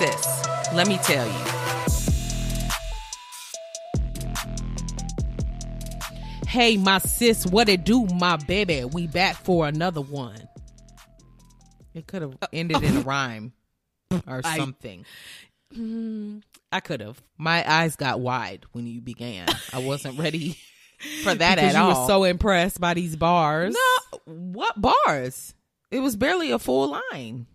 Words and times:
sis, 0.00 0.72
let 0.74 0.88
me 0.88 0.96
tell 0.98 1.26
you. 1.26 1.44
Hey, 6.46 6.76
my 6.76 6.98
sis, 6.98 7.46
what 7.46 7.68
it 7.68 7.84
do, 7.84 8.06
my 8.06 8.36
baby? 8.36 8.84
We 8.84 9.06
back 9.06 9.36
for 9.36 9.68
another 9.68 10.00
one. 10.00 10.48
It 11.94 12.06
could 12.08 12.22
have 12.22 12.36
ended 12.52 12.82
in 12.82 12.96
a 12.96 13.00
rhyme 13.00 13.52
or 14.26 14.40
I- 14.44 14.56
something. 14.56 15.04
I 16.72 16.80
could 16.80 17.00
have. 17.00 17.22
My 17.38 17.64
eyes 17.70 17.94
got 17.94 18.18
wide 18.20 18.64
when 18.72 18.86
you 18.88 19.00
began. 19.00 19.46
I 19.72 19.78
wasn't 19.78 20.18
ready 20.18 20.58
for 21.22 21.32
that 21.34 21.56
Because 21.56 21.74
at 21.74 21.78
you 21.78 21.84
all. 21.84 22.02
were 22.02 22.06
so 22.08 22.24
impressed 22.24 22.80
by 22.80 22.94
these 22.94 23.14
bars. 23.14 23.72
no, 23.74 24.18
what 24.24 24.80
bars? 24.80 25.54
It 25.92 26.00
was 26.00 26.16
barely 26.16 26.50
a 26.50 26.58
full 26.58 26.98
line. 27.12 27.46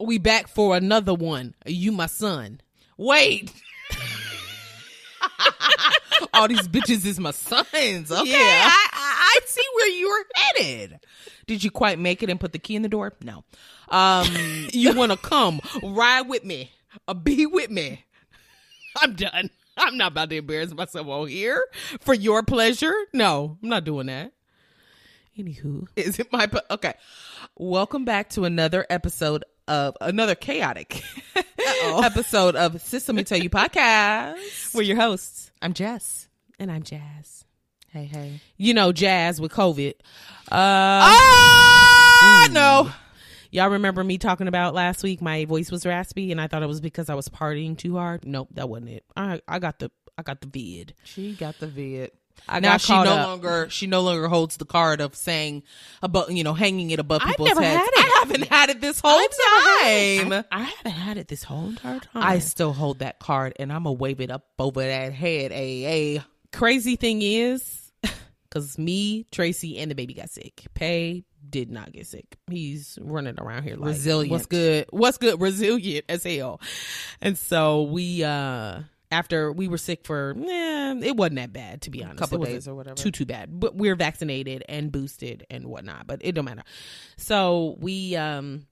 We 0.00 0.18
back 0.18 0.48
for 0.48 0.76
another 0.76 1.14
one. 1.14 1.54
Are 1.64 1.70
You 1.70 1.92
my 1.92 2.06
son. 2.06 2.60
Wait. 2.96 3.52
All 6.34 6.48
these 6.48 6.66
bitches 6.66 7.06
is 7.06 7.20
my 7.20 7.30
sons. 7.30 8.10
Okay. 8.10 8.30
Yeah, 8.30 8.38
I, 8.38 8.88
I, 8.92 9.36
I 9.36 9.38
see 9.46 9.62
where 9.74 9.88
you 9.88 10.08
were 10.08 10.24
headed. 10.34 11.00
Did 11.46 11.62
you 11.62 11.70
quite 11.70 11.98
make 11.98 12.22
it 12.22 12.30
and 12.30 12.40
put 12.40 12.52
the 12.52 12.58
key 12.58 12.74
in 12.74 12.82
the 12.82 12.88
door? 12.88 13.12
No. 13.22 13.44
Um, 13.88 14.26
you 14.72 14.94
want 14.94 15.12
to 15.12 15.18
come 15.18 15.60
ride 15.82 16.22
with 16.22 16.44
me 16.44 16.72
or 17.06 17.14
be 17.14 17.46
with 17.46 17.70
me? 17.70 18.04
I'm 19.00 19.14
done. 19.14 19.50
I'm 19.76 19.96
not 19.96 20.12
about 20.12 20.30
to 20.30 20.36
embarrass 20.36 20.72
myself 20.74 21.06
on 21.06 21.28
here 21.28 21.64
for 22.00 22.14
your 22.14 22.42
pleasure. 22.42 22.94
No, 23.12 23.58
I'm 23.62 23.68
not 23.68 23.84
doing 23.84 24.06
that. 24.06 24.32
Anywho, 25.38 25.86
is 25.96 26.20
it 26.20 26.32
my 26.32 26.48
okay? 26.70 26.94
Welcome 27.56 28.04
back 28.04 28.30
to 28.30 28.44
another 28.44 28.86
episode 28.88 29.44
of 29.68 29.96
another 30.00 30.34
chaotic 30.34 31.02
episode 31.84 32.56
of 32.56 32.80
Sis 32.80 33.08
Let 33.08 33.14
Me 33.14 33.24
Tell 33.24 33.38
You 33.38 33.50
podcast. 33.50 34.74
we're 34.74 34.82
your 34.82 34.96
hosts, 34.96 35.50
I'm 35.62 35.72
Jess. 35.72 36.28
and 36.58 36.70
I'm 36.70 36.82
Jazz. 36.82 37.44
Hey, 37.90 38.04
hey. 38.06 38.40
You 38.56 38.74
know, 38.74 38.92
Jazz 38.92 39.40
with 39.40 39.52
COVID. 39.52 39.94
Uh, 40.50 41.14
Ah, 41.16 42.48
no. 42.50 42.90
Y'all 43.50 43.70
remember 43.70 44.02
me 44.02 44.18
talking 44.18 44.48
about 44.48 44.74
last 44.74 45.02
week? 45.04 45.22
My 45.22 45.44
voice 45.44 45.70
was 45.70 45.86
raspy, 45.86 46.32
and 46.32 46.40
I 46.40 46.48
thought 46.48 46.62
it 46.64 46.66
was 46.66 46.80
because 46.80 47.08
I 47.08 47.14
was 47.14 47.28
partying 47.28 47.78
too 47.78 47.96
hard. 47.96 48.26
Nope, 48.26 48.48
that 48.54 48.68
wasn't 48.68 48.90
it. 48.90 49.04
I 49.16 49.40
I 49.46 49.60
got 49.60 49.78
the 49.78 49.90
I 50.18 50.22
got 50.22 50.40
the 50.40 50.48
vid. 50.48 50.94
She 51.04 51.34
got 51.34 51.58
the 51.60 51.68
vid. 51.68 52.10
I 52.48 52.60
now 52.60 52.76
she 52.76 52.92
no 52.92 53.00
up. 53.02 53.26
longer 53.26 53.68
she 53.70 53.86
no 53.86 54.02
longer 54.02 54.28
holds 54.28 54.56
the 54.58 54.64
card 54.66 55.00
of 55.00 55.14
saying 55.16 55.62
above 56.02 56.30
you 56.30 56.44
know 56.44 56.52
hanging 56.54 56.90
it 56.90 56.98
above 56.98 57.22
I've 57.22 57.28
people's 57.28 57.48
never 57.48 57.62
heads. 57.62 57.78
had 57.78 57.86
it. 57.88 57.98
I 57.98 58.18
haven't 58.20 58.44
had 58.48 58.70
it 58.70 58.80
this 58.80 59.00
whole 59.00 59.18
time. 59.18 60.32
I, 60.32 60.44
I 60.52 60.62
haven't 60.64 60.92
had 60.92 61.16
it 61.18 61.28
this 61.28 61.42
whole 61.42 61.68
entire 61.68 62.00
time. 62.00 62.22
I 62.22 62.38
still 62.40 62.72
hold 62.72 62.98
that 62.98 63.18
card 63.18 63.54
and 63.58 63.72
I'm 63.72 63.84
gonna 63.84 63.94
wave 63.94 64.20
it 64.20 64.30
up 64.30 64.44
over 64.58 64.80
that 64.82 65.12
head. 65.12 65.52
A 65.52 66.16
a. 66.16 66.24
crazy 66.52 66.96
thing 66.96 67.22
is, 67.22 67.92
because 68.48 68.78
me, 68.78 69.26
Tracy, 69.32 69.78
and 69.78 69.90
the 69.90 69.94
baby 69.94 70.12
got 70.14 70.28
sick. 70.30 70.66
Pay 70.74 71.24
did 71.48 71.70
not 71.70 71.92
get 71.92 72.06
sick. 72.06 72.36
He's 72.50 72.98
running 73.00 73.38
around 73.38 73.62
here 73.62 73.76
like 73.76 73.88
Resilient. 73.88 74.30
What's 74.30 74.46
good? 74.46 74.86
What's 74.90 75.18
good? 75.18 75.40
Resilient 75.40 76.04
as 76.08 76.24
hell. 76.24 76.60
And 77.20 77.38
so 77.38 77.82
we, 77.84 78.22
uh 78.24 78.80
after 79.14 79.50
we 79.52 79.68
were 79.68 79.78
sick 79.78 80.04
for, 80.04 80.34
eh, 80.36 80.94
it 81.02 81.16
wasn't 81.16 81.36
that 81.36 81.52
bad 81.52 81.82
to 81.82 81.90
be 81.90 82.02
honest. 82.04 82.18
A 82.18 82.20
couple 82.20 82.44
days 82.44 82.68
or 82.68 82.74
whatever. 82.74 82.96
Too 82.96 83.10
too 83.10 83.24
bad. 83.24 83.58
But 83.60 83.74
we're 83.76 83.94
vaccinated 83.96 84.64
and 84.68 84.92
boosted 84.92 85.46
and 85.50 85.66
whatnot. 85.66 86.06
But 86.06 86.20
it 86.22 86.32
don't 86.32 86.44
matter. 86.44 86.64
So 87.16 87.76
we 87.80 88.16
um 88.16 88.66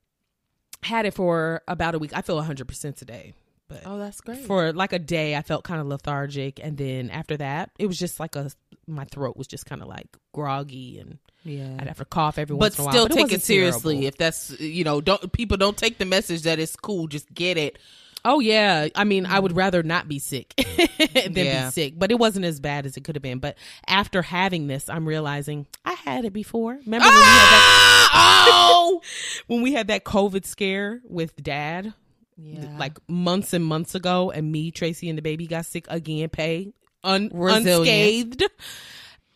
had 0.82 1.06
it 1.06 1.14
for 1.14 1.62
about 1.68 1.94
a 1.94 1.98
week. 1.98 2.12
I 2.14 2.22
feel 2.22 2.40
hundred 2.42 2.68
percent 2.68 2.96
today. 2.96 3.34
But 3.68 3.82
Oh, 3.86 3.96
that's 3.98 4.20
great. 4.20 4.44
for 4.44 4.70
like 4.74 4.92
a 4.92 4.98
day 4.98 5.34
i 5.34 5.40
felt 5.40 5.64
kind 5.64 5.80
of 5.80 5.86
lethargic 5.86 6.60
and 6.62 6.76
then 6.76 7.08
after 7.08 7.38
that 7.38 7.70
it 7.78 7.86
was 7.86 7.98
just 7.98 8.20
like 8.20 8.36
a 8.36 8.50
my 8.86 9.06
throat 9.06 9.34
was 9.38 9.46
just 9.46 9.64
kind 9.64 9.80
of 9.80 9.88
like 9.88 10.08
groggy 10.34 10.98
and 10.98 11.16
yeah. 11.42 11.76
i'd 11.78 11.88
have 11.88 11.96
to 11.96 12.04
cough 12.04 12.36
every 12.36 12.54
but 12.54 12.60
once 12.64 12.78
in 12.78 12.82
a 12.82 12.84
while 12.84 12.92
But 12.92 13.12
still 13.12 13.16
take 13.16 13.32
it 13.32 13.40
seriously 13.42 13.94
terrible. 13.94 14.08
if 14.08 14.16
that's 14.18 14.60
you 14.60 14.84
know 14.84 15.00
don't 15.00 15.32
people 15.32 15.56
don't 15.56 15.76
take 15.78 15.96
the 15.96 16.04
message 16.04 16.42
that 16.42 16.58
it's 16.58 16.76
cool 16.76 17.06
just 17.06 17.32
get 17.32 17.56
it 17.56 17.78
oh 18.24 18.40
yeah. 18.40 18.88
I 18.94 19.04
mean 19.04 19.26
i 19.26 19.38
would 19.38 19.56
rather 19.56 19.82
not 19.82 20.08
be 20.08 20.18
sick 20.18 20.54
than 21.14 21.32
Yeah. 21.34 21.66
be 21.66 21.70
sick 21.72 21.94
but 21.96 22.10
it 22.10 22.18
wasn't 22.18 22.44
as 22.44 22.60
bad 22.60 22.86
as 22.86 22.96
it 22.96 23.04
could 23.04 23.16
have 23.16 23.22
been. 23.22 23.38
But 23.38 23.56
after 23.86 24.22
having 24.22 24.66
this 24.66 24.88
i'm 24.88 25.06
realizing 25.06 25.66
i 25.84 25.92
had 25.92 26.24
it 26.24 26.32
before. 26.32 26.72
Remember 26.84 27.06
when, 27.06 27.14
we 27.14 27.20
had 27.20 27.50
that, 27.50 28.08
ah! 28.12 28.48
oh! 28.74 29.00
When 29.46 29.62
we 29.62 29.72
had 29.72 29.88
that 29.88 30.04
covid 30.04 30.44
scare 30.44 31.00
with 31.04 31.36
dad 31.42 31.94
yeah. 32.36 32.76
like 32.78 32.98
months 33.08 33.52
and 33.52 33.64
months 33.64 33.94
ago, 33.94 34.30
and 34.30 34.50
me, 34.50 34.70
Tracy, 34.70 35.08
and 35.08 35.18
the 35.18 35.22
baby 35.22 35.46
got 35.46 35.66
sick 35.66 35.86
again. 35.88 36.28
Pay 36.28 36.72
un- 37.04 37.30
unscathed, 37.32 38.44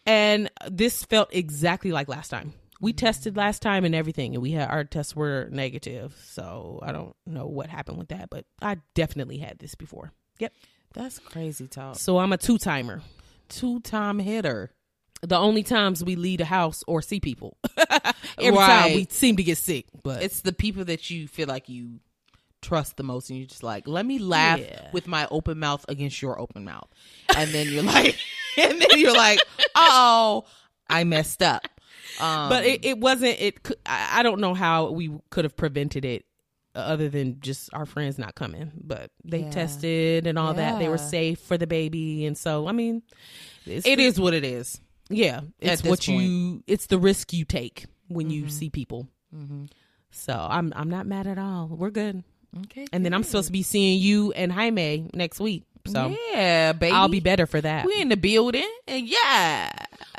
and 0.06 0.50
this 0.70 1.04
felt 1.04 1.28
exactly 1.34 1.92
like 1.92 2.08
last 2.08 2.28
time. 2.28 2.54
We 2.80 2.92
mm-hmm. 2.92 3.06
tested 3.06 3.36
last 3.36 3.62
time 3.62 3.84
and 3.84 3.94
everything, 3.94 4.34
and 4.34 4.42
we 4.42 4.52
had 4.52 4.68
our 4.68 4.84
tests 4.84 5.16
were 5.16 5.48
negative. 5.50 6.16
So 6.26 6.80
I 6.82 6.92
don't 6.92 7.14
know 7.26 7.46
what 7.46 7.68
happened 7.68 7.98
with 7.98 8.08
that, 8.08 8.30
but 8.30 8.44
I 8.60 8.78
definitely 8.94 9.38
had 9.38 9.58
this 9.58 9.74
before. 9.74 10.12
Yep. 10.38 10.52
that's 10.92 11.18
crazy 11.18 11.66
talk 11.66 11.96
So 11.96 12.18
I'm 12.18 12.30
a 12.32 12.36
two 12.36 12.58
timer. 12.58 13.00
two-time 13.48 14.18
hitter 14.18 14.70
The 15.22 15.38
only 15.38 15.62
times 15.62 16.04
we 16.04 16.14
leave 16.14 16.38
the 16.38 16.44
house 16.44 16.84
or 16.86 17.00
see 17.00 17.20
people, 17.20 17.56
every 18.38 18.58
time 18.58 18.92
we 18.94 19.06
seem 19.08 19.36
to 19.36 19.42
get 19.42 19.56
sick. 19.56 19.86
But 20.02 20.22
it's 20.22 20.42
the 20.42 20.52
people 20.52 20.84
that 20.84 21.08
you 21.08 21.26
feel 21.26 21.48
like 21.48 21.70
you 21.70 22.00
trust 22.62 22.96
the 22.96 23.02
most 23.02 23.30
and 23.30 23.38
you're 23.38 23.46
just 23.46 23.62
like 23.62 23.86
let 23.86 24.04
me 24.04 24.18
laugh 24.18 24.58
Yeah. 24.58 24.90
with 24.92 25.06
my 25.06 25.28
open 25.30 25.58
mouth 25.58 25.84
against 25.88 26.20
your 26.20 26.40
open 26.40 26.64
mouth 26.64 26.88
and 27.36 27.50
then 27.50 27.68
you're 27.68 27.84
like 27.84 28.18
and 28.58 28.80
then 28.80 28.88
you're 28.98 29.14
like 29.14 29.38
oh 29.76 30.44
i 30.88 31.04
messed 31.04 31.42
up 31.42 31.68
um, 32.20 32.48
but 32.48 32.64
it, 32.64 32.84
it 32.84 32.98
wasn't 32.98 33.40
it 33.40 33.68
I, 33.86 34.20
I 34.20 34.22
don't 34.22 34.40
know 34.40 34.54
how 34.54 34.90
we 34.90 35.10
could 35.30 35.44
have 35.44 35.56
prevented 35.56 36.04
it 36.04 36.24
uh, 36.74 36.78
other 36.80 37.08
than 37.08 37.40
just 37.40 37.70
our 37.72 37.86
friends 37.86 38.18
not 38.18 38.34
coming. 38.34 38.72
But 38.80 39.10
they 39.24 39.40
Yeah. 39.40 39.50
tested 39.50 40.26
and 40.26 40.38
all 40.38 40.54
that. 40.54 40.78
They 40.78 40.88
were 40.88 40.98
safe 40.98 41.40
for 41.40 41.56
the 41.58 41.66
baby. 41.66 42.26
And 42.26 42.36
so 42.36 42.66
i 42.68 42.72
mean 42.72 43.02
it's 43.64 43.86
it 43.86 43.96
the- 43.96 44.04
is 44.04 44.20
what 44.20 44.34
it 44.34 44.44
is. 44.44 44.80
Yeah. 45.08 45.40
It's 45.60 45.82
this 45.82 45.88
what 45.90 46.08
you 46.08 46.62
it's 46.66 46.86
the 46.86 46.98
risk 46.98 47.32
you 47.32 47.44
take 47.44 47.86
when 48.08 48.30
you 48.30 48.48
see 48.48 48.70
people. 48.70 49.08
Mm-hmm. 49.34 49.64
so 50.12 50.32
i'm 50.32 50.72
i'm 50.76 50.88
not 50.88 51.06
mad 51.06 51.26
at 51.26 51.38
all. 51.38 51.66
We're 51.68 51.90
good. 51.90 52.22
Okay 52.66 52.86
and 52.92 53.04
then 53.04 53.12
i'm 53.12 53.22
supposed 53.22 53.48
to 53.48 53.52
be 53.52 53.62
seeing 53.62 54.00
you 54.00 54.32
and 54.32 54.50
jaime 54.50 55.10
next 55.12 55.40
week 55.40 55.64
so 55.86 56.14
yeah 56.32 56.72
baby 56.72 56.92
i'll 56.92 57.08
be 57.08 57.20
better 57.20 57.46
for 57.46 57.60
that 57.60 57.86
we 57.86 58.00
in 58.00 58.08
the 58.08 58.16
building 58.16 58.68
and 58.86 59.06
yeah 59.08 59.70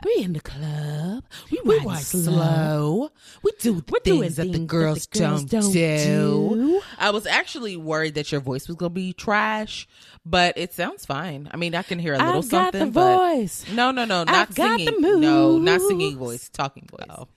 we 0.05 0.23
in 0.23 0.33
the 0.33 0.39
club 0.39 1.23
we, 1.51 1.59
we 1.63 1.79
ride 1.79 1.99
slow. 2.03 3.11
We 3.43 3.51
do 3.59 3.73
We're 3.89 3.99
doing 4.03 4.21
things 4.21 4.35
that 4.37 4.43
the 4.43 4.53
things 4.53 4.59
that 4.59 4.67
girls, 4.67 5.07
the 5.07 5.19
girls 5.19 5.43
don't, 5.45 5.61
don't 5.61 5.71
do. 5.73 6.55
do. 6.55 6.81
I 6.99 7.09
was 7.11 7.25
actually 7.25 7.75
worried 7.77 8.15
that 8.15 8.31
your 8.31 8.39
voice 8.41 8.67
was 8.67 8.77
gonna 8.77 8.89
be 8.91 9.13
trash, 9.13 9.87
but 10.25 10.57
it 10.57 10.73
sounds 10.73 11.05
fine. 11.05 11.49
I 11.51 11.57
mean, 11.57 11.73
I 11.75 11.81
can 11.83 11.99
hear 11.99 12.13
a 12.13 12.17
little 12.17 12.37
I've 12.43 12.49
got 12.49 12.73
something. 12.73 12.85
the 12.85 12.91
but 12.91 13.17
voice. 13.35 13.65
no, 13.73 13.91
no, 13.91 14.05
no, 14.05 14.23
not 14.23 14.53
got 14.55 14.77
the 14.77 14.85
singing. 14.85 15.01
No, 15.21 15.57
not 15.57 15.81
singing 15.81 16.17
voice, 16.17 16.49
talking 16.49 16.87
voice. 16.89 17.07
Oh. 17.09 17.27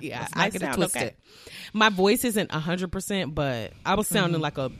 Yeah, 0.00 0.20
let's 0.20 0.32
I 0.36 0.46
it 0.46 0.60
sound 0.60 0.74
twisted. 0.76 1.02
okay. 1.02 1.14
My 1.72 1.88
voice 1.88 2.24
isn't 2.24 2.50
hundred 2.52 2.92
percent, 2.92 3.34
but 3.34 3.72
I 3.84 3.94
was 3.94 4.06
sounding 4.08 4.34
Mm-hmm. 4.34 4.42
like 4.42 4.58
a 4.58 4.70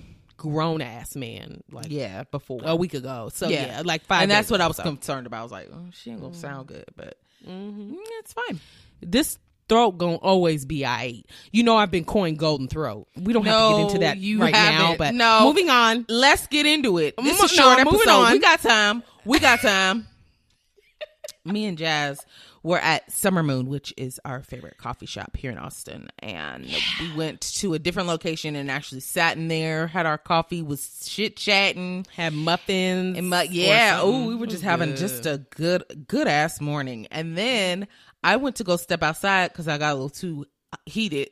grown 0.42 0.82
ass 0.82 1.14
man, 1.14 1.62
like 1.70 1.86
Yeah, 1.88 2.24
before. 2.32 2.60
a 2.64 2.74
week 2.74 2.94
ago. 2.94 3.30
So 3.32 3.48
Yeah. 3.48 3.66
yeah, 3.66 3.82
like 3.84 4.02
five. 4.04 4.22
and 4.22 4.30
that's 4.30 4.50
what 4.50 4.60
I 4.60 4.66
was 4.66 4.76
so. 4.76 4.82
concerned 4.82 5.28
about. 5.28 5.38
I 5.40 5.42
was 5.44 5.52
like, 5.52 5.68
oh, 5.72 5.86
she 5.92 6.10
ain't 6.10 6.20
gonna 6.20 6.34
sound 6.34 6.66
good, 6.66 6.84
but 6.96 7.16
mm, 7.48 7.94
it's 8.18 8.32
fine. 8.32 8.58
This 9.00 9.38
throat 9.68 9.92
gonna 9.92 10.16
always 10.16 10.64
be 10.64 10.84
I. 10.84 11.22
You 11.52 11.62
know, 11.62 11.76
I've 11.76 11.92
been 11.92 12.04
coined 12.04 12.38
golden 12.40 12.66
throat. 12.66 13.06
We 13.16 13.32
don't 13.32 13.44
have 13.46 13.70
to 13.70 13.76
get 13.76 13.80
into 13.86 13.98
that 14.00 14.18
you 14.18 14.40
right 14.40 14.52
now, 14.52 14.58
haven't. 14.72 14.98
but 14.98 15.14
No. 15.14 15.44
moving 15.44 15.70
on. 15.70 16.06
Let's 16.08 16.48
get 16.48 16.66
into 16.66 16.98
it. 16.98 17.14
This 17.16 17.38
Mo- 17.38 17.44
is 17.44 17.50
short 17.52 17.78
no, 17.78 17.84
moving 17.84 18.00
episode. 18.00 18.10
on. 18.24 18.32
We 18.32 18.38
got 18.40 18.60
time. 18.60 19.02
We 19.24 19.38
got 19.38 19.60
time. 19.60 20.08
Me 21.44 21.66
and 21.66 21.78
Jazz 21.78 22.20
were 22.62 22.78
at 22.78 23.10
Summer 23.10 23.42
Moon, 23.42 23.66
which 23.66 23.92
is 23.96 24.20
our 24.24 24.42
favorite 24.42 24.78
coffee 24.78 25.06
shop 25.06 25.36
here 25.36 25.50
in 25.50 25.58
Austin, 25.58 26.08
and 26.20 26.66
we 27.00 27.14
went 27.16 27.40
to 27.40 27.74
a 27.74 27.78
different 27.78 28.08
location 28.08 28.54
and 28.54 28.70
actually 28.70 29.00
sat 29.00 29.36
in 29.36 29.48
there, 29.48 29.88
had 29.88 30.06
our 30.06 30.18
coffee, 30.18 30.62
was 30.62 31.06
shit 31.08 31.36
chatting. 31.36 32.06
had 32.14 32.32
muffins. 32.32 33.18
And 33.18 33.32
or 33.32 33.44
yeah, 33.44 33.98
oh, 34.00 34.26
we 34.26 34.34
were 34.34 34.46
just 34.46 34.62
having 34.62 34.90
good. 34.90 34.98
just 34.98 35.26
a 35.26 35.38
good, 35.50 36.04
good 36.06 36.28
ass 36.28 36.60
morning. 36.60 37.08
And 37.10 37.36
then 37.36 37.88
I 38.22 38.36
went 38.36 38.56
to 38.56 38.64
go 38.64 38.76
step 38.76 39.02
outside 39.02 39.52
because 39.52 39.66
I 39.66 39.78
got 39.78 39.92
a 39.92 39.94
little 39.94 40.10
too 40.10 40.46
heated, 40.86 41.30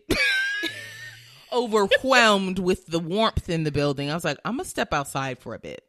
overwhelmed 1.53 2.59
with 2.59 2.87
the 2.87 2.99
warmth 2.99 3.49
in 3.49 3.65
the 3.65 3.73
building. 3.73 4.11
I 4.11 4.15
was 4.15 4.25
like, 4.25 4.39
I'm 4.45 4.55
gonna 4.55 4.65
step 4.65 4.93
outside 4.93 5.39
for 5.39 5.55
a 5.55 5.59
bit. 5.59 5.85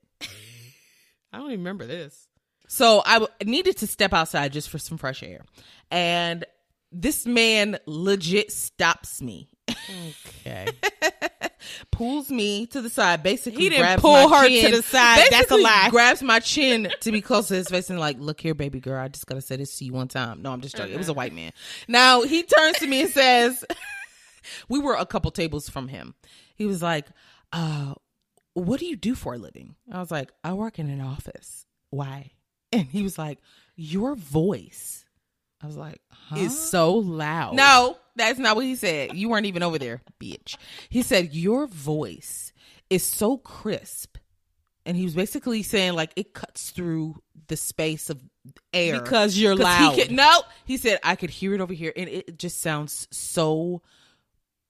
I 1.34 1.38
don't 1.38 1.48
even 1.48 1.60
remember 1.62 1.88
this. 1.88 2.28
So 2.74 3.02
I 3.06 3.16
w- 3.20 3.28
needed 3.44 3.76
to 3.80 3.88
step 3.88 4.14
outside 4.14 4.54
just 4.54 4.70
for 4.70 4.78
some 4.78 4.98
fresh 4.98 5.24
air, 5.24 5.44
and 5.92 6.46
this 6.90 7.26
man 7.26 7.78
legit 7.86 8.50
stops 8.50 9.22
me. 9.22 9.50
Okay. 10.40 10.68
pulls 11.92 12.30
me 12.32 12.66
to 12.68 12.82
the 12.82 12.90
side, 12.90 13.24
basically 13.24 13.64
He 13.64 13.70
didn't 13.70 14.00
pull 14.00 14.30
her 14.30 14.48
to 14.48 14.72
the 14.78 14.82
side. 14.82 15.28
That's 15.30 15.52
a 15.52 15.58
lie. 15.58 15.90
Grabs 15.92 16.24
my 16.24 16.40
chin 16.40 16.90
to 17.02 17.12
be 17.12 17.20
close 17.20 17.50
to 17.50 17.56
his 17.56 17.68
face 17.68 17.90
and 17.90 18.00
like, 18.00 18.18
look 18.20 18.40
here, 18.40 18.54
baby 18.56 18.80
girl. 18.80 19.00
I 19.02 19.10
just 19.10 19.28
gotta 19.28 19.42
say 19.42 19.58
this 19.58 19.78
to 19.80 19.86
you 19.86 19.92
one 19.94 20.08
time. 20.08 20.42
No, 20.42 20.54
I'm 20.54 20.62
just 20.62 20.76
joking. 20.78 20.94
It 20.94 20.98
was 20.98 21.10
Uh-huh. 21.10 21.14
a 21.14 21.18
white 21.18 21.34
man. 21.34 21.52
Now 21.90 22.22
he 22.22 22.44
turns 22.44 22.78
to 22.80 22.88
me 22.88 23.02
and 23.02 23.10
says, 23.12 23.66
"We 24.70 24.80
were 24.80 24.96
a 24.96 25.06
couple 25.06 25.30
tables 25.32 25.68
from 25.70 25.90
him." 25.90 26.16
He 26.56 26.66
was 26.66 26.82
like, 26.82 27.08
"Uh, 27.52 27.96
what 28.54 28.80
do 28.80 28.86
you 28.86 28.96
do 28.96 29.14
for 29.14 29.34
a 29.34 29.38
living?" 29.38 29.76
I 29.92 30.00
was 30.00 30.10
like, 30.12 30.32
"I 30.44 30.54
work 30.54 30.80
in 30.80 30.90
an 30.90 31.02
office." 31.02 31.66
Why? 31.90 32.32
And 32.74 32.86
he 32.86 33.04
was 33.04 33.18
like, 33.18 33.40
"Your 33.76 34.16
voice." 34.16 35.06
I 35.64 35.68
was 35.68 35.78
like, 35.78 36.02
huh? 36.10 36.38
It's 36.40 36.58
so 36.58 36.94
loud. 36.96 37.54
No, 37.56 37.96
that's 38.16 38.40
not 38.40 38.56
what 38.56 38.66
he 38.66 38.76
said. 38.76 39.16
You 39.16 39.30
weren't 39.30 39.46
even 39.46 39.62
over 39.62 39.78
there, 39.78 40.02
bitch. 40.20 40.58
He 40.90 41.04
said, 41.04 41.36
Your 41.36 41.68
voice 41.68 42.52
is 42.90 43.04
so 43.04 43.38
crisp. 43.38 44.18
And 44.88 44.98
he 44.98 45.04
was 45.04 45.14
basically 45.14 45.62
saying, 45.62 45.94
like, 45.94 46.14
it 46.16 46.34
cuts 46.34 46.72
through 46.72 47.22
the 47.48 47.56
space 47.56 48.10
of 48.10 48.20
air. 48.74 49.00
because 49.02 49.38
you're 49.38 49.56
loud. 49.56 49.94
He 49.94 50.02
could, 50.02 50.12
no, 50.12 50.42
he 50.66 50.78
said, 50.78 50.98
I 51.04 51.16
could 51.16 51.30
hear 51.30 51.54
it 51.54 51.62
over 51.62 51.74
here. 51.74 51.94
And 51.96 52.10
it 52.10 52.40
just 52.40 52.60
sounds 52.60 53.08
so 53.12 53.84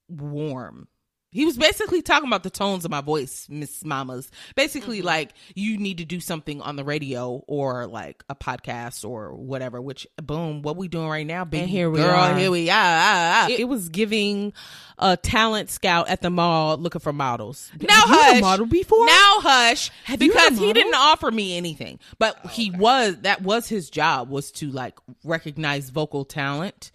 warm. 0.09 0.89
He 1.33 1.45
was 1.45 1.57
basically 1.57 2.01
talking 2.01 2.27
about 2.27 2.43
the 2.43 2.49
tones 2.49 2.83
of 2.83 2.91
my 2.91 2.99
voice, 2.99 3.47
Miss 3.49 3.85
Mamas. 3.85 4.29
Basically, 4.55 4.97
Mm-hmm. 4.99 5.07
like 5.07 5.33
you 5.55 5.77
need 5.77 5.99
to 5.99 6.05
do 6.05 6.19
something 6.19 6.61
on 6.61 6.75
the 6.75 6.83
radio 6.83 7.43
or 7.47 7.87
like 7.87 8.23
a 8.29 8.35
podcast 8.35 9.07
or 9.07 9.33
whatever. 9.33 9.81
Which, 9.81 10.05
boom, 10.21 10.61
what 10.61 10.75
we 10.75 10.87
doing 10.89 11.07
right 11.07 11.25
now, 11.25 11.45
baby 11.45 11.67
here 11.67 11.89
we 11.89 11.99
girl? 11.99 12.09
are. 12.11 12.35
Here 12.37 12.51
we 12.51 12.69
are. 12.69 12.73
Ah, 12.73 13.01
ah, 13.01 13.45
ah. 13.45 13.49
it, 13.49 13.61
it 13.61 13.63
was 13.65 13.87
giving 13.89 14.51
a 14.97 15.15
talent 15.15 15.69
scout 15.69 16.09
at 16.09 16.21
the 16.21 16.29
mall 16.29 16.77
looking 16.77 16.99
for 16.99 17.13
models. 17.13 17.71
Now 17.79 17.93
Have 18.01 18.09
you 18.09 18.15
hush. 18.15 18.37
a 18.37 18.41
model 18.41 18.65
before? 18.65 19.05
Now 19.05 19.35
hush, 19.39 19.89
Have 20.03 20.19
because 20.19 20.57
he 20.57 20.73
didn't 20.73 20.95
offer 20.95 21.31
me 21.31 21.55
anything, 21.55 21.99
but 22.19 22.45
he 22.51 22.71
was 22.71 23.15
that 23.21 23.41
was 23.41 23.67
his 23.69 23.89
job 23.89 24.29
was 24.29 24.51
to 24.53 24.69
like 24.69 24.99
recognize 25.23 25.89
vocal 25.89 26.25
talent. 26.25 26.91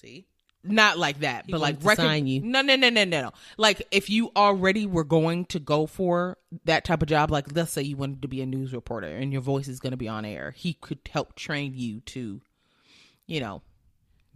See, 0.00 0.26
Not 0.64 0.96
like 0.96 1.20
that, 1.20 1.46
but 1.48 1.60
like 1.60 1.80
to 1.80 1.96
sign 1.96 2.26
you. 2.26 2.40
No, 2.40 2.62
no, 2.62 2.76
no, 2.76 2.88
no, 2.88 3.04
no, 3.04 3.22
no. 3.22 3.30
Like 3.56 3.86
if 3.90 4.08
you 4.08 4.30
already 4.36 4.86
were 4.86 5.04
going 5.04 5.46
to 5.46 5.58
go 5.58 5.86
for 5.86 6.38
that 6.64 6.84
type 6.84 7.02
of 7.02 7.08
job, 7.08 7.30
like 7.30 7.54
let's 7.54 7.72
say 7.72 7.82
you 7.82 7.96
wanted 7.96 8.22
to 8.22 8.28
be 8.28 8.40
a 8.42 8.46
news 8.46 8.72
reporter 8.72 9.08
and 9.08 9.32
your 9.32 9.42
voice 9.42 9.66
is 9.66 9.80
going 9.80 9.90
to 9.90 9.96
be 9.96 10.08
on 10.08 10.24
air, 10.24 10.52
he 10.56 10.74
could 10.74 11.00
help 11.10 11.34
train 11.34 11.72
you 11.74 12.00
to, 12.00 12.40
you 13.26 13.40
know, 13.40 13.62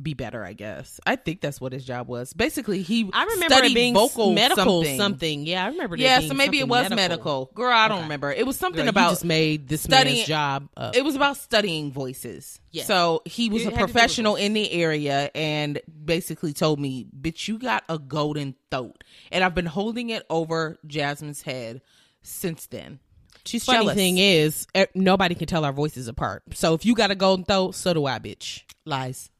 be 0.00 0.12
better. 0.14 0.44
I 0.44 0.52
guess 0.52 1.00
I 1.06 1.16
think 1.16 1.40
that's 1.40 1.60
what 1.60 1.72
his 1.72 1.84
job 1.84 2.06
was. 2.08 2.32
Basically, 2.32 2.82
he 2.82 3.08
I 3.12 3.25
remember 3.25 3.54
studied 3.54 3.72
it 3.72 3.75
being 3.75 3.94
vocal 3.94 4.32
medical 4.32 4.82
something. 4.82 4.98
something. 4.98 5.46
Yeah, 5.46 5.64
I 5.64 5.69
remember. 5.69 5.96
it 5.96 6.00
Yeah, 6.00 6.20
so 6.20 6.34
maybe 6.34 6.58
it 6.60 6.69
was 6.69 6.90
medical. 6.90 7.50
Girl, 7.54 7.72
I 7.72 7.88
don't 7.88 8.02
remember. 8.02 8.31
It 8.31 8.46
was 8.46 8.58
something 8.58 8.82
Girl, 8.82 8.90
about 8.90 9.10
just 9.10 9.25
made 9.25 9.69
this 9.69 9.82
studying- 9.82 10.16
man's 10.16 10.28
job. 10.28 10.69
Up. 10.76 10.94
it 10.96 11.02
was 11.04 11.14
about 11.16 11.37
studying 11.38 11.93
voices. 11.93 12.60
Yeah. 12.72 12.84
So 12.84 13.22
he 13.25 13.48
was 13.48 13.62
It 13.62 13.66
a 13.66 13.70
had 13.70 13.70
to 13.70 13.76
do 13.78 13.82
with 13.84 13.93
professional 13.93 14.37
in 14.37 14.52
the 14.52 14.70
area 14.70 15.31
and 15.34 15.81
basically 16.04 16.52
told 16.52 16.78
me, 16.78 17.06
bitch, 17.19 17.48
you 17.48 17.58
got 17.58 17.84
a 17.88 17.98
golden 17.98 18.54
throat. 18.70 19.02
And 19.32 19.43
I've 19.43 19.54
been 19.54 19.64
holding 19.66 20.10
it 20.10 20.25
over 20.28 20.78
Jasmine's 20.87 21.40
head 21.43 21.81
since 22.22 22.66
then. 22.66 23.00
She's 23.46 23.64
Funny 23.64 23.78
jealous. 23.78 23.94
thing 23.94 24.19
is, 24.19 24.66
eh, 24.75 24.87
nobody 24.94 25.34
can 25.37 25.46
tell 25.46 25.64
our 25.64 25.72
voices 25.72 26.08
apart. 26.08 26.43
So 26.52 26.75
if 26.75 26.84
you 26.84 26.94
got 26.94 27.10
a 27.10 27.14
golden 27.14 27.44
throat, 27.44 27.76
so 27.76 27.94
do 27.94 28.04
I, 28.04 28.19
bitch. 28.19 28.62
lies. 28.84 29.31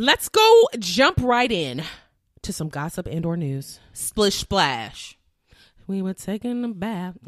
Let's 0.00 0.30
go 0.30 0.68
jump 0.78 1.20
right 1.20 1.52
in 1.52 1.82
to 2.40 2.54
some 2.54 2.70
gossip 2.70 3.06
and 3.06 3.26
or 3.26 3.36
news. 3.36 3.80
Splish 3.92 4.36
splash. 4.36 5.18
We 5.86 6.00
were 6.00 6.14
taking 6.14 6.64
a 6.64 6.68
bath. 6.68 7.18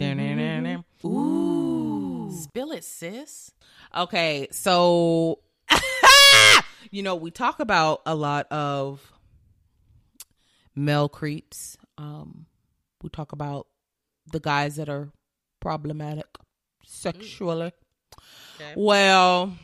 Ooh. 1.05 2.33
Spill 2.33 2.73
it, 2.73 2.83
sis. 2.83 3.53
Okay, 3.95 4.49
so 4.53 5.41
you 6.91 7.03
know, 7.03 7.15
we 7.15 7.31
talk 7.31 7.61
about 7.61 8.01
a 8.07 8.15
lot 8.15 8.51
of 8.51 9.03
male 10.75 11.11
creeps. 11.11 11.77
Um, 11.99 12.47
we 13.03 13.11
talk 13.11 13.33
about 13.33 13.67
the 14.33 14.41
guys 14.41 14.77
that 14.77 14.89
are 14.89 15.11
problematic 15.61 16.25
sexually. 16.87 17.73
Well, 18.77 19.59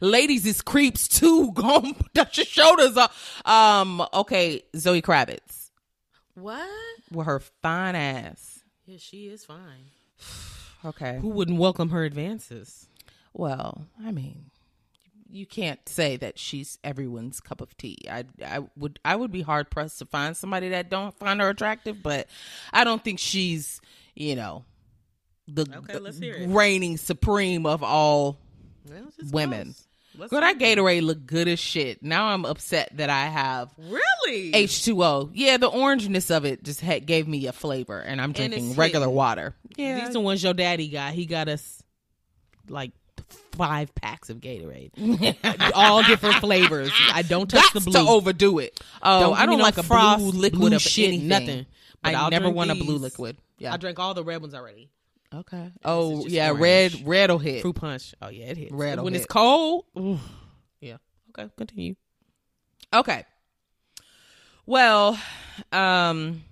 ladies 0.00 0.46
is 0.46 0.62
creeps 0.62 1.08
too. 1.08 1.52
Go 1.54 1.92
touch 2.14 2.38
your 2.38 2.46
shoulders 2.46 2.96
up. 2.96 3.12
Um, 3.44 4.02
okay, 4.14 4.62
Zoe 4.76 5.02
Kravitz 5.02 5.70
What? 6.34 6.68
with 7.12 7.26
her 7.26 7.40
fine 7.40 7.94
ass. 7.94 8.60
Yeah, 8.86 8.98
she 8.98 9.26
is 9.28 9.44
fine. 9.44 9.90
Okay. 10.82 11.18
Who 11.20 11.28
wouldn't 11.28 11.58
welcome 11.58 11.90
her 11.90 12.04
advances? 12.04 12.86
Well, 13.34 13.84
I 14.02 14.12
mean, 14.12 14.46
you 15.28 15.44
can't 15.44 15.86
say 15.86 16.16
that 16.16 16.38
she's 16.38 16.78
everyone's 16.82 17.38
cup 17.38 17.60
of 17.60 17.76
tea. 17.76 17.98
I 18.10 18.24
I 18.42 18.60
would 18.78 18.98
I 19.04 19.14
would 19.14 19.30
be 19.30 19.42
hard 19.42 19.68
pressed 19.70 19.98
to 19.98 20.06
find 20.06 20.34
somebody 20.34 20.70
that 20.70 20.88
don't 20.88 21.14
find 21.18 21.38
her 21.42 21.50
attractive, 21.50 22.02
but 22.02 22.28
I 22.72 22.84
don't 22.84 23.04
think 23.04 23.18
she's, 23.18 23.82
you 24.14 24.36
know, 24.36 24.64
the, 25.46 25.66
Okay, 25.70 26.26
it. 26.26 26.48
reigning 26.48 26.96
supreme 26.96 27.66
of 27.66 27.82
all 27.82 28.38
women. 29.32 29.64
close. 29.64 29.86
Let's 30.18 30.30
Girl, 30.32 30.40
that 30.40 30.58
Gatorade 30.58 31.02
look 31.02 31.24
good 31.24 31.46
as 31.46 31.60
shit. 31.60 32.02
Now 32.02 32.26
I'm 32.26 32.44
upset 32.44 32.90
that 32.96 33.10
I 33.10 33.26
have 33.26 33.70
really 33.78 34.50
H2O. 34.52 35.30
Yeah, 35.34 35.56
the 35.56 35.70
orangeness 35.70 36.34
of 36.36 36.44
it 36.44 36.64
just 36.64 36.80
had, 36.80 37.06
gave 37.06 37.28
me 37.28 37.46
a 37.46 37.52
flavor, 37.52 38.00
and 38.00 38.20
I'm 38.20 38.32
drinking 38.32 38.70
it's 38.70 38.76
regular 38.78 39.06
hitting. 39.06 39.14
water. 39.16 39.54
These 39.76 40.08
are 40.08 40.12
the 40.12 40.20
ones 40.20 40.42
your 40.42 40.52
daddy 40.54 40.88
got. 40.88 41.12
He 41.14 41.26
got 41.26 41.48
us 41.48 41.82
like 42.68 42.90
five 43.52 43.94
packs 43.94 44.30
of 44.30 44.38
Gatorade, 44.38 44.96
all 45.74 46.02
different 46.02 46.36
flavors. 46.36 46.90
I 47.12 47.22
don't 47.22 47.48
touch 47.48 47.62
Got 47.62 47.74
the 47.74 47.80
blue. 47.90 47.92
to 48.04 48.10
overdo 48.10 48.58
it. 48.58 48.80
Oh, 49.02 49.20
Don't 49.20 49.38
I 49.38 49.46
don't 49.46 49.58
no 49.58 49.64
like 49.64 49.78
a 49.78 49.82
frost, 49.84 50.18
blue 50.24 50.32
liquid 50.32 50.60
blue 50.60 50.74
of 50.76 50.82
shit, 50.82 51.08
anything. 51.08 51.28
nothing. 51.28 51.66
But 52.02 52.14
I 52.14 52.18
I'll 52.20 52.30
never 52.30 52.50
want 52.50 52.70
a 52.72 52.74
blue 52.74 52.96
liquid. 52.96 53.36
Yeah. 53.58 53.72
I 53.74 53.76
drank 53.76 53.98
all 54.00 54.14
the 54.14 54.24
red 54.24 54.40
ones 54.40 54.54
already. 54.54 54.90
Okay. 55.34 55.70
Oh 55.84 56.26
yeah, 56.26 56.48
orange. 56.50 56.60
red 56.60 57.06
red'll 57.06 57.38
hit. 57.38 57.62
Fruit 57.62 57.74
punch. 57.74 58.14
Oh 58.20 58.28
yeah, 58.28 58.46
it 58.46 58.56
hits. 58.56 58.72
Red 58.72 58.98
will 58.98 59.04
when 59.04 59.14
it's 59.14 59.26
cold. 59.26 59.84
ooh. 59.98 60.18
Yeah. 60.80 60.96
Okay. 61.30 61.50
Continue. 61.56 61.94
Okay. 62.92 63.24
Well, 64.66 65.18
um, 65.72 66.42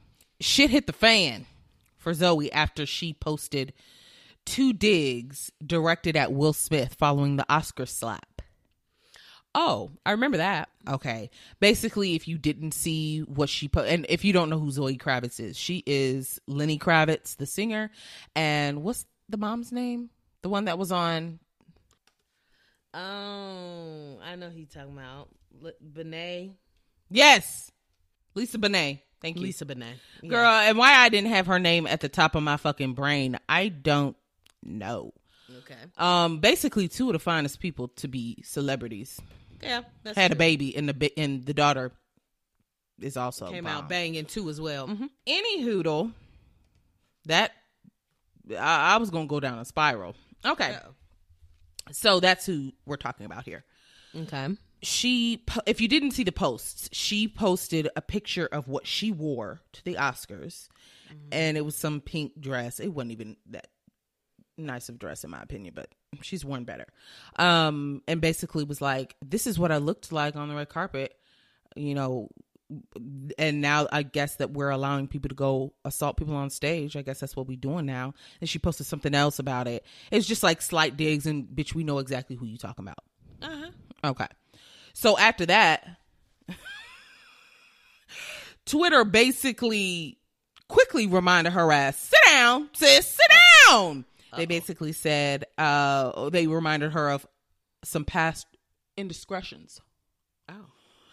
shit 0.41 0.71
hit 0.71 0.87
the 0.87 0.93
fan 0.93 1.47
for 1.97 2.15
Zoe 2.15 2.51
after 2.53 2.87
she 2.87 3.13
posted 3.13 3.73
two 4.45 4.73
digs 4.73 5.53
directed 5.65 6.17
at 6.17 6.33
Will 6.33 6.53
Smith 6.53 6.95
following 6.95 7.37
the 7.37 7.47
Oscar 7.53 7.87
slap. 7.87 8.38
Oh, 9.55 9.91
I 10.05 10.13
remember 10.13 10.37
that. 10.37 10.69
Okay. 10.87 11.31
Basically, 11.59 12.15
if 12.15 12.29
you 12.29 12.39
didn't 12.39 12.73
see 12.73 13.21
what 13.21 13.49
she 13.49 13.69
put, 13.69 13.89
and 13.89 14.07
if 14.09 14.25
you 14.25 14.33
don't 14.33 14.51
know 14.51 14.59
who 14.59 14.71
Zoe 14.71 14.97
Kravitz 14.97 15.41
is, 15.41 15.57
she 15.57 15.83
is 15.87 16.41
Lenny 16.47 16.79
Kravitz, 16.79 17.37
the 17.37 17.47
singer. 17.47 17.91
And 18.37 18.83
what's 18.83 19.07
the 19.29 19.37
mom's 19.37 19.73
name? 19.73 20.11
The 20.43 20.49
one 20.49 20.67
that 20.67 20.79
was 20.79 20.93
on. 20.93 21.41
Oh, 22.95 24.19
I 24.25 24.37
know 24.37 24.51
who 24.51 24.61
you 24.61 24.67
talking 24.67 24.93
about. 24.93 25.29
Benet. 25.81 26.53
Yes. 27.11 27.71
Lisa 28.35 28.59
Bonet. 28.59 29.01
Thank 29.21 29.37
you. 29.37 29.43
Lisa 29.43 29.67
Benet. 29.67 29.95
Girl, 30.27 30.47
and 30.47 30.79
why 30.79 30.95
I 30.95 31.09
didn't 31.09 31.31
have 31.31 31.47
her 31.47 31.59
name 31.59 31.87
at 31.87 32.01
the 32.01 32.09
top 32.09 32.35
of 32.35 32.43
my 32.43 32.57
fucking 32.57 32.95
brain, 32.95 33.39
I 33.49 33.69
don't 33.69 34.17
know. 34.63 35.13
Okay. 35.59 35.75
Um, 35.97 36.39
basically, 36.39 36.89
two 36.89 37.09
of 37.09 37.15
the 37.15 37.19
finest 37.19 37.59
people 37.59 37.89
to 37.89 38.09
be 38.09 38.39
celebrities 38.45 39.21
Yeah. 39.63 39.83
Had 40.17 40.33
a 40.33 40.37
baby, 40.37 40.77
and 40.77 40.89
the 40.89 41.19
and 41.19 41.45
the 41.45 41.55
daughter 41.55 41.93
is 43.01 43.17
also 43.17 43.51
Came 43.51 43.65
bomb. 43.65 43.85
out 43.85 43.89
banging 43.89 44.25
too 44.25 44.49
as 44.49 44.61
well. 44.61 44.89
Mm-hmm. 44.89 45.07
Any 45.27 45.63
hoodle, 45.63 46.13
that 47.27 47.53
I, 48.51 48.95
I 48.95 48.97
was 48.99 49.11
gonna 49.11 49.27
go 49.27 49.41
down 49.41 49.59
a 49.59 49.65
spiral. 49.65 50.15
Okay, 50.45 50.77
so 51.93 52.21
that's 52.21 52.47
who 52.47 52.73
we're 52.87 52.97
talking 52.97 53.27
about 53.27 53.45
here. 53.45 53.65
Okay. 54.15 54.57
She, 54.81 55.45
if 55.67 55.81
you 55.81 55.89
didn't 55.89 56.13
see 56.13 56.23
the 56.23 56.31
posts, 56.31 56.89
she 56.93 57.27
posted 57.27 57.89
a 57.97 58.01
picture 58.01 58.47
of 58.47 58.69
what 58.69 58.87
she 58.87 59.11
wore 59.11 59.61
to 59.73 59.85
the 59.85 59.95
Oscars, 59.95 60.69
mm-hmm. 61.09 61.29
and 61.33 61.57
it 61.57 61.65
was 61.65 61.75
some 61.75 62.01
pink 62.01 62.41
dress. 62.41 62.79
It 62.79 62.89
wasn't 62.89 63.13
even 63.13 63.37
that 63.51 63.67
nice 64.59 64.89
of 64.89 64.99
dress 64.99 65.25
in 65.25 65.31
my 65.31 65.41
opinion, 65.41 65.73
but 65.75 65.89
she's 66.23 66.45
worn 66.45 66.65
better. 66.65 66.87
Um, 67.37 68.03
and 68.07 68.21
basically 68.21 68.65
was 68.65 68.81
like, 68.81 69.17
"This 69.25 69.47
is 69.47 69.59
what 69.59 69.73
I 69.73 69.79
looked 69.79 70.13
like 70.13 70.37
on 70.37 70.49
the 70.49 70.55
red 70.55 70.69
carpet," 70.69 71.15
you 71.77 71.95
know. 71.95 72.29
And 73.39 73.63
now 73.63 73.89
I 73.91 74.03
guess 74.03 74.37
that 74.37 74.51
we're 74.51 74.69
allowing 74.69 75.09
people 75.09 75.31
to 75.31 75.35
go 75.35 75.73
assault 75.87 76.19
people 76.19 76.37
on 76.37 76.51
stage. 76.51 76.97
I 76.97 77.03
guess 77.03 77.21
that's 77.21 77.35
what 77.35 77.49
we're 77.49 77.57
doing 77.57 77.87
now. 77.87 78.13
And 78.43 78.51
she 78.51 78.59
posted 78.59 78.85
something 78.85 79.15
else 79.15 79.39
about 79.39 79.67
it. 79.67 79.87
It's 80.11 80.27
just 80.27 80.43
like 80.43 80.61
slight 80.61 80.97
digs, 80.97 81.25
and 81.25 81.47
bitch, 81.47 81.75
we 81.75 81.83
know 81.85 81.99
exactly 81.99 82.37
who 82.37 82.45
you 82.45 82.59
talking 82.59 82.85
about. 82.85 82.99
Uh 83.41 83.57
huh. 83.57 83.71
Okay. 84.11 84.27
So 84.93 85.17
after 85.17 85.47
that, 85.47 85.97
Twitter 88.67 89.05
basically 89.05 90.19
quickly 90.69 91.07
reminded 91.07 91.53
her 91.53 91.73
ass, 91.73 91.99
sit 91.99 92.19
down, 92.27 92.69
sis, 92.75 93.07
sit 93.07 93.39
down. 93.67 94.05
They 94.37 94.47
basically 94.47 94.93
said, 94.93 95.45
uh, 95.57 96.29
they 96.31 96.47
reminded 96.47 96.93
her 96.93 97.11
of 97.11 97.27
some 97.85 98.05
past 98.05 98.47
indiscretions. 98.97 99.81
Oh. 100.49 100.67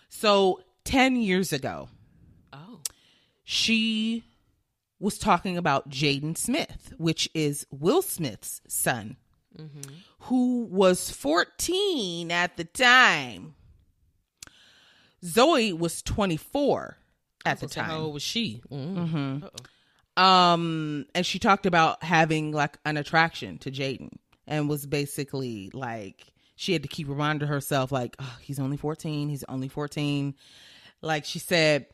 So 0.10 0.62
10 0.84 1.16
years 1.18 1.54
ago, 1.54 1.90
Oh. 2.54 2.82
she 3.44 4.24
was 5.00 5.18
talking 5.18 5.58
about 5.58 5.90
Jaden 5.90 6.38
Smith, 6.38 6.94
which 6.98 7.30
is 7.34 7.66
Will 7.72 8.02
Smith's 8.02 8.62
son, 8.68 9.18
who 10.22 10.66
was 10.66 11.10
14 11.12 12.32
at 12.32 12.58
the 12.58 12.64
time. 12.66 13.56
Zoe 15.24 15.74
was 15.74 16.02
24 16.02 16.98
at 17.46 17.60
the 17.60 17.68
time. 17.68 17.86
How 17.86 18.00
old 18.00 18.14
was 18.16 18.24
she? 18.24 18.62
Mm. 18.72 19.50
Um, 20.18 21.06
and 21.14 21.26
she 21.26 21.40
talked 21.40 21.66
about 21.66 22.04
having 22.04 22.52
like 22.52 22.78
an 22.86 22.98
attraction 22.98 23.58
to 23.60 23.72
Jaden 23.72 24.12
and 24.48 24.70
was 24.70 24.86
basically 24.86 25.70
like 25.74 26.26
she 26.56 26.74
had 26.74 26.84
to 26.84 26.90
keep 26.90 27.10
reminding 27.10 27.48
herself 27.48 27.92
like, 27.92 28.16
oh, 28.20 28.38
he's 28.42 28.60
only 28.60 28.78
14, 28.78 29.30
he's 29.30 29.44
only 29.50 29.68
14. 29.68 30.34
Like 31.02 31.26
she 31.26 31.40
said, 31.40 31.88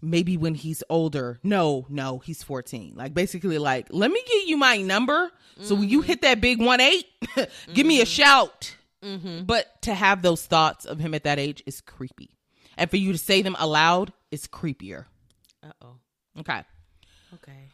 maybe 0.00 0.36
when 0.36 0.54
he's 0.54 0.82
older. 0.88 1.38
No, 1.42 1.86
no, 1.90 2.18
he's 2.18 2.42
14. 2.42 2.94
Like 2.96 3.12
basically 3.12 3.58
like, 3.58 3.88
let 3.90 4.10
me 4.10 4.22
give 4.26 4.48
you 4.48 4.56
my 4.56 4.78
number. 4.78 5.30
So 5.60 5.74
when 5.74 5.88
you 5.88 6.02
hit 6.02 6.22
that 6.22 6.40
big 6.40 6.60
one 6.60 6.80
eight, 6.80 7.06
give 7.74 7.86
me 7.86 8.00
a 8.00 8.06
shout. 8.06 8.74
But 9.44 9.82
to 9.82 9.94
have 9.94 10.22
those 10.22 10.44
thoughts 10.44 10.84
of 10.84 10.98
him 10.98 11.14
at 11.14 11.24
that 11.24 11.38
age 11.38 11.62
is 11.66 11.80
creepy. 11.80 12.30
And 12.76 12.90
for 12.90 12.96
you 12.96 13.12
to 13.12 13.18
say 13.18 13.40
them 13.42 13.56
aloud 13.58 14.12
is 14.30 14.46
creepier. 14.46 15.06
Uh 15.62 15.72
oh. 15.80 15.96
Okay. 16.40 16.62
Okay. 17.42 17.68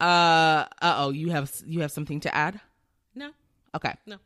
Uh 0.00 0.66
uh 0.82 0.94
oh, 0.98 1.10
you 1.10 1.30
have 1.30 1.50
you 1.66 1.80
have 1.80 1.90
something 1.90 2.20
to 2.20 2.34
add? 2.34 2.60
No. 3.14 3.30
Okay. 3.74 3.94
No. 4.06 4.16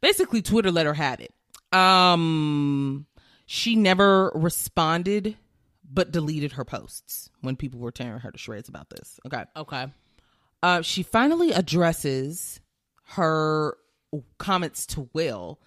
Basically 0.00 0.42
Twitter 0.42 0.70
let 0.70 0.86
her 0.86 0.94
have 0.94 1.20
it. 1.20 1.32
Um 1.76 3.06
she 3.46 3.76
never 3.76 4.30
responded 4.34 5.36
but 5.94 6.10
deleted 6.10 6.52
her 6.52 6.64
posts 6.64 7.30
when 7.40 7.56
people 7.56 7.78
were 7.80 7.90
tearing 7.92 8.20
her 8.20 8.30
to 8.30 8.38
shreds 8.38 8.68
about 8.68 8.90
this. 8.90 9.18
Okay. 9.26 9.44
Okay. 9.56 9.86
Uh 10.62 10.82
she 10.82 11.02
finally 11.02 11.52
addresses 11.52 12.60
her 13.14 13.76
comments 14.38 14.86
to 14.86 15.08
Will 15.14 15.58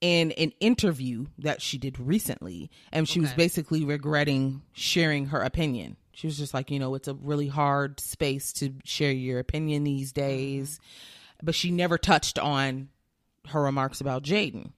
in 0.00 0.32
an 0.32 0.52
interview 0.60 1.26
that 1.38 1.60
she 1.60 1.76
did 1.76 1.98
recently 1.98 2.70
and 2.92 3.08
she 3.08 3.20
was 3.20 3.32
basically 3.34 3.84
regretting 3.84 4.62
sharing 4.72 5.26
her 5.26 5.40
opinion. 5.40 5.96
She 6.20 6.26
was 6.26 6.36
just 6.36 6.52
like, 6.52 6.70
you 6.70 6.78
know, 6.78 6.94
it's 6.96 7.08
a 7.08 7.14
really 7.14 7.48
hard 7.48 7.98
space 7.98 8.52
to 8.54 8.74
share 8.84 9.10
your 9.10 9.38
opinion 9.38 9.84
these 9.84 10.12
days. 10.12 10.78
But 11.42 11.54
she 11.54 11.70
never 11.70 11.96
touched 11.96 12.38
on 12.38 12.90
her 13.48 13.62
remarks 13.62 14.02
about 14.02 14.22
Jaden. 14.22 14.72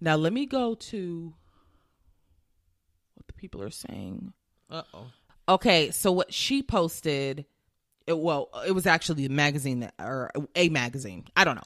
Now 0.00 0.16
let 0.16 0.32
me 0.32 0.46
go 0.46 0.74
to 0.74 1.32
what 3.14 3.28
the 3.28 3.32
people 3.34 3.62
are 3.62 3.70
saying. 3.70 4.32
Uh 4.68 4.82
oh. 4.92 5.06
Okay, 5.48 5.92
so 5.92 6.10
what 6.10 6.34
she 6.34 6.60
posted, 6.60 7.46
it, 8.08 8.18
well, 8.18 8.48
it 8.66 8.72
was 8.72 8.84
actually 8.84 9.24
a 9.26 9.30
magazine 9.30 9.78
that, 9.80 9.94
or 10.00 10.32
a 10.56 10.70
magazine. 10.70 11.24
I 11.36 11.44
don't 11.44 11.54
know. 11.54 11.62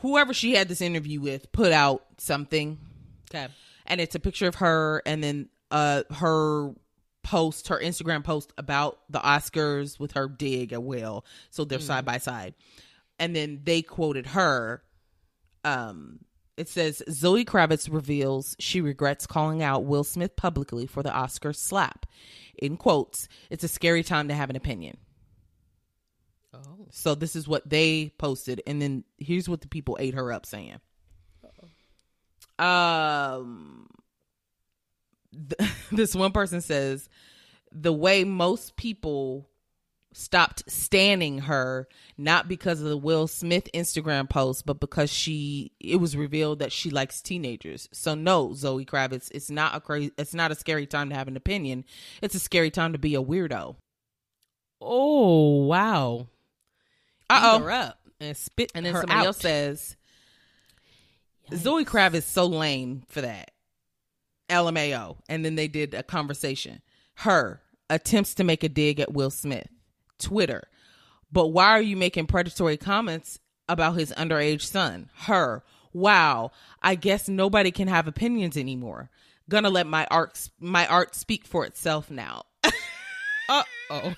Whoever 0.00 0.34
she 0.34 0.52
had 0.52 0.68
this 0.68 0.82
interview 0.82 1.22
with 1.22 1.50
put 1.52 1.72
out 1.72 2.04
something, 2.18 2.76
Okay. 3.30 3.48
and 3.86 4.02
it's 4.02 4.14
a 4.14 4.20
picture 4.20 4.48
of 4.48 4.56
her, 4.56 5.00
and 5.06 5.24
then 5.24 5.48
uh 5.70 6.02
her 6.12 6.74
post, 7.28 7.68
her 7.68 7.78
Instagram 7.78 8.24
post 8.24 8.54
about 8.56 9.00
the 9.10 9.18
Oscars 9.18 10.00
with 10.00 10.12
her 10.12 10.28
dig 10.28 10.72
at 10.72 10.82
Will. 10.82 11.26
So 11.50 11.66
they're 11.66 11.78
side 11.78 12.06
by 12.06 12.16
side, 12.16 12.54
and 13.18 13.36
then 13.36 13.60
they 13.64 13.82
quoted 13.82 14.28
her. 14.28 14.82
Um, 15.62 16.20
it 16.56 16.70
says 16.70 17.02
Zoe 17.10 17.44
Kravitz 17.44 17.92
reveals 17.92 18.56
she 18.58 18.80
regrets 18.80 19.26
calling 19.26 19.62
out 19.62 19.84
Will 19.84 20.04
Smith 20.04 20.36
publicly 20.36 20.86
for 20.86 21.02
the 21.02 21.12
Oscar 21.12 21.52
slap. 21.52 22.06
In 22.56 22.78
quotes, 22.78 23.28
it's 23.50 23.62
a 23.62 23.68
scary 23.68 24.02
time 24.02 24.28
to 24.28 24.34
have 24.34 24.48
an 24.48 24.56
opinion. 24.56 24.96
Oh. 26.54 26.86
So 26.90 27.14
this 27.14 27.36
is 27.36 27.46
what 27.46 27.68
they 27.68 28.10
posted, 28.16 28.62
and 28.66 28.80
then 28.80 29.04
here's 29.18 29.50
what 29.50 29.60
the 29.60 29.68
people 29.68 29.98
ate 30.00 30.14
her 30.14 30.32
up 30.32 30.46
saying. 30.46 30.80
Um, 32.58 33.86
th- 35.32 35.70
this 35.92 36.14
one 36.14 36.32
person 36.32 36.60
says 36.60 37.08
the 37.72 37.92
way 37.92 38.24
most 38.24 38.76
people 38.76 39.48
stopped 40.12 40.62
standing 40.70 41.40
her 41.40 41.86
not 42.16 42.48
because 42.48 42.80
of 42.80 42.88
the 42.88 42.96
Will 42.96 43.26
Smith 43.28 43.68
Instagram 43.74 44.28
post 44.28 44.64
but 44.64 44.80
because 44.80 45.12
she 45.12 45.72
it 45.78 45.96
was 45.96 46.16
revealed 46.16 46.58
that 46.60 46.72
she 46.72 46.90
likes 46.90 47.20
teenagers. 47.22 47.88
So 47.92 48.14
no, 48.14 48.54
Zoe 48.54 48.86
Kravitz, 48.86 49.30
it's 49.32 49.50
not 49.50 49.74
a 49.76 49.80
crazy 49.80 50.12
it's 50.18 50.34
not 50.34 50.50
a 50.50 50.54
scary 50.54 50.86
time 50.86 51.10
to 51.10 51.14
have 51.14 51.28
an 51.28 51.36
opinion. 51.36 51.84
It's 52.22 52.34
a 52.34 52.40
scary 52.40 52.70
time 52.70 52.92
to 52.94 52.98
be 52.98 53.14
a 53.14 53.22
weirdo. 53.22 53.76
Oh 54.80 55.64
wow. 55.64 56.28
Uh-oh. 57.30 57.58
Her 57.60 57.70
up 57.70 57.98
and 58.20 58.36
spit 58.36 58.72
And 58.74 58.86
then 58.86 58.94
somebody 58.94 59.12
out. 59.20 59.26
else 59.26 59.38
says 59.38 59.96
Zoe 61.54 61.84
Kravitz 61.84 62.22
so 62.24 62.46
lame 62.46 63.02
for 63.08 63.20
that. 63.20 63.50
LMAO. 64.48 65.16
And 65.28 65.44
then 65.44 65.54
they 65.54 65.68
did 65.68 65.94
a 65.94 66.02
conversation. 66.02 66.80
Her 67.16 67.62
attempts 67.90 68.34
to 68.34 68.44
make 68.44 68.62
a 68.62 68.68
dig 68.68 69.00
at 69.00 69.12
Will 69.12 69.30
Smith. 69.30 69.68
Twitter. 70.18 70.68
But 71.30 71.48
why 71.48 71.66
are 71.68 71.82
you 71.82 71.96
making 71.96 72.26
predatory 72.26 72.76
comments 72.76 73.38
about 73.68 73.96
his 73.96 74.12
underage 74.12 74.62
son? 74.62 75.10
Her. 75.14 75.62
Wow. 75.92 76.52
I 76.82 76.94
guess 76.94 77.28
nobody 77.28 77.70
can 77.70 77.88
have 77.88 78.08
opinions 78.08 78.56
anymore. 78.56 79.10
Gonna 79.48 79.70
let 79.70 79.86
my 79.86 80.06
art 80.10 80.50
my 80.60 80.86
art 80.86 81.14
speak 81.14 81.46
for 81.46 81.64
itself 81.64 82.10
now. 82.10 82.42
Uh 83.50 83.62
oh. 83.88 84.14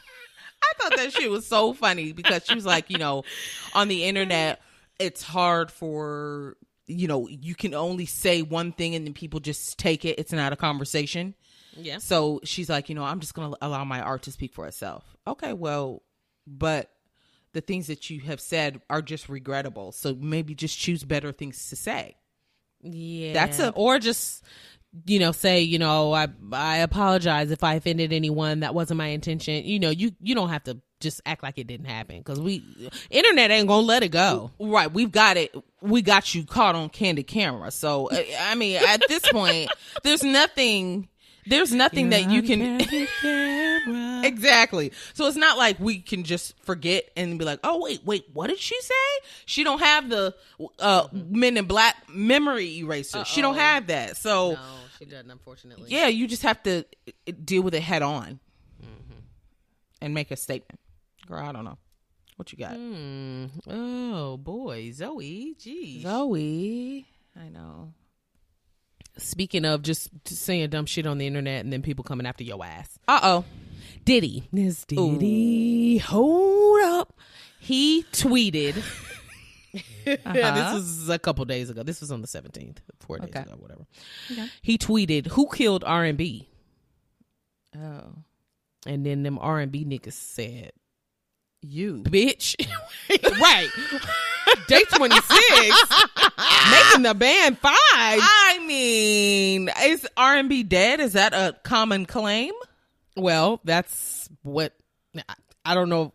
I 0.63 0.73
thought 0.77 0.97
that 0.97 1.13
shit 1.13 1.31
was 1.31 1.47
so 1.47 1.73
funny 1.73 2.13
because 2.13 2.45
she 2.45 2.55
was 2.55 2.67
like, 2.67 2.91
you 2.91 2.99
know, 2.99 3.23
on 3.75 3.87
the 3.87 4.05
internet, 4.05 4.61
it's 4.99 5.23
hard 5.23 5.71
for, 5.71 6.57
you 6.91 7.07
know, 7.09 7.29
you 7.29 7.55
can 7.55 7.75
only 7.75 8.07
say 8.07 8.43
one 8.43 8.73
thing 8.73 8.95
and 8.95 9.07
then 9.07 9.15
people 9.15 9.41
just 9.41 9.79
take 9.79 10.05
it. 10.05 10.19
It's 10.19 10.33
not 10.33 10.53
a 10.53 10.57
conversation. 10.57 11.35
Yeah. 11.77 11.99
So 11.99 12.41
she's 12.45 12.69
like, 12.69 12.89
you 12.89 12.95
know, 12.95 13.05
I'm 13.05 13.21
just 13.21 13.35
going 13.35 13.53
to 13.53 13.59
allow 13.61 13.85
my 13.85 14.01
art 14.01 14.23
to 14.23 14.33
speak 14.33 14.53
for 14.53 14.67
itself. 14.67 15.05
Okay, 15.27 15.53
well, 15.53 16.03
but 16.47 16.91
the 17.53 17.61
things 17.61 17.87
that 17.87 18.11
you 18.11 18.21
have 18.23 18.41
said 18.41 18.81
are 18.91 19.03
just 19.03 19.29
regrettable. 19.29 19.93
So 19.93 20.15
maybe 20.15 20.55
just 20.55 20.79
choose 20.79 21.05
better 21.05 21.33
things 21.33 21.69
to 21.71 21.77
say. 21.77 22.17
Yeah. 22.83 23.33
That's 23.35 23.59
a- 23.59 23.71
or 23.73 23.99
just 23.99 24.43
you 25.07 25.19
know 25.19 25.33
say 25.33 25.61
you 25.61 25.79
know 25.79 26.11
oh, 26.11 26.13
I 26.13 26.29
I 26.53 26.79
apologize 26.79 27.51
if 27.51 27.63
I 27.63 27.75
offended 27.75 28.13
anyone 28.13 28.61
that 28.61 28.75
wasn't 28.75 28.99
my 28.99 29.09
intention. 29.09 29.65
You 29.65 29.79
know 29.79 29.91
you 29.91 30.13
you 30.21 30.35
don't 30.35 30.49
have 30.49 30.65
to 30.65 30.81
just 31.01 31.21
act 31.25 31.43
like 31.43 31.59
it 31.59 31.67
didn't 31.67 31.87
happen 31.87 32.19
because 32.19 32.41
we 32.41 32.63
internet 33.09 33.51
ain't 33.51 33.69
gonna 33.69 33.87
let 33.87 34.03
it 34.03 34.11
go. 34.11 34.51
Right, 34.59 34.93
we've 34.93 35.13
got 35.13 35.37
it. 35.37 35.55
We 35.81 36.03
got 36.03 36.35
you 36.35 36.45
caught 36.45 36.75
on 36.75 36.91
candid 36.91 37.27
camera. 37.27 37.71
So 37.71 38.09
I 38.13 38.27
I 38.41 38.55
mean, 38.55 38.81
at 38.87 39.03
this 39.09 39.27
point, 39.31 39.71
there's 40.03 40.23
nothing. 40.23 41.09
There's 41.47 41.73
nothing 41.73 42.11
that 42.11 42.31
you 42.31 42.43
can. 42.43 42.81
exactly. 44.25 44.93
So 45.15 45.27
it's 45.27 45.37
not 45.37 45.57
like 45.59 45.79
we 45.81 45.99
can 46.01 46.25
just 46.25 46.55
forget 46.65 47.11
and 47.17 47.39
be 47.39 47.45
like, 47.45 47.61
"Oh 47.65 47.81
wait, 47.83 48.05
wait, 48.05 48.25
what 48.33 48.49
did 48.49 48.59
she 48.59 48.81
say?" 48.81 48.95
She 49.47 49.65
don't 49.65 49.81
have 49.81 50.09
the 50.09 50.35
uh 50.79 51.09
Men 51.13 51.57
in 51.57 51.65
Black 51.67 51.97
memory 52.09 52.79
eraser. 52.79 53.25
She 53.25 53.41
don't 53.43 53.57
have 53.57 53.87
that. 53.89 54.17
So 54.17 54.53
No, 54.53 54.59
she 54.99 55.05
doesn't. 55.07 55.31
Unfortunately. 55.31 55.87
yeah, 55.89 56.09
you 56.09 56.27
just 56.27 56.43
have 56.43 56.63
to 56.65 56.85
uh, 57.09 57.33
deal 57.45 57.63
with 57.63 57.75
it 57.75 57.83
head 57.83 58.03
on 58.03 58.41
and 60.01 60.15
make 60.15 60.31
a 60.31 60.37
statement. 60.37 60.81
Girl, 61.27 61.45
I 61.45 61.53
don't 61.53 61.65
know 61.65 61.79
what 62.37 62.53
you 62.53 62.59
got. 62.59 62.75
Hmm. 62.75 63.47
Oh 63.69 64.37
boy, 64.37 64.91
Zoe. 64.93 65.55
Geez. 65.59 66.03
Zoe, 66.03 67.07
I 67.39 67.49
know. 67.49 67.93
Speaking 69.23 69.65
of 69.65 69.83
just, 69.83 70.11
just 70.25 70.43
saying 70.43 70.71
dumb 70.71 70.87
shit 70.87 71.07
on 71.07 71.19
the 71.19 71.27
internet 71.27 71.63
and 71.65 71.73
then 71.73 71.83
people 71.83 72.05
coming 72.05 72.27
after 72.27 72.45
your 72.45 72.65
ass. 72.65 72.99
Uh 73.09 73.21
oh. 73.23 73.45
Diddy. 74.05 74.49
Miss 74.53 74.85
Diddy. 74.85 75.99
Hold 75.99 76.83
up. 76.85 77.15
He 77.61 78.05
tweeted. 78.13 78.83
Uh-huh. 80.07 80.33
this 80.33 80.73
was 80.75 81.09
a 81.11 81.19
couple 81.19 81.45
days 81.45 81.71
ago. 81.71 81.85
This 81.85 82.01
was 82.01 82.11
on 82.11 82.23
the 82.23 82.27
17th, 82.27 82.79
four 82.99 83.19
days 83.19 83.29
Okay. 83.29 83.43
ago, 83.43 83.55
whatever. 83.57 83.87
He 84.63 84.77
tweeted, 84.77 85.29
"Who 85.29 85.49
killed 85.55 85.85
R 85.85 86.03
and 86.05 86.19
B?" 86.19 86.49
Oh. 87.79 88.15
And 88.85 89.07
then 89.07 89.23
them 89.23 89.39
R 89.41 89.61
and 89.61 89.71
B 89.71 89.85
niggas 89.85 90.15
said, 90.15 90.73
You. 91.63 92.03
"Bitch, 92.05 92.57
right? 93.41 93.69
Day 94.67 94.81
twenty 94.95 95.15
six, 95.17 95.77
making 96.71 97.03
the 97.03 97.15
band 97.15 97.59
five. 97.59 97.75
I 97.95 98.63
mean, 98.67 99.71
is 99.85 100.07
R 100.17 100.37
and 100.37 100.49
B 100.49 100.63
dead? 100.63 101.01
Is 101.01 101.13
that 101.15 101.33
a 101.35 101.55
common 101.63 102.07
claim? 102.07 102.53
Well, 103.17 103.61
that's 103.65 104.29
what 104.43 104.73
I- 105.17 105.23
I 105.65 105.75
don't 105.75 105.91
know. 105.91 106.13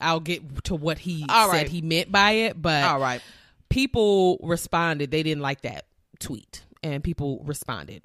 I'll 0.00 0.20
get 0.20 0.64
to 0.64 0.74
what 0.74 0.98
he 0.98 1.24
All 1.28 1.48
said 1.50 1.56
right. 1.56 1.68
he 1.68 1.80
meant 1.80 2.10
by 2.10 2.32
it, 2.32 2.60
but 2.60 2.82
All 2.84 2.98
right. 3.00 3.22
people 3.68 4.38
responded. 4.42 5.10
They 5.12 5.22
didn't 5.22 5.42
like 5.42 5.60
that 5.62 5.86
tweet, 6.18 6.64
and 6.82 7.02
people 7.04 7.42
responded. 7.44 8.02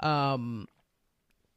Um, 0.00 0.68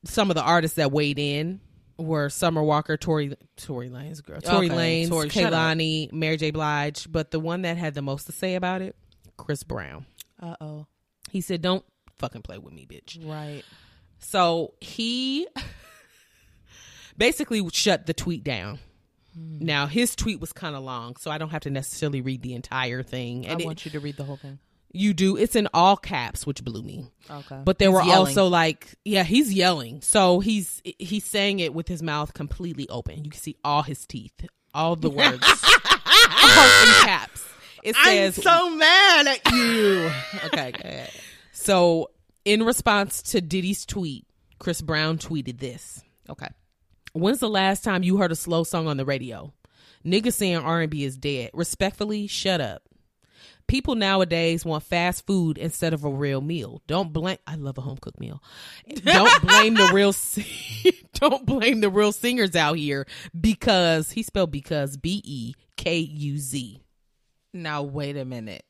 some 0.05 0.31
of 0.31 0.35
the 0.35 0.41
artists 0.43 0.77
that 0.77 0.91
weighed 0.91 1.19
in 1.19 1.59
were 1.99 2.29
Summer 2.29 2.63
Walker, 2.63 2.97
Tori 2.97 3.35
Tory 3.57 3.89
Lanez, 3.89 4.23
girl, 4.23 4.41
Tori 4.41 4.71
Okay, 4.71 5.05
Tory. 5.07 5.29
Kehlani, 5.29 6.11
Mary 6.11 6.37
J. 6.37 6.51
Blige, 6.51 7.11
but 7.11 7.31
the 7.31 7.39
one 7.39 7.61
that 7.63 7.77
had 7.77 7.93
the 7.93 8.01
most 8.01 8.25
to 8.25 8.31
say 8.31 8.55
about 8.55 8.81
it, 8.81 8.95
Chris 9.37 9.63
Brown. 9.63 10.05
Uh 10.41 10.55
oh. 10.61 10.85
He 11.31 11.41
said, 11.41 11.61
"Don't 11.61 11.83
fucking 12.17 12.41
play 12.41 12.57
with 12.57 12.73
me, 12.73 12.87
bitch." 12.89 13.19
Right. 13.23 13.63
So 14.19 14.73
he 14.81 15.47
basically 17.17 17.67
shut 17.71 18.05
the 18.05 18.13
tweet 18.13 18.43
down. 18.43 18.79
Now 19.35 19.85
his 19.87 20.15
tweet 20.15 20.39
was 20.39 20.51
kind 20.51 20.75
of 20.75 20.83
long, 20.83 21.15
so 21.15 21.31
I 21.31 21.37
don't 21.37 21.49
have 21.49 21.61
to 21.61 21.69
necessarily 21.69 22.21
read 22.21 22.41
the 22.41 22.53
entire 22.55 23.03
thing. 23.03 23.45
And 23.45 23.59
I 23.59 23.63
it- 23.63 23.65
want 23.65 23.85
you 23.85 23.91
to 23.91 23.99
read 23.99 24.17
the 24.17 24.23
whole 24.23 24.37
thing. 24.37 24.59
You 24.91 25.13
do. 25.13 25.37
It's 25.37 25.55
in 25.55 25.67
all 25.73 25.97
caps, 25.97 26.45
which 26.47 26.63
blew 26.63 26.81
me. 26.81 27.05
Okay. 27.29 27.61
But 27.63 27.77
there 27.79 27.89
He's 27.89 27.95
were 27.95 28.03
yelling. 28.03 28.27
also 28.27 28.47
like, 28.47 28.95
yeah, 29.05 29.23
he's 29.23 29.53
yelling. 29.53 30.01
So 30.01 30.39
he's 30.39 30.81
he's 30.97 31.23
saying 31.25 31.59
it 31.59 31.73
with 31.73 31.87
his 31.87 32.01
mouth 32.01 32.33
completely 32.33 32.87
open. 32.89 33.23
You 33.23 33.31
can 33.31 33.39
see 33.39 33.55
all 33.63 33.83
his 33.83 34.05
teeth, 34.05 34.45
all 34.73 34.95
the 34.95 35.09
words, 35.09 35.43
all 35.43 36.81
in 36.83 37.05
caps. 37.05 37.43
It 37.83 37.95
says 37.95 38.37
I'm 38.37 38.43
so 38.43 38.75
mad 38.75 39.27
at 39.27 39.51
you. 39.53 40.11
okay. 40.45 40.71
go 40.71 40.79
ahead. 40.89 41.11
So, 41.51 42.09
in 42.45 42.63
response 42.63 43.21
to 43.31 43.41
Diddy's 43.41 43.85
tweet, 43.85 44.25
Chris 44.59 44.81
Brown 44.81 45.17
tweeted 45.17 45.59
this. 45.59 46.01
Okay. 46.29 46.47
When's 47.13 47.39
the 47.39 47.49
last 47.49 47.83
time 47.83 48.03
you 48.03 48.17
heard 48.17 48.31
a 48.31 48.35
slow 48.35 48.63
song 48.63 48.87
on 48.87 48.97
the 48.97 49.05
radio? 49.05 49.53
Niggas 50.05 50.33
saying 50.33 50.57
R&B 50.57 51.03
is 51.03 51.17
dead. 51.17 51.51
Respectfully, 51.53 52.27
shut 52.27 52.61
up. 52.61 52.83
People 53.69 53.95
nowadays 53.95 54.65
want 54.65 54.83
fast 54.83 55.25
food 55.25 55.57
instead 55.57 55.93
of 55.93 56.03
a 56.03 56.09
real 56.09 56.41
meal. 56.41 56.81
Don't 56.87 57.13
blame. 57.13 57.37
I 57.47 57.55
love 57.55 57.77
a 57.77 57.81
home 57.81 57.97
cooked 57.97 58.19
meal. 58.19 58.43
Don't 59.05 59.41
blame 59.47 59.75
the 59.75 59.91
real. 59.93 60.13
Don't 61.13 61.45
blame 61.45 61.79
the 61.79 61.89
real 61.89 62.11
singers 62.11 62.55
out 62.55 62.77
here 62.77 63.05
because 63.39 64.11
he 64.11 64.23
spelled 64.23 64.51
because 64.51 64.97
B 64.97 65.21
E 65.23 65.53
K 65.77 65.99
U 65.99 66.37
Z. 66.37 66.81
Now 67.53 67.83
wait 67.83 68.17
a 68.17 68.25
minute. 68.25 68.65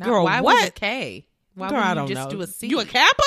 Now, 0.00 0.06
Girl, 0.06 0.24
why 0.24 0.40
what? 0.40 0.54
was 0.54 0.64
it 0.68 0.74
K? 0.74 1.26
Why 1.54 1.68
Girl, 1.70 1.78
I 1.78 1.94
don't 1.94 2.08
just 2.08 2.30
know. 2.30 2.36
do 2.36 2.40
a 2.42 2.46
C? 2.46 2.68
You 2.68 2.80
a 2.80 2.84
Kappa? 2.84 3.22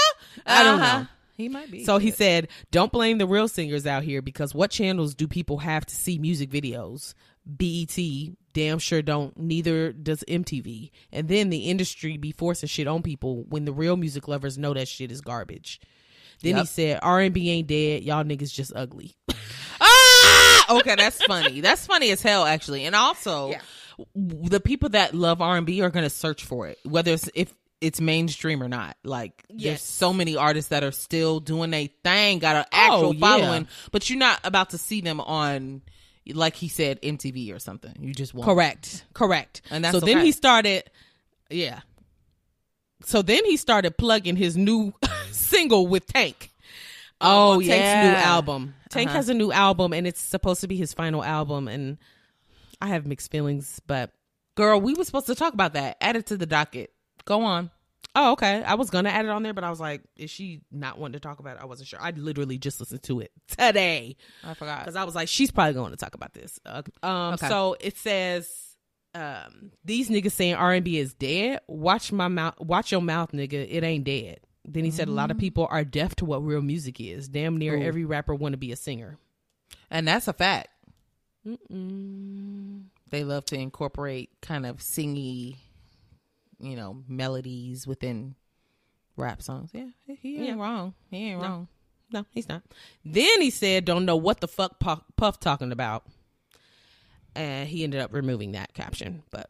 I 0.45 0.63
don't 0.63 0.79
Uh-huh. 0.79 0.99
know. 1.01 1.07
He 1.37 1.49
might 1.49 1.69
be. 1.71 1.83
So 1.85 1.97
he 1.97 2.11
said, 2.11 2.47
"Don't 2.71 2.91
blame 2.91 3.17
the 3.17 3.25
real 3.27 3.47
singers 3.47 3.85
out 3.85 4.03
here 4.03 4.21
because 4.21 4.53
what 4.55 4.71
channels 4.71 5.15
do 5.15 5.27
people 5.27 5.57
have 5.59 5.85
to 5.85 5.95
see 5.95 6.17
music 6.17 6.49
videos? 6.49 7.13
BET, 7.45 7.97
damn 8.53 8.79
sure 8.79 9.01
don't. 9.01 9.37
Neither 9.37 9.91
does 9.91 10.23
MTV. 10.27 10.91
And 11.11 11.27
then 11.27 11.49
the 11.49 11.69
industry 11.69 12.17
be 12.17 12.31
forcing 12.31 12.67
shit 12.67 12.87
on 12.87 13.01
people 13.01 13.43
when 13.49 13.65
the 13.65 13.73
real 13.73 13.97
music 13.97 14.27
lovers 14.27 14.57
know 14.57 14.73
that 14.73 14.87
shit 14.87 15.11
is 15.11 15.21
garbage." 15.21 15.79
Then 16.43 16.57
he 16.57 16.65
said, 16.65 16.99
"R&B 17.03 17.49
ain't 17.51 17.67
dead. 17.67 18.03
Y'all 18.03 18.23
niggas 18.23 18.51
just 18.53 18.73
ugly." 18.75 19.15
ah, 19.81 20.77
okay, 20.79 20.95
that's 20.95 21.23
funny. 21.23 21.61
That's 21.61 21.85
funny 21.85 22.11
as 22.11 22.21
hell, 22.21 22.45
actually. 22.45 22.85
And 22.85 22.95
also, 22.95 23.51
Yeah. 23.51 23.61
w- 24.15 24.49
the 24.49 24.59
people 24.59 24.89
that 24.89 25.13
love 25.13 25.41
R 25.41 25.57
and 25.57 25.65
B 25.65 25.81
are 25.81 25.89
going 25.89 26.03
to 26.05 26.09
search 26.09 26.43
for 26.45 26.67
it, 26.67 26.79
whether 26.83 27.11
it's 27.13 27.29
if 27.35 27.53
it's 27.79 27.99
mainstream 27.99 28.61
or 28.61 28.67
not. 28.69 28.95
Like, 29.03 29.43
there's 29.49 29.81
so 29.81 30.13
many 30.13 30.35
artists 30.35 30.69
that 30.69 30.83
are 30.83 30.91
still 30.91 31.39
doing 31.39 31.73
a 31.73 31.87
thing, 32.03 32.37
got 32.39 32.55
an 32.55 32.65
actual 32.71 33.07
Oh, 33.07 33.11
yeah. 33.11 33.19
following, 33.19 33.67
but 33.91 34.07
you're 34.09 34.19
not 34.19 34.39
about 34.43 34.69
to 34.71 34.77
see 34.77 35.01
them 35.01 35.19
on, 35.19 35.81
like 36.33 36.55
he 36.55 36.67
said, 36.67 37.01
MTV 37.01 37.53
or 37.55 37.59
something. 37.59 37.95
You 37.99 38.13
just 38.13 38.33
won't. 38.33 38.45
Correct. 38.45 39.05
Correct. 39.13 39.61
And 39.71 39.83
that's 39.83 39.99
so 39.99 40.05
then 40.05 40.23
he 40.25 40.31
started 40.31 40.83
yeah. 41.49 41.81
So 43.03 43.21
then 43.21 43.43
he 43.45 43.57
started 43.57 43.97
plugging 43.97 44.35
his 44.35 44.55
new 44.55 44.93
single 45.31 45.87
with 45.87 46.05
Tank. 46.07 46.51
Oh, 47.19 47.53
on 47.53 47.59
Tank's 47.59 47.69
yeah. 47.69 48.11
new 48.11 48.15
album. 48.17 48.75
Tank 48.89 49.09
Uh-huh. 49.09 49.17
has 49.17 49.29
a 49.29 49.33
new 49.33 49.51
album 49.51 49.93
and 49.93 50.05
it's 50.07 50.19
supposed 50.21 50.61
to 50.61 50.67
be 50.67 50.75
his 50.75 50.93
final 50.93 51.23
album 51.23 51.67
and 51.67 51.97
I 52.81 52.87
have 52.87 53.05
mixed 53.05 53.31
feelings, 53.31 53.79
but 53.87 54.11
Girl, 54.55 54.81
we 54.81 54.93
were 54.93 55.05
supposed 55.05 55.27
to 55.27 55.35
talk 55.35 55.53
about 55.53 55.73
that. 55.73 55.95
Add 56.01 56.17
it 56.17 56.25
to 56.27 56.37
the 56.37 56.45
docket. 56.45 56.91
Go 57.23 57.43
on. 57.43 57.71
Oh 58.15 58.33
okay. 58.33 58.63
I 58.63 58.75
was 58.75 58.89
gonna 58.89 59.09
add 59.09 59.25
it 59.25 59.31
on 59.31 59.43
there, 59.43 59.53
but 59.53 59.63
I 59.63 59.69
was 59.69 59.79
like, 59.79 60.01
is 60.15 60.29
she 60.29 60.61
not 60.71 60.97
wanting 60.97 61.13
to 61.13 61.19
talk 61.19 61.39
about 61.39 61.57
it? 61.57 61.61
I 61.61 61.65
wasn't 61.65 61.87
sure. 61.89 61.99
I 62.01 62.11
literally 62.11 62.57
just 62.57 62.79
listened 62.79 63.03
to 63.03 63.19
it 63.21 63.31
today. 63.47 64.17
I 64.43 64.53
forgot. 64.53 64.79
because 64.79 64.95
I 64.95 65.03
was 65.03 65.15
like, 65.15 65.27
she's 65.27 65.51
probably 65.51 65.73
going 65.73 65.91
to 65.91 65.97
talk 65.97 66.15
about 66.15 66.33
this. 66.33 66.59
Uh, 66.65 66.81
um, 67.03 67.33
Okay. 67.35 67.47
so 67.47 67.75
it 67.79 67.97
says, 67.97 68.49
um, 69.13 69.71
these 69.85 70.09
niggas 70.09 70.31
saying 70.31 70.55
R 70.55 70.73
and 70.73 70.85
B 70.85 70.97
is 70.97 71.13
dead. 71.13 71.59
Watch 71.67 72.11
my 72.11 72.27
mouth. 72.27 72.59
Watch 72.59 72.91
your 72.91 73.01
mouth, 73.01 73.31
nigga. 73.31 73.65
It 73.69 73.83
ain't 73.83 74.03
dead. 74.05 74.39
Then 74.63 74.83
he 74.85 74.91
said 74.91 75.07
a 75.07 75.11
lot 75.11 75.31
of 75.31 75.37
people 75.39 75.67
are 75.71 75.83
deaf 75.83 76.15
to 76.17 76.25
what 76.25 76.45
real 76.45 76.61
music 76.61 77.01
is. 77.01 77.27
Damn 77.27 77.57
near 77.57 77.75
Ooh. 77.75 77.81
every 77.81 78.05
rapper 78.05 78.35
want 78.35 78.53
to 78.53 78.57
be 78.57 78.71
a 78.71 78.75
singer. 78.75 79.17
And 79.89 80.07
that's 80.07 80.27
a 80.27 80.33
fact. 80.33 80.69
Mm-mm. 81.47 82.83
They 83.09 83.23
love 83.23 83.45
to 83.45 83.55
incorporate 83.55 84.29
kind 84.41 84.65
of 84.65 84.77
singy, 84.77 85.55
you 86.61 86.75
know, 86.75 87.03
melodies 87.07 87.85
within 87.87 88.35
rap 89.17 89.41
songs. 89.41 89.71
Yeah, 89.73 89.87
he 90.05 90.37
ain't 90.37 90.45
Yeah. 90.47 90.53
wrong. 90.55 90.93
He 91.09 91.17
ain't 91.17 91.41
No. 91.41 91.47
wrong. 91.47 91.67
No, 92.13 92.25
he's 92.31 92.49
not. 92.49 92.63
Then 93.05 93.41
he 93.41 93.49
said, 93.49 93.85
"Don't 93.85 94.05
know 94.05 94.17
what 94.17 94.41
the 94.41 94.47
fuck 94.47 94.79
Puff, 94.79 95.01
Puff 95.15 95.39
talking 95.39 95.71
about," 95.71 96.05
and 97.35 97.69
he 97.69 97.83
ended 97.83 98.01
up 98.01 98.11
removing 98.13 98.51
that 98.51 98.73
caption. 98.73 99.23
But 99.31 99.49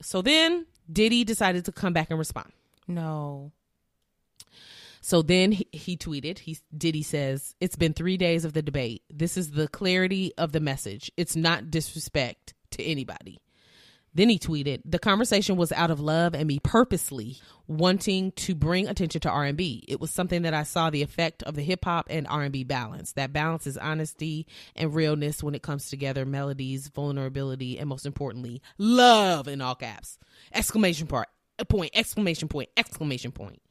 so 0.00 0.22
then 0.22 0.66
Diddy 0.90 1.24
decided 1.24 1.64
to 1.66 1.72
come 1.72 1.92
back 1.92 2.08
and 2.10 2.18
respond. 2.18 2.52
No. 2.88 3.52
So 5.02 5.22
then 5.22 5.52
he, 5.52 5.66
he 5.72 5.96
tweeted, 5.96 6.40
he 6.40 6.58
Diddy 6.76 7.02
says, 7.02 7.54
It's 7.60 7.76
been 7.76 7.94
three 7.94 8.16
days 8.18 8.44
of 8.44 8.52
the 8.52 8.60
debate. 8.62 9.02
This 9.08 9.36
is 9.38 9.52
the 9.52 9.66
clarity 9.68 10.32
of 10.36 10.52
the 10.52 10.60
message. 10.60 11.10
It's 11.16 11.34
not 11.34 11.70
disrespect 11.70 12.52
to 12.72 12.82
anybody. 12.82 13.40
Then 14.12 14.28
he 14.28 14.38
tweeted, 14.38 14.82
"The 14.84 14.98
conversation 14.98 15.56
was 15.56 15.72
out 15.72 15.90
of 15.90 16.00
love 16.00 16.34
and 16.34 16.48
me 16.48 16.58
purposely 16.58 17.38
wanting 17.68 18.32
to 18.32 18.54
bring 18.56 18.88
attention 18.88 19.20
to 19.20 19.30
R&B. 19.30 19.84
It 19.86 20.00
was 20.00 20.10
something 20.10 20.42
that 20.42 20.54
I 20.54 20.64
saw 20.64 20.90
the 20.90 21.02
effect 21.02 21.44
of 21.44 21.54
the 21.54 21.62
hip 21.62 21.84
hop 21.84 22.08
and 22.10 22.26
R&B 22.26 22.64
balance. 22.64 23.12
That 23.12 23.32
balance 23.32 23.66
is 23.66 23.78
honesty 23.78 24.46
and 24.74 24.92
realness 24.92 25.42
when 25.42 25.54
it 25.54 25.62
comes 25.62 25.88
together, 25.88 26.26
melodies, 26.26 26.88
vulnerability, 26.88 27.78
and 27.78 27.88
most 27.88 28.06
importantly, 28.06 28.60
love 28.76 29.46
in 29.46 29.60
all 29.60 29.76
caps. 29.76 30.18
Exclamation 30.52 31.06
part, 31.06 31.28
point, 31.68 31.92
exclamation 31.94 32.48
point, 32.48 32.70
exclamation 32.76 33.30
point. 33.30 33.62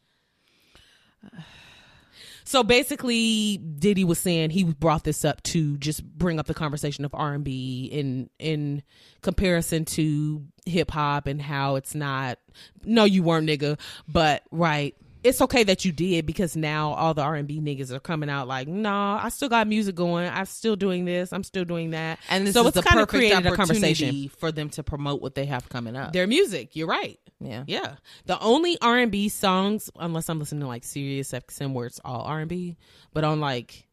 So 2.49 2.63
basically, 2.63 3.57
Diddy 3.57 4.03
was 4.03 4.17
saying 4.17 4.49
he 4.49 4.63
brought 4.63 5.03
this 5.03 5.23
up 5.23 5.43
to 5.43 5.77
just 5.77 6.03
bring 6.03 6.39
up 6.39 6.47
the 6.47 6.55
conversation 6.55 7.05
of 7.05 7.13
R 7.13 7.35
and 7.35 7.43
B 7.43 7.87
in 7.91 8.27
in 8.39 8.81
comparison 9.21 9.85
to 9.85 10.43
hip 10.65 10.89
hop 10.89 11.27
and 11.27 11.39
how 11.39 11.75
it's 11.75 11.93
not. 11.93 12.39
No, 12.83 13.03
you 13.03 13.21
weren't, 13.21 13.47
nigga. 13.47 13.79
But 14.07 14.41
right, 14.49 14.95
it's 15.23 15.41
okay 15.41 15.63
that 15.63 15.83
you 15.83 15.91
did 15.91 16.25
because 16.25 16.55
now 16.55 16.93
all 16.93 17.13
the 17.13 17.21
R 17.21 17.35
and 17.35 17.47
B 17.47 17.59
niggas 17.59 17.91
are 17.91 17.99
coming 17.99 18.29
out 18.29 18.47
like, 18.47 18.67
nah, 18.67 19.19
I 19.21 19.29
still 19.29 19.49
got 19.49 19.67
music 19.67 19.95
going. 19.95 20.29
I'm 20.29 20.45
still 20.45 20.75
doing 20.75 21.05
this. 21.05 21.33
I'm 21.33 21.43
still 21.43 21.65
doing 21.65 21.91
that. 21.91 22.19
And 22.29 22.47
this 22.47 22.53
so 22.53 22.61
is 22.61 22.67
it's 22.67 22.75
the 22.75 22.83
kind 22.83 23.01
of 23.01 23.07
created 23.07 23.45
a 23.45 23.49
opportunity 23.49 23.55
conversation. 23.55 24.29
for 24.37 24.51
them 24.51 24.69
to 24.71 24.83
promote 24.83 25.21
what 25.21 25.35
they 25.35 25.45
have 25.45 25.67
coming 25.67 25.95
up. 25.95 26.13
Their 26.13 26.27
music. 26.27 26.75
You're 26.75 26.87
right. 26.87 27.19
yeah. 27.39 27.63
Yeah. 27.67 27.95
The 28.25 28.39
only 28.39 28.77
R 28.81 28.97
and 28.97 29.11
B 29.11 29.29
songs, 29.29 29.89
unless 29.99 30.29
I'm 30.29 30.39
listening 30.39 30.61
to 30.61 30.67
like 30.67 30.83
Sirius 30.83 31.31
XM 31.31 31.73
where 31.73 31.87
it's 31.87 31.99
all 32.05 32.21
R 32.21 32.39
and 32.39 32.49
B, 32.49 32.77
but 33.13 33.23
on 33.23 33.41
like 33.41 33.87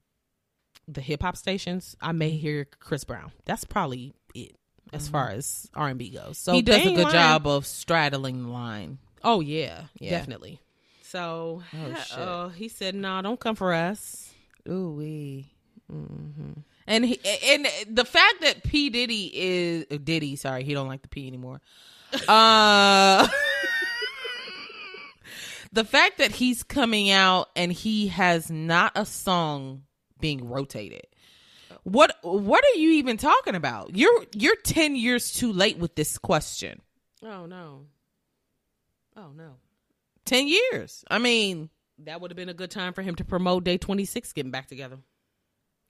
the 0.86 1.00
hip 1.00 1.22
hop 1.22 1.36
stations, 1.36 1.96
I 2.00 2.12
may 2.12 2.30
mm-hmm. 2.30 2.38
hear 2.38 2.66
Chris 2.78 3.04
Brown. 3.04 3.32
That's 3.44 3.64
probably 3.64 4.14
it 4.34 4.54
as 4.92 5.04
mm-hmm. 5.04 5.12
far 5.12 5.30
as 5.30 5.68
R 5.74 5.88
and 5.88 5.98
B 5.98 6.10
goes. 6.10 6.38
So 6.38 6.52
he 6.52 6.62
does 6.62 6.82
a 6.82 6.90
good 6.90 6.98
lying. 6.98 7.10
job 7.10 7.46
of 7.46 7.66
straddling 7.66 8.44
the 8.44 8.48
line. 8.50 8.98
Oh 9.24 9.40
yeah, 9.40 9.84
Yeah. 9.98 10.10
definitely. 10.10 10.60
So 11.10 11.62
Oh, 11.74 12.12
uh, 12.20 12.48
he 12.50 12.68
said, 12.68 12.94
"No, 12.94 13.08
nah, 13.08 13.22
don't 13.22 13.40
come 13.40 13.54
for 13.54 13.72
us." 13.72 14.32
Ooh 14.68 14.90
wee. 14.90 15.52
Mm-hmm. 15.92 16.52
And 16.88 17.04
he, 17.04 17.20
and 17.46 17.66
the 17.88 18.04
fact 18.04 18.40
that 18.40 18.64
P 18.64 18.90
Diddy 18.90 19.30
is 19.32 19.86
uh, 19.90 19.98
Diddy, 20.02 20.36
sorry, 20.36 20.64
he 20.64 20.74
don't 20.74 20.88
like 20.88 21.02
the 21.02 21.08
P 21.08 21.26
anymore. 21.26 21.60
Uh 22.28 23.26
the 25.72 25.84
fact 25.84 26.18
that 26.18 26.30
he's 26.30 26.62
coming 26.62 27.10
out 27.10 27.50
and 27.54 27.70
he 27.72 28.06
has 28.08 28.50
not 28.50 28.92
a 28.94 29.04
song 29.04 29.82
being 30.20 30.48
rotated. 30.48 31.06
What 31.82 32.16
what 32.22 32.64
are 32.64 32.78
you 32.78 32.90
even 32.92 33.16
talking 33.16 33.54
about? 33.54 33.94
You're 33.94 34.24
you're 34.34 34.56
10 34.56 34.96
years 34.96 35.32
too 35.32 35.52
late 35.52 35.78
with 35.78 35.94
this 35.94 36.18
question. 36.18 36.80
Oh 37.22 37.46
no. 37.46 37.86
Oh 39.16 39.32
no. 39.36 39.56
10 40.26 40.48
years. 40.48 41.04
I 41.10 41.18
mean, 41.18 41.70
That 42.04 42.20
would 42.20 42.30
have 42.30 42.36
been 42.36 42.48
a 42.50 42.54
good 42.54 42.70
time 42.70 42.92
for 42.92 43.02
him 43.02 43.14
to 43.16 43.24
promote 43.24 43.64
Day 43.64 43.78
26 43.78 44.32
getting 44.34 44.50
back 44.50 44.66
together. 44.66 44.98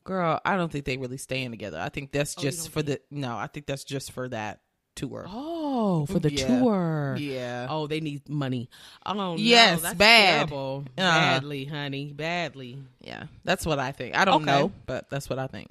Girl, 0.05 0.41
I 0.45 0.57
don't 0.57 0.71
think 0.71 0.85
they 0.85 0.97
really 0.99 1.17
staying 1.17 1.51
together. 1.51 1.81
I 1.81 1.89
think 1.89 2.13
that's 2.13 2.37
Oh, 2.39 2.43
just 2.43 2.59
don't 2.65 2.73
for 2.73 2.83
the 2.83 3.01
no. 3.11 3.37
I 3.37 3.49
think 3.49 3.67
that's 3.67 3.83
just 3.83 4.13
for 4.13 4.29
that 4.29 4.61
tour. 4.95 5.27
Oh, 5.29 6.07
for 6.07 6.21
the 6.21 6.31
Yeah. 6.31 6.61
tour. 6.61 7.17
Yeah. 7.19 7.67
Oh, 7.69 7.89
they 7.89 7.99
need 7.99 8.29
money. 8.29 8.71
Oh 9.05 9.15
no, 9.15 9.37
Yes, 9.37 9.83
that's 9.83 9.99
bad. 9.99 10.53
Uh. 10.53 10.85
badly, 10.97 11.65
honey, 11.65 12.13
badly. 12.13 12.79
Yeah, 13.01 13.25
that's 13.45 13.67
what 13.67 13.81
I 13.81 13.91
think. 13.91 14.17
I 14.17 14.25
don't 14.25 14.43
Okay. 14.43 14.45
know, 14.45 14.73
but 14.87 15.11
that's 15.11 15.29
what 15.29 15.41
I 15.41 15.49
think. 15.49 15.69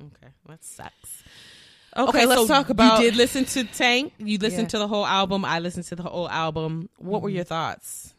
Okay, 0.00 0.32
that 0.48 0.64
sucks. 0.64 1.22
Okay, 1.96 2.26
let's 2.26 2.42
so 2.42 2.46
talk 2.46 2.68
about. 2.68 3.00
You 3.00 3.10
did 3.10 3.16
listen 3.16 3.44
to 3.46 3.64
Tank. 3.64 4.12
You 4.18 4.38
listened 4.40 4.64
Yeah. 4.64 4.68
to 4.68 4.78
the 4.78 4.88
whole 4.88 5.06
album. 5.06 5.44
I 5.44 5.60
listened 5.60 5.86
to 5.86 5.96
the 5.96 6.02
whole 6.02 6.28
album. 6.28 6.88
What 6.98 7.22
were 7.22 7.28
mm-hmm. 7.28 7.36
your 7.36 7.44
thoughts? 7.44 8.12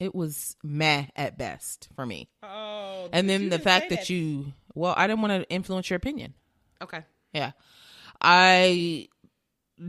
it 0.00 0.14
was 0.14 0.56
meh 0.62 1.06
at 1.16 1.36
best 1.38 1.88
for 1.94 2.06
me, 2.06 2.28
Oh, 2.42 3.08
and 3.12 3.28
then 3.28 3.48
the 3.48 3.58
fact 3.58 3.90
that 3.90 4.08
you. 4.08 4.52
Well, 4.74 4.94
I 4.96 5.06
didn't 5.06 5.22
want 5.22 5.42
to 5.42 5.50
influence 5.50 5.90
your 5.90 5.96
opinion. 5.96 6.34
okay. 6.80 7.04
Yeah, 7.32 7.52
I 8.20 9.08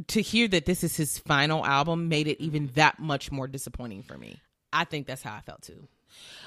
to 0.08 0.22
hear 0.22 0.48
that 0.48 0.66
this 0.66 0.84
is 0.84 0.96
his 0.96 1.18
final 1.18 1.66
album 1.66 2.10
made 2.10 2.28
it 2.28 2.42
even 2.42 2.68
that 2.76 3.00
much 3.00 3.32
more 3.32 3.48
disappointing 3.48 4.04
for 4.04 4.18
me. 4.18 4.40
I 4.72 4.84
think 4.84 5.08
that's 5.08 5.24
how 5.24 5.36
I 5.36 5.42
felt 5.42 5.62
too. 5.62 5.88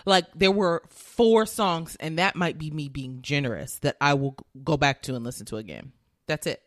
Like 0.05 0.27
there 0.35 0.51
were 0.51 0.83
four 0.89 1.47
songs, 1.47 1.97
and 2.01 2.19
that 2.19 2.37
might 2.37 2.59
be 2.59 2.71
me 2.71 2.89
being 2.89 3.23
generous 3.23 3.79
that 3.81 3.97
I 4.01 4.15
will 4.15 4.37
go 4.63 4.77
back 4.77 5.03
to 5.03 5.15
and 5.15 5.25
listen 5.25 5.47
to 5.47 5.57
again. 5.57 5.93
That's 6.27 6.47
it. 6.47 6.63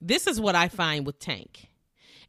This 0.00 0.26
is 0.26 0.40
what 0.40 0.54
I 0.54 0.68
find 0.68 1.06
with 1.06 1.18
Tank. 1.18 1.68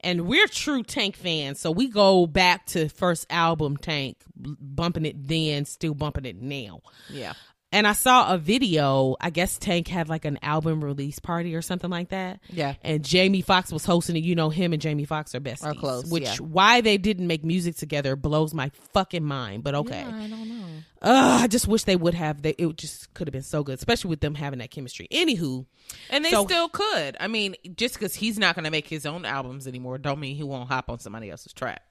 And 0.04 0.28
we're 0.28 0.48
true 0.48 0.82
Tank 0.84 1.16
fans, 1.16 1.60
so 1.60 1.70
we 1.70 1.88
go 1.88 2.26
back 2.26 2.66
to 2.68 2.90
first 2.90 3.28
album 3.30 3.78
Tank, 3.78 4.18
bumping 4.36 5.06
it 5.06 5.28
then, 5.28 5.66
still 5.66 5.94
bumping 5.94 6.26
it 6.26 6.42
now. 6.42 6.82
Yeah. 7.10 7.34
And 7.74 7.88
I 7.88 7.94
saw 7.94 8.34
a 8.34 8.38
video. 8.38 9.16
I 9.22 9.30
guess 9.30 9.58
Tank 9.58 9.88
had 9.88 10.10
like 10.10 10.26
an 10.26 10.40
album 10.42 10.84
release 10.84 11.20
party 11.20 11.56
or 11.56 11.62
something 11.62 11.90
like 11.90 12.10
that. 12.10 12.40
Yeah. 12.50 12.74
And 12.84 13.04
Jamie 13.04 13.42
Foxx 13.42 13.72
was 13.72 13.86
hosting 13.86 14.18
it. 14.18 14.24
You 14.24 14.36
know, 14.36 14.50
him 14.50 14.74
and 14.74 14.82
Jamie 14.82 15.06
Foxx 15.06 15.34
are 15.36 15.40
besties. 15.40 15.66
Are 15.66 15.74
close, 15.74 16.06
Which 16.06 16.24
yeah. 16.24 16.36
why 16.38 16.82
they 16.82 16.98
didn't 16.98 17.28
make 17.28 17.46
music 17.46 17.78
together 17.78 18.16
blows 18.18 18.54
my 18.54 18.72
fucking 18.94 19.24
mind. 19.24 19.64
But 19.64 19.76
okay. 19.76 20.02
Yeah, 20.02 20.16
I 20.16 20.28
don't 20.28 20.50
know. 20.50 20.66
Ugh, 21.04 21.42
I 21.44 21.48
just 21.48 21.68
wish 21.68 21.86
they 21.86 21.96
would 21.96 22.14
have. 22.14 22.42
They 22.42 22.52
it 22.52 22.76
just 22.76 23.14
could 23.14 23.28
have 23.28 23.32
been 23.34 23.42
so 23.42 23.64
good, 23.64 23.76
especially 23.76 24.10
with 24.10 24.20
them 24.20 24.36
having 24.36 24.60
that 24.60 24.70
chemistry. 24.70 25.08
Anywho, 25.12 25.66
And 26.10 26.24
they 26.26 26.30
So- 26.32 26.46
still 26.46 26.68
could. 26.70 27.16
I 27.20 27.28
mean, 27.28 27.56
just 27.76 27.96
because 27.96 28.14
he's 28.16 28.38
not 28.38 28.54
going 28.56 28.66
to 28.66 28.72
make 28.72 28.88
his 28.88 29.06
own 29.06 29.24
albums 29.26 29.66
anymore, 29.66 29.98
don't 29.98 30.20
mean 30.20 30.36
he 30.36 30.44
won't 30.44 30.68
hop 30.70 30.90
on 30.90 31.00
somebody 31.00 31.30
else's 31.30 31.54
track. 31.54 31.82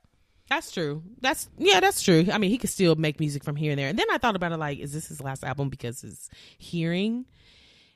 That's 0.51 0.73
true. 0.73 1.05
That's 1.21 1.49
yeah, 1.59 1.79
that's 1.79 2.03
true. 2.03 2.27
I 2.31 2.39
mean, 2.39 2.51
he 2.51 2.59
could 2.59 2.71
still 2.71 2.97
make 2.97 3.21
music 3.21 3.45
from 3.45 3.55
here 3.55 3.71
and 3.71 3.79
there. 3.79 3.89
And 3.89 3.97
then 3.97 4.07
I 4.11 4.19
thought 4.19 4.35
about 4.35 4.51
it 4.51 4.57
like, 4.57 4.81
is 4.81 4.93
this 4.93 5.07
his 5.07 5.21
last 5.21 5.45
album 5.45 5.69
because 5.69 6.01
his 6.01 6.29
hearing 6.59 7.25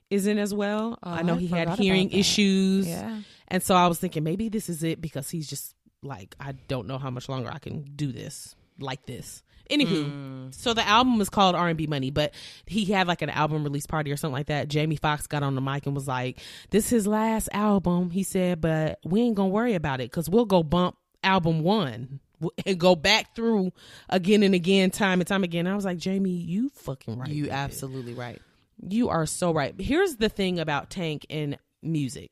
isn't 0.09 0.39
as 0.39 0.55
well? 0.55 0.97
Uh, 1.03 1.17
I 1.19 1.23
know 1.23 1.35
I 1.35 1.39
he 1.39 1.49
had 1.49 1.69
hearing 1.71 2.13
issues. 2.13 2.87
Yeah. 2.87 3.23
And 3.49 3.61
so 3.61 3.75
I 3.75 3.89
was 3.89 3.99
thinking 3.99 4.23
maybe 4.23 4.49
this 4.49 4.69
is 4.69 4.85
it 4.85 5.01
because 5.01 5.29
he's 5.29 5.51
just 5.51 5.75
like, 6.01 6.37
I 6.39 6.53
don't 6.69 6.87
know 6.87 6.97
how 6.97 7.11
much 7.11 7.29
longer 7.29 7.51
I 7.53 7.59
can 7.59 7.83
do 7.97 8.13
this 8.13 8.55
like 8.79 9.05
this. 9.05 9.43
Anywho, 9.69 10.55
so 10.55 10.75
the 10.75 10.87
album 10.87 11.21
is 11.21 11.31
called 11.31 11.57
R 11.57 11.69
and 11.69 11.79
B 11.79 11.89
Money, 11.89 12.11
but 12.11 12.35
he 12.67 12.85
had 12.85 13.09
like 13.09 13.23
an 13.23 13.31
album 13.31 13.65
release 13.65 13.87
party 13.87 14.13
or 14.13 14.17
something 14.17 14.35
like 14.35 14.47
that. 14.47 14.69
Jamie 14.69 14.97
Foxx 14.97 15.27
got 15.27 15.43
on 15.43 15.57
the 15.57 15.61
mic 15.63 15.87
and 15.87 15.95
was 15.95 16.07
like, 16.07 16.39
"This 16.69 16.85
is 16.85 16.91
his 16.91 17.07
last 17.07 17.49
album," 17.51 18.11
he 18.11 18.23
said, 18.23 18.61
"but 18.61 18.99
we 19.05 19.23
ain't 19.23 19.35
gonna 19.35 19.49
worry 19.49 19.75
about 19.75 20.01
it 20.03 20.11
because 20.11 20.29
we'll 20.29 20.45
go 20.45 20.63
bump 20.63 20.99
album 21.23 21.63
one 21.63 22.21
and 22.67 22.79
go 22.79 22.95
back 22.97 23.35
through 23.35 23.73
again 24.09 24.43
and 24.43 24.55
again, 24.55 24.91
time 24.91 25.21
and 25.21 25.29
time 25.29 25.45
again." 25.45 25.67
I 25.67 25.75
was 25.75 25.85
like, 25.85 25.99
"Jamie, 25.99 26.31
you 26.31 26.71
fucking 26.71 27.19
right. 27.19 27.29
You 27.29 27.43
with 27.45 27.51
it. 27.53 27.55
absolutely 27.55 28.15
right. 28.15 28.41
You 28.89 29.09
are 29.09 29.27
so 29.27 29.53
right. 29.53 29.75
Here's 29.81 30.17
the 30.17 30.29
thing 30.29 30.59
about 30.59 30.91
Tank 30.91 31.27
and 31.31 31.59
music. 31.83 32.31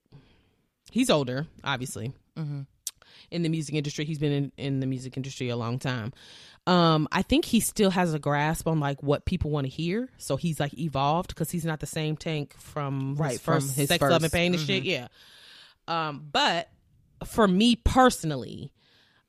He's 0.90 1.09
older, 1.11 1.46
obviously. 1.64 2.12
In 3.31 3.42
the 3.42 3.48
music 3.48 3.75
industry, 3.75 4.05
he's 4.05 4.18
been 4.18 4.33
in, 4.33 4.53
in 4.59 4.81
the 4.81 4.87
music 4.87 5.16
industry 5.16 5.48
a 5.48 5.57
long 5.57 5.79
time. 5.79 6.12
Um, 6.66 7.09
I 7.11 7.22
think 7.22 7.44
he 7.44 7.61
still 7.61 7.90
has 7.90 8.12
a 8.14 8.18
grasp 8.18 8.66
on 8.68 8.79
like 8.79 9.03
what 9.03 9.25
people 9.25 9.51
want 9.51 9.64
to 9.66 9.70
hear. 9.70 10.09
So 10.18 10.37
he's 10.37 10.61
like 10.61 10.79
evolved 10.79 11.29
because 11.29 11.51
he's 11.51 11.64
not 11.64 11.81
the 11.81 11.87
same 11.87 12.16
Tank 12.16 12.55
from 12.59 13.16
Right, 13.16 13.33
his 13.33 13.40
from 13.40 13.62
his 13.62 13.88
Sex, 13.88 13.98
first. 13.98 14.12
Love, 14.12 14.22
and 14.22 14.33
Pain 14.33 14.53
and 14.55 14.62
shit. 14.62 14.83
Yeah. 14.85 15.09
Um, 15.88 16.27
but 16.31 16.68
for 17.27 17.46
me 17.48 17.77
personally, 17.77 18.72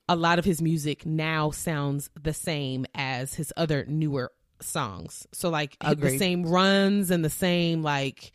a 0.09 0.15
lot 0.15 0.39
of 0.39 0.45
his 0.45 0.61
music 0.61 1.05
now 1.05 1.51
sounds 1.51 2.09
the 2.21 2.33
same 2.33 2.85
as 2.93 3.33
his 3.33 3.53
other 3.55 3.85
newer 3.87 4.31
songs. 4.61 5.27
So 5.33 5.49
like 5.49 5.77
the 5.79 6.17
same 6.17 6.43
runs 6.45 7.11
and 7.11 7.23
the 7.23 7.29
same 7.29 7.83
like 7.83 8.31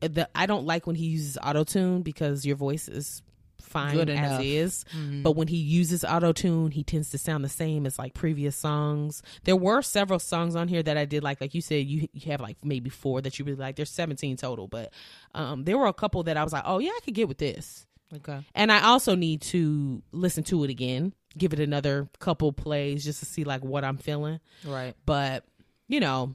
the 0.00 0.28
I 0.34 0.46
don't 0.46 0.66
like 0.66 0.86
when 0.86 0.96
he 0.96 1.06
uses 1.06 1.36
auto 1.42 1.64
tune 1.64 2.02
because 2.02 2.46
your 2.46 2.56
voice 2.56 2.88
is 2.88 3.22
fine 3.60 3.94
Good 3.94 4.10
as 4.10 4.18
enough. 4.18 4.42
is. 4.42 4.84
But 5.22 5.32
when 5.32 5.46
he 5.48 5.56
uses 5.56 6.04
auto 6.04 6.32
tune, 6.32 6.70
he 6.70 6.82
tends 6.82 7.10
to 7.10 7.18
sound 7.18 7.44
the 7.44 7.48
same 7.48 7.86
as 7.86 7.98
like 7.98 8.14
previous 8.14 8.56
songs. 8.56 9.22
There 9.44 9.56
were 9.56 9.82
several 9.82 10.18
songs 10.18 10.56
on 10.56 10.68
here 10.68 10.82
that 10.82 10.96
I 10.96 11.04
did 11.04 11.22
like. 11.22 11.40
Like 11.40 11.54
you 11.54 11.60
said, 11.60 11.86
you 11.86 12.08
you 12.12 12.30
have 12.32 12.40
like 12.40 12.64
maybe 12.64 12.90
four 12.90 13.20
that 13.20 13.38
you 13.38 13.44
really 13.44 13.58
like. 13.58 13.76
There's 13.76 13.90
17 13.90 14.36
total, 14.36 14.66
but 14.68 14.92
um, 15.34 15.64
there 15.64 15.78
were 15.78 15.86
a 15.86 15.92
couple 15.92 16.22
that 16.24 16.36
I 16.36 16.44
was 16.44 16.52
like, 16.52 16.64
oh 16.66 16.78
yeah, 16.78 16.90
I 16.90 17.00
could 17.04 17.14
get 17.14 17.28
with 17.28 17.38
this. 17.38 17.86
Okay. 18.16 18.44
And 18.54 18.72
I 18.72 18.82
also 18.82 19.14
need 19.14 19.42
to 19.42 20.02
listen 20.12 20.44
to 20.44 20.64
it 20.64 20.70
again, 20.70 21.12
give 21.36 21.52
it 21.52 21.60
another 21.60 22.08
couple 22.18 22.52
plays 22.52 23.04
just 23.04 23.20
to 23.20 23.26
see 23.26 23.44
like 23.44 23.62
what 23.62 23.84
I'm 23.84 23.98
feeling. 23.98 24.40
Right. 24.64 24.94
But, 25.06 25.44
you 25.88 26.00
know, 26.00 26.34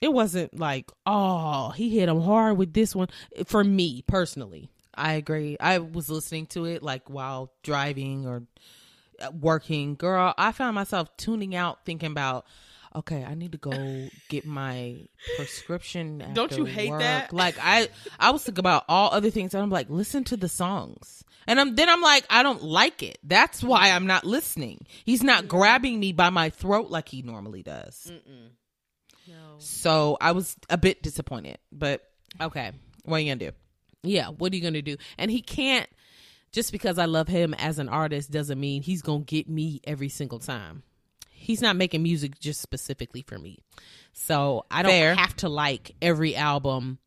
it 0.00 0.12
wasn't 0.12 0.58
like, 0.58 0.90
oh, 1.06 1.70
he 1.70 1.98
hit 1.98 2.08
him 2.08 2.20
hard 2.20 2.56
with 2.56 2.72
this 2.72 2.94
one 2.94 3.08
for 3.46 3.64
me 3.64 4.02
personally. 4.06 4.70
I 4.94 5.14
agree. 5.14 5.56
I 5.60 5.78
was 5.78 6.10
listening 6.10 6.46
to 6.46 6.64
it 6.64 6.82
like 6.82 7.08
while 7.08 7.52
driving 7.62 8.26
or 8.26 8.42
uh, 9.20 9.30
working. 9.30 9.94
Girl, 9.94 10.34
I 10.36 10.52
found 10.52 10.74
myself 10.74 11.16
tuning 11.16 11.54
out 11.54 11.84
thinking 11.84 12.10
about 12.10 12.46
okay, 12.98 13.24
I 13.24 13.34
need 13.34 13.52
to 13.52 13.58
go 13.58 13.72
get 14.28 14.44
my 14.46 15.06
prescription. 15.36 16.22
Don't 16.34 16.56
you 16.56 16.64
hate 16.64 16.90
work. 16.90 17.00
that? 17.00 17.32
Like 17.32 17.56
I 17.60 17.88
I 18.18 18.30
was 18.30 18.44
thinking 18.44 18.60
about 18.60 18.84
all 18.88 19.10
other 19.12 19.30
things 19.30 19.54
and 19.54 19.62
I'm 19.62 19.70
like, 19.70 19.88
listen 19.90 20.24
to 20.24 20.36
the 20.36 20.48
songs. 20.48 21.24
And 21.46 21.58
I'm 21.58 21.74
then 21.74 21.88
I'm 21.88 22.02
like, 22.02 22.26
I 22.28 22.42
don't 22.42 22.62
like 22.62 23.02
it. 23.02 23.16
That's 23.24 23.62
why 23.64 23.90
I'm 23.92 24.06
not 24.06 24.24
listening. 24.24 24.84
He's 25.06 25.22
not 25.22 25.48
grabbing 25.48 25.98
me 25.98 26.12
by 26.12 26.28
my 26.28 26.50
throat 26.50 26.90
like 26.90 27.08
he 27.08 27.22
normally 27.22 27.62
does. 27.62 28.12
No. 29.26 29.34
So 29.58 30.18
I 30.20 30.32
was 30.32 30.56
a 30.68 30.76
bit 30.76 31.02
disappointed. 31.02 31.58
But 31.72 32.02
Okay. 32.40 32.72
what 33.04 33.16
are 33.16 33.20
you 33.20 33.30
gonna 33.34 33.50
do? 33.50 33.56
Yeah, 34.02 34.28
what 34.28 34.52
are 34.52 34.56
you 34.56 34.62
going 34.62 34.74
to 34.74 34.82
do? 34.82 34.96
And 35.18 35.28
he 35.28 35.42
can't, 35.42 35.88
just 36.52 36.70
because 36.70 36.98
I 36.98 37.06
love 37.06 37.26
him 37.26 37.52
as 37.54 37.80
an 37.80 37.88
artist 37.88 38.30
doesn't 38.30 38.58
mean 38.60 38.80
he's 38.82 39.02
going 39.02 39.24
to 39.24 39.26
get 39.26 39.48
me 39.48 39.80
every 39.84 40.08
single 40.08 40.38
time. 40.38 40.84
He's 41.48 41.62
not 41.62 41.76
making 41.76 42.02
music 42.02 42.38
just 42.38 42.60
specifically 42.60 43.22
for 43.22 43.38
me. 43.38 43.60
So 44.12 44.66
I 44.70 44.82
don't 44.82 44.92
Fair. 44.92 45.14
have 45.14 45.34
to 45.36 45.48
like 45.48 45.94
every 46.02 46.36
album, 46.36 46.98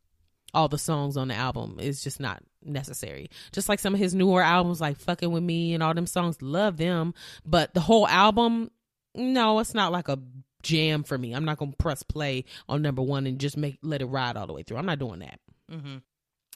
all 0.52 0.68
the 0.68 0.80
songs 0.80 1.16
on 1.16 1.28
the 1.28 1.36
album. 1.36 1.78
It's 1.80 2.04
just 2.04 2.20
not 2.20 2.42
necessary. 2.66 3.30
Just 3.52 3.70
like 3.70 3.78
some 3.80 3.94
of 3.94 4.00
his 4.00 4.16
newer 4.16 4.42
albums, 4.42 4.82
like 4.82 4.98
Fucking 4.98 5.32
With 5.32 5.44
Me 5.44 5.76
and 5.76 5.84
all 5.84 5.94
them 5.94 6.08
songs, 6.08 6.42
love 6.42 6.78
them. 6.78 7.14
But 7.46 7.76
the 7.76 7.82
whole 7.82 8.08
album, 8.08 8.72
no, 9.14 9.60
it's 9.60 9.76
not 9.76 9.92
like 9.92 10.10
a 10.10 10.18
jam 10.64 11.04
for 11.04 11.20
me. 11.20 11.34
I'm 11.34 11.46
not 11.46 11.60
going 11.60 11.74
to 11.74 11.78
press 11.78 12.02
play 12.02 12.46
on 12.68 12.82
number 12.82 13.04
one 13.04 13.28
and 13.28 13.38
just 13.38 13.58
make 13.58 13.78
let 13.84 14.02
it 14.02 14.06
ride 14.06 14.38
all 14.38 14.48
the 14.48 14.54
way 14.54 14.64
through. 14.64 14.78
I'm 14.78 14.88
not 14.88 14.98
doing 14.98 15.20
that. 15.20 15.40
Mm-hmm. 15.72 15.98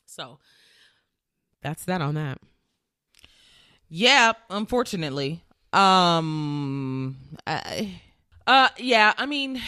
So 0.08 0.40
that's 1.62 1.86
that 1.86 2.02
on 2.02 2.16
that. 2.16 2.40
Yeah, 3.88 4.34
unfortunately. 4.50 5.44
Um 5.76 7.18
I, 7.46 8.02
uh 8.48 8.70
yeah, 8.78 9.14
I 9.18 9.26
mean 9.26 9.62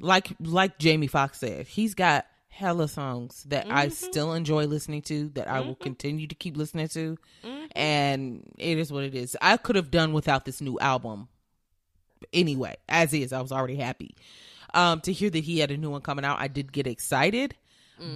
like 0.00 0.28
like 0.40 0.78
Jamie 0.78 1.06
Foxx 1.06 1.38
said, 1.38 1.66
he's 1.68 1.94
got 1.94 2.26
hella 2.48 2.88
songs 2.88 3.44
that 3.48 3.66
I 3.70 3.88
still 3.88 4.32
enjoy 4.32 4.66
listening 4.66 5.02
to 5.02 5.28
that 5.30 5.48
I 5.48 5.60
will 5.60 5.74
continue 5.76 6.26
to 6.26 6.34
keep 6.34 6.56
listening 6.56 6.88
to. 6.88 7.16
And 7.74 8.52
it 8.58 8.78
is 8.78 8.92
what 8.92 9.04
it 9.04 9.14
is. 9.14 9.36
I 9.40 9.56
could 9.56 9.76
have 9.76 9.90
done 9.90 10.12
without 10.12 10.44
this 10.44 10.60
new 10.60 10.78
album 10.78 11.28
anyway. 12.32 12.76
As 12.88 13.12
is, 13.14 13.32
I 13.32 13.40
was 13.40 13.52
already 13.52 13.76
happy. 13.76 14.16
Um 14.72 15.00
to 15.02 15.12
hear 15.12 15.30
that 15.30 15.44
he 15.44 15.60
had 15.60 15.70
a 15.70 15.76
new 15.76 15.90
one 15.90 16.00
coming 16.00 16.24
out, 16.24 16.40
I 16.40 16.48
did 16.48 16.72
get 16.72 16.86
excited, 16.88 17.54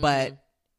but 0.00 0.36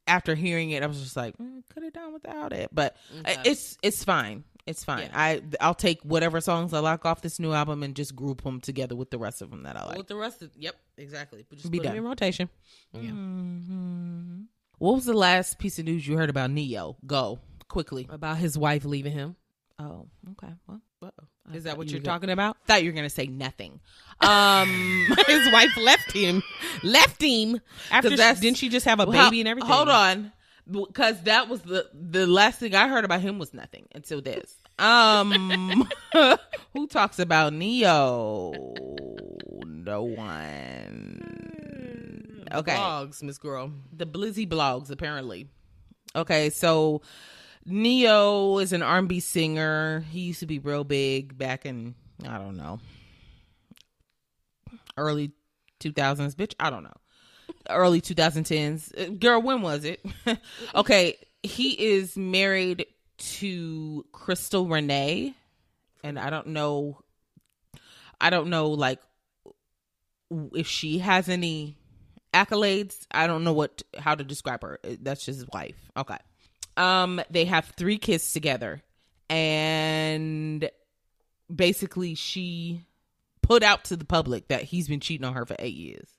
after 0.08 0.36
hearing 0.36 0.72
it, 0.72 0.84
I 0.84 0.88
was 0.88 1.02
just 1.02 1.15
like, 1.15 1.38
mm, 1.38 1.62
could 1.74 1.84
have 1.84 1.93
done 1.93 2.12
without 2.13 2.52
it. 2.52 2.69
But 2.74 2.98
uh, 3.24 3.36
it's 3.45 3.78
it's 3.82 4.04
fine. 4.04 4.43
It's 4.69 4.84
fine. 4.84 5.03
Yeah. 5.03 5.10
I 5.13 5.41
I'll 5.60 5.73
take 5.75 6.01
whatever 6.03 6.39
songs 6.41 6.73
I 6.73 6.79
like 6.79 7.05
off 7.05 7.21
this 7.21 7.39
new 7.39 7.51
album 7.53 7.84
and 7.84 7.95
just 7.95 8.15
group 8.15 8.43
them 8.43 8.62
together 8.62 8.95
with 8.95 9.10
the 9.10 9.17
rest 9.17 9.41
of 9.41 9.49
them 9.49 9.63
that 9.63 9.75
I 9.75 9.86
like. 9.86 9.97
With 9.97 10.08
the 10.08 10.15
rest 10.15 10.41
of 10.41 10.51
yep, 10.55 10.75
exactly. 10.97 11.45
But 11.49 11.58
just 11.60 11.71
Be 11.71 11.79
put 11.79 11.84
them 11.84 11.93
done. 11.95 12.03
in 12.03 12.10
rotation. 12.10 12.49
Yeah. 12.93 13.01
Mhm. 13.10 14.45
What 14.77 14.95
was 14.95 15.05
the 15.05 15.13
last 15.13 15.60
piece 15.60 15.77
of 15.79 15.86
news 15.86 16.08
you 16.08 16.15
heard 16.17 16.29
about 16.29 16.51
Ne-Yo? 16.51 16.95
Go 17.05 17.39
quickly. 17.67 18.08
About 18.10 18.38
his 18.38 18.58
wife 18.58 18.86
leaving 18.86 19.12
him. 19.12 19.36
Oh, 19.77 20.08
okay. 20.32 20.53
Well, 20.67 20.82
Uh-oh. 21.01 21.53
Is 21.55 21.63
that 21.63 21.77
what 21.77 21.88
you 21.88 21.93
you're 21.93 21.99
were 22.01 22.05
talking 22.05 22.29
about? 22.29 22.58
Thought 22.67 22.84
you 22.84 22.89
were 22.91 22.95
gonna 22.95 23.10
say 23.10 23.25
nothing. 23.27 23.79
Um, 24.21 24.69
His 25.27 25.51
wife 25.51 25.75
left 25.77 26.12
him. 26.12 26.43
Left 26.84 27.21
him 27.21 27.60
after. 27.89 28.10
She, 28.12 28.15
that's- 28.17 28.39
didn't 28.39 28.58
she 28.58 28.69
just 28.69 28.86
have 28.86 28.99
a 28.99 29.05
baby 29.05 29.17
Well, 29.17 29.34
and 29.34 29.47
everything? 29.47 29.69
Hold 29.71 29.89
on, 29.89 30.32
because 30.71 31.21
that 31.23 31.49
was 31.49 31.62
the 31.62 31.89
the 31.93 32.27
last 32.27 32.60
thing 32.60 32.75
I 32.75 32.88
heard 32.88 33.05
about 33.05 33.21
him 33.21 33.39
was 33.39 33.53
nothing 33.53 33.88
until 33.93 34.21
this. 34.21 34.55
Um, 34.77 35.89
who 36.73 36.88
talks 36.88 37.19
about 37.19 37.53
Ne-Yo? 37.53 38.53
No 39.65 40.03
one. 40.03 41.25
Okay, 42.51 42.73
Blogs, 42.73 43.21
Miss 43.21 43.38
Girl. 43.38 43.71
the 43.91 44.05
Blizzy 44.05 44.47
blogs 44.47 44.89
apparently. 44.89 45.47
Okay, 46.15 46.49
so 46.49 47.01
Ne-Yo 47.65 48.58
is 48.60 48.73
an 48.73 48.82
R&B 48.82 49.19
singer. 49.19 50.05
He 50.10 50.21
used 50.21 50.39
to 50.39 50.47
be 50.47 50.60
real 50.60 50.84
big 50.84 51.38
back 51.38 51.65
in 51.65 51.95
I 52.27 52.38
don't 52.38 52.58
know 52.58 52.79
early 54.99 55.32
2000s, 55.79 56.36
bitch. 56.36 56.53
I 56.60 56.69
don't 56.69 56.84
know. 56.84 56.93
Early 57.69 58.01
2010s. 58.01 58.99
Uh, 58.99 59.10
Girl, 59.12 59.41
when 59.41 59.62
was 59.62 59.86
it? 59.86 60.03
okay, 60.75 61.17
he 61.43 61.71
is 61.71 62.17
married 62.17 62.86
to 63.17 64.05
Crystal 64.12 64.65
Renay 64.65 65.34
and 66.03 66.17
I 66.17 66.29
don't 66.29 66.47
know 66.47 66.99
I 68.19 68.29
don't 68.29 68.49
know 68.49 68.69
like 68.69 68.99
if 70.53 70.67
she 70.67 70.99
has 70.99 71.29
any 71.29 71.77
accolades. 72.34 72.97
I 73.12 73.27
don't 73.27 73.43
know 73.43 73.53
what 73.53 73.82
how 73.97 74.15
to 74.15 74.23
describe 74.23 74.62
her. 74.62 74.79
That's 74.84 75.25
just 75.25 75.39
his 75.39 75.47
wife. 75.51 75.77
Okay. 75.97 76.17
Um 76.77 77.21
they 77.29 77.45
have 77.45 77.65
3 77.77 77.97
kids 77.97 78.32
together 78.32 78.82
and 79.29 80.69
basically 81.53 82.15
she 82.15 82.86
put 83.41 83.63
out 83.63 83.86
to 83.86 83.97
the 83.97 84.05
public 84.05 84.47
that 84.49 84.63
he's 84.63 84.88
been 84.88 84.99
cheating 84.99 85.25
on 85.25 85.34
her 85.34 85.45
for 85.45 85.55
8 85.58 85.73
years. 85.73 86.10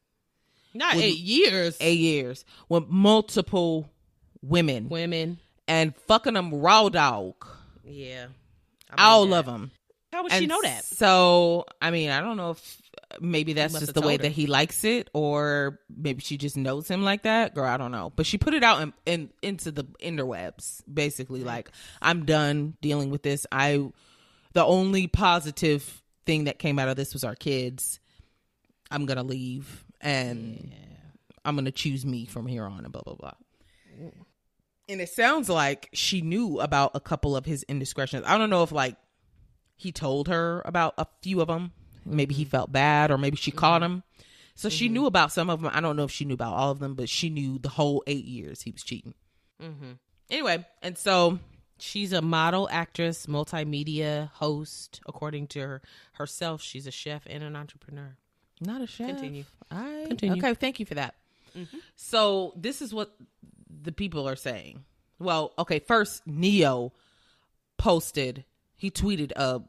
Not 0.75 0.97
eight 0.97 1.19
years. 1.19 1.77
8 1.81 1.99
years 1.99 2.45
with 2.69 2.89
multiple 2.89 3.91
women 4.43 4.89
women. 4.89 5.39
and 5.67 5.95
fucking 6.07 6.35
them 6.35 6.55
raw 6.55 6.89
dog. 6.89 7.35
Yeah. 7.85 8.27
All 8.97 9.33
of 9.35 9.47
them. 9.47 9.71
How 10.13 10.25
would 10.25 10.33
she 10.33 10.47
know 10.47 10.61
that? 10.63 10.85
So, 10.85 11.67
I 11.81 11.91
mean, 11.91 12.11
I 12.11 12.21
don't 12.21 12.37
know 12.37 12.51
if 12.53 12.83
maybe 13.21 13.53
that's 13.53 13.79
just 13.79 13.95
the 13.95 14.01
way 14.01 14.15
her. 14.17 14.23
that 14.23 14.33
he 14.33 14.47
likes 14.47 14.83
it, 14.85 15.09
or 15.13 15.79
maybe 15.95 16.21
she 16.21 16.37
just 16.37 16.57
knows 16.57 16.89
him 16.89 17.03
like 17.03 17.23
that. 17.23 17.55
Girl, 17.55 17.65
I 17.65 17.77
don't 17.77 17.93
know. 17.93 18.13
But 18.15 18.27
she 18.27 18.37
put 18.39 18.55
it 18.55 18.65
out 18.65 18.83
in, 18.83 18.93
in 19.07 19.31
into 19.43 19.71
the 19.71 19.85
interwebs, 20.03 20.83
basically, 20.93 21.45
like 21.45 21.71
I'm 22.03 22.25
done 22.27 22.77
dealing 22.81 23.11
with 23.11 23.23
this. 23.23 23.47
I, 23.53 23.91
the 24.53 24.65
only 24.65 25.07
positive 25.07 26.03
thing 26.27 26.45
that 26.45 26.59
came 26.59 26.79
out 26.79 26.89
of 26.89 26.97
this 26.97 27.13
was 27.13 27.23
our 27.23 27.37
kids. 27.37 28.01
I'm 28.91 29.07
gonna 29.07 29.23
leave, 29.23 29.85
and 30.01 30.73
I'm 31.45 31.55
gonna 31.57 31.71
choose 31.71 32.05
me 32.05 32.27
from 32.27 32.47
here 32.47 32.65
on, 32.65 32.85
and 32.85 32.93
blah 32.93 33.03
blah 33.03 33.15
blah. 33.15 33.33
And 34.89 35.01
it 35.01 35.09
sounds 35.09 35.49
like 35.49 35.89
she 35.93 36.21
knew 36.21 36.61
about 36.61 36.93
a 36.95 37.01
couple 37.01 37.37
of 37.37 37.45
his 37.45 37.63
indiscretions. 37.65 38.25
I 38.27 38.39
don't 38.39 38.51
know 38.51 38.63
if 38.63 38.73
like 38.73 38.97
he 39.77 39.93
told 39.93 40.29
her 40.29 40.63
about 40.65 40.95
a 40.99 41.07
few 41.23 41.41
of 41.41 41.49
them. 41.49 41.73
Maybe 42.05 42.35
he 42.35 42.45
mm-hmm. 42.45 42.51
felt 42.51 42.73
bad, 42.73 43.11
or 43.11 43.19
maybe 43.19 43.37
she 43.37 43.51
caught 43.51 43.83
mm-hmm. 43.83 43.95
him. 43.95 44.03
So 44.55 44.69
she 44.69 44.87
mm-hmm. 44.87 44.95
knew 44.95 45.07
about 45.07 45.33
some 45.33 45.49
of 45.49 45.63
them. 45.63 45.71
I 45.73 45.81
don't 45.81 45.97
know 45.97 46.05
if 46.05 46.11
she 46.11 46.25
knew 46.25 46.35
about 46.35 46.55
all 46.55 46.71
of 46.71 46.81
them, 46.81 46.95
but 46.95 47.09
she 47.09 47.31
knew 47.31 47.59
the 47.59 47.69
whole 47.69 48.03
eight 48.07 48.25
years 48.25 48.63
he 48.63 48.73
was 48.73 48.83
cheating. 48.83 49.15
Mm-hmm. 49.63 49.93
Anyway, 50.31 50.67
and 50.83 50.99
so 50.99 51.39
She's 51.81 52.13
a 52.13 52.21
model, 52.21 52.69
actress, 52.71 53.27
multimedia 53.27 54.31
host. 54.33 55.01
According 55.07 55.47
to 55.49 55.61
her 55.61 55.83
herself, 56.13 56.61
she's 56.61 56.87
a 56.87 56.91
chef 56.91 57.23
and 57.27 57.43
an 57.43 57.57
entrepreneur. 57.57 58.17
Not 58.61 58.83
a 58.83 58.87
chef. 58.87 59.09
Continue. 59.09 59.45
I, 59.71 60.05
Continue. 60.07 60.39
Okay, 60.39 60.55
thank 60.55 60.81
you 60.81 60.87
for 60.87 60.95
that. 60.95 61.15
Mm-hmm. 61.57 61.79
So 61.97 62.53
this 62.57 62.83
is 62.83 62.93
what 62.93 63.15
the 63.83 63.93
people 63.93 64.29
are 64.29 64.37
saying. 64.37 64.85
Well, 65.19 65.53
okay, 65.59 65.79
first 65.79 66.27
Ne-Yo 66.27 66.93
posted, 67.79 68.45
he 68.77 68.91
tweeted 68.91 69.33
a 69.37 69.63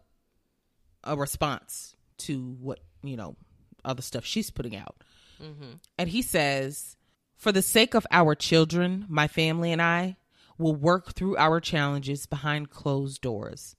a 1.04 1.18
response 1.18 1.96
to 2.16 2.56
what 2.60 2.80
you 3.04 3.18
know 3.18 3.36
other 3.84 4.02
stuff 4.02 4.24
she's 4.24 4.52
putting 4.52 4.76
out, 4.76 5.04
mm-hmm. 5.42 5.74
and 5.98 6.10
he 6.10 6.22
says, 6.22 6.96
"For 7.36 7.52
the 7.52 7.62
sake 7.62 7.94
of 7.94 8.06
our 8.12 8.36
children, 8.36 9.06
my 9.10 9.28
family 9.28 9.72
and 9.72 9.82
I 9.82 10.18
will 10.58 10.76
work 10.76 11.14
through 11.14 11.38
our 11.38 11.60
challenges 11.60 12.26
behind 12.26 12.70
closed 12.70 13.22
doors. 13.22 13.76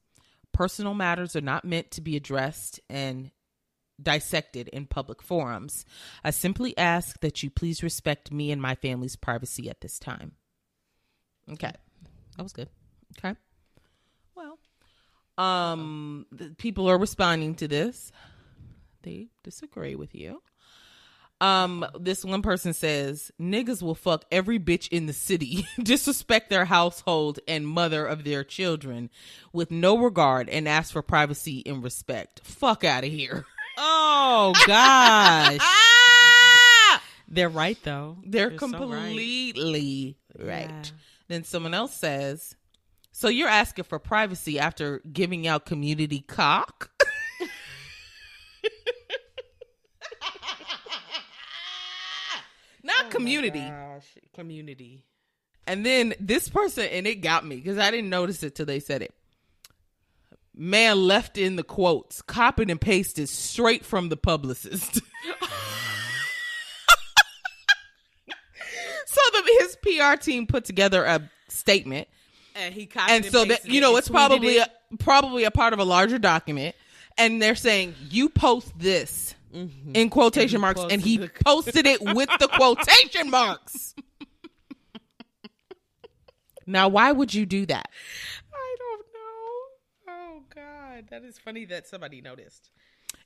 Personal 0.52 0.94
matters 0.94 1.34
are 1.36 1.40
not 1.40 1.64
meant 1.64 1.90
to 1.92 2.00
be 2.00 2.16
addressed 2.16 2.80
and 2.90 3.30
dissected 4.02 4.68
in 4.68 4.86
public 4.86 5.22
forums. 5.22 5.84
I 6.24 6.30
simply 6.30 6.76
ask 6.76 7.20
that 7.20 7.42
you 7.42 7.50
please 7.50 7.82
respect 7.82 8.32
me 8.32 8.50
and 8.50 8.60
my 8.60 8.74
family's 8.74 9.16
privacy 9.16 9.68
at 9.70 9.80
this 9.80 9.98
time. 9.98 10.32
Okay. 11.50 11.72
That 12.36 12.42
was 12.42 12.52
good. 12.52 12.68
Okay. 13.18 13.36
Well, 14.34 14.58
um 15.38 16.26
people 16.58 16.88
are 16.88 16.98
responding 16.98 17.54
to 17.56 17.68
this. 17.68 18.12
They 19.02 19.28
disagree 19.42 19.94
with 19.94 20.14
you. 20.14 20.42
Um 21.40 21.84
this 21.98 22.24
one 22.24 22.42
person 22.42 22.72
says 22.72 23.32
niggas 23.40 23.82
will 23.82 23.96
fuck 23.96 24.24
every 24.30 24.58
bitch 24.58 24.88
in 24.88 25.06
the 25.06 25.12
city, 25.12 25.66
disrespect 25.82 26.50
their 26.50 26.66
household 26.66 27.40
and 27.48 27.66
mother 27.66 28.06
of 28.06 28.24
their 28.24 28.44
children 28.44 29.10
with 29.52 29.70
no 29.70 29.98
regard 29.98 30.48
and 30.48 30.68
ask 30.68 30.92
for 30.92 31.02
privacy 31.02 31.62
and 31.66 31.82
respect. 31.82 32.40
Fuck 32.44 32.84
out 32.84 33.04
of 33.04 33.10
here. 33.10 33.44
Oh 33.76 34.52
gosh. 34.66 35.58
They're 37.28 37.48
right 37.48 37.78
though. 37.82 38.18
They're 38.24 38.50
You're 38.50 38.58
so 38.58 38.66
right. 38.66 38.78
completely 38.78 40.16
right. 40.38 40.68
Yeah. 40.68 40.82
Then 41.28 41.44
someone 41.44 41.72
else 41.72 41.94
says, 41.94 42.56
"So 43.10 43.28
you're 43.28 43.48
asking 43.48 43.84
for 43.84 43.98
privacy 43.98 44.58
after 44.58 45.00
giving 45.10 45.46
out 45.46 45.64
community 45.64 46.20
cock?" 46.20 46.90
Not 52.82 53.06
oh 53.06 53.08
community. 53.08 53.72
Community. 54.34 55.04
And 55.66 55.86
then 55.86 56.14
this 56.18 56.48
person, 56.48 56.86
and 56.86 57.06
it 57.06 57.16
got 57.22 57.46
me 57.46 57.56
because 57.56 57.78
I 57.78 57.90
didn't 57.90 58.10
notice 58.10 58.42
it 58.42 58.54
till 58.56 58.66
they 58.66 58.80
said 58.80 59.02
it. 59.02 59.14
Man 60.54 61.06
left 61.06 61.38
in 61.38 61.56
the 61.56 61.62
quotes, 61.62 62.20
copied 62.20 62.70
and 62.70 62.80
pasted 62.80 63.28
straight 63.28 63.84
from 63.84 64.10
the 64.10 64.16
publicist. 64.18 64.94
so 69.06 69.20
the, 69.32 69.42
his 69.60 69.76
PR 69.82 70.16
team 70.20 70.46
put 70.46 70.64
together 70.64 71.04
a 71.04 71.30
statement, 71.48 72.08
And 72.54 72.74
he 72.74 72.86
copied 72.86 73.12
it. 73.12 73.16
and 73.16 73.32
so 73.32 73.44
that 73.46 73.64
you 73.66 73.80
know 73.80 73.96
it's 73.96 74.08
probably 74.08 74.58
a, 74.58 74.66
probably 74.98 75.44
a 75.44 75.50
part 75.50 75.72
of 75.72 75.78
a 75.78 75.84
larger 75.84 76.18
document, 76.18 76.76
and 77.16 77.40
they're 77.40 77.54
saying 77.54 77.94
you 78.10 78.28
post 78.28 78.78
this 78.78 79.34
in 79.94 80.10
quotation 80.10 80.60
Mm-hmm. 80.60 80.64
And 80.66 80.76
marks, 80.76 80.92
and 80.92 81.00
he 81.02 81.16
the- 81.18 81.30
posted 81.44 81.86
it 81.86 82.00
with 82.02 82.28
the 82.40 82.48
quotation 82.48 83.30
marks. 83.30 83.94
Now, 86.64 86.88
why 86.88 87.10
would 87.10 87.34
you 87.34 87.44
do 87.44 87.66
that? 87.66 87.90
I 88.54 88.76
don't 88.78 89.06
know. 89.12 90.12
Oh 90.14 90.42
God, 90.94 91.06
that 91.08 91.24
is 91.24 91.38
funny 91.38 91.64
that 91.66 91.86
somebody 91.86 92.20
noticed. 92.20 92.70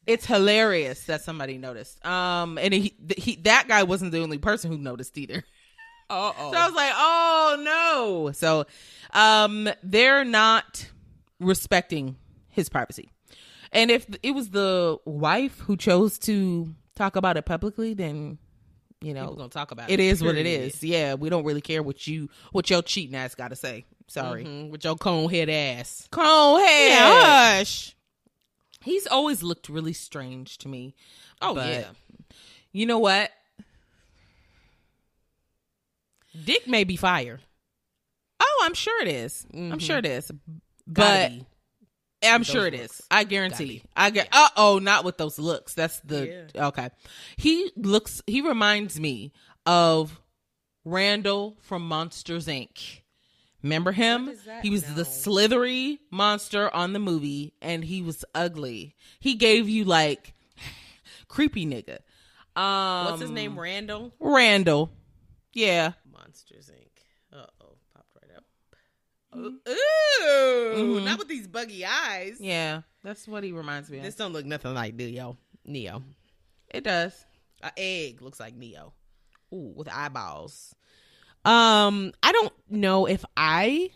It's 0.06 0.24
hilarious 0.24 1.04
that 1.04 1.22
somebody 1.22 1.58
noticed. 1.58 2.04
Um, 2.06 2.58
and 2.58 2.72
he, 2.72 2.94
he 3.16 3.36
that 3.42 3.66
guy 3.66 3.82
wasn't 3.82 4.12
the 4.12 4.20
only 4.20 4.38
person 4.38 4.70
who 4.70 4.78
noticed 4.78 5.16
either. 5.18 5.44
Oh. 6.08 6.32
So 6.52 6.56
I 6.56 6.66
was 6.66 6.76
like, 6.76 6.92
oh 6.94 7.56
no. 7.64 8.30
So, 8.30 8.66
um, 9.12 9.68
they're 9.82 10.24
not 10.24 10.88
respecting 11.40 12.14
his 12.48 12.68
privacy. 12.68 13.10
And 13.72 13.90
if 13.90 14.06
it 14.22 14.30
was 14.30 14.50
the 14.50 14.98
wife 15.04 15.58
who 15.58 15.76
chose 15.76 16.16
to 16.20 16.72
talk 16.94 17.16
about 17.16 17.36
it 17.36 17.44
publicly, 17.44 17.92
then 17.92 18.38
you 19.00 19.12
know 19.14 19.22
People 19.22 19.36
gonna 19.36 19.48
talk 19.50 19.70
about 19.72 19.90
it 19.90 20.00
it. 20.00 20.00
is 20.00 20.22
what 20.22 20.36
it 20.36 20.46
is. 20.46 20.82
Yeah, 20.82 21.14
we 21.14 21.28
don't 21.28 21.44
really 21.44 21.60
care 21.60 21.82
what 21.82 22.06
you 22.06 22.28
what 22.52 22.70
your 22.70 22.82
cheating 22.82 23.14
ass 23.16 23.34
got 23.34 23.48
to 23.48 23.56
say. 23.56 23.84
Sorry, 24.08 24.44
Mhm, 24.44 24.70
with 24.70 24.84
your 24.84 24.96
cone 24.96 25.28
head 25.30 25.48
ass. 25.50 26.08
Cone 26.10 26.60
head. 26.60 26.88
Yeah, 26.90 27.56
hush. 27.58 27.96
He's 28.82 29.06
always 29.06 29.42
looked 29.42 29.68
really 29.68 29.92
strange 29.92 30.58
to 30.58 30.68
me. 30.68 30.94
Oh 31.42 31.54
but 31.54 31.68
yeah. 31.68 31.88
You 32.72 32.86
know 32.86 32.98
what? 32.98 33.30
Dick 36.44 36.68
may 36.68 36.84
be 36.84 36.96
fire. 36.96 37.40
Oh, 38.40 38.62
I'm 38.64 38.74
sure 38.74 39.00
it 39.02 39.08
is. 39.08 39.46
I'm 39.52 39.72
Mhm. 39.72 39.80
sure 39.80 39.98
it 39.98 40.06
is. 40.06 40.30
But. 40.86 41.32
I'm 42.22 42.42
sure 42.42 42.66
it 42.66 42.74
is. 42.74 42.80
looks. 42.82 43.02
I 43.10 43.24
guarantee. 43.24 43.82
I 43.96 44.10
get. 44.10 44.28
Uh 44.32 44.48
oh, 44.56 44.78
not 44.78 45.04
with 45.04 45.16
those 45.18 45.38
looks. 45.38 45.74
That's 45.74 46.00
the 46.00 46.48
okay. 46.54 46.90
He 47.36 47.70
looks. 47.76 48.22
He 48.26 48.40
reminds 48.40 48.98
me 48.98 49.32
of 49.66 50.20
Randall 50.84 51.56
from 51.60 51.86
Monsters 51.86 52.46
Inc. 52.46 53.00
Remember 53.62 53.92
him? 53.92 54.28
Is? 54.28 54.40
He 54.62 54.70
was 54.70 54.86
No. 54.88 54.94
the 54.94 55.04
slithery 55.04 55.98
monster 56.10 56.72
on 56.74 56.92
the 56.92 56.98
movie, 57.00 57.52
and 57.60 57.84
he 57.84 58.00
was 58.02 58.24
ugly. 58.34 58.94
He 59.18 59.34
gave 59.34 59.68
you 59.68 59.84
like 59.84 60.34
creepy 61.28 61.66
nigga. 61.66 61.98
Um, 62.54 63.06
What's 63.06 63.22
his 63.22 63.30
name? 63.30 63.58
Randall. 63.58 64.12
Randall. 64.20 64.90
Yeah. 65.52 65.92
Monsters 66.12 66.70
Inc. 66.72 67.36
Uh 67.38 67.46
oh, 67.60 67.76
popped 67.94 68.08
right 68.22 68.36
up. 68.36 68.44
Ooh. 69.34 69.60
Mhm. 69.66 71.04
not 71.04 71.18
with 71.18 71.28
these 71.28 71.46
buggy 71.46 71.84
eyes. 71.84 72.36
Yeah, 72.40 72.82
that's 73.02 73.26
what 73.26 73.44
he 73.44 73.52
reminds 73.52 73.90
me 73.90 73.98
of. 73.98 74.04
This 74.04 74.14
don't 74.14 74.32
look 74.32 74.44
nothing 74.46 74.74
like 74.74 74.94
Ne-Yo. 74.94 75.36
Ne-Yo. 75.64 76.02
it 76.70 76.84
does. 76.84 77.12
An 77.62 77.70
egg 77.76 78.22
looks 78.22 78.38
like 78.40 78.54
Ne-Yo. 78.54 78.92
Ooh, 79.54 79.72
with 79.76 79.88
eyeballs. 79.88 80.74
Um, 81.44 82.12
I 82.22 82.32
don't 82.32 82.52
know 82.68 83.06
if 83.06 83.24
I 83.36 83.90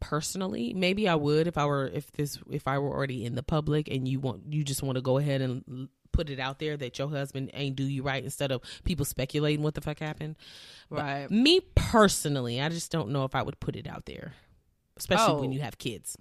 personally, 0.00 0.74
maybe 0.74 1.08
I 1.08 1.14
would 1.14 1.46
if 1.46 1.56
I 1.56 1.64
were 1.66 1.86
if 1.86 2.12
this 2.12 2.38
if 2.50 2.68
I 2.68 2.78
were 2.78 2.90
already 2.90 3.24
in 3.24 3.34
the 3.34 3.42
public 3.42 3.88
and 3.88 4.06
you 4.06 4.20
want 4.20 4.42
you 4.52 4.62
just 4.62 4.82
want 4.82 4.96
to 4.96 5.02
go 5.02 5.16
ahead 5.18 5.40
and 5.40 5.88
put 6.14 6.30
it 6.30 6.40
out 6.40 6.58
there 6.58 6.76
that 6.78 6.98
your 6.98 7.10
husband 7.10 7.50
ain't 7.52 7.76
do 7.76 7.84
you 7.84 8.02
right 8.02 8.24
instead 8.24 8.50
of 8.52 8.62
people 8.84 9.04
speculating 9.04 9.62
what 9.62 9.74
the 9.74 9.80
fuck 9.82 9.98
happened. 9.98 10.36
But 10.88 10.98
Right. 11.02 11.30
me 11.30 11.60
personally, 11.74 12.60
I 12.60 12.68
just 12.70 12.90
don't 12.90 13.10
know 13.10 13.24
if 13.24 13.34
I 13.34 13.42
would 13.42 13.60
put 13.60 13.76
it 13.76 13.86
out 13.86 14.06
there, 14.06 14.32
especially 14.96 15.40
when 15.40 15.50
Oh. 15.50 15.52
you 15.52 15.60
have 15.60 15.76
kids. 15.76 16.16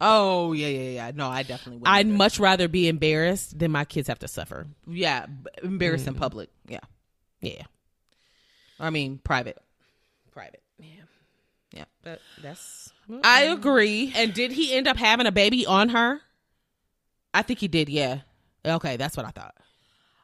Oh 0.00 0.52
yeah, 0.52 0.66
yeah, 0.68 0.90
yeah. 0.90 1.10
No, 1.14 1.28
I 1.28 1.44
definitely 1.44 1.78
would. 1.78 1.88
I'd 1.88 2.08
much 2.08 2.38
rather 2.40 2.66
be 2.66 2.88
embarrassed 2.88 3.58
than 3.58 3.70
my 3.70 3.84
kids 3.84 4.08
have 4.08 4.18
to 4.20 4.28
suffer. 4.28 4.66
yeah, 4.88 5.26
b- 5.26 5.50
embarrassed 5.62 6.06
in 6.08 6.14
mm. 6.14 6.18
public. 6.18 6.50
Yeah, 6.66 6.80
Yeah, 7.40 7.62
I 8.80 8.90
mean 8.90 9.18
private. 9.22 9.56
private. 10.32 10.62
Yeah, 10.80 10.88
Yeah. 11.72 11.84
but 12.02 12.20
that's. 12.42 12.92
I 13.22 13.42
agree. 13.44 14.12
And 14.16 14.34
did 14.34 14.50
he 14.50 14.74
end 14.74 14.88
up 14.88 14.96
having 14.96 15.26
a 15.26 15.32
baby 15.32 15.64
on 15.66 15.90
her? 15.90 16.20
I 17.32 17.42
think 17.42 17.58
he 17.60 17.68
did. 17.68 17.88
Yeah. 17.88 18.20
Okay, 18.64 18.96
that's 18.96 19.16
what 19.16 19.26
I 19.26 19.30
thought. 19.30 19.54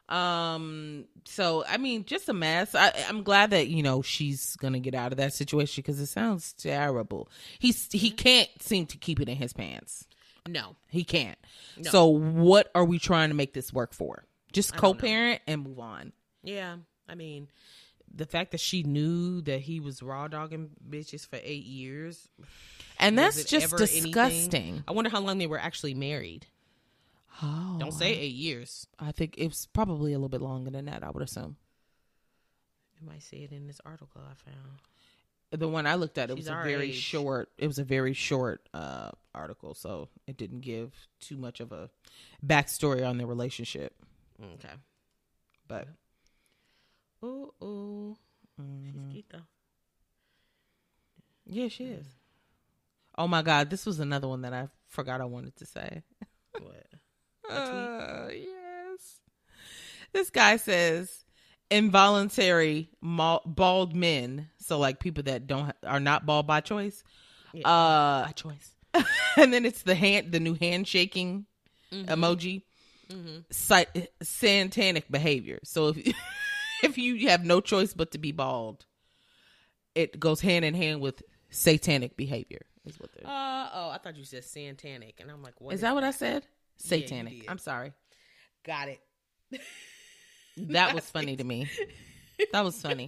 Um. 0.09 1.05
So 1.25 1.63
I 1.67 1.77
mean, 1.77 2.03
just 2.05 2.27
a 2.27 2.33
mess. 2.33 2.75
I, 2.75 2.91
I'm 3.07 3.23
glad 3.23 3.51
that 3.51 3.67
you 3.67 3.81
know 3.81 4.01
she's 4.01 4.55
gonna 4.57 4.79
get 4.79 4.93
out 4.93 5.11
of 5.13 5.17
that 5.19 5.33
situation 5.33 5.81
because 5.81 5.99
it 6.01 6.07
sounds 6.07 6.53
terrible. 6.53 7.29
He's 7.59 7.87
he 7.91 8.11
can't 8.11 8.49
seem 8.59 8.87
to 8.87 8.97
keep 8.97 9.21
it 9.21 9.29
in 9.29 9.37
his 9.37 9.53
pants. 9.53 10.05
No, 10.49 10.75
He 10.89 11.03
can't. 11.03 11.37
No. 11.77 11.91
So 11.91 12.07
what 12.07 12.71
are 12.73 12.83
we 12.83 12.97
trying 12.97 13.29
to 13.29 13.35
make 13.35 13.53
this 13.53 13.71
work 13.71 13.93
for? 13.93 14.25
Just 14.51 14.73
I 14.73 14.77
don't 14.77 14.81
know. 14.83 14.93
co-parent 14.93 15.41
and 15.47 15.63
move 15.63 15.79
on. 15.79 16.13
yeah, 16.43 16.77
I 17.07 17.13
mean, 17.15 17.47
the 18.13 18.25
fact 18.25 18.51
that 18.51 18.59
she 18.59 18.81
knew 18.83 19.41
that 19.41 19.61
he 19.61 19.79
was 19.79 20.01
raw 20.01 20.27
dogging 20.27 20.71
bitches 20.89 21.27
for 21.27 21.39
eight 21.43 21.63
years, 21.65 22.27
And 22.99 23.17
that's 23.17 23.45
just 23.45 23.65
ever 23.71 23.77
anything? 23.83 24.03
disgusting. 24.03 24.83
I 24.87 24.91
wonder 24.91 25.09
how 25.11 25.21
long 25.21 25.37
they 25.37 25.47
were 25.47 25.59
actually 25.59 25.93
married. 25.93 26.47
Oh, 27.41 27.77
Don't 27.79 27.93
say 27.93 28.13
eight 28.13 28.33
years. 28.35 28.87
I 28.99 29.11
think 29.11 29.35
it's 29.37 29.65
probably 29.67 30.13
a 30.13 30.17
little 30.17 30.29
bit 30.29 30.41
longer 30.41 30.69
than 30.69 30.85
that. 30.85 31.03
I 31.03 31.09
would 31.09 31.23
assume. 31.23 31.55
You 32.99 33.07
might 33.07 33.23
see 33.23 33.37
it 33.43 33.51
in 33.51 33.67
this 33.67 33.79
article 33.85 34.21
I 34.23 34.33
found. 34.33 34.79
The 35.59 35.67
one 35.67 35.85
I 35.87 35.95
looked 35.95 36.17
at, 36.17 36.29
it 36.29 36.33
She's 36.37 36.45
was 36.45 36.49
a 36.49 36.53
our 36.53 36.63
very 36.63 36.89
age. 36.89 36.95
short. 36.95 37.49
It 37.57 37.67
was 37.67 37.77
a 37.79 37.83
very 37.83 38.13
short 38.13 38.67
uh, 38.73 39.11
article, 39.35 39.73
so 39.73 40.07
it 40.27 40.37
didn't 40.37 40.61
give 40.61 40.93
too 41.19 41.35
much 41.35 41.59
of 41.59 41.71
a 41.71 41.89
backstory 42.45 43.05
on 43.07 43.17
their 43.17 43.27
relationship. 43.27 43.93
Okay. 44.41 44.73
But 45.67 45.87
Ooh, 47.23 47.53
ooh. 47.63 48.15
She's 48.57 48.95
mhm. 48.95 49.11
cute 49.11 49.25
though. 49.31 49.39
yeah, 51.45 51.67
she 51.67 51.85
is. 51.85 52.07
Oh 53.17 53.27
my 53.27 53.41
God, 53.41 53.69
this 53.69 53.85
was 53.85 53.99
another 53.99 54.27
one 54.27 54.41
that 54.43 54.53
I 54.53 54.69
forgot 54.87 55.19
I 55.21 55.25
wanted 55.25 55.55
to 55.57 55.65
say. 55.65 56.03
What? 56.59 56.85
Uh, 57.49 58.27
yes. 58.31 59.19
This 60.13 60.29
guy 60.29 60.57
says 60.57 61.25
involuntary 61.69 62.89
bald 63.01 63.95
men, 63.95 64.49
so 64.57 64.77
like 64.77 64.99
people 64.99 65.23
that 65.23 65.47
don't 65.47 65.73
are 65.85 65.99
not 65.99 66.25
bald 66.25 66.47
by 66.47 66.61
choice. 66.61 67.03
Yeah, 67.53 67.67
Uh, 67.67 68.25
by 68.25 68.31
choice. 68.33 68.75
and 69.37 69.53
then 69.53 69.65
it's 69.65 69.83
the 69.83 69.95
hand, 69.95 70.31
the 70.31 70.39
new 70.39 70.53
handshaking 70.55 71.45
emoji. 71.91 72.63
Mm-hmm. 73.09 73.39
Sat- 73.49 74.09
satanic 74.21 75.09
behavior. 75.11 75.59
So 75.63 75.89
if 75.89 75.97
if 76.83 76.97
you 76.97 77.27
have 77.27 77.43
no 77.43 77.59
choice 77.61 77.93
but 77.93 78.11
to 78.11 78.17
be 78.17 78.31
bald, 78.31 78.85
it 79.95 80.19
goes 80.19 80.39
hand 80.41 80.63
in 80.65 80.73
hand 80.73 81.01
with 81.01 81.21
satanic 81.49 82.15
behavior. 82.15 82.61
Is 82.85 82.99
what 82.99 83.11
they're. 83.13 83.27
Uh 83.27 83.69
oh, 83.73 83.89
I 83.89 83.99
thought 84.01 84.15
you 84.17 84.23
said 84.23 84.43
satanic, 84.43 85.19
and 85.19 85.29
I'm 85.29 85.43
like, 85.43 85.59
what 85.59 85.73
is 85.73 85.81
that 85.81 85.93
what 85.93 86.03
I 86.03 86.11
said? 86.11 86.45
Yeah, 86.83 86.97
Satanic. 86.97 87.39
did. 87.41 87.49
I'm 87.49 87.57
sorry. 87.57 87.93
Got 88.65 88.89
it. 88.89 89.01
That 90.57 90.93
was 90.95 91.09
funny 91.09 91.35
to 91.37 91.43
me. 91.43 91.69
That 92.53 92.63
was 92.65 92.81
funny. 92.81 93.07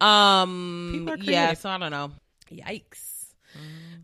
That 0.00 0.04
Um. 0.06 0.90
People 0.94 1.10
are 1.12 1.16
yeah. 1.18 1.52
So 1.52 1.68
I 1.68 1.76
don't 1.76 1.90
know. 1.90 2.12
Yikes. 2.50 3.34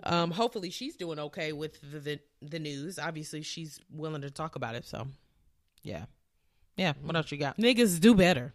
Um, 0.05 0.31
hopefully 0.31 0.69
she's 0.69 0.97
doing 0.97 1.19
okay 1.19 1.53
with 1.53 1.81
the, 1.81 1.99
the 1.99 2.21
the 2.43 2.59
news. 2.59 2.99
Obviously, 2.99 3.41
she's 3.41 3.81
willing 3.91 4.21
to 4.21 4.31
talk 4.31 4.55
about 4.55 4.75
it. 4.75 4.85
So 4.85 5.07
Yeah. 5.83 6.05
Yeah. 6.77 6.93
What 7.03 7.17
else 7.17 7.33
you 7.33 7.39
got? 7.39 7.57
niggas 7.57 8.01
do 8.01 8.15
better. 8.15 8.53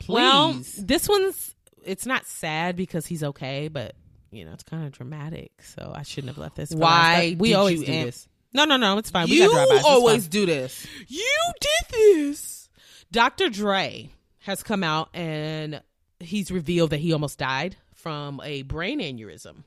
Please. 0.00 0.14
Well, 0.14 0.58
this 0.78 1.06
one's 1.06 1.54
it's 1.84 2.06
not 2.06 2.24
sad 2.26 2.74
because 2.76 3.04
he's 3.06 3.22
okay, 3.22 3.68
but 3.68 3.94
you 4.30 4.46
know 4.46 4.52
it's 4.52 4.64
kind 4.64 4.86
of 4.86 4.92
dramatic. 4.92 5.52
So 5.62 5.92
I 5.94 6.02
shouldn't 6.02 6.28
have 6.28 6.38
left 6.38 6.56
this. 6.56 6.70
Why 6.70 7.36
we 7.38 7.52
always 7.52 7.82
do 7.84 7.92
am- 7.92 8.06
this. 8.06 8.26
No, 8.52 8.64
no, 8.64 8.76
no. 8.76 8.98
It's 8.98 9.10
fine. 9.10 9.28
we 9.28 9.40
you 9.40 9.50
drive-bys. 9.52 9.84
Always 9.84 10.28
do 10.28 10.46
this. 10.46 10.86
You 11.06 11.52
did 11.60 11.90
this. 11.90 12.68
Dr. 13.10 13.48
Dre 13.48 14.10
has 14.40 14.62
come 14.62 14.82
out 14.82 15.10
and 15.14 15.82
he's 16.20 16.50
revealed 16.50 16.90
that 16.90 17.00
he 17.00 17.12
almost 17.12 17.38
died 17.38 17.76
from 17.94 18.40
a 18.44 18.62
brain 18.62 19.00
aneurysm. 19.00 19.64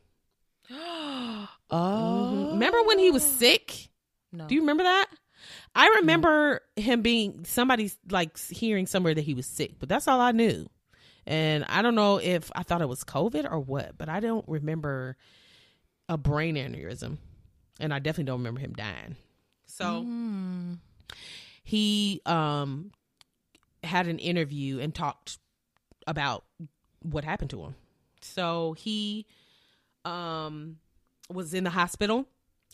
Oh. 1.74 2.50
Remember 2.52 2.84
when 2.84 3.00
he 3.00 3.12
was 3.12 3.24
sick? 3.24 3.88
No. 4.34 4.46
Do 4.46 4.56
you 4.56 4.60
remember 4.62 4.84
that? 4.84 5.08
I 5.74 5.88
remember 6.02 6.60
him 6.76 7.02
being 7.02 7.46
somebody's 7.46 7.98
like 8.10 8.38
hearing 8.50 8.88
somewhere 8.88 9.14
that 9.14 9.22
he 9.22 9.34
was 9.34 9.46
sick, 9.46 9.76
but 9.80 9.88
that's 9.88 10.08
all 10.10 10.20
I 10.20 10.34
knew. 10.34 10.70
And 11.26 11.64
I 11.70 11.82
don't 11.82 11.96
know 11.96 12.18
if 12.18 12.52
I 12.54 12.64
thought 12.64 12.82
it 12.82 12.90
was 12.90 13.06
COVID 13.06 13.50
or 13.50 13.60
what, 13.60 13.98
but 13.98 14.10
I 14.10 14.20
don't 14.20 14.44
remember 14.50 15.16
a 16.10 16.18
brain 16.18 16.56
aneurysm. 16.56 17.20
And 17.82 17.94
I 17.94 18.00
definitely 18.00 18.26
don't 18.26 18.40
remember 18.40 18.62
him 18.62 18.74
dying. 18.74 19.16
So 19.66 20.06
Mm. 20.06 20.78
he 21.64 22.22
um 22.26 22.92
had 23.84 24.08
an 24.08 24.20
interview 24.20 24.80
and 24.80 24.94
talked 24.94 25.40
about 26.08 26.46
what 27.02 27.24
happened 27.24 27.50
to 27.50 27.62
him. 27.64 27.76
So 28.22 28.74
he 28.74 29.26
um 30.06 30.78
was 31.30 31.54
in 31.54 31.64
the 31.64 31.70
hospital 31.72 32.28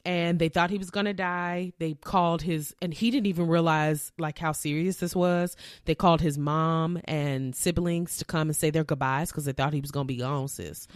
and 0.05 0.39
they 0.39 0.49
thought 0.49 0.69
he 0.69 0.77
was 0.77 0.89
going 0.89 1.05
to 1.05 1.13
die. 1.13 1.73
They 1.79 1.93
called 1.93 2.41
his 2.41 2.75
and 2.81 2.93
he 2.93 3.11
didn't 3.11 3.27
even 3.27 3.47
realize 3.47 4.11
like 4.17 4.37
how 4.39 4.51
serious 4.51 4.97
this 4.97 5.15
was. 5.15 5.55
They 5.85 5.95
called 5.95 6.21
his 6.21 6.37
mom 6.37 6.99
and 7.05 7.55
siblings 7.55 8.17
to 8.17 8.25
come 8.25 8.49
and 8.49 8.55
say 8.55 8.69
their 8.69 8.83
goodbyes 8.83 9.31
cuz 9.31 9.45
they 9.45 9.53
thought 9.53 9.73
he 9.73 9.81
was 9.81 9.91
going 9.91 10.05
to 10.07 10.13
be 10.13 10.17
gone, 10.19 10.47
sis. 10.47 10.87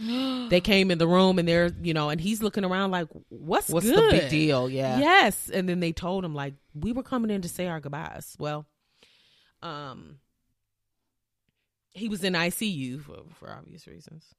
they 0.50 0.60
came 0.60 0.90
in 0.90 0.98
the 0.98 1.08
room 1.08 1.38
and 1.38 1.48
they're, 1.48 1.70
you 1.82 1.94
know, 1.94 2.10
and 2.10 2.20
he's 2.20 2.42
looking 2.42 2.64
around 2.64 2.90
like 2.90 3.08
what's 3.28 3.68
What's 3.68 3.86
the 3.86 4.08
big 4.10 4.30
deal? 4.30 4.68
Yeah. 4.68 4.98
Yes, 4.98 5.50
and 5.50 5.68
then 5.68 5.80
they 5.80 5.92
told 5.92 6.24
him 6.24 6.34
like 6.34 6.54
we 6.74 6.92
were 6.92 7.02
coming 7.02 7.30
in 7.30 7.42
to 7.42 7.48
say 7.48 7.66
our 7.66 7.80
goodbyes. 7.80 8.36
Well, 8.38 8.66
um, 9.62 10.18
he 11.92 12.08
was 12.08 12.24
in 12.24 12.34
ICU 12.34 13.02
for 13.02 13.22
for 13.34 13.50
obvious 13.50 13.86
reasons. 13.86 14.34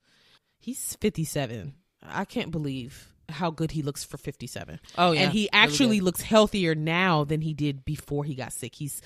He's 0.59 0.95
fifty 0.99 1.23
seven. 1.23 1.75
I 2.01 2.25
can't 2.25 2.51
believe 2.51 3.13
how 3.33 3.51
good 3.51 3.71
he 3.71 3.81
looks 3.81 4.03
for 4.03 4.17
fifty 4.17 4.47
seven. 4.47 4.79
Oh 4.97 5.11
yeah. 5.11 5.21
and 5.21 5.31
he 5.31 5.49
actually 5.51 5.97
good. 5.99 6.05
looks 6.05 6.21
healthier 6.21 6.75
now 6.75 7.23
than 7.23 7.41
he 7.41 7.53
did 7.53 7.83
before 7.85 8.23
he 8.23 8.35
got 8.35 8.53
sick. 8.53 8.75
He's 8.75 9.01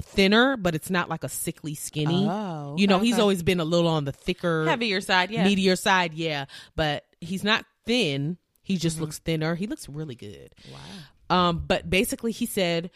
thinner, 0.00 0.56
but 0.56 0.74
it's 0.74 0.90
not 0.90 1.08
like 1.08 1.24
a 1.24 1.28
sickly 1.28 1.74
skinny. 1.74 2.26
Oh, 2.30 2.76
you 2.78 2.86
know, 2.86 2.98
he's 3.00 3.14
okay. 3.14 3.22
always 3.22 3.42
been 3.42 3.60
a 3.60 3.64
little 3.64 3.88
on 3.90 4.04
the 4.04 4.12
thicker, 4.12 4.64
heavier 4.66 5.00
side. 5.00 5.30
Yeah. 5.30 5.44
meatier 5.46 5.78
side. 5.78 6.14
Yeah, 6.14 6.44
but 6.76 7.04
he's 7.20 7.42
not 7.44 7.64
thin. 7.86 8.38
He 8.62 8.76
just 8.76 8.96
Mm-hmm. 8.96 9.02
looks 9.04 9.18
thinner. 9.18 9.54
He 9.56 9.66
looks 9.66 9.88
really 9.88 10.14
good. 10.14 10.54
Wow. 10.72 11.48
Um, 11.48 11.64
but 11.66 11.88
basically, 11.90 12.30
he 12.32 12.46
said 12.46 12.90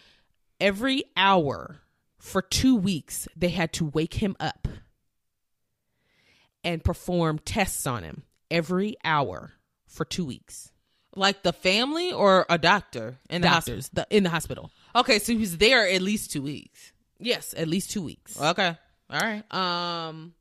every 0.60 1.04
hour 1.16 1.78
for 2.18 2.40
two 2.42 2.76
weeks 2.76 3.26
they 3.36 3.48
had 3.48 3.72
to 3.74 3.86
wake 3.86 4.14
him 4.14 4.36
up 4.40 4.68
and 6.64 6.82
perform 6.82 7.38
tests 7.38 7.86
on 7.86 8.02
him 8.02 8.22
every 8.50 8.96
hour 9.04 9.52
for 9.87 10.05
two 10.05 10.24
weeks. 10.24 10.70
Like 11.14 11.43
the 11.43 11.53
family 11.53 12.12
or 12.12 12.45
a 12.51 12.59
doctor 12.59 13.16
in 13.30 13.41
the 13.43 13.49
hospital. 13.49 13.80
Doctors 13.80 13.89
the, 13.91 14.07
in 14.16 14.22
the 14.22 14.30
hospital. 14.30 14.70
Okay, 14.95 15.18
so 15.18 15.32
he 15.32 15.39
was 15.39 15.57
there 15.57 15.89
at 15.89 16.03
least 16.03 16.30
two 16.30 16.43
weeks. 16.43 16.93
Yes, 17.18 17.55
at 17.57 17.68
least 17.68 17.91
two 17.91 18.03
weeks. 18.03 18.41
Okay. 18.41 18.76
All 19.11 19.20
right. 19.20 19.55
Um, 19.55 20.34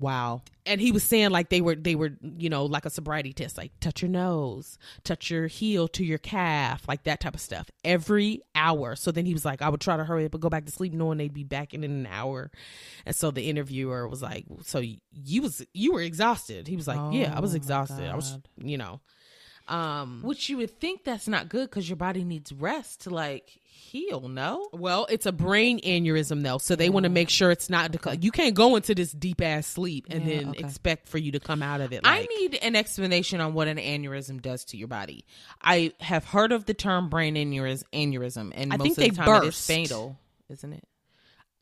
Wow. 0.00 0.40
and 0.66 0.80
he 0.80 0.90
was 0.92 1.04
saying 1.04 1.30
like 1.30 1.50
they 1.50 1.60
were 1.60 1.74
they 1.74 1.94
were 1.94 2.12
you 2.38 2.48
know 2.48 2.64
like 2.64 2.86
a 2.86 2.90
sobriety 2.90 3.32
test 3.34 3.58
like 3.58 3.70
touch 3.80 4.00
your 4.02 4.10
nose 4.10 4.78
touch 5.04 5.30
your 5.30 5.46
heel 5.46 5.86
to 5.88 6.02
your 6.04 6.16
calf 6.18 6.88
like 6.88 7.02
that 7.04 7.20
type 7.20 7.34
of 7.34 7.40
stuff 7.40 7.70
every 7.84 8.40
hour. 8.54 8.96
So 8.96 9.12
then 9.12 9.26
he 9.26 9.34
was 9.34 9.44
like 9.44 9.60
i 9.62 9.68
would 9.68 9.80
try 9.80 9.96
to 9.98 10.04
hurry 10.04 10.24
up 10.24 10.32
and 10.32 10.40
go 10.42 10.48
back 10.48 10.64
to 10.64 10.72
sleep 10.72 10.94
knowing 10.94 11.18
they'd 11.18 11.34
be 11.34 11.44
back 11.44 11.74
in 11.74 11.84
an 11.84 12.06
hour. 12.10 12.50
And 13.04 13.14
so 13.14 13.30
the 13.30 13.48
interviewer 13.50 14.08
was 14.08 14.22
like 14.22 14.46
so 14.62 14.78
you 14.80 15.42
was 15.42 15.64
you 15.74 15.92
were 15.92 16.00
exhausted. 16.02 16.66
He 16.66 16.76
was 16.76 16.88
like 16.88 16.98
yeah 17.12 17.34
i 17.36 17.40
was 17.40 17.52
Oh, 17.52 17.56
exhausted. 17.56 18.08
I 18.08 18.16
was 18.16 18.38
you 18.56 18.78
know 18.78 19.00
um 19.70 20.20
Which 20.22 20.48
you 20.48 20.56
would 20.58 20.78
think 20.80 21.04
that's 21.04 21.28
not 21.28 21.48
good 21.48 21.70
because 21.70 21.88
your 21.88 21.96
body 21.96 22.24
needs 22.24 22.52
rest 22.52 23.02
to 23.02 23.10
like 23.10 23.48
heal. 23.62 24.28
No. 24.28 24.68
well, 24.72 25.06
it's 25.10 25.26
a 25.26 25.32
brain 25.32 25.80
aneurysm 25.80 26.42
though, 26.42 26.58
so 26.58 26.76
they 26.76 26.90
want 26.90 27.04
to 27.04 27.10
make 27.10 27.28
sure 27.28 27.50
it's 27.50 27.68
not. 27.70 27.96
You 28.22 28.30
can't 28.30 28.54
go 28.54 28.76
into 28.76 28.94
this 28.94 29.10
deep 29.12 29.40
ass 29.40 29.66
sleep 29.66 30.06
and 30.10 30.24
Yeah, 30.24 30.36
then 30.40 30.48
okay. 30.50 30.64
expect 30.64 31.08
for 31.08 31.18
you 31.18 31.32
to 31.32 31.40
come 31.40 31.62
out 31.62 31.80
of 31.80 31.92
it. 31.92 32.00
I 32.04 32.26
need 32.38 32.54
an 32.62 32.76
explanation 32.76 33.40
on 33.40 33.54
what 33.54 33.66
an 33.68 33.78
aneurysm 33.78 34.42
does 34.42 34.64
to 34.66 34.76
your 34.76 34.88
body. 34.88 35.24
I 35.62 35.92
have 36.00 36.24
heard 36.24 36.52
of 36.52 36.66
the 36.66 36.74
term 36.74 37.08
brain 37.08 37.34
aneurysm, 37.34 37.84
aneurysm 37.92 38.52
and 38.54 38.72
I 38.72 38.76
most 38.76 38.84
think 38.96 38.98
of 38.98 39.04
the 39.04 39.10
they 39.10 39.16
time 39.16 39.42
it 39.44 39.46
is 39.48 39.54
burst. 39.54 39.66
fatal, 39.66 40.18
isn't 40.48 40.72
it? 40.72 40.84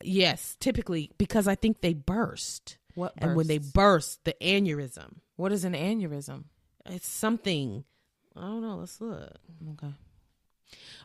Yes, 0.03 0.55
typically 0.59 1.11
because 1.17 1.47
I 1.47 1.55
think 1.55 1.81
they 1.81 1.93
burst. 1.93 2.77
What 2.95 3.13
And 3.17 3.35
when 3.35 3.47
they 3.47 3.57
burst, 3.59 4.23
the 4.25 4.35
aneurysm, 4.41 5.17
What 5.35 5.51
is 5.51 5.63
an 5.63 5.73
aneurysm? 5.73 6.45
it's 6.85 7.07
something. 7.07 7.85
I 8.39 8.43
don't 8.43 8.61
know. 8.61 8.77
Let's 8.77 8.99
look. 9.01 9.35
Okay. 9.71 9.93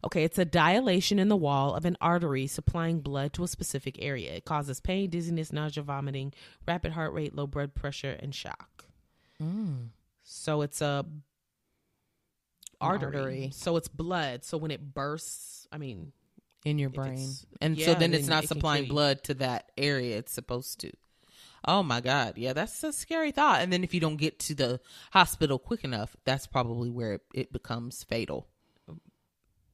Okay, 0.04 0.24
it's 0.24 0.38
a 0.38 0.44
dilation 0.44 1.18
in 1.18 1.28
the 1.28 1.36
wall 1.36 1.74
of 1.74 1.84
an 1.84 1.96
artery 2.00 2.46
supplying 2.46 3.00
blood 3.00 3.32
to 3.34 3.44
a 3.44 3.48
specific 3.48 3.96
area. 3.98 4.32
It 4.32 4.44
causes 4.44 4.80
pain, 4.80 5.08
dizziness, 5.08 5.52
nausea, 5.52 5.82
vomiting, 5.82 6.34
rapid 6.68 6.92
heart 6.92 7.14
rate, 7.14 7.34
low 7.34 7.46
blood 7.46 7.74
pressure, 7.74 8.16
and 8.20 8.34
shock. 8.34 8.84
Mm. 9.42 9.88
So 10.22 10.62
it's 10.62 10.82
a 10.82 11.06
artery. 12.80 13.16
artery. 13.16 13.50
So 13.54 13.76
it's 13.76 13.88
blood. 13.88 14.44
So 14.44 14.58
when 14.58 14.70
it 14.70 14.94
bursts, 14.94 15.66
I 15.72 15.78
mean, 15.78 16.12
In 16.64 16.78
your 16.78 16.90
brain. 16.90 17.28
And 17.60 17.76
yeah, 17.76 17.86
so 17.86 17.94
then 17.94 18.14
it's 18.14 18.28
not 18.28 18.44
supplying 18.44 18.86
blood 18.86 19.22
to 19.24 19.34
that 19.34 19.70
area 19.76 20.18
it's 20.18 20.32
supposed 20.32 20.80
to. 20.80 20.92
Oh 21.66 21.82
my 21.82 22.00
God. 22.00 22.34
Yeah, 22.36 22.52
that's 22.52 22.82
a 22.84 22.92
scary 22.92 23.30
thought. 23.32 23.60
And 23.62 23.72
then 23.72 23.84
if 23.84 23.94
you 23.94 24.00
don't 24.00 24.16
get 24.16 24.38
to 24.40 24.54
the 24.54 24.80
hospital 25.12 25.58
quick 25.58 25.82
enough, 25.84 26.14
that's 26.24 26.46
probably 26.46 26.90
where 26.90 27.14
it, 27.14 27.22
it 27.34 27.52
becomes 27.52 28.02
fatal. 28.04 28.46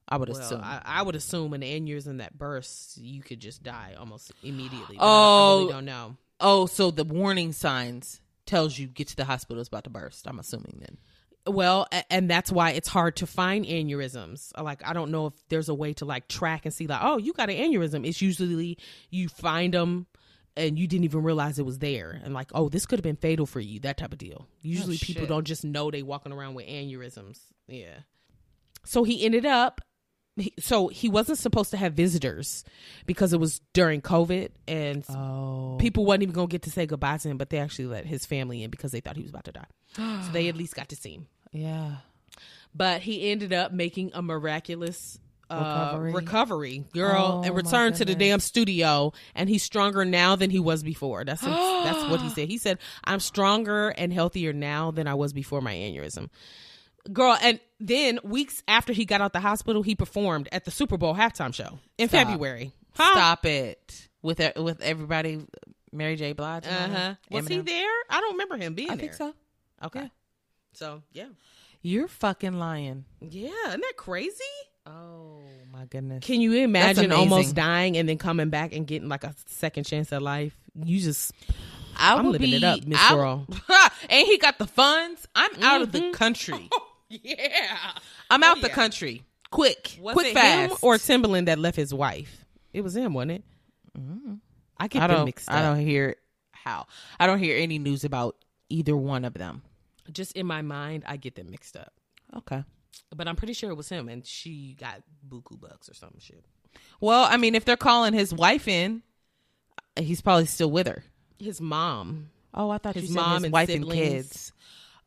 I 0.08 0.16
would 0.16 0.28
well, 0.28 0.38
assume. 0.40 0.60
I, 0.62 0.82
I 0.84 1.02
would 1.02 1.14
assume 1.14 1.52
an 1.52 1.60
aneurysm 1.62 2.18
that 2.18 2.36
bursts, 2.36 2.98
you 2.98 3.22
could 3.22 3.38
just 3.38 3.62
die 3.62 3.94
almost 3.98 4.32
immediately. 4.42 4.96
but 4.96 5.04
I- 5.04 5.06
I, 5.06 5.10
Oh. 5.10 5.58
really 5.60 5.72
don't 5.72 5.84
know. 5.84 6.16
oh, 6.40 6.66
so 6.66 6.90
the 6.90 7.04
warning 7.04 7.52
signs 7.52 8.20
tells 8.46 8.76
you 8.78 8.88
get 8.88 9.08
to 9.08 9.16
the 9.16 9.24
hospital, 9.24 9.60
it's 9.60 9.68
about 9.68 9.84
to 9.84 9.90
burst. 9.90 10.26
I'm 10.26 10.40
assuming 10.40 10.78
then. 10.80 10.96
Well, 11.46 11.86
and 12.10 12.28
that's 12.28 12.50
why 12.52 12.70
it's 12.72 12.88
hard 12.88 13.16
to 13.16 13.26
find 13.26 13.64
aneurysms. 13.64 14.50
Uh, 14.58 14.62
like, 14.62 14.86
I 14.86 14.92
don't 14.92 15.10
know 15.10 15.26
if 15.26 15.34
there's 15.48 15.68
a 15.68 15.74
way 15.74 15.92
to 15.94 16.04
like 16.04 16.28
track 16.28 16.64
and 16.66 16.74
see, 16.74 16.86
like, 16.86 17.00
oh, 17.02 17.16
you 17.18 17.32
got 17.32 17.48
an 17.48 17.56
aneurysm. 17.56 18.06
It's 18.06 18.20
usually 18.20 18.78
you 19.10 19.28
find 19.28 19.72
them 19.72 20.06
and 20.56 20.78
you 20.78 20.86
didn't 20.86 21.04
even 21.04 21.22
realize 21.22 21.58
it 21.58 21.64
was 21.66 21.78
there, 21.78 22.20
and 22.24 22.34
like, 22.34 22.50
oh, 22.54 22.68
this 22.68 22.86
could 22.86 22.98
have 22.98 23.04
been 23.04 23.16
fatal 23.16 23.46
for 23.46 23.60
you. 23.60 23.80
That 23.80 23.96
type 23.96 24.12
of 24.12 24.18
deal. 24.18 24.48
Usually, 24.62 24.96
oh, 24.96 24.98
people 25.04 25.26
don't 25.26 25.46
just 25.46 25.64
know 25.64 25.90
they 25.90 26.02
walking 26.02 26.32
around 26.32 26.54
with 26.54 26.66
aneurysms. 26.66 27.38
Yeah. 27.68 27.98
So 28.84 29.04
he 29.04 29.24
ended 29.24 29.46
up. 29.46 29.80
he- 30.36 30.54
So 30.58 30.88
he 30.88 31.08
wasn't 31.08 31.38
supposed 31.38 31.70
to 31.72 31.76
have 31.76 31.92
visitors 31.94 32.64
because 33.04 33.32
it 33.32 33.40
was 33.40 33.60
during 33.74 34.00
COVID, 34.00 34.50
and 34.68 35.04
Oh. 35.10 35.76
people 35.80 36.04
wasn't 36.06 36.22
even 36.22 36.34
gonna 36.34 36.46
get 36.46 36.62
to 36.62 36.70
say 36.70 36.86
goodbye 36.86 37.18
to 37.18 37.28
him. 37.28 37.36
But 37.36 37.50
they 37.50 37.58
actually 37.58 37.86
let 37.86 38.06
his 38.06 38.24
family 38.26 38.62
in 38.62 38.70
because 38.70 38.92
they 38.92 39.00
thought 39.00 39.16
he 39.16 39.22
was 39.22 39.30
about 39.30 39.44
to 39.44 39.52
die. 39.52 39.66
so 39.96 40.30
they 40.32 40.48
at 40.48 40.56
least 40.56 40.74
got 40.74 40.88
to 40.90 40.96
see 40.96 41.14
him 41.14 41.26
Yeah. 41.52 41.96
but 42.74 43.02
he 43.02 43.30
ended 43.30 43.52
up 43.52 43.72
making 43.72 44.12
a 44.14 44.22
miraculous 44.22 45.18
uh, 45.50 45.56
Recovery? 45.98 46.12
recovery, 46.12 46.84
girl, 46.94 47.40
Oh, 47.40 47.42
and 47.42 47.54
my 47.54 47.56
returned 47.62 47.96
to 47.96 48.04
the 48.04 48.14
damn 48.14 48.40
studio. 48.40 49.12
And 49.34 49.48
he's 49.48 49.62
stronger 49.62 50.04
now 50.04 50.36
than 50.36 50.50
he 50.50 50.58
was 50.60 50.82
before. 50.82 51.24
That's 51.24 51.40
that's 51.42 52.08
what 52.10 52.20
he 52.22 52.28
said. 52.34 52.48
He 52.48 52.58
said, 52.58 52.78
"I'm 53.04 53.20
stronger 53.20 53.88
and 53.90 54.12
healthier 54.12 54.52
now 54.52 54.90
than 54.90 55.06
I 55.06 55.14
was 55.14 55.32
before 55.32 55.60
my 55.60 55.74
aneurysm." 55.74 56.28
Girl, 57.12 57.36
and 57.42 57.58
then 57.80 58.20
weeks 58.22 58.62
after 58.68 58.92
he 58.92 59.04
got 59.06 59.20
out 59.22 59.32
the 59.32 59.40
hospital, 59.40 59.82
he 59.82 59.94
performed 59.94 60.48
at 60.52 60.64
the 60.66 60.70
Super 60.70 60.98
Bowl 60.98 61.14
halftime 61.14 61.54
show 61.54 61.78
in 61.98 62.08
Stop. 62.08 62.26
February. 62.28 62.72
Huh? 62.94 63.12
Stop 63.12 63.46
it. 63.46 64.08
With 64.22 64.38
with 64.56 64.82
everybody, 64.82 65.40
Mary 65.92 66.16
J. 66.16 66.34
Blige. 66.34 66.66
Uh 66.66 66.88
huh. 66.88 67.14
Was 67.30 67.48
he 67.48 67.60
there? 67.60 67.90
I 68.10 68.20
don't 68.20 68.32
remember 68.32 68.56
him 68.58 68.74
being 68.74 68.90
I 68.90 68.96
there. 68.96 69.00
think 69.06 69.14
so. 69.14 69.34
Okay. 69.82 70.02
Yeah. 70.02 70.08
So 70.74 71.02
yeah, 71.12 71.28
You're 71.80 72.06
fucking 72.06 72.52
lying. 72.58 73.06
yeah. 73.20 73.48
Isn't 73.68 73.80
that 73.80 73.94
crazy? 73.96 74.36
Oh 74.90 75.38
my 75.72 75.84
goodness. 75.86 76.24
Can 76.24 76.40
you 76.40 76.52
imagine 76.54 77.12
almost 77.12 77.54
dying 77.54 77.96
and 77.96 78.08
then 78.08 78.18
coming 78.18 78.50
back 78.50 78.74
and 78.74 78.86
getting 78.86 79.08
like 79.08 79.24
a 79.24 79.34
second 79.46 79.84
chance 79.84 80.12
at 80.12 80.20
life? 80.22 80.56
You 80.74 81.00
just 81.00 81.32
I 81.96 82.14
I'm 82.14 82.26
would 82.26 82.32
living 82.32 82.50
be, 82.50 82.56
it 82.56 82.64
up, 82.64 82.84
Miss 82.84 82.98
I- 83.00 83.14
Girl. 83.14 83.46
and 84.10 84.26
he 84.26 84.38
got 84.38 84.58
the 84.58 84.66
funds. 84.66 85.26
I'm 85.34 85.62
out 85.62 85.82
of 85.82 85.92
the 85.92 86.00
Mhm. 86.00 86.12
country. 86.12 86.68
yeah. 87.08 87.92
I'm 88.30 88.42
out 88.42 88.58
Oh, 88.58 88.60
the 88.60 88.68
yeah. 88.68 88.74
country. 88.74 89.22
Quick, 89.50 89.98
Was 90.00 90.14
quick, 90.14 90.32
fast. 90.34 90.82
or 90.82 90.94
Timbaland 90.96 91.46
that 91.46 91.58
left 91.58 91.76
his 91.76 91.92
wife? 91.92 92.44
It 92.72 92.82
was 92.82 92.96
him, 92.96 93.14
wasn't 93.14 93.32
it? 93.32 93.44
I 94.78 94.86
get 94.88 95.02
I 95.02 95.06
them 95.08 95.24
mixed 95.24 95.50
I 95.50 95.56
up. 95.62 95.74
don't 95.76 95.84
hear 95.84 96.16
how. 96.52 96.86
I 97.18 97.26
don't 97.26 97.38
hear 97.40 97.56
any 97.58 97.78
news 97.78 98.04
about 98.04 98.36
either 98.68 98.96
one 98.96 99.24
of 99.24 99.34
them. 99.34 99.62
Just 100.12 100.32
in 100.36 100.46
my 100.46 100.62
mind, 100.62 101.04
I 101.06 101.16
get 101.16 101.34
them 101.34 101.50
mixed 101.50 101.76
up. 101.76 101.92
Okay. 102.36 102.64
But 103.14 103.26
I'm 103.28 103.36
pretty 103.36 103.52
sure 103.54 103.70
it 103.70 103.76
was 103.76 103.88
him, 103.88 104.08
and 104.08 104.24
she 104.24 104.76
got 104.78 105.02
buku 105.28 105.60
bucks 105.60 105.88
or 105.88 105.94
some 105.94 106.14
shit. 106.18 106.44
Well, 107.00 107.24
I 107.28 107.36
mean, 107.36 107.54
if 107.54 107.64
they're 107.64 107.76
calling 107.76 108.12
his 108.12 108.32
wife 108.32 108.68
in, 108.68 109.02
uh, 109.96 110.02
he's 110.02 110.20
probably 110.20 110.46
still 110.46 110.70
with 110.70 110.86
her. 110.86 111.02
His 111.38 111.60
mom. 111.60 112.30
Oh, 112.54 112.70
I 112.70 112.78
thought 112.78 112.94
His 112.94 113.04
you 113.04 113.08
said 113.10 113.16
mom 113.16 113.34
his 113.36 113.44
and 113.44 113.52
wife 113.52 113.68
siblings. 113.68 113.92
and 114.00 114.12
kids. 114.12 114.52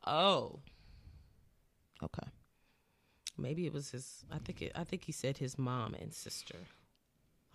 Oh. 0.06 0.58
Okay. 2.02 2.26
Maybe 3.38 3.66
it 3.66 3.72
was 3.72 3.90
his. 3.90 4.24
I 4.30 4.38
think. 4.38 4.62
It, 4.62 4.72
I 4.74 4.84
think 4.84 5.04
he 5.04 5.12
said 5.12 5.38
his 5.38 5.58
mom 5.58 5.94
and 5.94 6.12
sister. 6.12 6.56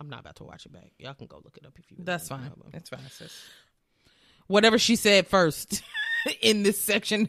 I'm 0.00 0.08
not 0.08 0.20
about 0.20 0.36
to 0.36 0.44
watch 0.44 0.66
it 0.66 0.72
back. 0.72 0.90
Y'all 0.98 1.14
can 1.14 1.26
go 1.26 1.40
look 1.44 1.56
it 1.56 1.66
up 1.66 1.72
if 1.78 1.90
you. 1.90 1.98
That's 2.00 2.28
fine. 2.28 2.50
That's 2.72 2.88
fine, 2.88 3.00
sis. 3.10 3.32
Whatever 4.46 4.78
she 4.78 4.96
said 4.96 5.26
first 5.28 5.82
in 6.42 6.62
this 6.64 6.80
section, 6.80 7.28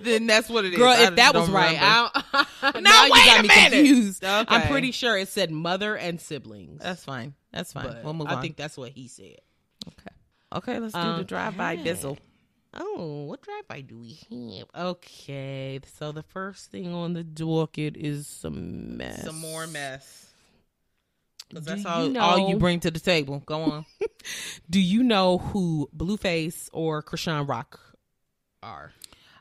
then 0.00 0.26
that's 0.26 0.48
what 0.48 0.64
it 0.64 0.72
is. 0.72 0.78
Girl, 0.78 0.88
I 0.88 1.04
if 1.08 1.16
that 1.16 1.34
was 1.34 1.48
right. 1.50 1.78
I, 1.80 2.44
No, 2.74 2.80
now 2.80 3.04
you 3.06 3.12
wait 3.12 3.24
got 3.26 3.38
a 3.40 3.42
me 3.42 3.48
minute. 3.48 3.72
confused. 3.72 4.24
I'm 4.24 4.68
pretty 4.68 4.92
sure 4.92 5.16
it 5.16 5.28
said 5.28 5.50
mother 5.50 5.96
and 5.96 6.20
siblings. 6.20 6.80
That's 6.82 7.04
fine. 7.04 7.34
That's 7.52 7.72
fine. 7.72 7.86
but 7.88 8.04
we'll 8.04 8.14
move 8.14 8.28
I 8.28 8.34
on. 8.34 8.42
think 8.42 8.56
that's 8.56 8.76
what 8.76 8.90
he 8.92 9.08
said. 9.08 9.36
okay. 9.88 10.10
Okay, 10.54 10.78
let's 10.78 10.94
do 10.94 11.16
the 11.16 11.24
drive-by 11.24 11.74
Okay. 11.74 11.82
bizzle. 11.84 12.16
Oh, 12.74 13.24
what 13.24 13.40
drive 13.42 13.66
by 13.68 13.80
do 13.80 13.98
we 13.98 14.18
have? 14.30 14.68
Okay, 14.92 15.80
so 15.98 16.12
the 16.12 16.22
first 16.22 16.70
thing 16.70 16.92
on 16.94 17.12
the 17.14 17.24
docket 17.24 17.96
is 17.96 18.26
some 18.26 18.96
mess. 18.96 19.24
Some 19.24 19.38
more 19.40 19.66
mess. 19.66 20.26
'Cause 21.50 21.64
Do 21.64 21.70
that's 21.70 21.82
you 21.84 22.18
all, 22.20 22.38
all 22.40 22.48
you 22.50 22.56
bring 22.58 22.80
to 22.80 22.90
the 22.90 23.00
table. 23.00 23.42
Go 23.46 23.62
on. 23.62 23.86
Do 24.70 24.78
you 24.80 25.02
know 25.02 25.38
who 25.38 25.88
Blueface 25.96 26.68
or 26.74 27.02
Chrisean 27.02 27.48
Rock 27.48 27.80
are? 28.62 28.92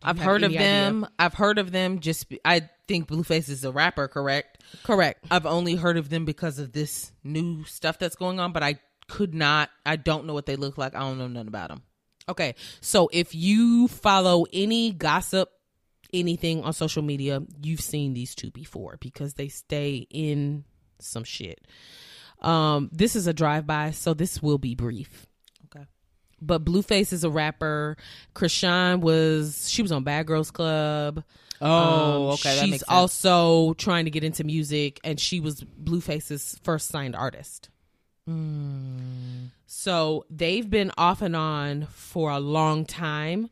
I've 0.04 0.20
heard 0.20 0.44
of 0.44 0.52
any 0.52 0.58
idea? 0.60 0.70
them. 0.70 1.08
I've 1.18 1.34
heard 1.34 1.58
of 1.58 1.72
them. 1.72 2.00
Just 2.00 2.32
I 2.46 2.70
think 2.88 3.08
Blueface 3.08 3.50
is 3.50 3.64
a 3.64 3.72
rapper, 3.72 4.08
correct? 4.08 4.64
Correct. 4.84 5.26
I've 5.30 5.46
only 5.46 5.76
heard 5.76 5.98
of 5.98 6.10
them 6.10 6.26
because 6.26 6.60
of 6.60 6.72
this 6.72 7.12
new 7.24 7.64
stuff 7.66 8.00
that's 8.00 8.16
going 8.16 8.40
on, 8.40 8.52
but 8.52 8.64
I 8.64 8.80
could 9.08 9.34
not. 9.34 9.70
I 9.86 9.96
don't 9.96 10.26
know 10.26 10.34
what 10.34 10.46
they 10.46 10.56
look 10.56 10.78
like. 10.78 10.96
I 10.96 11.00
don't 11.00 11.18
know 11.18 11.28
nothing 11.28 11.48
about 11.48 11.70
them. 11.70 11.82
Okay, 12.30 12.56
so 12.82 13.10
if 13.14 13.34
you 13.34 13.88
follow 13.88 14.46
any 14.52 14.92
gossip, 14.92 15.50
anything 16.14 16.64
on 16.64 16.74
social 16.74 17.02
media, 17.02 17.42
you've 17.62 17.80
seen 17.82 18.14
these 18.14 18.36
two 18.36 18.52
before 18.52 18.98
because 19.00 19.36
they 19.36 19.48
stay 19.48 20.08
in 20.10 20.66
some 21.00 21.24
shit. 21.24 21.66
Um, 22.42 22.90
this 22.92 23.16
is 23.16 23.28
a 23.28 23.34
drive 23.34 23.66
by, 23.66 23.92
so 23.92 24.14
this 24.14 24.42
will 24.42 24.58
be 24.58 24.76
brief. 24.76 25.27
But 26.42 26.64
Blueface 26.64 27.12
is 27.14 27.24
a 27.24 27.30
rapper. 27.30 27.98
Chrisean 28.36 29.00
was 29.02 29.70
she 29.70 29.82
was 29.82 29.92
on 29.92 30.04
Bad 30.04 30.28
Girls 30.28 30.52
Club. 30.52 31.24
Oh, 31.60 31.66
Um, 31.68 32.22
okay, 32.34 32.56
that 32.56 32.62
She's 32.66 32.72
makes 32.72 32.86
sense. 32.86 32.90
also 32.90 33.74
trying 33.74 34.06
to 34.06 34.12
get 34.12 34.24
into 34.24 34.44
music, 34.44 35.00
and 35.04 35.20
she 35.20 35.40
was 35.40 35.62
Blueface's 35.64 36.60
first 36.64 36.90
signed 36.90 37.16
artist. 37.16 37.70
Mm. 38.30 39.50
So 39.66 40.26
they've 40.30 40.70
been 40.70 40.92
off 40.98 41.22
and 41.22 41.36
on 41.36 41.88
for 41.92 42.30
a 42.32 42.40
long 42.40 42.86
time. 42.86 43.50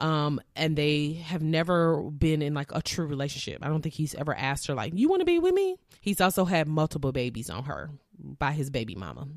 Um, 0.00 0.40
and 0.56 0.74
they 0.76 1.12
have 1.24 1.40
never 1.40 2.02
been 2.02 2.42
in 2.42 2.52
like 2.52 2.72
a 2.72 2.82
true 2.82 3.06
relationship. 3.06 3.64
I 3.64 3.68
don't 3.68 3.80
think 3.80 3.94
he's 3.94 4.12
ever 4.16 4.34
asked 4.34 4.66
her 4.66 4.74
like, 4.74 4.92
"You 4.96 5.08
want 5.08 5.20
to 5.20 5.24
be 5.24 5.38
with 5.38 5.54
me?" 5.54 5.76
He's 6.00 6.20
also 6.20 6.44
had 6.44 6.66
multiple 6.66 7.12
babies 7.12 7.48
on 7.48 7.62
her 7.64 7.90
by 8.18 8.50
his 8.52 8.70
baby 8.70 8.96
mama. 8.96 9.28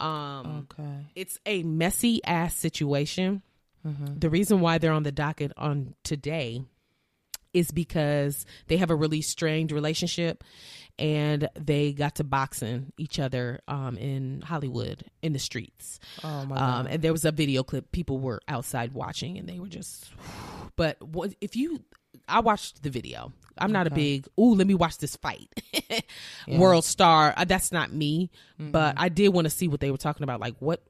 Um, 0.00 0.66
Okay. 0.70 1.06
it's 1.14 1.38
a 1.46 1.62
messy 1.62 2.22
ass 2.24 2.54
situation. 2.54 3.42
Mm-hmm. 3.86 4.18
The 4.18 4.30
reason 4.30 4.60
why 4.60 4.78
they're 4.78 4.92
on 4.92 5.02
the 5.04 5.12
docket 5.12 5.52
on 5.56 5.94
today 6.04 6.62
is 7.54 7.70
because 7.70 8.44
they 8.66 8.76
have 8.76 8.90
a 8.90 8.94
really 8.94 9.22
strained 9.22 9.72
relationship 9.72 10.44
and 10.98 11.48
they 11.54 11.92
got 11.92 12.16
to 12.16 12.24
boxing 12.24 12.92
each 12.98 13.18
other 13.18 13.60
um, 13.68 13.96
in 13.96 14.42
Hollywood 14.42 15.04
in 15.22 15.32
the 15.32 15.38
streets. 15.38 15.98
Oh 16.24 16.44
my 16.44 16.56
Um, 16.56 16.86
and 16.88 17.02
there 17.02 17.12
was 17.12 17.24
a 17.24 17.32
video 17.32 17.62
clip. 17.62 17.90
People 17.92 18.18
were 18.18 18.40
outside 18.48 18.92
watching, 18.92 19.38
and 19.38 19.48
they 19.48 19.58
were 19.58 19.68
just. 19.68 20.10
But 20.76 21.02
what, 21.02 21.34
if 21.40 21.56
you, 21.56 21.82
I 22.28 22.38
watched 22.40 22.82
the 22.84 22.90
video. 22.90 23.32
I'm 23.60 23.72
not 23.72 23.86
a 23.86 23.90
big. 23.90 24.26
Ooh, 24.38 24.54
let 24.54 24.66
me 24.66 24.74
watch 24.74 24.98
this 24.98 25.16
fight. 25.16 25.48
World 26.48 26.84
star. 26.84 27.34
Uh, 27.36 27.44
that's 27.44 27.72
not 27.72 27.92
me. 27.92 28.30
But 28.58 28.94
I 28.96 29.08
did 29.08 29.28
want 29.28 29.46
to 29.46 29.50
see 29.50 29.68
what 29.68 29.80
they 29.80 29.90
were 29.90 29.96
talking 29.98 30.24
about. 30.24 30.40
Like, 30.40 30.56
what? 30.58 30.82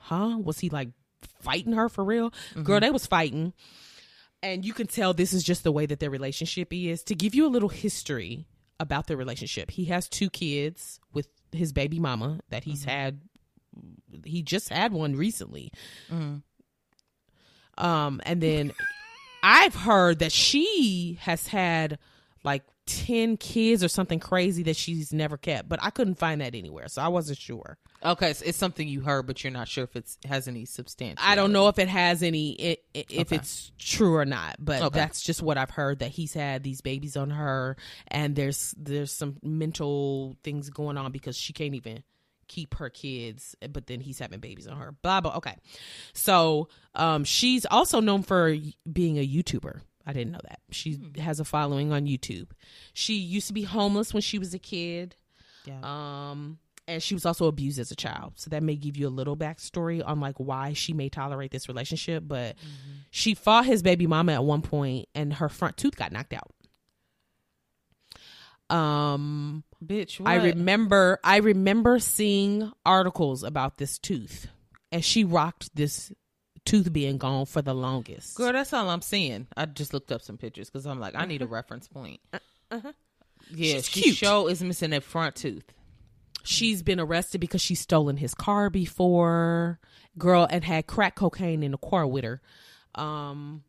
Huh? 0.00 0.38
Was 0.38 0.58
he 0.58 0.70
like 0.70 0.88
fighting 1.40 1.72
her 1.72 1.88
for 1.88 2.04
real? 2.04 2.32
Girl, 2.62 2.80
they 2.80 2.90
was 2.90 3.06
fighting. 3.06 3.52
And 4.42 4.64
you 4.64 4.74
can 4.74 4.86
tell 4.86 5.14
this 5.14 5.32
is 5.32 5.42
just 5.42 5.64
the 5.64 5.72
way 5.72 5.86
that 5.86 6.00
their 6.00 6.10
relationship 6.10 6.68
is. 6.72 7.02
To 7.04 7.14
give 7.14 7.34
you 7.34 7.46
a 7.46 7.48
little 7.48 7.70
history 7.70 8.46
about 8.78 9.06
their 9.06 9.16
relationship, 9.16 9.70
he 9.70 9.86
has 9.86 10.08
two 10.08 10.28
kids 10.28 11.00
with 11.14 11.28
his 11.52 11.72
baby 11.72 11.98
mama 11.98 12.40
that 12.50 12.64
he's 12.64 12.84
had 12.84 13.20
he 14.24 14.42
just 14.42 14.68
had 14.68 14.92
one 14.92 15.16
recently. 15.16 15.72
Um, 17.76 18.20
and 18.24 18.40
then 18.40 18.72
I've 19.46 19.74
heard 19.74 20.20
that 20.20 20.32
she 20.32 21.18
has 21.20 21.48
had 21.48 21.98
like 22.44 22.62
10 22.86 23.36
kids 23.36 23.84
or 23.84 23.88
something 23.88 24.18
crazy 24.18 24.62
that 24.64 24.76
she's 24.76 25.12
never 25.12 25.36
kept, 25.36 25.68
but 25.68 25.78
I 25.82 25.90
couldn't 25.90 26.14
find 26.18 26.40
that 26.40 26.54
anywhere. 26.54 26.88
So 26.88 27.02
I 27.02 27.08
wasn't 27.08 27.38
sure. 27.38 27.76
Okay, 28.02 28.32
so 28.32 28.44
it's 28.46 28.58
something 28.58 28.86
you 28.88 29.02
heard, 29.02 29.26
but 29.26 29.44
you're 29.44 29.52
not 29.52 29.68
sure 29.68 29.84
if 29.84 29.96
it 29.96 30.16
has 30.26 30.48
any 30.48 30.64
substance. 30.64 31.20
I 31.22 31.34
don't 31.34 31.52
know 31.52 31.68
if 31.68 31.78
it 31.78 31.88
has 31.88 32.22
any, 32.22 32.52
if 32.52 32.78
Okay. 33.12 33.36
it's 33.36 33.72
true 33.78 34.14
or 34.16 34.24
not, 34.24 34.56
but 34.58 34.82
Okay. 34.82 34.98
that's 34.98 35.22
just 35.22 35.42
what 35.42 35.56
I've 35.58 35.70
heard 35.70 35.98
that 36.00 36.10
he's 36.10 36.32
had 36.34 36.62
these 36.62 36.80
babies 36.80 37.16
on 37.16 37.30
her 37.30 37.76
and 38.08 38.36
there's, 38.36 38.74
there's 38.78 39.12
some 39.12 39.36
mental 39.42 40.36
things 40.42 40.68
going 40.70 40.96
on 40.98 41.12
because 41.12 41.36
she 41.36 41.52
can't 41.52 41.74
even 41.74 42.02
keep 42.48 42.74
her 42.74 42.90
kids, 42.90 43.54
but 43.70 43.86
then 43.86 44.00
he's 44.00 44.18
having 44.18 44.40
babies 44.40 44.66
on 44.66 44.76
her. 44.78 44.92
Blah 45.02 45.20
blah. 45.20 45.36
Okay, 45.36 45.56
so 46.12 46.68
um, 46.94 47.24
she's 47.24 47.66
also 47.66 48.00
known 48.00 48.22
for 48.22 48.54
being 48.90 49.18
a 49.18 49.26
YouTuber. 49.26 49.80
I 50.06 50.12
didn't 50.12 50.32
know 50.32 50.40
that 50.44 50.60
she 50.70 50.98
has 51.18 51.40
a 51.40 51.44
following 51.44 51.92
on 51.92 52.04
YouTube. 52.06 52.48
She 52.92 53.14
used 53.14 53.46
to 53.48 53.52
be 53.54 53.62
homeless 53.62 54.12
when 54.12 54.20
she 54.20 54.38
was 54.38 54.52
a 54.52 54.58
kid, 54.58 55.16
Yeah. 55.64 55.78
um, 55.82 56.58
and 56.86 57.02
she 57.02 57.14
was 57.14 57.24
also 57.24 57.46
abused 57.46 57.78
as 57.78 57.90
a 57.90 57.96
child. 57.96 58.34
So 58.36 58.50
that 58.50 58.62
may 58.62 58.76
give 58.76 58.98
you 58.98 59.08
a 59.08 59.08
little 59.08 59.34
backstory 59.36 60.06
on 60.06 60.20
like 60.20 60.34
why 60.36 60.74
she 60.74 60.92
may 60.92 61.08
tolerate 61.08 61.52
this 61.52 61.68
relationship. 61.68 62.24
But 62.26 62.56
she 63.10 63.34
fought 63.34 63.64
his 63.64 63.82
baby 63.82 64.06
mama 64.06 64.32
at 64.34 64.44
one 64.44 64.60
point, 64.60 65.08
and 65.14 65.32
her 65.32 65.48
front 65.48 65.78
tooth 65.78 65.96
got 65.96 66.12
knocked 66.12 66.34
out. 66.34 66.50
Um, 68.70 69.64
Bitch, 69.84 70.20
what? 70.20 70.28
I 70.30 70.36
remember 70.36 71.18
I 71.24 71.38
remember 71.38 71.98
seeing 71.98 72.70
articles 72.86 73.42
about 73.42 73.78
this 73.78 73.98
tooth 73.98 74.46
and 74.92 75.04
she 75.04 75.24
rocked 75.24 75.74
this 75.74 76.12
tooth 76.64 76.92
being 76.92 77.18
gone 77.18 77.46
for 77.46 77.60
the 77.62 77.74
longest. 77.74 78.36
Girl, 78.36 78.52
that's 78.52 78.72
all 78.72 78.88
I'm 78.88 79.02
seeing. 79.02 79.46
I 79.56 79.66
just 79.66 79.92
looked 79.92 80.10
up 80.12 80.22
some 80.22 80.38
pictures 80.38 80.70
because 80.70 80.86
I'm 80.86 81.00
like, 81.00 81.14
I 81.14 81.26
need 81.26 81.42
a 81.42 81.46
reference 81.46 81.88
point. 81.88 82.20
Uh-huh. 82.70 82.92
Yeah, 83.50 83.74
She's 83.74 83.88
she 83.90 84.02
cute. 84.02 84.16
show 84.16 84.48
is 84.48 84.62
missing 84.62 84.90
that 84.90 85.02
front 85.02 85.34
tooth. 85.36 85.64
She's 86.44 86.82
been 86.82 87.00
arrested 87.00 87.40
because 87.40 87.60
she's 87.60 87.80
stolen 87.80 88.16
his 88.16 88.34
car 88.34 88.70
before, 88.70 89.80
girl, 90.18 90.46
and 90.48 90.62
had 90.64 90.86
crack 90.86 91.14
cocaine 91.14 91.62
in 91.62 91.72
the 91.72 91.78
car 91.78 92.06
with 92.06 92.24
her. 92.24 92.40
Um, 92.94 93.64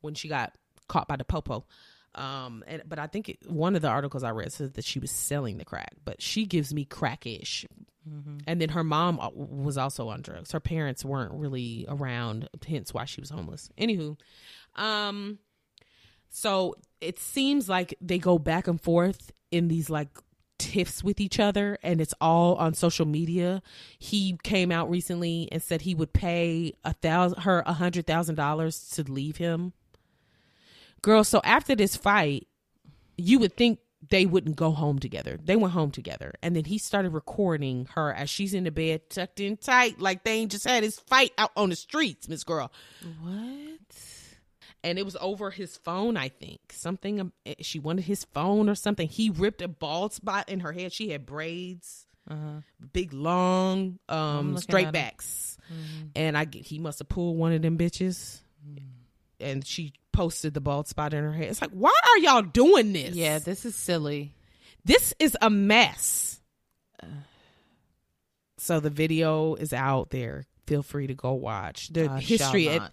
when 0.00 0.14
she 0.14 0.28
got 0.28 0.54
caught 0.88 1.06
by 1.08 1.16
the 1.16 1.24
popo. 1.24 1.64
Um, 2.14 2.64
and 2.66 2.82
but 2.86 2.98
I 2.98 3.06
think 3.06 3.28
it, 3.28 3.38
one 3.48 3.76
of 3.76 3.82
the 3.82 3.88
articles 3.88 4.24
I 4.24 4.30
read 4.30 4.52
says 4.52 4.72
that 4.72 4.84
she 4.84 4.98
was 4.98 5.10
selling 5.10 5.58
the 5.58 5.64
crack, 5.64 5.94
but 6.04 6.20
she 6.20 6.44
gives 6.46 6.74
me 6.74 6.84
crackish. 6.84 7.64
And 8.46 8.60
then 8.60 8.70
her 8.70 8.82
mom 8.82 9.20
uh, 9.20 9.28
was 9.30 9.78
also 9.78 10.08
on 10.08 10.22
drugs. 10.22 10.52
Her 10.52 10.60
parents 10.60 11.04
weren't 11.04 11.32
really 11.32 11.84
around, 11.86 12.48
hence 12.66 12.92
why 12.92 13.04
she 13.04 13.20
was 13.20 13.30
homeless. 13.30 13.70
Anywho, 13.78 14.18
um, 14.74 15.38
so 16.30 16.74
it 17.00 17.18
seems 17.18 17.68
like 17.68 17.94
they 18.00 18.18
go 18.18 18.38
back 18.38 18.66
and 18.66 18.80
forth 18.80 19.30
in 19.50 19.68
these 19.68 19.90
like 19.90 20.08
tiffs 20.58 21.02
with 21.02 21.20
each 21.20 21.40
other 21.40 21.78
and 21.82 22.02
it's 22.02 22.12
all 22.20 22.54
on 22.56 22.74
social 22.74 23.06
media 23.06 23.62
he 23.98 24.36
came 24.42 24.70
out 24.70 24.90
recently 24.90 25.48
and 25.50 25.62
said 25.62 25.80
he 25.80 25.94
would 25.94 26.12
pay 26.12 26.74
a 26.84 26.92
thousand 26.92 27.40
her 27.40 27.62
a 27.64 27.72
hundred 27.72 28.06
thousand 28.06 28.34
dollars 28.34 28.90
to 28.90 29.02
leave 29.10 29.38
him 29.38 29.72
girl 31.02 31.24
so 31.24 31.40
after 31.44 31.74
this 31.74 31.96
fight 31.96 32.46
you 33.16 33.38
would 33.38 33.54
think 33.56 33.78
they 34.08 34.24
wouldn't 34.24 34.56
go 34.56 34.70
home 34.70 34.98
together. 34.98 35.38
They 35.44 35.56
went 35.56 35.74
home 35.74 35.90
together. 35.90 36.32
And 36.42 36.56
then 36.56 36.64
he 36.64 36.78
started 36.78 37.10
recording 37.10 37.86
her 37.94 38.10
as 38.14 38.30
she's 38.30 38.54
in 38.54 38.64
the 38.64 38.70
bed 38.70 39.10
tucked 39.10 39.40
in 39.40 39.58
tight 39.58 40.00
like 40.00 40.24
they 40.24 40.32
ain't 40.32 40.50
just 40.52 40.66
had 40.66 40.82
his 40.82 40.98
fight 41.00 41.32
out 41.36 41.50
on 41.54 41.68
the 41.68 41.76
streets 41.76 42.26
miss 42.26 42.42
girl. 42.42 42.72
What? 43.20 43.78
and 44.82 44.98
it 44.98 45.04
was 45.04 45.18
over 45.20 45.50
his 45.50 45.76
phone 45.76 46.16
i 46.16 46.30
think. 46.30 46.60
Something 46.72 47.20
um, 47.20 47.32
eh, 47.44 47.56
she 47.60 47.78
wanted 47.78 48.06
his 48.06 48.24
phone 48.24 48.70
or 48.70 48.74
something. 48.74 49.06
He 49.06 49.28
ripped 49.28 49.60
a 49.60 49.68
bald 49.68 50.14
spot 50.14 50.48
in 50.48 50.60
her 50.60 50.72
head. 50.72 50.94
She 50.94 51.10
had 51.10 51.26
braids 51.26 52.06
Uh-huh. 52.28 52.60
big 52.94 53.12
long 53.12 53.98
um 54.08 54.56
straight 54.56 54.92
backs. 54.92 55.58
And 56.16 56.38
i 56.38 56.46
get 56.46 56.64
he 56.64 56.78
must 56.78 57.00
have 57.00 57.08
pulled 57.10 57.36
one 57.36 57.52
of 57.52 57.60
them 57.60 57.76
bitches. 57.76 58.40
And 59.38 59.66
she 59.66 59.92
posted 60.12 60.54
the 60.54 60.60
bald 60.60 60.88
spot 60.88 61.14
in 61.14 61.22
her 61.24 61.32
head 61.32 61.48
it's 61.48 61.60
like 61.60 61.70
why 61.70 61.92
are 62.10 62.18
y'all 62.18 62.42
doing 62.42 62.92
this 62.92 63.14
Yeah, 63.14 63.38
this 63.38 63.64
is 63.64 63.74
silly. 63.74 64.34
this 64.84 65.14
is 65.18 65.36
a 65.40 65.50
mess 65.50 66.40
so 68.58 68.80
the 68.80 68.90
video 68.90 69.54
is 69.54 69.72
out 69.72 70.10
there 70.10 70.44
feel 70.70 70.82
free 70.84 71.08
to 71.08 71.14
go 71.14 71.32
watch 71.32 71.88
the 71.88 72.04
shall 72.04 72.16
history 72.18 72.66
not. 72.68 72.92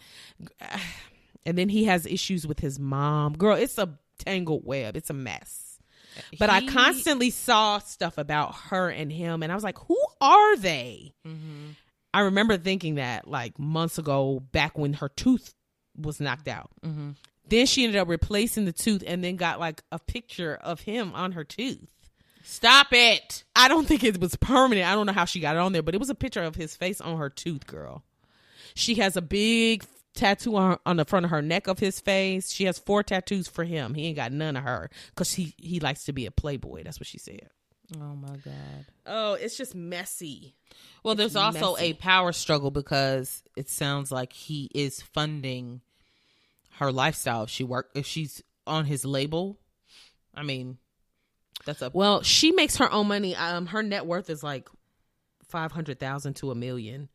and 1.46 1.58
then 1.58 1.70
he 1.70 1.86
has 1.86 2.08
issues 2.08 2.48
with 2.48 2.60
his 2.60 2.80
mom. 2.80 3.34
Girl, 3.34 3.56
it's 3.56 3.78
a 3.78 3.98
tangled 4.18 4.66
web. 4.66 4.98
It's 4.98 5.12
a 5.12 5.14
mess. 5.14 5.80
But 6.40 6.50
I 6.50 6.66
constantly 6.66 7.30
saw 7.30 7.78
stuff 7.78 8.18
about 8.18 8.56
her 8.70 8.90
and 8.90 9.12
him, 9.12 9.44
and 9.44 9.52
I 9.52 9.56
was 9.56 9.64
like, 9.64 9.78
who 9.78 9.98
are 10.20 10.58
they? 10.58 11.14
Mm-hmm. 11.26 11.70
I 12.14 12.22
remember 12.22 12.58
thinking 12.58 12.96
that 12.96 13.28
like 13.28 13.60
months 13.60 14.00
ago, 14.00 14.42
back 14.52 14.78
when 14.78 14.94
her 14.94 15.10
tooth 15.10 15.54
was 15.98 16.20
knocked 16.20 16.48
out. 16.48 16.70
Mm-hmm. 16.86 17.12
Then 17.50 17.66
she 17.66 17.84
ended 17.86 18.00
up 18.00 18.08
replacing 18.10 18.66
the 18.66 18.72
tooth 18.74 19.04
and 19.08 19.24
then 19.24 19.36
got 19.38 19.60
like 19.60 19.82
a 19.92 20.00
picture 20.00 20.56
of 20.56 20.82
him 20.82 21.14
on 21.16 21.32
her 21.34 21.44
tooth. 21.44 21.90
Stop 22.44 22.88
it. 22.92 23.44
I 23.56 23.68
don't 23.68 23.88
think 23.88 24.04
it 24.04 24.20
was 24.20 24.36
permanent. 24.36 24.88
I 24.88 24.96
don't 24.96 25.06
know 25.06 25.14
how 25.14 25.26
she 25.26 25.40
got 25.40 25.56
it 25.56 25.60
on 25.60 25.74
there, 25.74 25.82
but 25.84 25.94
it 25.96 26.00
was 26.00 26.10
a 26.10 26.16
picture 26.16 26.44
of 26.44 26.56
his 26.56 26.76
face 26.76 27.02
on 27.02 27.18
her 27.18 27.30
tooth, 27.30 27.68
girl. 27.68 28.04
She 28.74 28.96
has 28.96 29.18
a 29.18 29.22
big 29.22 29.84
tattoo 30.14 30.56
on, 30.56 30.72
her, 30.72 30.80
on 30.86 30.98
the 30.98 31.06
front 31.06 31.26
of 31.26 31.30
her 31.32 31.42
neck 31.42 31.68
of 31.68 31.80
his 31.80 32.00
face. 32.00 32.52
She 32.52 32.66
has 32.66 32.78
four 32.80 33.04
tattoos 33.04 33.48
for 33.48 33.64
him. 33.64 33.94
He 33.94 34.06
ain't 34.08 34.16
got 34.16 34.32
none 34.32 34.56
of 34.56 34.64
her 34.64 34.90
because 35.10 35.34
he, 35.34 35.54
he 35.58 35.80
likes 35.80 36.06
to 36.06 36.14
be 36.14 36.26
a 36.26 36.32
playboy. 36.32 36.84
That's 36.84 37.00
what 37.00 37.08
she 37.08 37.18
said. 37.18 37.50
Oh 37.96 38.16
my 38.16 38.36
god. 38.38 38.86
Oh, 39.06 39.34
it's 39.36 39.58
just 39.58 39.74
messy. 39.76 40.56
Well, 41.04 41.14
It's 41.14 41.20
there's 41.20 41.36
also 41.38 41.74
messy. 41.76 41.86
a 41.86 41.94
power 41.94 42.32
struggle 42.34 42.72
because 42.72 43.44
it 43.56 43.70
sounds 43.70 44.12
like 44.12 44.34
he 44.34 44.70
is 44.74 45.02
funding 45.02 45.82
her 46.78 46.92
lifestyle. 46.92 47.44
If 47.44 47.50
she 47.50 47.64
work 47.64 47.90
if 47.96 48.06
she's 48.06 48.44
on 48.66 48.86
his 48.86 49.06
label. 49.06 49.60
I 50.34 50.44
mean, 50.44 50.78
that's 51.66 51.82
a 51.82 51.90
Well, 51.94 52.22
she 52.22 52.52
makes 52.52 52.78
her 52.78 52.92
own 52.92 53.08
money. 53.08 53.36
Um, 53.36 53.68
her 53.68 53.82
net 53.82 54.06
worth 54.06 54.30
is 54.30 54.44
like 54.44 54.70
five 55.48 55.72
hundred 55.72 56.00
thousand 56.00 56.36
to 56.38 56.52
a 56.52 56.56
million. 56.56 57.10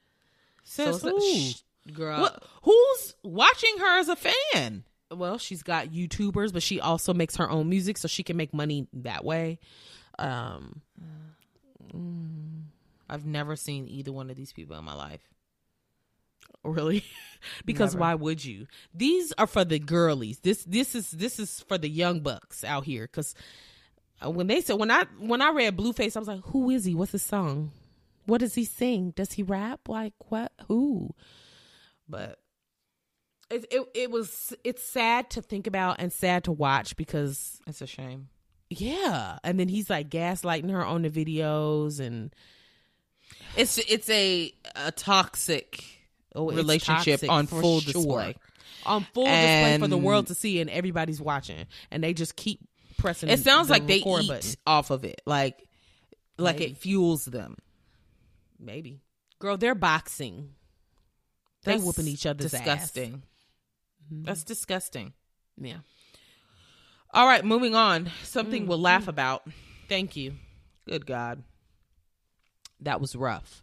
Says 0.64 1.04
a- 1.04 1.10
who? 1.10 1.20
sh- 1.20 1.62
girl. 1.92 2.20
What, 2.20 2.42
who's 2.62 3.14
watching 3.22 3.78
her 3.78 3.98
as 3.98 4.08
a 4.08 4.16
fan? 4.16 4.84
Well, 5.10 5.36
she's 5.38 5.62
got 5.62 5.88
YouTubers, 5.88 6.52
but 6.52 6.62
she 6.62 6.80
also 6.80 7.12
makes 7.12 7.36
her 7.36 7.48
own 7.50 7.68
music, 7.68 7.98
so 7.98 8.08
she 8.08 8.22
can 8.22 8.36
make 8.36 8.54
money 8.54 8.86
that 8.94 9.24
way. 9.24 9.58
Um, 10.18 10.80
I've 13.10 13.26
never 13.26 13.56
seen 13.56 13.88
either 13.88 14.10
one 14.12 14.30
of 14.30 14.36
these 14.36 14.52
people 14.52 14.76
in 14.78 14.84
my 14.84 14.94
life. 14.94 15.20
Really, 16.64 17.04
because 17.64 17.94
Never. 17.94 18.00
why 18.00 18.14
would 18.14 18.44
you? 18.44 18.66
These 18.94 19.32
are 19.38 19.46
for 19.46 19.64
the 19.64 19.78
girlies. 19.78 20.38
This 20.40 20.64
this 20.64 20.94
is 20.94 21.10
this 21.10 21.38
is 21.38 21.60
for 21.60 21.78
the 21.78 21.88
young 21.88 22.20
bucks 22.20 22.64
out 22.64 22.84
here. 22.84 23.02
Because 23.04 23.34
uh, 24.24 24.30
when 24.30 24.46
they 24.46 24.60
said 24.60 24.78
when 24.78 24.90
I 24.90 25.04
when 25.18 25.42
I 25.42 25.50
read 25.50 25.76
Blueface, 25.76 26.16
I 26.16 26.20
was 26.20 26.28
like, 26.28 26.44
who 26.46 26.70
is 26.70 26.84
he? 26.84 26.94
What's 26.94 27.12
his 27.12 27.22
song? 27.22 27.72
What 28.26 28.38
does 28.38 28.54
he 28.54 28.64
sing? 28.64 29.12
Does 29.16 29.32
he 29.32 29.42
rap? 29.42 29.88
Like 29.88 30.14
what? 30.28 30.52
Who? 30.68 31.10
But 32.08 32.38
it 33.50 33.66
it 33.70 33.88
it 33.94 34.10
was 34.10 34.52
it's 34.64 34.82
sad 34.82 35.30
to 35.30 35.42
think 35.42 35.66
about 35.66 35.96
and 35.98 36.12
sad 36.12 36.44
to 36.44 36.52
watch 36.52 36.96
because 36.96 37.60
It's 37.66 37.82
a 37.82 37.86
shame. 37.86 38.28
Yeah. 38.70 39.38
And 39.44 39.58
then 39.60 39.68
he's 39.68 39.90
like 39.90 40.08
gaslighting 40.08 40.70
her 40.70 40.84
on 40.84 41.02
the 41.02 41.10
videos 41.10 42.00
and 42.00 42.34
It's 43.56 43.76
it's 43.78 44.08
a 44.08 44.54
a 44.76 44.92
toxic 44.92 45.84
Oh, 46.34 46.50
relationship 46.50 47.22
on 47.28 47.46
full 47.46 47.80
sure. 47.80 47.92
display. 47.92 48.36
On 48.86 49.06
full 49.14 49.24
display 49.24 49.76
for 49.78 49.86
the 49.88 49.98
world 49.98 50.26
to 50.28 50.34
see, 50.34 50.60
and 50.60 50.68
everybody's 50.70 51.20
watching, 51.20 51.66
and 51.90 52.02
they 52.02 52.14
just 52.14 52.34
keep 52.36 52.60
pressing. 52.96 53.28
It 53.28 53.40
sounds 53.40 53.68
the 53.68 53.74
like 53.74 53.86
they 53.86 53.96
eat 53.96 54.04
button. 54.28 54.40
off 54.66 54.90
of 54.90 55.04
it, 55.04 55.20
like 55.26 55.62
like 56.38 56.58
Maybe. 56.58 56.72
it 56.72 56.76
fuels 56.78 57.24
them. 57.26 57.56
Maybe, 58.58 59.00
girl, 59.38 59.56
they're 59.56 59.74
boxing. 59.74 60.50
They 61.64 61.72
That's 61.72 61.84
whooping 61.84 62.08
each 62.08 62.26
other's 62.26 62.50
disgusting. 62.50 63.22
Mm-hmm. 64.12 64.22
That's 64.24 64.42
disgusting. 64.42 65.12
Yeah. 65.56 65.78
All 67.14 67.26
right, 67.26 67.44
moving 67.44 67.74
on. 67.74 68.10
Something 68.24 68.66
we'll 68.66 68.78
Mm-hmm. 68.78 68.84
laugh 68.84 69.06
about. 69.08 69.46
Thank 69.88 70.16
you. 70.16 70.34
Good 70.88 71.06
God, 71.06 71.42
that 72.80 73.00
was 73.00 73.14
rough. 73.14 73.62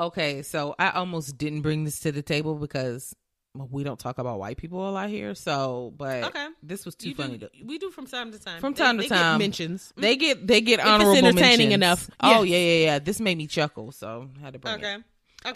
Okay, 0.00 0.42
so 0.42 0.74
I 0.78 0.90
almost 0.90 1.36
didn't 1.36 1.60
bring 1.60 1.84
this 1.84 2.00
to 2.00 2.12
the 2.12 2.22
table 2.22 2.54
because 2.54 3.14
well, 3.54 3.68
we 3.70 3.82
don't 3.84 3.98
talk 3.98 4.18
about 4.18 4.38
white 4.38 4.56
people 4.56 4.88
a 4.88 4.90
lot 4.90 5.08
here. 5.10 5.34
So, 5.34 5.92
but 5.96 6.24
Okay. 6.24 6.46
this 6.62 6.86
was 6.86 6.94
too 6.94 7.10
You 7.10 7.14
funny. 7.16 7.36
do- 7.38 7.48
to, 7.48 7.64
we 7.64 7.78
do 7.78 7.90
from 7.90 8.06
time 8.06 8.32
to 8.32 8.38
time. 8.38 8.60
From 8.60 8.72
They- 8.74 8.78
time 8.82 8.96
to 8.96 9.02
they 9.02 9.08
get 9.08 9.14
time. 9.16 9.38
mentions. 9.38 9.82
Mm-hmm. 9.90 10.00
they 10.00 10.16
get 10.16 10.46
they 10.46 10.60
get 10.60 10.78
it's 10.80 10.88
honorable 10.88 11.16
entertaining 11.16 11.70
mentions. 11.70 11.74
enough. 11.74 12.10
Oh 12.20 12.42
Yeah. 12.44 12.56
yeah, 12.56 12.72
yeah, 12.72 12.84
yeah. 12.86 12.98
This 13.00 13.20
made 13.20 13.36
me 13.36 13.46
chuckle, 13.46 13.92
so 13.92 14.28
I 14.38 14.40
had 14.40 14.52
to 14.54 14.58
bring 14.58 14.80
it. 14.80 14.84
Okay. 14.84 14.98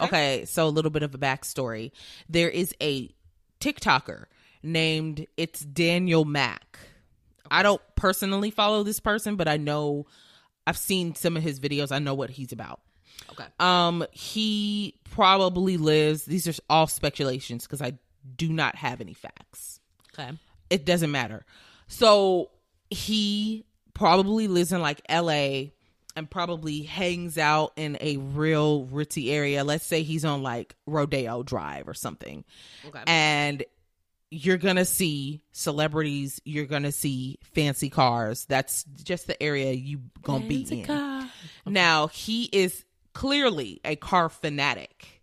Okay, 0.05 0.45
so 0.45 0.67
a 0.67 0.69
little 0.69 0.91
bit 0.91 1.03
of 1.03 1.13
a 1.15 1.17
backstory. 1.17 1.91
There 2.29 2.49
is 2.49 2.73
a 2.81 3.09
TikToker 3.59 4.25
named 4.63 5.27
it's 5.37 5.61
Daniel 5.61 6.25
Mac. 6.25 6.79
I 7.49 7.63
don't 7.63 7.81
personally 7.95 8.49
follow 8.51 8.83
this 8.83 8.99
person, 8.99 9.35
but 9.35 9.47
I 9.47 9.57
know 9.57 10.05
I've 10.67 10.77
seen 10.77 11.13
some 11.15 11.37
of 11.37 11.43
his 11.43 11.59
videos. 11.59 11.91
I 11.91 11.99
know 11.99 12.13
what 12.15 12.31
he's 12.31 12.51
about. 12.51 12.79
Okay. 13.31 13.45
Um, 13.59 14.05
he 14.11 14.95
probably 15.11 15.77
lives. 15.77 16.25
These 16.25 16.47
are 16.47 16.53
all 16.69 16.87
speculations 16.87 17.63
because 17.63 17.81
I 17.81 17.97
do 18.35 18.49
not 18.49 18.75
have 18.75 19.01
any 19.01 19.13
facts. 19.13 19.79
Okay. 20.17 20.31
It 20.69 20.85
doesn't 20.85 21.11
matter. 21.11 21.45
So 21.87 22.51
he 22.89 23.65
probably 23.93 24.47
lives 24.47 24.71
in 24.71 24.81
like 24.81 25.01
LA 25.09 25.71
and 26.15 26.29
probably 26.29 26.83
hangs 26.83 27.37
out 27.37 27.73
in 27.75 27.97
a 27.99 28.17
real 28.17 28.85
ritzy 28.85 29.31
area. 29.31 29.63
Let's 29.63 29.85
say 29.85 30.03
he's 30.03 30.23
on 30.23 30.43
like 30.43 30.75
Rodeo 30.85 31.43
Drive 31.43 31.87
or 31.87 31.93
something. 31.93 32.45
Okay. 32.87 33.01
And 33.05 33.63
you're 34.31 34.57
going 34.57 34.77
to 34.77 34.85
see 34.85 35.41
celebrities, 35.51 36.41
you're 36.45 36.65
going 36.65 36.83
to 36.83 36.91
see 36.91 37.37
fancy 37.53 37.89
cars. 37.89 38.45
That's 38.45 38.83
just 39.03 39.27
the 39.27 39.41
area 39.41 39.71
you 39.71 40.01
going 40.21 40.43
to 40.43 40.47
be 40.47 40.63
in. 40.83 41.29
Now, 41.67 42.07
he 42.07 42.45
is 42.45 42.84
clearly 43.15 43.81
a 43.83 43.95
car 43.95 44.29
fanatic 44.29 45.21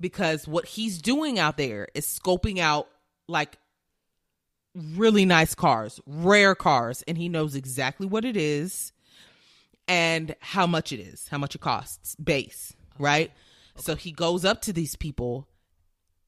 because 0.00 0.48
what 0.48 0.64
he's 0.66 1.00
doing 1.00 1.38
out 1.38 1.56
there 1.56 1.86
is 1.94 2.04
scoping 2.06 2.58
out 2.58 2.88
like 3.28 3.56
really 4.74 5.24
nice 5.24 5.54
cars, 5.54 6.00
rare 6.06 6.56
cars, 6.56 7.04
and 7.06 7.16
he 7.16 7.28
knows 7.28 7.54
exactly 7.54 8.06
what 8.06 8.24
it 8.24 8.36
is 8.36 8.92
and 9.86 10.34
how 10.40 10.66
much 10.66 10.90
it 10.92 10.98
is, 10.98 11.28
how 11.28 11.38
much 11.38 11.54
it 11.54 11.60
costs, 11.60 12.16
base, 12.16 12.74
right? 12.98 13.30
So 13.76 13.94
he 13.94 14.10
goes 14.10 14.44
up 14.44 14.62
to 14.62 14.72
these 14.72 14.96
people 14.96 15.46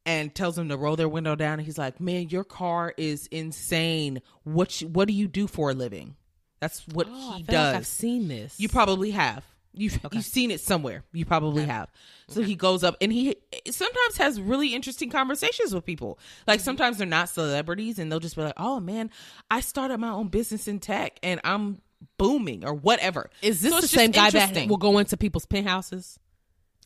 and 0.05 0.33
tells 0.35 0.55
them 0.55 0.69
to 0.69 0.77
roll 0.77 0.95
their 0.95 1.09
window 1.09 1.35
down 1.35 1.55
and 1.59 1.63
he's 1.67 1.79
like, 1.79 2.01
"Man, 2.01 2.29
your 2.29 2.45
car 2.45 2.95
is 2.97 3.27
insane. 3.29 4.23
What 4.45 4.81
you, 4.81 4.89
what 4.89 5.09
do 5.09 5.15
you 5.15 5.27
do 5.27 5.47
for 5.49 5.71
a 5.71 5.75
living?" 5.75 6.15
That's 6.61 6.87
what 6.89 7.09
Oh, 7.11 7.33
he 7.37 7.43
does. 7.43 7.55
like 7.73 7.77
I've 7.77 7.87
seen 7.87 8.29
this. 8.29 8.59
You 8.61 8.69
probably 8.69 9.11
have. 9.13 9.45
You've 9.77 10.01
you've 10.13 10.25
seen 10.25 10.51
it 10.51 10.61
somewhere. 10.61 11.05
You 11.13 11.25
probably 11.25 11.65
have. 11.65 11.91
So 12.29 12.43
he 12.43 12.57
goes 12.57 12.83
up 12.83 12.97
and 13.01 13.13
he 13.13 13.37
sometimes 13.71 14.17
has 14.17 14.41
really 14.41 14.75
interesting 14.75 15.11
conversations 15.11 15.75
with 15.75 15.85
people. 15.85 16.19
Like 16.47 16.59
mm-hmm. 16.59 16.65
sometimes 16.65 16.99
they're 16.99 17.07
not 17.07 17.29
celebrities 17.29 17.99
and 17.99 18.11
they'll 18.11 18.21
just 18.21 18.37
be 18.37 18.43
like, 18.43 18.55
"Oh 18.57 18.81
man, 18.81 19.11
I 19.51 19.61
started 19.61 19.99
my 19.99 20.11
own 20.11 20.29
business 20.29 20.67
in 20.67 20.81
tech 20.81 21.19
and 21.23 21.41
I'm 21.45 21.81
booming 22.19 22.65
or 22.65 22.75
whatever." 22.75 23.31
Is 23.43 23.61
this 23.61 23.73
So 23.73 23.81
the 23.81 23.89
same 23.89 24.11
guy 24.11 24.31
that 24.31 24.69
will 24.69 24.79
go 24.79 24.99
into 24.99 25.17
people's 25.17 25.47
penthouses? 25.47 26.19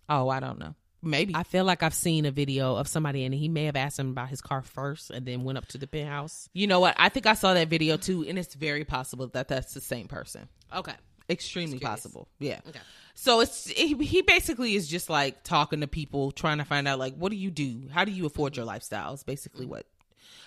Oh, 0.09 0.28
I 0.28 0.41
don't 0.41 0.59
know. 0.59 0.74
Maybe. 1.03 1.34
I 1.34 1.45
feel 1.45 1.64
like 1.64 1.82
I've 1.82 1.95
seen 1.95 2.26
a 2.26 2.30
video 2.30 2.76
of 2.76 2.86
somebody 2.86 3.24
and 3.24 3.34
he 3.34 3.49
may 3.49 3.64
have 3.64 3.76
asked 3.76 3.99
him 3.99 4.11
about 4.11 4.28
his 4.28 4.41
car 4.41 4.62
first 4.62 5.11
and 5.11 5.24
then 5.24 5.45
went 5.45 5.57
up 5.57 5.66
to 5.68 5.78
the 5.78 5.86
penthouse. 5.86 6.49
you 6.53 6.66
know 6.66 6.80
what? 6.80 6.95
I 6.99 7.09
think 7.09 7.26
I 7.26 7.34
saw 7.34 7.55
that 7.55 7.68
video 7.68 7.97
too 7.97 8.24
and 8.28 8.38
it's 8.38 8.55
very 8.55 8.84
possible 8.84 9.28
that 9.28 9.49
that's 9.49 9.72
the 9.72 9.80
same 9.80 10.09
person. 10.09 10.49
Okay. 10.74 10.93
Extremely 11.31 11.78
possible. 11.78 12.28
Yeah. 12.39 12.61
Okay. 12.68 12.81
so 13.14 13.41
it's 13.41 13.66
he, 13.68 13.95
he 13.95 14.22
basically 14.22 14.74
is 14.74 14.89
just 14.89 15.09
like 15.09 15.43
talking 15.45 15.81
to 15.81 15.87
people 15.87 16.33
trying 16.33 16.59
to 16.59 16.64
find 16.64 16.89
out 16.89 16.99
like 16.99 17.14
what 17.14 17.31
do 17.31 17.37
you 17.37 17.51
do? 17.51 17.89
How 17.91 18.05
do 18.05 18.12
you 18.12 18.26
afford 18.26 18.57
your 18.57 18.66
lifestyle 18.66 19.14
is 19.14 19.22
basically 19.22 19.66
what 19.66 19.87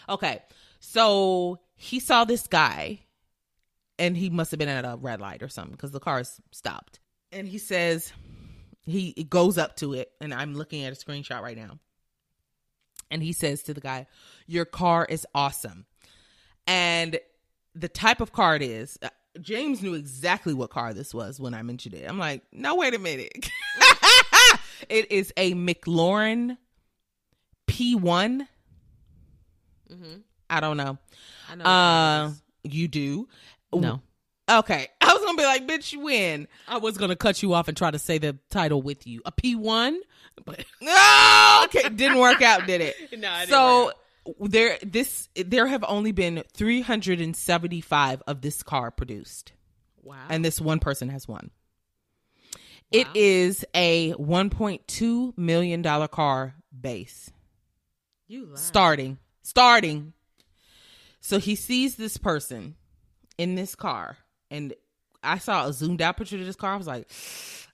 okay. 0.10 0.44
So 0.80 1.60
he 1.76 2.00
saw 2.00 2.26
this 2.26 2.48
guy 2.48 3.00
and 3.98 4.18
he 4.18 4.30
must 4.30 4.52
have 4.52 4.58
been 4.58 4.70
at 4.70 4.86
a 4.86 4.98
red 4.98 5.22
light 5.22 5.42
or 5.42 5.50
something 5.50 5.72
because 5.72 5.92
the 5.92 6.00
car's 6.00 6.42
stopped. 6.52 7.00
And 7.32 7.48
he 7.48 7.58
says 7.58 8.12
he 8.86 9.10
it 9.10 9.30
goes 9.30 9.58
up 9.58 9.78
to 9.78 9.94
it 9.94 10.12
and 10.20 10.34
i'm 10.34 10.56
looking 10.56 10.84
at 10.84 10.92
a 10.92 10.96
screenshot 10.96 11.42
right 11.42 11.58
now. 11.58 11.80
And 13.10 13.22
he 13.22 13.32
says 13.32 13.64
to 13.64 13.74
the 13.74 13.82
guy 13.82 14.08
your 14.48 14.66
car 14.66 15.06
is 15.10 15.26
awesome. 15.34 15.86
And 16.68 17.20
the 17.76 17.90
type 17.90 18.22
of 18.22 18.32
car 18.32 18.56
it 18.56 18.62
is 18.62 18.98
uh, 19.02 19.10
james 19.42 19.82
knew 19.82 19.94
exactly 19.96 20.54
what 20.54 20.70
car 20.70 20.94
this 20.94 21.14
was 21.14 21.40
when 21.40 21.54
i 21.54 21.62
mentioned 21.62 21.96
it 21.96 22.08
i'm 22.08 22.20
like 22.20 22.44
no 22.52 22.76
wait 22.76 22.94
a 22.94 23.00
minute 23.00 23.50
it 24.90 25.12
is 25.12 25.34
a 25.38 25.54
mclaurin 25.54 26.58
p1 27.68 28.48
Mm-hmm. 29.92 30.16
i 30.50 30.60
don't 30.60 30.78
know 30.78 30.98
I 31.52 31.56
know. 31.56 31.64
uh 31.66 32.32
you 32.64 32.88
do 32.88 33.28
no. 33.74 34.02
okay 34.50 34.88
i 35.02 35.14
was 35.14 35.24
gonna 35.24 35.38
be 35.38 35.44
like 35.44 35.68
bitch 35.68 35.94
you 35.94 36.00
win 36.00 36.48
I 36.68 36.78
was 36.78 36.98
going 36.98 37.10
to 37.10 37.16
cut 37.16 37.44
you 37.44 37.54
off 37.54 37.68
and 37.68 37.78
try 37.78 37.92
to 37.92 38.00
say 38.00 38.18
the 38.18 38.38
title 38.50 38.82
with 38.82 39.06
you. 39.06 39.22
A 39.26 39.32
P1? 39.32 39.98
But 40.46 40.66
no 40.82 41.62
okay 41.66 41.90
didn't 41.90 42.18
work 42.18 42.42
out 42.42 42.66
did 42.66 42.82
it 42.82 42.96
No, 43.20 43.36
it 43.36 43.40
didn't 43.42 43.50
so 43.50 43.86
work 43.86 43.96
there 44.40 44.78
this 44.82 45.28
there 45.36 45.68
have 45.68 45.84
only 45.88 46.12
been 46.12 46.44
375 46.54 48.22
of 48.28 48.42
this 48.42 48.64
car 48.64 48.90
produced 48.92 49.52
wow. 50.02 50.16
and 50.30 50.44
this 50.46 50.62
one 50.62 50.80
person 50.80 51.10
has 51.10 51.28
one 51.28 51.50
it 52.92 53.08
Wow. 53.08 53.14
is 53.16 53.66
a 53.74 54.14
1.2 54.14 55.38
million 55.38 55.82
dollar 55.82 56.08
car 56.08 56.56
base 56.80 57.32
you 58.28 58.46
lied. 58.46 58.58
starting 58.60 59.18
starting 59.42 60.14
so 61.20 61.38
he 61.40 61.56
sees 61.56 61.96
this 61.96 62.18
person 62.18 62.76
in 63.38 63.56
this 63.56 63.76
car 63.76 64.18
and 64.52 64.74
i 65.24 65.38
saw 65.38 65.68
a 65.68 65.74
zoomed 65.74 66.02
out 66.02 66.18
picture 66.18 66.38
of 66.38 66.46
this 66.46 66.56
car 66.56 66.74
i 66.74 66.78
was 66.78 66.88
like 66.88 67.08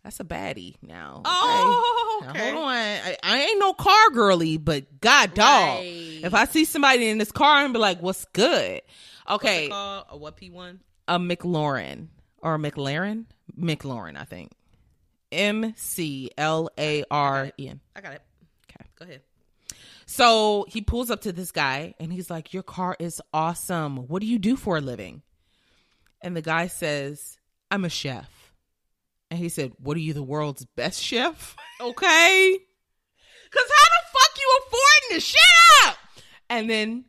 that's 0.04 0.20
a 0.20 0.24
baddie 0.24 0.76
now 0.82 1.18
okay. 1.18 1.26
Oh, 1.28 1.99
Now, 2.22 2.30
okay. 2.32 2.51
hold 2.51 2.63
on 2.65 2.70
I, 2.74 3.17
I 3.24 3.39
ain't 3.41 3.59
no 3.59 3.74
car 3.74 4.09
girly 4.11 4.57
but 4.57 4.99
god 5.01 5.34
dog 5.34 5.78
Right. 5.80 6.22
if 6.24 6.34
i 6.34 6.45
see 6.45 6.65
somebody 6.65 7.07
in 7.09 7.17
this 7.17 7.32
car 7.32 7.63
and 7.63 7.74
be 7.74 7.80
like 7.80 8.01
what's 8.01 8.26
good 8.34 8.82
okay 9.30 9.70
Called 9.70 10.05
a 10.09 10.17
what 10.17 10.38
P1? 10.38 10.80
a 11.07 11.17
mclaurin 11.20 12.07
or 12.39 12.55
a 12.55 12.57
mclaren 12.57 13.26
mclaurin 13.57 14.17
i 14.17 14.24
think 14.26 14.51
m-c-l-a-r-n 15.32 17.80
I 17.95 18.01
got 18.01 18.13
it. 18.13 18.22
Okay. 18.70 18.86
Go 18.97 19.05
ahead. 19.05 19.22
So 20.05 20.65
he 20.70 20.82
pulls 20.82 21.11
up 21.11 21.22
to 21.22 21.32
this 21.32 21.51
guy 21.51 21.93
and 21.99 22.11
he's 22.11 22.30
like, 22.32 22.51
Your 22.53 22.63
car 22.63 22.95
is 22.99 23.22
awesome. 23.34 24.07
What 24.07 24.22
do 24.22 24.28
you 24.28 24.39
do 24.39 24.55
for 24.55 24.78
a 24.78 24.82
living? 24.82 25.22
And 26.22 26.36
the 26.36 26.41
guy 26.41 26.67
says, 26.67 27.38
I'm 27.70 27.86
a 27.86 27.89
chef. 27.89 28.30
And 29.32 29.39
he 29.39 29.49
said, 29.49 29.73
What 29.77 29.97
are 29.97 30.01
you, 30.01 30.13
the 30.13 30.23
world's 30.23 30.65
best 30.65 31.01
chef? 31.01 31.55
Okay. 31.82 32.57
Because 33.49 33.69
how 33.69 33.86
the 33.86 34.19
fuck 34.19 34.38
you 34.38 34.59
affording 34.59 35.21
shut 35.21 35.88
up? 35.88 35.97
And 36.49 36.69
then 36.69 37.05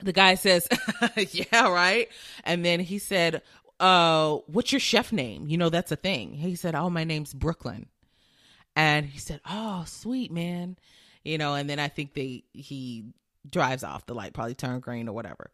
the 0.00 0.12
guy 0.12 0.34
says, 0.34 0.66
Yeah, 1.32 1.68
right. 1.68 2.08
And 2.42 2.64
then 2.64 2.80
he 2.80 2.98
said, 2.98 3.42
uh, 3.80 4.36
what's 4.46 4.72
your 4.72 4.80
chef 4.80 5.10
name? 5.10 5.46
You 5.48 5.56
know, 5.56 5.70
that's 5.70 5.90
a 5.90 5.96
thing. 5.96 6.34
He 6.34 6.54
said, 6.54 6.74
Oh, 6.74 6.90
my 6.90 7.04
name's 7.04 7.32
Brooklyn. 7.32 7.86
And 8.76 9.06
he 9.06 9.18
said, 9.18 9.40
Oh, 9.48 9.84
sweet 9.86 10.30
man. 10.30 10.76
You 11.24 11.38
know, 11.38 11.54
and 11.54 11.68
then 11.68 11.78
I 11.78 11.88
think 11.88 12.14
they 12.14 12.44
he 12.52 13.06
drives 13.48 13.82
off. 13.82 14.06
The 14.06 14.14
light 14.14 14.34
probably 14.34 14.54
turned 14.54 14.82
green 14.82 15.08
or 15.08 15.12
whatever. 15.12 15.50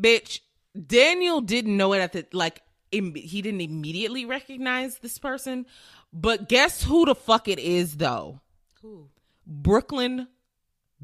Bitch, 0.00 0.40
Daniel 0.86 1.40
didn't 1.40 1.76
know 1.76 1.94
it 1.94 2.00
at 2.00 2.12
the 2.12 2.26
like 2.32 2.62
im- 2.92 3.14
he 3.14 3.42
didn't 3.42 3.60
immediately 3.60 4.24
recognize 4.24 4.98
this 4.98 5.18
person. 5.18 5.66
But 6.12 6.48
guess 6.48 6.82
who 6.82 7.04
the 7.06 7.14
fuck 7.14 7.48
it 7.48 7.58
is 7.58 7.96
though? 7.96 8.40
Cool. 8.80 9.08
Brooklyn 9.46 10.28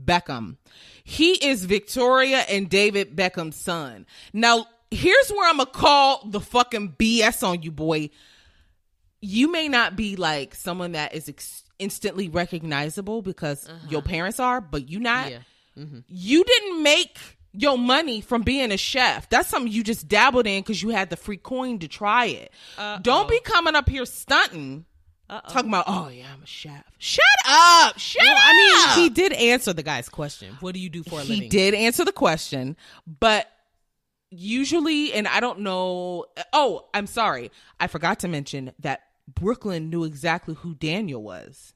Beckham. 0.02 0.56
He 1.04 1.32
is 1.32 1.64
Victoria 1.64 2.38
and 2.48 2.68
David 2.68 3.16
Beckham's 3.16 3.56
son. 3.56 4.06
Now, 4.32 4.66
here's 4.90 5.30
where 5.30 5.48
I'm 5.48 5.56
gonna 5.58 5.70
call 5.70 6.22
the 6.26 6.40
fucking 6.40 6.96
BS 6.98 7.42
on 7.46 7.62
you, 7.62 7.70
boy. 7.72 8.10
you 9.22 9.50
may 9.50 9.66
not 9.66 9.96
be 9.96 10.14
like 10.14 10.54
someone 10.54 10.92
that 10.92 11.14
is 11.14 11.28
ex- 11.28 11.64
instantly 11.78 12.28
recognizable 12.28 13.22
because 13.22 13.68
your 13.88 14.02
parents 14.02 14.38
are, 14.38 14.60
but 14.60 14.88
you 14.88 15.00
not. 15.00 15.30
Yeah. 15.30 15.38
Mhm. 15.76 16.04
You 16.06 16.44
didn't 16.44 16.82
make 16.82 17.18
your 17.56 17.78
money 17.78 18.20
from 18.20 18.42
being 18.42 18.70
a 18.72 18.76
chef. 18.76 19.28
That's 19.28 19.48
something 19.48 19.70
you 19.72 19.82
just 19.82 20.06
dabbled 20.08 20.46
in 20.46 20.60
because 20.62 20.82
you 20.82 20.90
had 20.90 21.10
the 21.10 21.16
free 21.16 21.36
coin 21.38 21.78
to 21.80 21.88
try 21.88 22.26
it. 22.26 22.52
Don't 23.02 23.28
be 23.28 23.40
coming 23.40 23.74
up 23.74 23.88
here 23.88 24.04
stunting. 24.06 24.84
Talking 25.28 25.70
about, 25.70 25.86
oh 25.88 26.08
yeah, 26.08 26.26
I'm 26.32 26.42
a 26.42 26.46
chef. 26.46 26.84
Shut 26.98 27.24
up! 27.48 27.98
Shut 27.98 28.22
Well, 28.22 28.32
up! 28.36 28.42
I 28.44 28.94
mean, 28.96 29.02
he 29.04 29.10
did 29.10 29.32
answer 29.32 29.72
the 29.72 29.82
guy's 29.82 30.08
question. 30.08 30.56
What 30.60 30.72
do 30.74 30.80
you 30.80 30.88
do 30.88 31.02
for 31.02 31.18
a 31.18 31.22
he 31.22 31.28
living? 31.30 31.42
He 31.42 31.48
did 31.48 31.74
answer 31.74 32.04
the 32.04 32.12
question, 32.12 32.76
but 33.06 33.50
usually, 34.30 35.12
and 35.12 35.26
I 35.26 35.40
don't 35.40 35.60
know. 35.60 36.26
Oh, 36.52 36.86
I'm 36.94 37.06
sorry, 37.06 37.50
I 37.80 37.86
forgot 37.88 38.20
to 38.20 38.28
mention 38.28 38.72
that 38.80 39.00
Brooklyn 39.26 39.90
knew 39.90 40.04
exactly 40.04 40.54
who 40.54 40.74
Daniel 40.74 41.22
was, 41.22 41.72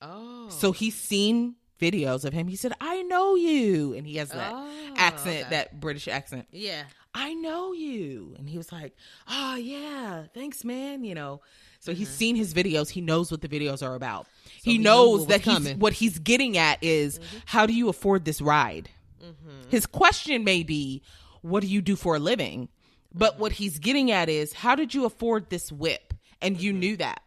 Oh. 0.00 0.48
so 0.48 0.72
he's 0.72 0.94
seen 0.94 1.56
videos 1.80 2.24
of 2.24 2.32
him. 2.32 2.48
He 2.48 2.56
said, 2.56 2.72
"I 2.80 3.02
know 3.02 3.34
you," 3.34 3.94
and 3.94 4.06
he 4.06 4.16
has 4.16 4.30
that 4.30 4.52
Oh, 4.54 4.70
accent, 4.96 5.40
okay. 5.46 5.50
that 5.50 5.80
British 5.80 6.08
accent. 6.08 6.46
yeah. 6.52 6.84
I 7.14 7.32
know 7.34 7.72
you. 7.72 8.36
And 8.38 8.48
he 8.48 8.58
was 8.58 8.70
like, 8.70 8.94
Oh, 9.26 9.56
yeah, 9.56 10.24
thanks, 10.34 10.62
man. 10.62 11.02
You 11.04 11.14
know, 11.16 11.40
so 11.80 11.90
Mm-hmm. 11.90 11.98
he's 11.98 12.10
seen 12.10 12.36
his 12.36 12.52
videos. 12.54 12.90
He 12.90 13.00
knows 13.00 13.30
what 13.32 13.40
the 13.40 13.48
videos 13.48 13.82
are 13.84 13.94
about. 13.96 14.26
he, 14.62 14.72
he 14.72 14.78
knows 14.78 15.26
that 15.28 15.40
he's. 15.40 15.58
Mm-hmm. 15.58 15.80
what 15.80 15.94
he's 15.94 16.18
getting 16.18 16.58
at 16.58 16.78
is 16.84 17.18
how 17.46 17.64
do 17.66 17.72
you 17.72 17.88
afford 17.88 18.24
this 18.24 18.40
ride? 18.40 18.90
His 19.68 19.86
question 19.86 20.44
may 20.44 20.62
be, 20.62 21.02
What 21.42 21.60
do 21.62 21.66
you 21.66 21.80
do 21.82 21.96
for 21.96 22.14
a 22.16 22.18
living? 22.20 22.68
But 23.12 23.32
Mm-hmm. 23.32 23.40
what 23.40 23.52
he's 23.52 23.78
getting 23.78 24.10
at 24.12 24.28
is, 24.28 24.52
How 24.52 24.74
did 24.76 24.94
you 24.94 25.04
afford 25.06 25.48
this 25.50 25.72
whip? 25.72 26.12
And 26.42 26.60
you 26.60 26.70
Mm-hmm. 26.72 26.80
knew 26.80 26.96
that. 26.98 27.22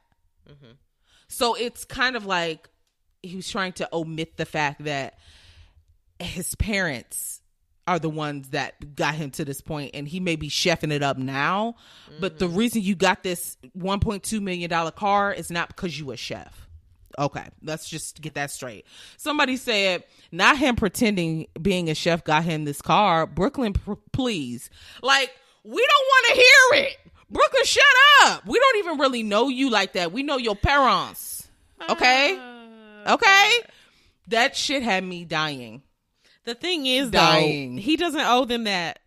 So 1.28 1.56
it's 1.56 1.86
kind 1.86 2.16
of 2.16 2.26
like 2.26 2.70
he 3.24 3.36
was 3.36 3.50
trying 3.50 3.74
to 3.74 3.90
omit 3.94 4.38
the 4.38 4.46
fact 4.46 4.84
that 4.86 5.18
his 6.20 6.56
parents 6.56 7.42
are 7.88 8.00
the 8.00 8.10
ones 8.10 8.50
that 8.50 8.96
got 8.96 9.16
him 9.16 9.32
to 9.32 9.44
this 9.44 9.60
point 9.60 9.92
and 9.94 10.08
he 10.08 10.20
may 10.20 10.36
be 10.36 10.50
chefing 10.50 10.92
it 10.92 11.02
up 11.02 11.18
now 11.18 11.76
but 12.20 12.38
the 12.38 12.48
mm-hmm. 12.48 12.58
reason 12.58 12.82
you 12.82 12.96
got 12.96 13.24
this 13.24 13.58
1.2 13.78 14.42
million 14.42 14.70
dollar 14.70 14.92
car 14.92 15.34
is 15.34 15.50
not 15.50 15.68
because 15.68 15.98
you 16.00 16.12
a 16.12 16.18
chef. 16.18 16.68
Okay 17.18 17.46
let's 17.64 17.90
just 17.90 18.22
get 18.22 18.36
that 18.36 18.52
straight. 18.52 18.86
Somebody 19.18 19.58
said 19.58 20.04
not 20.32 20.58
him 20.58 20.76
pretending 20.76 21.48
being 21.62 21.90
a 21.90 21.96
chef 21.96 22.24
got 22.24 22.44
him 22.44 22.66
this 22.66 22.82
car. 22.82 23.26
Brooklyn 23.26 23.74
pr- 23.74 23.94
please. 24.12 24.70
Like 25.02 25.32
we 25.64 25.86
don't 25.86 26.06
want 26.08 26.26
to 26.28 26.34
hear 26.34 26.86
it. 26.86 26.98
Brooklyn 27.30 27.64
shut 27.64 27.84
up. 28.24 28.46
We 28.46 28.60
don't 28.60 28.78
even 28.78 29.00
really 29.00 29.24
know 29.24 29.48
you 29.48 29.70
like 29.70 29.94
that. 29.94 30.12
We 30.12 30.22
know 30.22 30.38
your 30.38 30.56
parents. 30.56 31.50
Okay 31.90 32.38
uh, 32.38 32.51
okay. 33.08 33.52
That 34.28 34.56
shit 34.56 34.84
had 34.84 35.04
me 35.04 35.26
dying. 35.26 35.84
The 36.46 36.56
thing 36.56 36.86
is, 36.86 37.12
Dying. 37.12 37.76
though, 37.76 37.82
he 37.82 37.98
doesn't 37.98 38.20
owe 38.20 38.46
them 38.46 38.64
that 38.64 39.00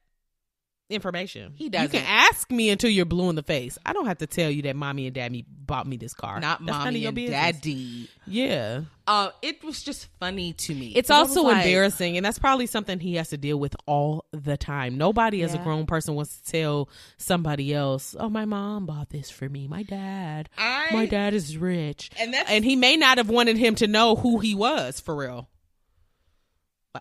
information. 0.90 1.52
He 1.56 1.64
You 1.64 1.70
doesn't. 1.70 1.90
can 1.90 2.04
ask 2.06 2.50
me 2.50 2.70
until 2.70 2.90
you're 2.90 3.04
blue 3.06 3.30
in 3.30 3.36
the 3.36 3.42
face. 3.42 3.78
I 3.86 3.92
don't 3.92 4.06
have 4.06 4.18
to 4.18 4.26
tell 4.26 4.50
you 4.50 4.62
that 4.62 4.76
mommy 4.76 5.06
and 5.06 5.14
daddy 5.14 5.44
bought 5.48 5.86
me 5.86 5.96
this 5.96 6.12
car. 6.14 6.40
not 6.40 6.64
That's 6.64 6.78
mommy 6.78 7.06
and 7.06 7.14
business. 7.14 7.30
daddy. 7.56 8.08
Yeah. 8.26 8.82
Uh, 9.06 9.30
it 9.42 9.62
was 9.64 9.82
just 9.82 10.08
funny 10.20 10.52
to 10.54 10.74
me. 10.74 10.92
It's 10.94 11.10
also 11.10 11.42
like, 11.42 11.64
embarrassing, 11.64 12.16
and 12.16 12.24
that's 12.24 12.38
probably 12.38 12.66
something 12.66 12.98
he 13.00 13.16
has 13.16 13.28
to 13.30 13.36
deal 13.36 13.58
with 13.58 13.74
all 13.86 14.24
the 14.32 14.56
time. 14.56 14.96
Nobody, 14.96 15.42
as 15.42 15.52
a 15.54 15.58
grown 15.58 15.84
person, 15.86 16.14
wants 16.14 16.38
to 16.38 16.50
tell 16.50 16.88
somebody 17.18 17.74
else, 17.74 18.14
"Oh, 18.18 18.28
my 18.30 18.44
mom 18.46 18.86
bought 18.86 19.10
this 19.10 19.30
for 19.30 19.48
me. 19.48 19.68
My 19.68 19.82
dad, 19.82 20.48
I- 20.56 20.88
my 20.92 21.06
dad 21.06 21.34
is 21.34 21.56
rich," 21.58 22.10
And 22.18 22.32
that's- 22.32 22.50
and 22.50 22.64
he 22.64 22.76
may 22.76 22.96
not 22.96 23.18
have 23.18 23.28
wanted 23.28 23.58
him 23.58 23.74
to 23.76 23.86
know 23.86 24.16
who 24.16 24.38
he 24.38 24.54
was 24.54 25.00
for 25.00 25.14
real. 25.16 25.48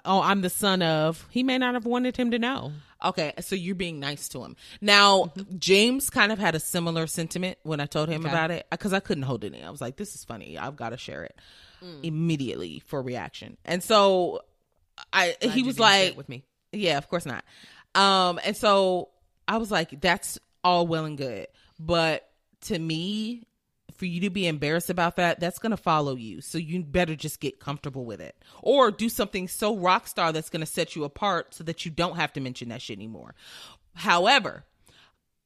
Oh, 0.05 0.21
I'm 0.21 0.41
the 0.41 0.49
son 0.49 0.81
of. 0.81 1.27
He 1.29 1.43
may 1.43 1.57
not 1.57 1.73
have 1.75 1.85
wanted 1.85 2.17
him 2.17 2.31
to 2.31 2.39
know. 2.39 2.71
Okay, 3.03 3.33
so 3.41 3.55
you're 3.55 3.75
being 3.75 3.99
nice 3.99 4.27
to 4.29 4.43
him. 4.43 4.55
Now, 4.81 5.25
Mm-hmm. 5.35 5.57
James 5.59 6.09
kind 6.09 6.31
of 6.31 6.39
had 6.39 6.55
a 6.55 6.59
similar 6.59 7.05
sentiment 7.07 7.57
when 7.63 7.79
I 7.79 7.85
told 7.85 8.09
him 8.09 8.21
Okay. 8.21 8.29
about 8.29 8.49
it 8.51 8.65
because 8.71 8.93
I 8.93 8.99
couldn't 9.01 9.23
hold 9.23 9.43
it 9.43 9.53
in. 9.53 9.63
I 9.63 9.69
was 9.69 9.81
like, 9.81 9.97
"This 9.97 10.15
is 10.15 10.23
funny. 10.23 10.57
I've 10.57 10.75
got 10.75 10.89
to 10.89 10.97
share 10.97 11.23
it 11.23 11.35
Mm. 11.83 11.99
immediately 12.03 12.79
for 12.79 13.01
reaction." 13.01 13.57
And 13.65 13.83
so, 13.83 14.41
I 15.11 15.35
Glad 15.41 15.53
he 15.53 15.63
was 15.63 15.79
like, 15.79 16.15
with 16.17 16.29
me. 16.29 16.43
Yeah, 16.71 16.97
of 16.97 17.09
course 17.09 17.25
not. 17.25 17.43
Um, 17.93 18.39
and 18.45 18.55
so 18.57 19.09
I 19.47 19.57
was 19.57 19.69
like, 19.69 19.99
that's 20.01 20.39
all 20.63 20.87
well 20.87 21.05
and 21.05 21.17
good. 21.17 21.47
But 21.79 22.27
to 22.61 22.79
me, 22.79 23.43
for 24.03 24.07
you 24.07 24.19
to 24.19 24.29
be 24.29 24.47
embarrassed 24.47 24.89
about 24.89 25.15
that, 25.15 25.39
that's 25.39 25.59
gonna 25.59 25.77
follow 25.77 26.17
you. 26.17 26.41
So 26.41 26.57
you 26.57 26.83
better 26.83 27.15
just 27.15 27.39
get 27.39 27.61
comfortable 27.61 28.03
with 28.03 28.19
it. 28.19 28.35
Or 28.61 28.91
do 28.91 29.07
something 29.07 29.47
so 29.47 29.77
rock 29.77 30.07
star 30.07 30.33
that's 30.33 30.49
gonna 30.49 30.65
set 30.65 30.93
you 30.93 31.05
apart 31.05 31.53
so 31.53 31.63
that 31.63 31.85
you 31.85 31.91
don't 31.91 32.17
have 32.17 32.33
to 32.33 32.41
mention 32.41 32.67
that 32.67 32.81
shit 32.81 32.97
anymore. 32.97 33.33
However, 33.93 34.65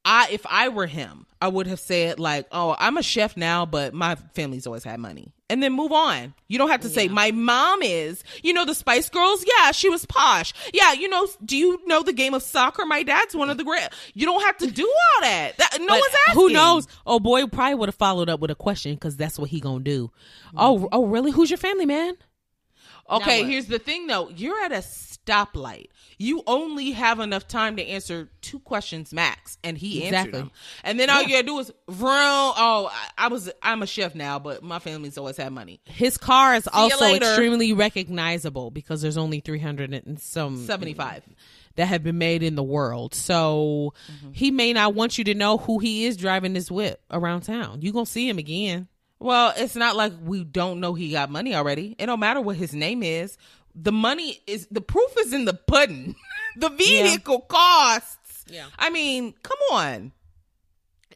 I 0.04 0.26
if 0.32 0.44
I 0.44 0.70
were 0.70 0.88
him, 0.88 1.26
I 1.40 1.46
would 1.46 1.68
have 1.68 1.78
said 1.78 2.18
like, 2.18 2.48
"Oh, 2.50 2.74
I'm 2.80 2.96
a 2.96 3.02
chef 3.04 3.36
now, 3.36 3.64
but 3.64 3.94
my 3.94 4.16
family's 4.16 4.66
always 4.66 4.82
had 4.82 4.98
money." 4.98 5.32
And 5.50 5.62
then 5.62 5.72
move 5.72 5.92
on. 5.92 6.34
You 6.46 6.58
don't 6.58 6.68
have 6.68 6.82
to 6.82 6.90
say 6.90 7.08
my 7.08 7.30
mom 7.30 7.80
is. 7.82 8.22
You 8.42 8.52
know 8.52 8.66
the 8.66 8.74
Spice 8.74 9.08
Girls? 9.08 9.42
Yeah, 9.46 9.72
she 9.72 9.88
was 9.88 10.04
posh. 10.04 10.52
Yeah, 10.74 10.92
you 10.92 11.08
know, 11.08 11.26
do 11.42 11.56
you 11.56 11.80
know 11.86 12.02
the 12.02 12.12
game 12.12 12.34
of 12.34 12.42
soccer? 12.42 12.84
My 12.84 13.02
dad's 13.02 13.34
one 13.34 13.48
of 13.48 13.56
the 13.56 13.64
great. 13.64 13.88
You 14.12 14.26
don't 14.26 14.42
have 14.42 14.58
to 14.58 14.70
do 14.70 14.84
all 14.86 15.22
that. 15.22 15.56
that 15.56 15.78
no 15.80 15.86
But 15.86 16.00
one's 16.00 16.14
asking. 16.28 16.34
Who 16.42 16.50
knows? 16.50 16.86
Oh 17.06 17.18
boy, 17.18 17.46
probably 17.46 17.76
would 17.76 17.88
have 17.88 17.94
followed 17.94 18.28
up 18.28 18.40
with 18.40 18.50
a 18.50 18.54
question 18.54 18.92
because 18.94 19.16
that's 19.16 19.38
what 19.38 19.48
he 19.48 19.58
gonna 19.58 19.82
do. 19.82 20.10
Oh, 20.54 20.86
oh, 20.92 21.06
really? 21.06 21.30
Who's 21.30 21.50
your 21.50 21.56
family, 21.56 21.86
man? 21.86 22.16
Okay, 23.10 23.44
here's 23.44 23.66
the 23.66 23.78
thing 23.78 24.06
though. 24.06 24.28
You're 24.28 24.62
at 24.64 24.72
a 24.72 24.82
stoplight. 25.28 25.86
You 26.18 26.42
only 26.46 26.90
have 26.92 27.20
enough 27.20 27.46
time 27.46 27.76
to 27.76 27.86
answer 27.86 28.28
two 28.40 28.58
questions 28.60 29.12
max, 29.12 29.58
and 29.62 29.78
he 29.78 30.04
answered 30.04 30.32
them. 30.34 30.50
And 30.82 30.98
then 30.98 31.10
all 31.10 31.22
you 31.22 31.28
gotta 31.28 31.42
do 31.46 31.58
is, 31.60 31.70
vroom. 31.88 32.08
Oh, 32.10 32.90
I, 32.92 33.26
I 33.26 33.28
was, 33.28 33.50
I'm 33.62 33.82
a 33.82 33.86
chef 33.86 34.14
now, 34.14 34.38
but 34.38 34.62
my 34.62 34.78
family's 34.78 35.16
always 35.18 35.36
had 35.36 35.52
money. 35.52 35.80
His 35.84 36.16
car 36.18 36.54
is 36.54 36.68
also 36.72 37.14
extremely 37.14 37.72
recognizable 37.72 38.70
because 38.70 39.02
there's 39.02 39.16
only 39.16 39.40
300 39.40 39.92
and 39.92 40.18
some 40.20 40.64
Seventy-five. 40.66 41.22
that 41.76 41.86
have 41.86 42.02
been 42.02 42.18
made 42.18 42.42
in 42.42 42.54
the 42.56 42.62
world. 42.62 43.14
So 43.14 43.94
Mm-hmm. 44.10 44.32
he 44.32 44.50
may 44.50 44.72
not 44.72 44.94
want 44.94 45.18
you 45.18 45.24
to 45.24 45.34
know 45.34 45.58
who 45.58 45.78
he 45.78 46.04
is 46.06 46.16
driving 46.16 46.52
this 46.52 46.70
whip 46.70 47.00
around 47.10 47.42
town. 47.42 47.80
You 47.82 47.92
gonna 47.92 48.06
see 48.06 48.28
him 48.28 48.38
again. 48.38 48.88
Well, 49.20 49.52
it's 49.56 49.74
not 49.74 49.96
like 49.96 50.12
we 50.22 50.44
don't 50.44 50.78
know 50.80 50.94
he 50.94 51.10
got 51.10 51.28
money 51.30 51.54
already. 51.54 51.96
It 51.98 52.06
don't 52.06 52.20
matter 52.20 52.40
what 52.40 52.56
his 52.56 52.72
name 52.72 53.02
is. 53.02 53.36
The 53.80 53.92
money 53.92 54.40
is 54.46 54.66
the 54.70 54.80
proof 54.80 55.14
is 55.20 55.32
in 55.32 55.44
the 55.44 55.54
pudding. 55.54 56.16
the 56.56 56.68
vehicle 56.70 57.40
costs. 57.42 58.44
Yeah. 58.48 58.66
I 58.78 58.90
mean, 58.90 59.34
come 59.42 59.58
on. 59.72 60.12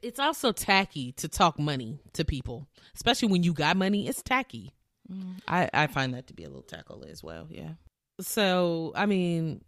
It's 0.02 0.18
also 0.18 0.52
tacky 0.52 1.12
to 1.12 1.28
talk 1.28 1.58
money 1.58 2.00
to 2.14 2.24
people, 2.24 2.68
especially 2.94 3.28
when 3.28 3.42
you 3.42 3.52
got 3.52 3.76
money. 3.76 4.08
It's 4.08 4.22
tacky. 4.22 4.72
Mm, 5.10 5.40
I, 5.46 5.70
I 5.72 5.86
find 5.86 6.14
that 6.14 6.26
to 6.28 6.34
be 6.34 6.44
a 6.44 6.48
little 6.48 6.62
tackle 6.62 7.04
as 7.08 7.22
well. 7.22 7.46
Yeah. 7.50 7.72
So 8.20 8.92
I 8.94 9.06
mean, 9.06 9.62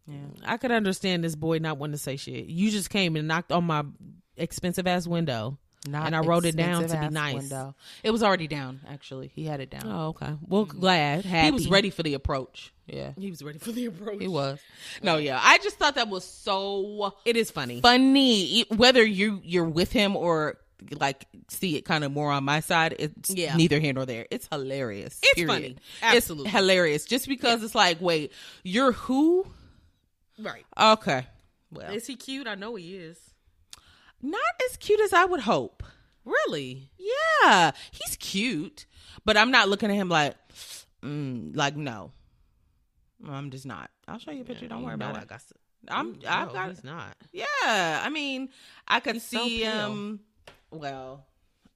I 0.45 0.57
could 0.57 0.70
understand 0.70 1.24
this 1.24 1.34
boy 1.34 1.59
not 1.59 1.78
wanting 1.78 1.92
to 1.92 1.99
say 1.99 2.16
shit. 2.16 2.47
You 2.47 2.70
just 2.70 2.90
came 2.90 3.16
and 3.16 3.26
knocked 3.26 3.53
on 3.53 3.64
my 3.64 3.84
expensive 4.36 4.86
ass 4.86 5.07
window, 5.07 5.59
and 5.93 6.16
I 6.16 6.20
wrote 6.20 6.45
it 6.45 6.57
down 6.57 6.87
to 6.89 6.97
be 6.99 7.09
nice. 7.09 7.35
window. 7.35 7.74
It 8.03 8.11
was 8.11 8.22
already 8.22 8.49
down. 8.49 8.80
Actually, 8.89 9.28
he 9.35 9.45
had 9.45 9.61
it 9.61 9.70
down. 9.70 9.82
Oh, 9.87 10.09
okay. 10.09 10.35
Well, 10.47 10.66
mm-hmm. 10.66 10.80
glad. 10.80 11.24
Happy. 11.24 11.47
he 11.47 11.51
was 11.53 11.68
ready 11.68 11.91
for 11.91 12.03
the 12.03 12.14
approach. 12.14 12.72
Yeah, 12.87 13.12
He 13.18 13.30
was 13.30 13.43
ready 13.43 13.59
for 13.59 13.72
the 13.72 13.87
approach. 13.87 14.20
he 14.20 14.28
was. 14.28 14.61
No, 15.03 15.16
yeah. 15.16 15.41
I 15.43 15.59
just 15.59 15.76
thought 15.78 15.95
that 15.95 16.09
was 16.09 16.24
so 16.24 17.14
It 17.24 17.37
is 17.37 17.51
funny. 17.51 17.80
funny. 17.80 18.64
Whether 18.68 19.03
you 19.05 19.41
you're 19.43 19.64
with 19.64 19.91
him 19.93 20.16
or 20.16 20.59
like 21.01 21.24
see 21.49 21.76
it 21.76 21.87
kind 21.87 22.05
of 22.05 22.12
more 22.12 22.30
on 22.30 22.45
my 22.45 22.61
side, 22.61 22.95
it's 22.99 23.30
Yeah. 23.30 23.57
neither 23.57 23.78
here 23.80 23.95
nor 23.95 24.05
there. 24.05 24.26
It's 24.30 24.47
hilarious. 24.53 25.18
It's 25.22 25.35
period. 25.35 25.49
funny. 25.51 25.76
Absolutely. 26.03 26.49
it's 26.49 26.57
hilarious. 26.57 27.05
Just 27.07 27.26
because 27.26 27.62
it's 27.62 27.74
like, 27.74 28.01
wait, 28.03 28.32
you're 28.62 28.93
who? 28.93 29.47
Right. 30.39 30.66
Okay, 30.78 31.26
well, 31.70 31.93
Is 31.93 32.07
he 32.07 32.16
cute? 32.16 32.47
I 32.47 32.55
know 32.55 32.74
he 32.74 32.97
is. 32.97 33.18
Not 34.24 34.40
as 34.70 34.76
cute 34.78 35.00
as 35.00 35.12
I 35.12 35.24
would 35.24 35.40
hope. 35.40 35.82
Really? 36.24 36.90
Yeah, 36.98 37.72
he's 37.90 38.16
cute, 38.16 38.86
but 39.24 39.36
I'm 39.36 39.50
not 39.50 39.68
looking 39.68 39.90
at 39.90 39.94
him 39.94 40.08
like, 40.08 40.34
mm, 41.02 41.54
like 41.54 41.76
no. 41.76 42.12
I'm 43.28 43.50
just 43.50 43.66
not. 43.66 43.90
I'll 44.08 44.18
show 44.18 44.30
you 44.30 44.42
a 44.42 44.44
picture. 44.44 44.66
Don't 44.66 44.82
worry 44.82 44.94
about 44.94 45.16
it. 45.16 45.18
I 45.18 45.22
it. 45.22 45.28
got. 45.28 45.42
I'm. 45.88 46.18
I've 46.26 46.52
got. 46.52 46.70
He's 46.70 46.84
not. 46.84 47.16
Yeah, 47.32 47.46
I 48.02 48.08
mean, 48.10 48.48
I 48.88 49.00
could 49.00 49.20
so 49.20 49.38
see 49.38 49.62
pale. 49.62 49.90
him. 49.90 50.20
Well, 50.70 51.26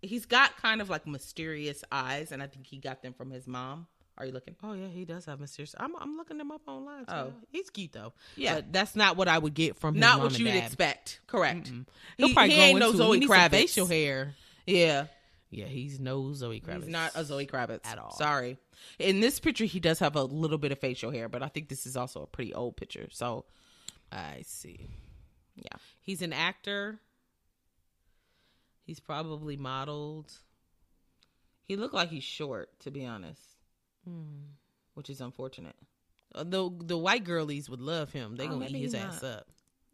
he's 0.03 0.27
got 0.27 0.57
kind 0.57 0.81
of 0.81 0.89
like 0.89 1.07
mysterious 1.07 1.85
eyes, 1.93 2.33
and 2.33 2.43
I 2.43 2.47
think 2.47 2.67
he 2.67 2.79
got 2.79 3.03
them 3.03 3.13
from 3.13 3.31
his 3.31 3.47
mom. 3.47 3.87
Are 4.19 4.27
you 4.27 4.33
looking? 4.33 4.57
Oh 4.63 4.73
yeah, 4.73 4.89
he 4.89 5.05
does 5.05 5.25
have 5.27 5.39
mysterious. 5.41 5.75
I'm 5.79 5.95
I'm 5.97 6.17
looking 6.17 6.41
him 6.41 6.51
up 6.51 6.63
online. 6.67 7.07
Too. 7.07 7.13
Oh. 7.15 7.33
he's 7.51 7.71
cute 7.71 7.93
though. 7.93 8.13
Yeah. 8.37 8.57
but 8.57 8.73
that's 8.73 8.97
not 8.97 9.17
what 9.17 9.29
I 9.29 9.39
would 9.39 9.55
get 9.55 9.77
from 9.77 9.99
Not 9.99 10.21
what 10.21 10.39
you'd 10.39 10.49
expect. 10.49 11.21
Correct. 11.29 11.71
He'll 12.17 12.29
He, 12.29 12.35
probably 12.35 12.55
he 12.55 12.61
ain't 12.61 12.79
no. 12.81 12.93
Zoe 12.93 13.15
He 13.15 13.21
needs 13.21 13.33
some 13.33 13.39
Kravitz. 13.41 13.51
facial 13.51 13.87
hair. 13.87 14.35
Yeah. 14.67 15.07
Yeah, 15.51 15.65
he's 15.67 15.99
no 15.99 16.33
Zoe 16.35 16.61
Kravitz. 16.61 16.83
He's 16.85 16.89
not 16.89 17.13
a 17.15 17.25
Zoe 17.25 17.47
Kravitz 17.47 17.87
At 17.87 17.99
all. 17.99 18.11
Sorry. 18.11 18.59
In 18.99 19.21
this 19.21 19.41
picture, 19.41 19.65
he 19.65 19.81
does 19.81 19.99
have 20.01 20.15
a 20.15 20.23
little 20.23 20.59
bit 20.59 20.73
of 20.73 20.79
facial 20.79 21.11
hair, 21.11 21.29
but 21.29 21.43
I 21.43 21.49
think 21.49 21.69
this 21.69 21.87
is 21.87 21.97
also 21.97 22.23
a 22.23 22.27
pretty 22.27 22.53
old 22.53 22.77
picture. 22.77 23.09
So, 23.11 23.45
I 24.13 24.43
see. 24.45 24.89
yeah. 25.57 25.79
He's 26.03 26.21
an 26.23 26.33
actor. 26.35 27.01
He's 28.85 29.01
probably 29.01 29.57
modeled. 29.57 30.33
He 31.65 31.77
looked 31.77 31.95
like 31.95 32.11
he's 32.11 32.25
short, 32.25 32.69
to 32.81 32.91
be 32.91 33.05
honest, 33.07 33.41
which 34.95 35.11
is 35.11 35.21
unfortunate. 35.21 35.77
Uh, 36.35 36.45
The 36.45 36.71
the 36.81 36.99
white 36.99 37.25
girlies 37.25 37.69
would 37.71 37.81
love 37.81 38.13
him. 38.13 38.37
They 38.37 38.47
Oh, 38.47 38.51
gonna 38.51 38.67
eat 38.67 38.83
his 38.83 38.95
ass 38.95 39.23
not. 39.23 39.31
up. 39.31 39.47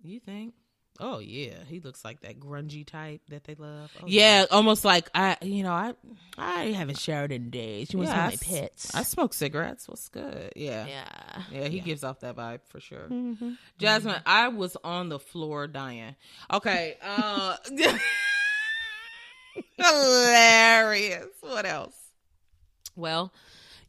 You 0.03 0.21
think? 0.21 0.55
Oh 1.01 1.19
yeah, 1.19 1.65
he 1.69 1.81
looks 1.81 2.05
like 2.05 2.21
that 2.21 2.39
grungy 2.39 2.87
type 2.87 3.21
that 3.29 3.43
they 3.45 3.57
love. 3.57 3.91
Oh, 4.01 4.05
Yeah, 4.07 4.47
almost 4.53 4.85
like 4.85 5.11
I, 5.13 5.37
you 5.43 5.65
know, 5.65 5.73
I, 5.73 5.95
I 6.39 6.67
haven't 6.67 7.01
showered 7.01 7.33
in 7.33 7.51
days. 7.51 7.93
You 7.93 7.99
want 7.99 8.11
yeah, 8.11 8.15
some 8.15 8.25
of 8.27 8.31
my 8.31 8.35
s- 8.35 8.45
pets? 8.61 8.95
I 8.95 9.03
smoke 9.03 9.35
cigarettes. 9.35 9.89
What's 9.89 10.09
good? 10.09 10.53
Yeah, 10.55 10.87
yeah. 10.87 11.43
yeah. 11.51 11.67
He 11.69 11.81
gives 11.81 12.05
off 12.05 12.21
that 12.21 12.37
vibe 12.37 12.61
for 12.69 12.79
sure. 12.79 13.09
Mm-hmm. 13.11 13.53
Jasmine, 13.79 14.21
I 14.25 14.49
was 14.49 14.77
on 14.85 15.09
the 15.09 15.19
floor 15.19 15.67
dying. 15.67 16.15
Okay, 16.53 16.97
uh, 17.03 17.57
hilarious. 19.77 21.27
What 21.41 21.67
else? 21.67 21.97
Well, 22.97 23.33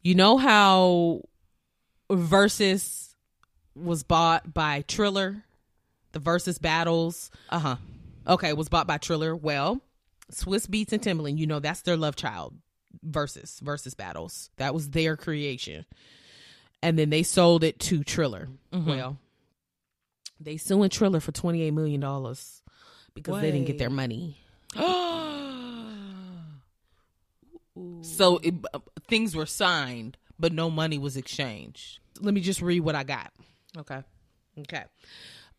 you 0.06 0.14
know 0.14 0.36
how 0.36 1.22
Verzuz 2.08 3.12
was 3.74 4.04
bought 4.04 4.54
by 4.54 4.84
Triller, 4.86 5.42
the 6.12 6.20
Verzuz 6.20 6.62
battles. 6.62 7.28
Uh 7.50 7.58
huh. 7.58 7.76
Okay, 8.28 8.52
was 8.52 8.68
bought 8.68 8.86
by 8.86 8.98
Triller. 8.98 9.34
Well, 9.34 9.80
Swizz 10.30 10.68
Beatz 10.68 10.92
and 10.92 11.02
Timbaland, 11.02 11.38
you 11.38 11.48
know 11.48 11.58
that's 11.58 11.82
their 11.82 11.96
love 11.96 12.14
child. 12.14 12.54
Verzuz 13.04 13.60
Verzuz 13.60 13.96
battles. 13.96 14.50
That 14.58 14.74
was 14.74 14.90
their 14.90 15.16
creation, 15.16 15.84
and 16.84 16.96
then 16.96 17.10
they 17.10 17.24
sold 17.24 17.64
it 17.64 17.80
to 17.80 18.04
Triller. 18.04 18.48
Well, 18.72 19.18
they 20.38 20.56
suing 20.56 20.90
Triller 20.90 21.18
for 21.18 21.32
twenty 21.32 21.62
eight 21.62 21.72
million 21.72 22.00
dollars 22.00 22.62
because 23.12 23.40
they 23.40 23.50
didn't 23.50 23.66
get 23.66 23.78
their 23.78 23.90
Wait. 23.90 23.96
money. 23.96 24.38
so 28.02 28.38
it, 28.38 28.54
uh, 28.74 28.78
things 29.08 29.34
were 29.36 29.46
signed, 29.46 30.16
but 30.38 30.52
no 30.52 30.70
money 30.70 30.98
was 30.98 31.16
exchanged. 31.16 31.98
Let 32.20 32.34
me 32.34 32.40
just 32.40 32.62
read 32.62 32.80
what 32.80 32.94
I 32.94 33.04
got. 33.04 33.32
Okay. 33.78 34.02
Okay. 34.60 34.84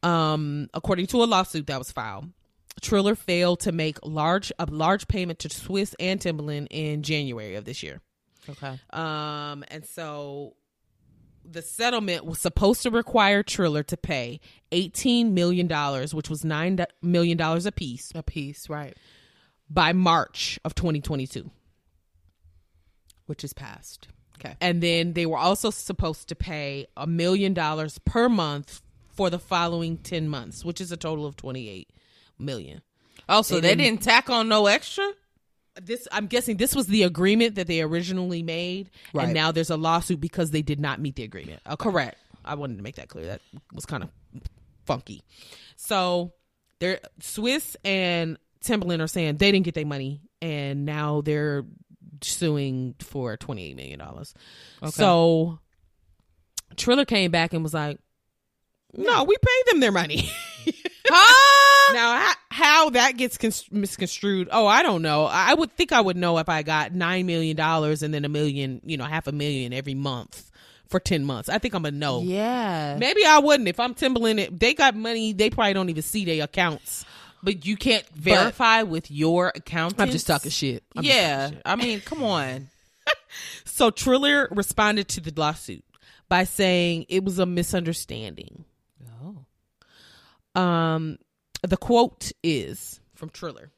Um, 0.04 0.70
according 0.74 1.08
to 1.08 1.24
a 1.24 1.26
lawsuit 1.26 1.68
that 1.68 1.78
was 1.78 1.92
filed, 1.92 2.30
Triller 2.82 3.16
failed 3.16 3.60
to 3.62 3.72
make 3.72 3.98
large 4.04 4.52
a 4.60 4.66
large 4.66 5.08
payment 5.08 5.40
to 5.40 5.50
Swizz 5.50 5.94
and 6.00 6.20
Timbaland 6.20 6.68
in 6.70 7.04
January 7.04 7.56
of 7.56 7.66
this 7.66 7.82
year. 7.84 8.02
Okay. 8.50 8.80
Um, 8.92 9.64
and 9.70 9.86
so 9.86 10.56
the 11.44 11.62
settlement 11.62 12.26
was 12.26 12.40
supposed 12.40 12.84
to 12.84 12.92
require 12.92 13.42
Triller 13.44 13.84
to 13.84 13.98
pay 13.98 14.40
eighteen 14.72 15.34
million 15.34 15.68
dollars, 15.68 16.14
which 16.14 16.30
was 16.30 16.46
nine 16.46 16.80
million 17.02 17.38
dollars 17.38 17.66
a 17.66 17.72
piece, 17.72 18.12
A 18.16 18.22
piece, 18.24 18.70
right? 18.70 18.96
by 19.70 19.92
March 19.94 20.60
of 20.64 20.74
2022. 20.76 21.50
Which 23.28 23.44
is 23.44 23.54
passed. 23.54 24.08
Okay. 24.40 24.56
And 24.62 24.82
then 24.84 25.14
they 25.14 25.26
were 25.26 25.38
also 25.38 25.70
supposed 25.70 26.28
to 26.30 26.36
pay 26.36 26.88
a 26.98 27.08
million 27.08 27.54
dollars 27.54 28.00
per 28.00 28.28
month 28.30 28.82
for 29.10 29.30
the 29.30 29.40
following 29.40 29.98
10 29.98 30.28
months, 30.30 30.64
which 30.66 30.80
is 30.82 30.92
a 30.92 30.98
total 30.98 31.26
of 31.26 31.36
28 31.36 31.90
million. 32.38 32.82
Oh, 33.30 33.42
so 33.42 33.56
They 33.56 33.62
they 33.62 33.68
didn't- 33.76 33.84
didn't 33.96 34.02
tack 34.04 34.30
on 34.30 34.48
no 34.48 34.68
extra? 34.68 35.10
This 35.82 36.08
I'm 36.12 36.28
guessing 36.28 36.58
this 36.58 36.76
was 36.76 36.88
the 36.88 37.04
agreement 37.04 37.56
that 37.56 37.68
they 37.68 37.82
originally 37.82 38.42
made 38.44 38.90
Right. 39.14 39.26
and 39.26 39.34
now 39.34 39.52
there's 39.52 39.70
a 39.70 39.78
lawsuit 39.78 40.20
because 40.20 40.52
they 40.52 40.62
did 40.64 40.80
not 40.80 41.00
meet 41.00 41.16
the 41.16 41.24
agreement. 41.24 41.62
Correct. 41.78 42.18
I 42.46 42.56
wanted 42.56 42.78
to 42.78 42.84
make 42.84 42.96
that 42.96 43.10
clear. 43.10 43.26
That 43.28 43.42
was 43.74 43.86
kind 43.86 44.04
of 44.04 44.10
funky. 44.86 45.22
So, 45.76 46.34
they're 46.80 47.00
Swizz 47.20 47.76
and 47.84 48.38
Timbaland 48.64 49.02
are 49.02 49.08
saying 49.08 49.38
they 49.38 49.52
didn't 49.52 49.66
get 49.66 49.76
their 49.76 49.86
money 49.86 50.22
and 50.42 50.86
now 50.86 51.22
they're 51.22 51.66
suing 52.22 52.96
for 53.00 53.38
28 53.38 53.76
million 53.76 54.00
dollars. 54.00 54.34
So, 54.92 55.60
Triller 56.76 57.06
came 57.06 57.32
back 57.32 57.54
and 57.54 57.64
was 57.64 57.74
like, 57.74 58.00
"No, 58.94 59.24
we 59.24 59.36
paid 59.36 59.72
them 59.72 59.80
their 59.80 59.92
money." 59.92 60.30
Huh? 61.10 61.94
now, 61.94 62.20
how, 62.20 62.34
how 62.50 62.90
that 62.92 63.16
gets 63.16 63.38
cons- 63.38 63.72
misconstrued? 63.72 64.50
Oh, 64.52 64.68
I 64.68 64.84
don't 64.84 65.02
know. 65.02 65.24
I 65.26 65.54
would 65.54 65.72
think 65.72 65.94
I 65.94 66.02
would 66.02 66.18
know 66.18 66.38
if 66.38 66.50
I 66.50 66.64
got 66.64 66.92
nine 66.94 67.26
million 67.26 67.56
dollars 67.56 68.04
and 68.04 68.14
then 68.14 68.26
a 68.26 68.30
million, 68.30 68.82
you 68.84 68.98
know, 68.98 69.06
half 69.06 69.28
a 69.28 69.32
million 69.32 69.72
every 69.72 69.94
month 69.94 70.52
for 70.88 71.00
ten 71.00 71.24
months. 71.24 71.48
I 71.48 71.60
think 71.60 71.74
I'm 71.76 71.86
a 71.86 71.92
no. 71.92 72.22
Yeah. 72.22 72.98
Maybe 73.00 73.26
I 73.26 73.40
wouldn't 73.40 73.70
if 73.70 73.80
I'm 73.80 73.94
Timbaland. 73.94 74.60
They 74.60 74.74
got 74.74 74.96
money, 74.96 75.32
they 75.34 75.50
probably 75.50 75.74
don't 75.74 75.90
even 75.90 76.04
see 76.04 76.26
their 76.26 76.44
accounts. 76.44 77.06
But 77.44 77.66
you 77.66 77.78
can't 77.78 78.08
verify 78.10 78.84
with 78.84 79.12
your 79.12 79.52
accountant. 79.54 80.02
I'm 80.02 80.10
just 80.10 80.28
talking 80.28 80.52
shit. 80.52 80.84
I'm 80.96 81.04
yeah. 81.04 81.38
talking 81.38 81.56
shit. 81.56 81.62
I 81.66 81.76
mean, 81.76 82.02
come 82.02 82.24
on. 82.24 82.70
So 83.66 83.92
Triller 83.92 84.48
responded 84.52 85.08
to 85.10 85.22
the 85.22 85.32
lawsuit 85.40 85.84
by 86.30 86.44
saying 86.44 87.06
it 87.10 87.24
was 87.24 87.40
a 87.40 87.46
misunderstanding. 87.46 88.66
Oh. 89.24 90.60
Um, 90.60 91.18
the 91.62 91.78
quote 91.78 92.32
is 92.44 93.00
from 93.16 93.30
Triller. 93.30 93.72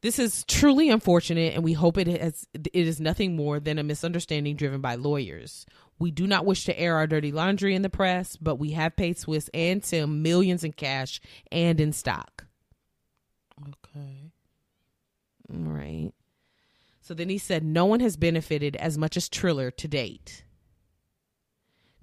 This 0.00 0.20
is 0.20 0.44
truly 0.44 0.90
unfortunate, 0.90 1.54
and 1.54 1.64
we 1.64 1.72
hope 1.72 1.98
it 1.98 2.06
has 2.06 2.46
it 2.54 2.68
is 2.72 3.00
nothing 3.00 3.34
more 3.34 3.58
than 3.58 3.78
a 3.78 3.82
misunderstanding 3.82 4.54
driven 4.54 4.80
by 4.80 4.94
lawyers. 4.94 5.66
We 5.98 6.10
do 6.10 6.26
not 6.26 6.46
wish 6.46 6.64
to 6.64 6.78
air 6.78 6.96
our 6.96 7.06
dirty 7.06 7.32
laundry 7.32 7.74
in 7.74 7.82
the 7.82 7.90
press, 7.90 8.36
but 8.36 8.56
we 8.56 8.70
have 8.72 8.96
paid 8.96 9.16
Swizz 9.16 9.48
and 9.52 9.82
Tim 9.82 10.22
millions 10.22 10.62
in 10.62 10.72
cash 10.72 11.20
and 11.50 11.80
in 11.80 11.92
stock. 11.92 12.46
Okay. 13.68 14.30
All 15.52 15.72
right. 15.72 16.12
So 17.00 17.14
then 17.14 17.28
he 17.28 17.38
said, 17.38 17.64
No 17.64 17.86
one 17.86 18.00
has 18.00 18.16
benefited 18.16 18.76
as 18.76 18.98
much 18.98 19.16
as 19.16 19.28
Triller 19.28 19.70
to 19.72 19.88
date. 19.88 20.44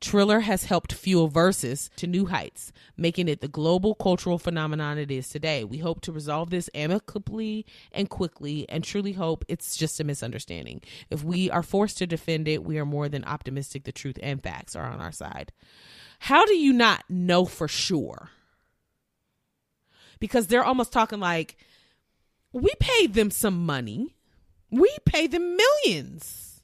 Triller 0.06 0.42
has 0.42 0.66
helped 0.66 0.94
fuel 0.94 1.32
Verzuz 1.32 1.90
to 1.96 2.06
new 2.06 2.28
heights, 2.28 2.72
making 2.96 3.28
it 3.28 3.42
the 3.42 3.48
global 3.48 3.96
cultural 3.96 4.38
phenomenon 4.38 5.00
it 5.00 5.10
is 5.10 5.28
today. 5.28 5.64
We 5.64 5.80
hope 5.80 6.02
to 6.02 6.12
resolve 6.12 6.52
this 6.52 6.70
amicably 6.76 7.66
and 7.92 8.08
quickly, 8.08 8.70
and 8.70 8.84
truly 8.84 9.14
hope 9.14 9.44
it's 9.48 9.76
just 9.76 10.00
a 10.00 10.04
misunderstanding. 10.04 10.84
If 11.10 11.24
we 11.24 11.50
are 11.50 11.64
forced 11.64 11.98
to 11.98 12.06
defend 12.06 12.48
it, 12.48 12.64
we 12.64 12.78
are 12.78 12.86
more 12.86 13.10
than 13.10 13.26
optimistic 13.26 13.84
the 13.84 13.92
truth 13.92 14.20
and 14.22 14.44
facts 14.44 14.76
are 14.76 14.86
on 14.86 15.02
our 15.02 15.12
side. 15.12 15.52
How 16.20 16.46
do 16.46 16.54
you 16.54 16.72
not 16.72 17.04
know 17.10 17.46
for 17.46 17.68
sure? 17.68 18.30
Because 20.20 20.46
they're 20.46 20.64
almost 20.64 20.94
talking 20.94 21.20
like, 21.20 21.58
we 22.54 22.72
paid 22.80 23.16
them 23.16 23.32
some 23.32 23.66
money. 23.66 24.16
We 24.70 24.96
paid 25.04 25.32
them 25.32 25.58
millions 25.58 26.62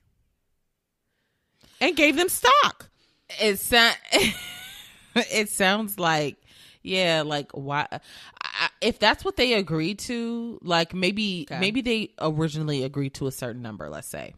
and 1.79 1.95
gave 1.95 2.15
them 2.15 2.29
stock. 2.29 2.90
It 3.39 3.59
sound. 3.59 3.95
it 5.15 5.49
sounds 5.49 5.99
like, 5.99 6.37
yeah, 6.83 7.23
like 7.25 7.51
why? 7.51 7.87
I, 7.91 8.69
if 8.81 8.99
that's 8.99 9.23
what 9.23 9.35
they 9.37 9.53
agreed 9.53 9.99
to, 9.99 10.59
like 10.61 10.93
maybe 10.93 11.47
Okay. 11.49 11.59
maybe 11.59 11.81
they 11.81 12.09
originally 12.19 12.83
agreed 12.83 13.13
to 13.15 13.27
a 13.27 13.31
certain 13.31 13.61
number, 13.61 13.89
let's 13.89 14.07
say, 14.07 14.33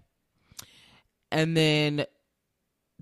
and 1.32 1.56
then 1.56 2.06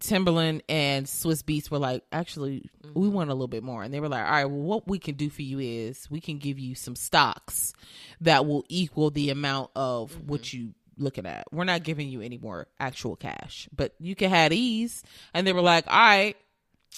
Timbaland 0.01 0.61
and 0.67 1.05
Swizz 1.05 1.43
Beatz 1.43 1.69
were 1.69 1.77
like, 1.77 2.03
actually, 2.11 2.69
we 2.83 3.07
mm-hmm. 3.07 3.11
want 3.11 3.29
a 3.29 3.33
little 3.33 3.47
bit 3.47 3.63
more, 3.63 3.83
and 3.83 3.93
they 3.93 3.99
were 3.99 4.09
like, 4.09 4.25
all 4.25 4.31
right, 4.31 4.45
well, 4.45 4.61
what 4.61 4.87
we 4.87 4.99
can 4.99 5.15
do 5.15 5.29
for 5.29 5.43
you 5.43 5.59
is 5.59 6.09
we 6.09 6.19
can 6.19 6.37
give 6.37 6.59
you 6.59 6.75
some 6.75 6.95
stocks 6.95 7.73
that 8.21 8.45
will 8.45 8.65
equal 8.67 9.11
the 9.11 9.29
amount 9.29 9.69
of 9.75 10.11
mm-hmm. 10.11 10.27
what 10.27 10.51
you 10.53 10.73
looking 11.01 11.25
at. 11.25 11.45
We're 11.51 11.65
not 11.65 11.83
giving 11.83 12.07
you 12.09 12.21
any 12.21 12.37
more 12.37 12.67
actual 12.79 13.15
cash, 13.15 13.67
but 13.75 13.93
you 13.99 14.15
can 14.15 14.29
have 14.29 14.51
these. 14.51 15.03
And 15.33 15.45
they 15.45 15.53
were 15.53 15.61
like, 15.61 15.87
all 15.87 15.93
right, 15.93 16.37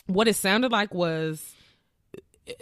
What 0.07 0.27
it 0.27 0.35
sounded 0.35 0.71
like 0.71 0.93
was 0.93 1.55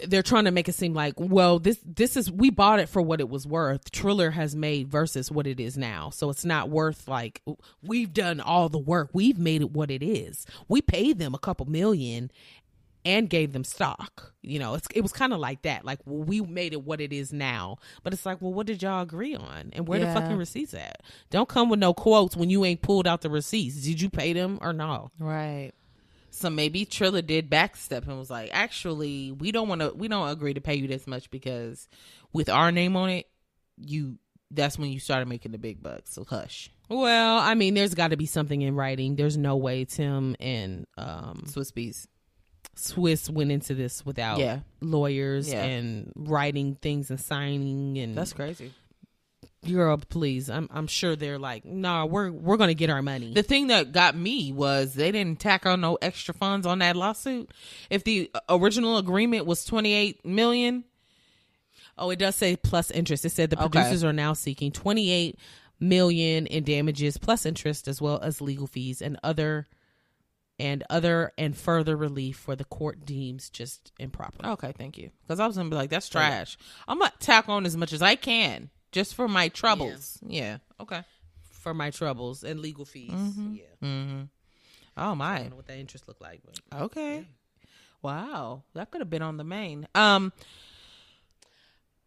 they're 0.06 0.22
trying 0.22 0.44
to 0.44 0.52
make 0.52 0.68
it 0.68 0.74
seem 0.74 0.94
like, 0.94 1.14
well, 1.18 1.58
this 1.58 1.78
this 1.84 2.16
is 2.16 2.30
we 2.30 2.50
bought 2.50 2.78
it 2.78 2.88
for 2.88 3.02
what 3.02 3.20
it 3.20 3.28
was 3.28 3.46
worth. 3.46 3.90
Triller 3.90 4.30
has 4.30 4.54
made 4.54 4.88
Verzuz 4.88 5.30
what 5.30 5.46
it 5.46 5.58
is 5.58 5.76
now, 5.76 6.10
so 6.10 6.30
it's 6.30 6.44
not 6.44 6.70
worth 6.70 7.08
like 7.08 7.42
we've 7.82 8.12
done 8.12 8.40
all 8.40 8.68
the 8.68 8.78
work. 8.78 9.10
We've 9.12 9.38
made 9.38 9.60
it 9.60 9.72
what 9.72 9.90
it 9.90 10.02
is. 10.04 10.46
We 10.68 10.82
paid 10.82 11.18
them 11.18 11.34
a 11.34 11.38
couple 11.38 11.66
million 11.66 12.30
and 13.04 13.28
gave 13.28 13.52
them 13.52 13.64
stock. 13.64 14.32
You 14.42 14.58
know, 14.58 14.74
it's 14.74 14.88
it 14.94 15.00
was 15.00 15.12
kind 15.12 15.32
of 15.32 15.38
like 15.40 15.62
that. 15.62 15.84
Like 15.84 15.98
well, 16.04 16.24
we 16.24 16.40
made 16.40 16.72
it 16.72 16.82
what 16.84 17.00
it 17.00 17.12
is 17.12 17.32
now, 17.32 17.78
but 18.02 18.12
it's 18.12 18.24
like, 18.26 18.40
well, 18.40 18.52
what 18.52 18.66
did 18.66 18.82
y'all 18.82 19.02
agree 19.02 19.34
on, 19.34 19.70
and 19.72 19.86
where 19.88 20.00
Yeah. 20.00 20.12
the 20.14 20.20
fucking 20.20 20.36
receipts 20.36 20.74
at? 20.74 21.02
Don't 21.30 21.48
come 21.48 21.68
with 21.68 21.78
no 21.78 21.94
quotes 21.94 22.36
when 22.36 22.50
you 22.50 22.64
ain't 22.64 22.82
pulled 22.82 23.06
out 23.06 23.20
the 23.22 23.30
receipts. 23.30 23.82
Did 23.82 24.00
you 24.00 24.10
pay 24.10 24.32
them 24.32 24.58
or 24.60 24.72
no? 24.72 25.10
Right. 25.18 25.72
So 26.34 26.48
maybe 26.48 26.86
Triller 26.86 27.20
did 27.22 27.50
backstep 27.50 28.08
and 28.08 28.18
was 28.18 28.30
like, 28.30 28.48
actually, 28.54 29.30
we 29.32 29.52
don't 29.52 29.68
want 29.68 29.82
to, 29.82 29.92
we 29.94 30.08
don't 30.08 30.28
agree 30.30 30.54
to 30.54 30.62
pay 30.62 30.76
you 30.76 30.88
this 30.88 31.06
much 31.06 31.30
because 31.30 31.88
with 32.32 32.48
our 32.48 32.72
name 32.72 32.96
on 32.96 33.10
it, 33.10 33.26
you 33.76 34.16
that's 34.50 34.78
when 34.78 34.90
you 34.90 34.98
started 34.98 35.28
making 35.28 35.52
the 35.52 35.58
big 35.58 35.82
bucks. 35.82 36.12
So 36.12 36.24
hush, 36.24 36.70
Well, 36.88 37.38
I 37.38 37.54
mean, 37.54 37.74
there's 37.74 37.94
got 37.94 38.08
to 38.08 38.16
be 38.16 38.26
something 38.26 38.60
in 38.62 38.74
writing. 38.74 39.16
There's 39.16 39.36
no 39.36 39.56
way 39.56 39.84
Tim 39.84 40.34
and 40.40 40.86
um, 40.98 41.44
Swizz 41.46 41.72
bees. 41.74 42.06
Swizz 42.76 43.28
went 43.30 43.52
into 43.52 43.74
this 43.74 44.04
without 44.06 44.38
Yeah. 44.38 44.60
lawyers 44.80 45.50
Yeah. 45.52 45.62
and 45.64 46.12
writing 46.16 46.76
things 46.80 47.10
and 47.10 47.20
signing 47.20 47.98
and 47.98 48.16
That's 48.16 48.32
crazy. 48.32 48.72
girl, 49.68 49.96
please. 49.98 50.48
I'm 50.50 50.68
I'm 50.72 50.86
sure 50.86 51.14
they're 51.14 51.38
like, 51.38 51.64
no, 51.64 52.06
we're 52.06 52.30
we're 52.32 52.56
gonna 52.56 52.74
get 52.74 52.90
our 52.90 53.02
money. 53.02 53.32
The 53.34 53.42
thing 53.42 53.66
that 53.68 53.92
got 53.92 54.16
me 54.16 54.52
was 54.52 54.94
they 54.94 55.12
didn't 55.12 55.38
tack 55.38 55.66
on 55.66 55.80
no 55.82 55.96
extra 56.02 56.34
funds 56.34 56.66
on 56.66 56.78
that 56.80 56.96
lawsuit. 56.96 57.50
If 57.90 58.04
the 58.04 58.30
original 58.48 58.96
agreement 58.98 59.46
was 59.46 59.64
twenty 59.64 59.92
eight 59.92 60.24
million, 60.24 60.84
oh, 61.98 62.10
it 62.10 62.18
does 62.18 62.34
say 62.36 62.56
plus 62.56 62.90
interest. 62.90 63.24
It 63.24 63.30
said 63.30 63.50
the 63.50 63.56
Okay. 63.62 63.68
producers 63.68 64.02
are 64.02 64.12
now 64.14 64.32
seeking 64.32 64.72
28 64.72 65.38
million 65.78 66.46
in 66.46 66.64
damages 66.64 67.18
plus 67.18 67.44
interest 67.44 67.86
as 67.86 68.00
well 68.00 68.18
as 68.22 68.40
legal 68.40 68.66
fees 68.66 69.02
and 69.02 69.18
other 69.22 69.66
and 70.62 70.84
other 70.88 71.32
and 71.36 71.56
further 71.56 71.96
relief 71.96 72.36
for 72.36 72.54
the 72.54 72.64
court 72.64 73.04
deems 73.04 73.50
just 73.50 73.90
improper. 73.98 74.46
okay, 74.46 74.72
thank 74.78 74.96
you. 74.96 75.10
Because 75.22 75.40
I 75.40 75.46
was 75.48 75.56
gonna 75.56 75.68
be 75.68 75.74
like, 75.76 75.90
that's 75.90 76.08
trash. 76.08 76.56
I'm 76.86 77.00
gonna 77.00 77.12
tack 77.18 77.48
on 77.48 77.66
as 77.66 77.76
much 77.76 77.92
as 77.92 78.00
I 78.00 78.14
can 78.14 78.70
just 78.92 79.14
for 79.16 79.26
my 79.26 79.48
troubles. 79.48 80.18
Yeah. 80.24 80.58
Okay. 80.80 81.02
For 81.50 81.74
my 81.74 81.90
troubles 81.90 82.44
and 82.44 82.60
legal 82.60 82.84
fees. 82.84 83.10
Mm-hmm. 83.10 83.54
Yeah. 83.56 84.22
Oh 84.96 85.10
I 85.10 85.14
my. 85.14 85.38
don't 85.38 85.50
know 85.50 85.56
what 85.56 85.66
that 85.66 85.78
interest 85.78 86.06
looked 86.06 86.22
like, 86.22 86.40
but 86.44 86.80
Okay. 86.82 87.26
Wow, 88.02 88.62
that 88.74 88.90
could 88.90 89.00
have 89.00 89.10
been 89.10 89.22
on 89.22 89.36
the 89.36 89.44
main. 89.44 89.86
Um, 89.94 90.32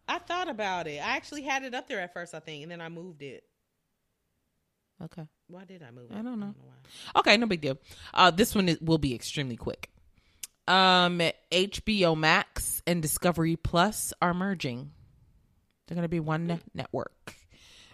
I 0.08 0.18
thought 0.18 0.48
about 0.48 0.86
it. 0.86 0.98
I 0.98 1.16
actually 1.16 1.42
had 1.42 1.62
it 1.64 1.74
up 1.74 1.88
there 1.88 2.00
at 2.00 2.12
first, 2.12 2.34
I 2.34 2.38
think, 2.38 2.62
and 2.62 2.70
then 2.70 2.80
I 2.80 2.88
moved 2.88 3.22
it. 3.22 3.44
Okay. 5.04 5.26
Why 5.48 5.64
did 5.64 5.82
I 5.82 5.90
move 5.90 6.10
it? 6.10 6.16
I 6.16 6.22
don't 6.22 6.40
know. 6.40 6.54
why. 6.60 7.20
Okay, 7.20 7.36
no 7.36 7.46
big 7.46 7.60
deal. 7.60 7.78
Uh, 8.12 8.30
this 8.30 8.54
one 8.54 8.68
is, 8.68 8.80
will 8.80 8.98
be 8.98 9.14
extremely 9.14 9.56
quick. 9.56 9.90
Um, 10.68 11.20
HBO 11.52 12.16
Max 12.16 12.82
and 12.86 13.00
Discovery 13.00 13.56
Plus 13.56 14.12
are 14.20 14.34
merging. 14.34 14.90
They're 15.86 15.94
going 15.94 16.02
to 16.02 16.08
be 16.08 16.18
one 16.18 16.48
ne- 16.48 16.58
network, 16.74 17.36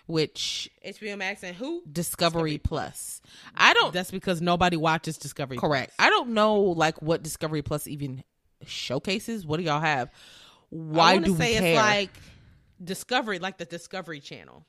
which 0.06 0.70
HBO 0.86 1.18
Max 1.18 1.42
and 1.42 1.54
who? 1.54 1.82
Discovery 1.90 2.56
Plus. 2.56 3.20
I 3.54 3.74
don't. 3.74 3.92
That's 3.92 4.10
because 4.10 4.40
nobody 4.40 4.78
watches 4.78 5.18
Discovery. 5.18 5.58
correct. 5.58 5.92
I 5.98 6.08
don't 6.08 6.30
know 6.30 6.60
like 6.60 7.02
what 7.02 7.22
Discovery 7.22 7.60
Plus 7.60 7.86
even 7.86 8.24
showcases. 8.64 9.44
What 9.44 9.58
do 9.58 9.64
y'all 9.64 9.80
have? 9.80 10.10
Why 10.70 11.10
I 11.10 11.14
wanna 11.14 11.26
do 11.26 11.32
we 11.34 11.38
say 11.38 11.58
care? 11.58 11.72
it's 11.74 11.76
like 11.76 12.10
Discovery, 12.82 13.38
like 13.38 13.58
the 13.58 13.66
Discovery 13.66 14.20
Channel. 14.20 14.64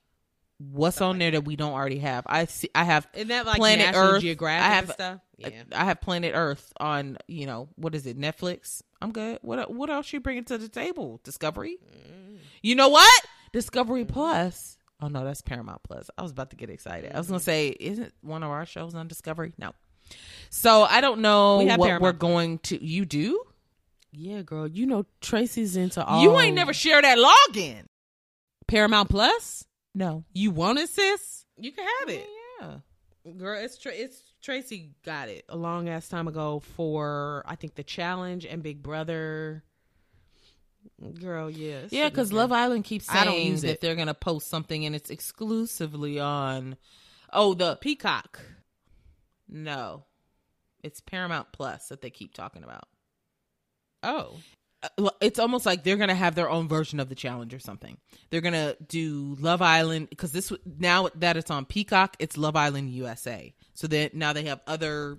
What's 0.58 1.02
on 1.02 1.20
there 1.20 1.32
that 1.32 1.46
we 1.46 1.56
don't 1.56 1.74
already 1.74 2.00
have? 2.00 2.24
I 2.28 2.46
see. 2.46 2.70
I 2.74 2.84
have 2.84 3.08
Isn't 3.14 3.28
that 3.30 3.46
like 3.46 3.58
Planet 3.58 3.88
National 3.88 4.14
Earth. 4.14 4.22
Geographic 4.22 4.66
I 4.66 4.76
have 4.76 4.92
stuff? 4.92 5.20
Yeah. 5.38 5.64
I 5.74 5.86
have 5.86 6.00
Planet 6.00 6.34
Earth 6.36 6.72
on, 6.80 7.18
you 7.28 7.46
know, 7.46 7.70
what 7.76 7.96
is 7.96 8.06
it, 8.06 8.18
Netflix? 8.18 8.82
I'm 9.02 9.12
good. 9.12 9.40
What 9.42 9.72
what 9.74 9.90
else 9.90 10.14
you 10.14 10.20
bringing 10.20 10.46
to 10.46 10.58
the 10.58 10.70
table? 10.70 11.20
Discovery? 11.24 11.78
Mm. 11.84 12.38
You 12.62 12.76
know 12.76 12.90
what? 12.90 13.26
Discovery 13.52 14.06
Plus. 14.06 14.78
Oh 15.02 15.08
no, 15.08 15.26
that's 15.26 15.42
Paramount 15.42 15.84
Plus. 15.84 16.10
I 16.18 16.22
was 16.22 16.32
about 16.32 16.52
to 16.52 16.56
get 16.56 16.70
excited. 16.70 17.12
I 17.14 17.18
was 17.18 17.28
gonna 17.28 17.40
mm-hmm. 17.40 17.46
say, 17.46 17.76
isn't 17.80 18.14
one 18.22 18.44
of 18.44 18.50
our 18.50 18.66
shows 18.66 18.96
on 18.96 19.08
Discovery? 19.08 19.54
No. 19.58 19.74
So 20.50 20.84
I 20.84 21.02
don't 21.02 21.22
know 21.22 21.58
We 21.58 21.66
what 21.66 21.80
Paramount 21.80 22.02
we're 22.02 22.12
going 22.14 22.60
to. 22.60 22.84
You 22.84 23.06
do? 23.06 23.44
yeah, 24.14 24.42
girl. 24.44 24.68
You 24.68 24.86
know 24.86 25.06
Tracy's 25.22 25.76
into 25.76 26.04
all. 26.06 26.22
You 26.22 26.40
ain't 26.40 26.56
never 26.56 26.74
share 26.74 27.02
that 27.02 27.18
login. 27.18 27.86
Paramount 28.68 29.10
Plus. 29.10 29.66
No. 29.96 30.24
You 30.34 30.52
want 30.52 30.80
it, 30.80 30.90
sis? 30.90 31.46
You 31.58 31.72
can 31.72 31.86
have 32.00 32.10
it, 32.10 32.26
oh, 32.62 32.82
Yeah. 33.26 33.32
girl. 33.34 33.60
It's 33.64 33.78
Tra- 33.78 33.92
it's 33.94 34.22
Tracy 34.42 34.92
got 35.06 35.30
it 35.30 35.46
a 35.50 35.56
long 35.56 35.88
ass 35.90 36.08
time 36.08 36.28
ago 36.28 36.60
for 36.60 37.44
I 37.46 37.56
think 37.56 37.76
the 37.76 37.84
challenge 37.84 38.46
and 38.46 38.64
Big 38.64 38.82
Brother. 38.82 39.64
Girl, 41.22 41.50
yes, 41.50 41.92
Yeah, 41.94 42.10
because 42.10 42.34
Love 42.34 42.52
Island 42.52 42.84
keeps 42.86 43.06
saying 43.08 43.56
that 43.58 43.64
it. 43.74 43.82
they're 43.82 43.96
gonna 43.96 44.14
post 44.14 44.50
something 44.50 44.86
and 44.86 44.96
it's 44.96 45.10
exclusively 45.10 46.20
on. 46.20 46.76
Oh, 47.32 47.54
the 47.54 47.78
Peacock. 47.78 48.42
No, 49.48 50.06
it's 50.84 51.00
Paramount 51.02 51.52
Plus 51.54 51.88
that 51.88 52.02
they 52.02 52.10
keep 52.10 52.34
talking 52.34 52.64
about. 52.64 52.88
Oh, 54.02 54.12
well, 54.14 54.42
It's 55.22 55.40
almost 55.40 55.66
like 55.66 55.84
they're 55.84 55.98
gonna 55.98 56.16
have 56.16 56.36
their 56.36 56.50
own 56.50 56.68
version 56.68 57.00
of 57.00 57.10
the 57.10 57.16
challenge 57.16 57.54
or 57.54 57.60
something. 57.60 57.98
They're 58.30 58.42
gonna 58.42 58.76
do 58.88 59.38
Love 59.40 59.62
Island 59.62 60.10
because 60.10 60.32
this 60.32 60.52
now 60.80 61.10
that 61.16 61.38
it's 61.38 61.52
on 61.52 61.66
Peacock, 61.66 62.16
it's 62.20 62.38
Love 62.38 62.56
Island 62.56 62.90
USA. 62.92 63.54
So 63.74 63.88
that 63.88 64.14
now 64.14 64.34
they 64.34 64.44
have 64.44 64.62
other 64.68 65.18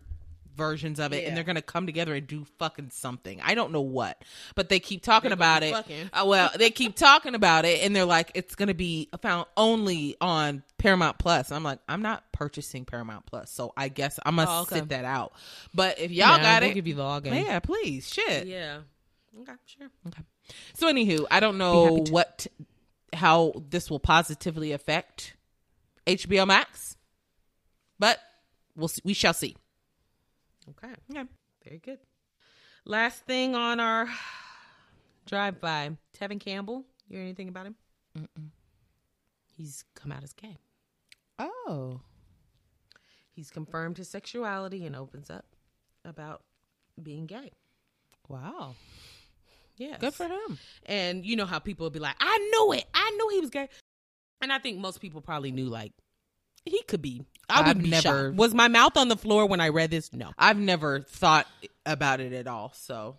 versions 0.57 1.01
of 1.01 1.13
it, 1.13 1.23
Yeah. 1.23 1.29
and 1.29 1.37
they're 1.37 1.43
gonna 1.43 1.61
come 1.63 1.85
together 1.85 2.15
and 2.15 2.27
do 2.29 2.45
fucking 2.61 2.91
something. 2.91 3.41
I 3.43 3.57
don't 3.57 3.73
know 3.73 3.81
what, 3.81 4.23
but 4.55 4.69
they 4.69 4.79
keep 4.79 5.03
talking 5.03 5.31
They 5.31 5.35
about 5.35 5.65
it. 5.65 5.75
Uh, 6.13 6.25
well, 6.27 6.51
they 6.57 6.71
keep 6.71 6.95
talking 6.97 7.35
about 7.35 7.65
it, 7.65 7.83
and 7.83 7.95
they're 7.97 8.05
like, 8.05 8.31
it's 8.35 8.55
gonna 8.55 8.73
be 8.75 9.09
found 9.21 9.47
only 9.57 10.17
on 10.21 10.63
Paramount 10.79 11.19
Plus. 11.19 11.51
I'm 11.51 11.65
like, 11.65 11.81
I'm 11.89 12.03
not 12.03 12.23
purchasing 12.31 12.85
Paramount 12.85 13.27
Plus, 13.27 13.51
so 13.51 13.73
I 13.77 13.89
guess 13.89 14.21
I 14.25 14.31
must 14.31 14.49
Oh, 14.53 14.61
okay. 14.63 14.77
sit 14.77 14.91
that 14.91 15.05
out. 15.05 15.33
But 15.75 15.99
if 15.99 16.13
y'all 16.13 16.37
Yeah, 16.37 16.43
got 16.43 16.63
we'll 16.63 16.71
it, 16.71 16.75
give 16.75 16.87
you 16.87 16.95
the 16.95 17.03
login. 17.03 17.35
yeah, 17.45 17.59
please, 17.59 18.09
shit. 18.09 18.47
Yeah. 18.47 18.81
Okay, 19.41 19.53
sure. 19.67 19.89
Okay. 20.07 20.23
So, 20.75 20.93
anywho, 20.93 21.25
I 21.31 21.41
don't 21.41 21.59
know 21.59 22.05
what, 22.11 22.47
how 23.13 23.53
this 23.69 23.91
will 23.91 23.99
positively 24.01 24.73
affect 24.73 25.35
HBO 26.07 26.47
Max, 26.47 26.97
but 27.99 28.19
we'll 28.77 28.89
see, 28.89 29.03
we 29.05 29.15
shall 29.15 29.35
see. 29.35 29.57
Okay. 30.71 30.95
Yeah. 31.09 31.25
Very 31.65 31.79
good. 31.79 31.99
Last 32.85 33.25
thing 33.25 33.55
on 33.55 33.81
our 33.81 34.09
drive 35.27 35.61
by 35.61 35.91
Tevin 36.19 36.41
Campbell. 36.41 36.85
You 37.09 37.17
hear 37.17 37.25
anything 37.25 37.49
about 37.49 37.67
him? 37.67 37.77
He's 39.57 39.85
come 39.95 40.13
out 40.13 40.23
as 40.23 40.33
gay. 40.33 40.59
Oh, 41.39 42.01
He's 43.35 43.51
confirmed 43.51 43.99
his 43.99 44.09
sexuality 44.09 44.87
and 44.87 44.95
opens 44.95 45.29
up 45.29 45.45
about 46.05 46.45
being 47.03 47.27
gay. 47.27 47.51
wow, 48.29 48.75
Yes. 49.77 50.01
good 50.01 50.15
for 50.15 50.25
him. 50.29 50.59
And 50.87 51.25
you 51.27 51.37
know 51.37 51.47
how 51.47 51.59
people 51.59 51.85
would 51.87 51.93
be 51.93 51.99
like, 51.99 52.17
I 52.21 52.39
knew 52.53 52.73
it. 52.75 52.85
I 52.95 53.11
knew 53.17 53.29
he 53.31 53.41
was 53.41 53.51
gay. 53.51 53.69
And 54.41 54.53
I 54.53 54.59
think 54.59 54.79
most 54.79 55.01
people 55.01 55.21
probably 55.21 55.51
knew 55.53 55.67
like 55.67 55.93
he 56.65 56.83
could 56.85 57.03
be. 57.03 57.25
I 57.49 57.61
I've 57.61 57.67
would 57.69 57.83
be 57.83 57.91
never- 57.91 58.03
shocked. 58.29 58.37
Was 58.37 58.55
my 58.55 58.69
mouth 58.69 58.97
on 58.97 59.09
the 59.09 59.17
floor 59.17 59.47
when 59.47 59.61
I 59.61 59.69
read 59.69 59.91
this? 59.91 60.13
No. 60.13 60.31
I've 60.39 60.59
never 60.59 61.01
thought 61.01 61.47
about 61.85 62.21
it 62.21 62.33
at 62.33 62.47
all, 62.47 62.73
so 62.75 63.17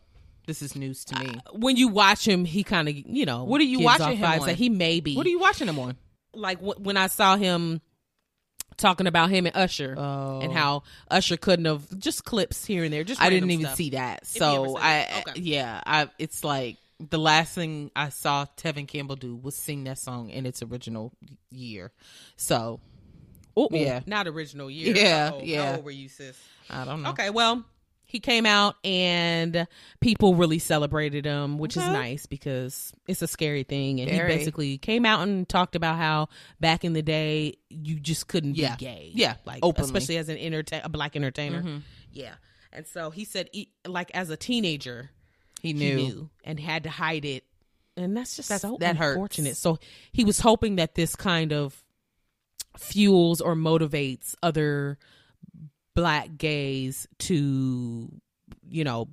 this 0.48 0.62
is 0.62 0.76
news 0.76 1.04
to 1.06 1.20
me. 1.20 1.36
When 1.54 1.76
you 1.78 1.88
watch 1.90 2.28
him, 2.28 2.46
he 2.46 2.64
kind 2.64 2.88
of, 2.90 2.96
you 2.96 3.26
know, 3.26 3.44
What 3.44 3.62
are 3.62 3.66
you 3.66 3.82
watching 3.82 4.18
him 4.18 4.26
on? 4.42 4.48
that 4.48 4.56
he 4.56 4.70
may 4.70 5.00
be. 5.00 5.16
what 5.16 5.26
are 5.26 5.30
you 5.30 5.40
watching 5.40 5.68
him 5.68 5.80
on? 5.80 5.98
like 6.34 6.60
wh- 6.60 6.80
when 6.82 6.98
I 6.98 7.08
saw 7.08 7.36
him 7.38 7.82
talking 8.78 9.08
about 9.08 9.30
him 9.30 9.46
and 9.46 9.56
Usher 9.56 9.96
Oh. 9.98 10.40
and 10.42 10.52
how 10.52 10.84
Usher 11.10 11.38
couldn't 11.38 11.66
have 11.66 12.00
just 12.00 12.26
clips 12.26 12.66
here 12.66 12.84
and 12.84 12.92
there. 12.94 13.04
Just 13.04 13.22
I 13.22 13.30
didn't 13.30 13.52
even 13.52 13.66
stuff. 13.66 13.76
see 13.78 13.90
that. 13.92 14.26
So 14.28 14.78
I. 14.78 15.24
Okay. 15.28 15.40
yeah, 15.42 15.82
I. 15.86 16.10
It's 16.20 16.44
like 16.44 16.78
the 17.00 17.20
last 17.20 17.54
thing 17.56 17.92
I 17.96 18.10
saw 18.10 18.46
Tevin 18.58 18.88
Campbell 18.88 19.16
do 19.18 19.36
was 19.36 19.56
sing 19.56 19.84
that 19.86 20.00
song 20.00 20.30
in 20.30 20.46
its 20.46 20.62
original 20.64 21.12
year. 21.52 21.92
So 22.38 22.80
Ooh, 23.58 23.70
Yeah. 23.72 24.02
not 24.06 24.28
original 24.28 24.70
year. 24.70 24.96
Yeah, 24.96 25.30
How 25.30 25.36
old- 25.36 25.44
yeah. 25.46 25.66
How 25.72 25.76
old 25.78 25.86
were 25.86 25.92
you, 25.92 26.10
sis? 26.10 26.38
I 26.70 26.84
don't 26.84 27.04
know. 27.04 27.12
Okay, 27.12 27.30
well, 27.30 27.64
he 28.06 28.20
came 28.20 28.46
out 28.46 28.76
and 28.84 29.68
people 30.00 30.36
really 30.36 30.60
celebrated 30.60 31.26
him, 31.26 31.58
which 31.58 31.76
is 31.76 31.84
nice 31.84 32.26
because 32.26 32.94
it's 33.08 33.22
a 33.22 33.28
scary 33.28 33.64
thing. 33.64 34.00
And 34.00 34.10
Very. 34.10 34.32
he 34.32 34.38
basically 34.38 34.78
came 34.78 35.06
out 35.06 35.28
and 35.28 35.48
talked 35.50 35.76
about 35.76 35.98
how 35.98 36.30
back 36.60 36.86
in 36.86 36.94
the 36.94 37.02
day 37.02 37.56
you 37.70 38.00
just 38.00 38.28
couldn't 38.28 38.56
Yeah. 38.58 38.76
be 38.76 38.86
gay. 38.86 39.12
Yeah, 39.14 39.36
like 39.46 39.60
openly. 39.64 39.86
especially 39.88 40.18
as 40.18 40.30
an 40.30 40.38
entertain 40.38 40.82
a 40.84 40.90
black 40.90 41.16
entertainer. 41.16 41.62
Mhm. 41.64 41.82
Yeah, 42.12 42.36
and 42.72 42.86
so 42.88 43.10
he 43.10 43.26
said, 43.26 43.50
e- 43.54 43.68
like 43.86 44.12
as 44.14 44.30
a 44.30 44.38
teenager, 44.38 45.10
He 45.62 45.70
he 45.70 45.74
knew. 45.74 45.96
knew 45.96 46.30
and 46.44 46.60
had 46.60 46.84
to 46.84 46.90
hide 46.90 47.26
it, 47.26 47.44
and 47.98 48.16
that's 48.16 48.36
just 48.36 48.50
That's- 48.50 48.62
so 48.62 48.78
that 48.80 48.98
hurts. 48.98 49.16
unfortunate. 49.16 49.58
So 49.58 49.80
he 50.12 50.24
was 50.24 50.40
hoping 50.40 50.76
that 50.78 50.96
this 50.96 51.16
kind 51.16 51.52
of 51.52 51.82
fuels 52.78 53.42
or 53.42 53.56
motivates 53.56 54.36
other 54.44 54.98
black 55.96 56.38
gays 56.38 57.08
to, 57.20 58.12
you 58.70 58.84
know, 58.84 59.08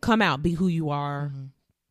come 0.00 0.22
out, 0.22 0.42
be 0.42 0.52
who 0.52 0.68
you 0.68 0.90
are, 0.90 1.30
Mm-hmm. 1.34 1.44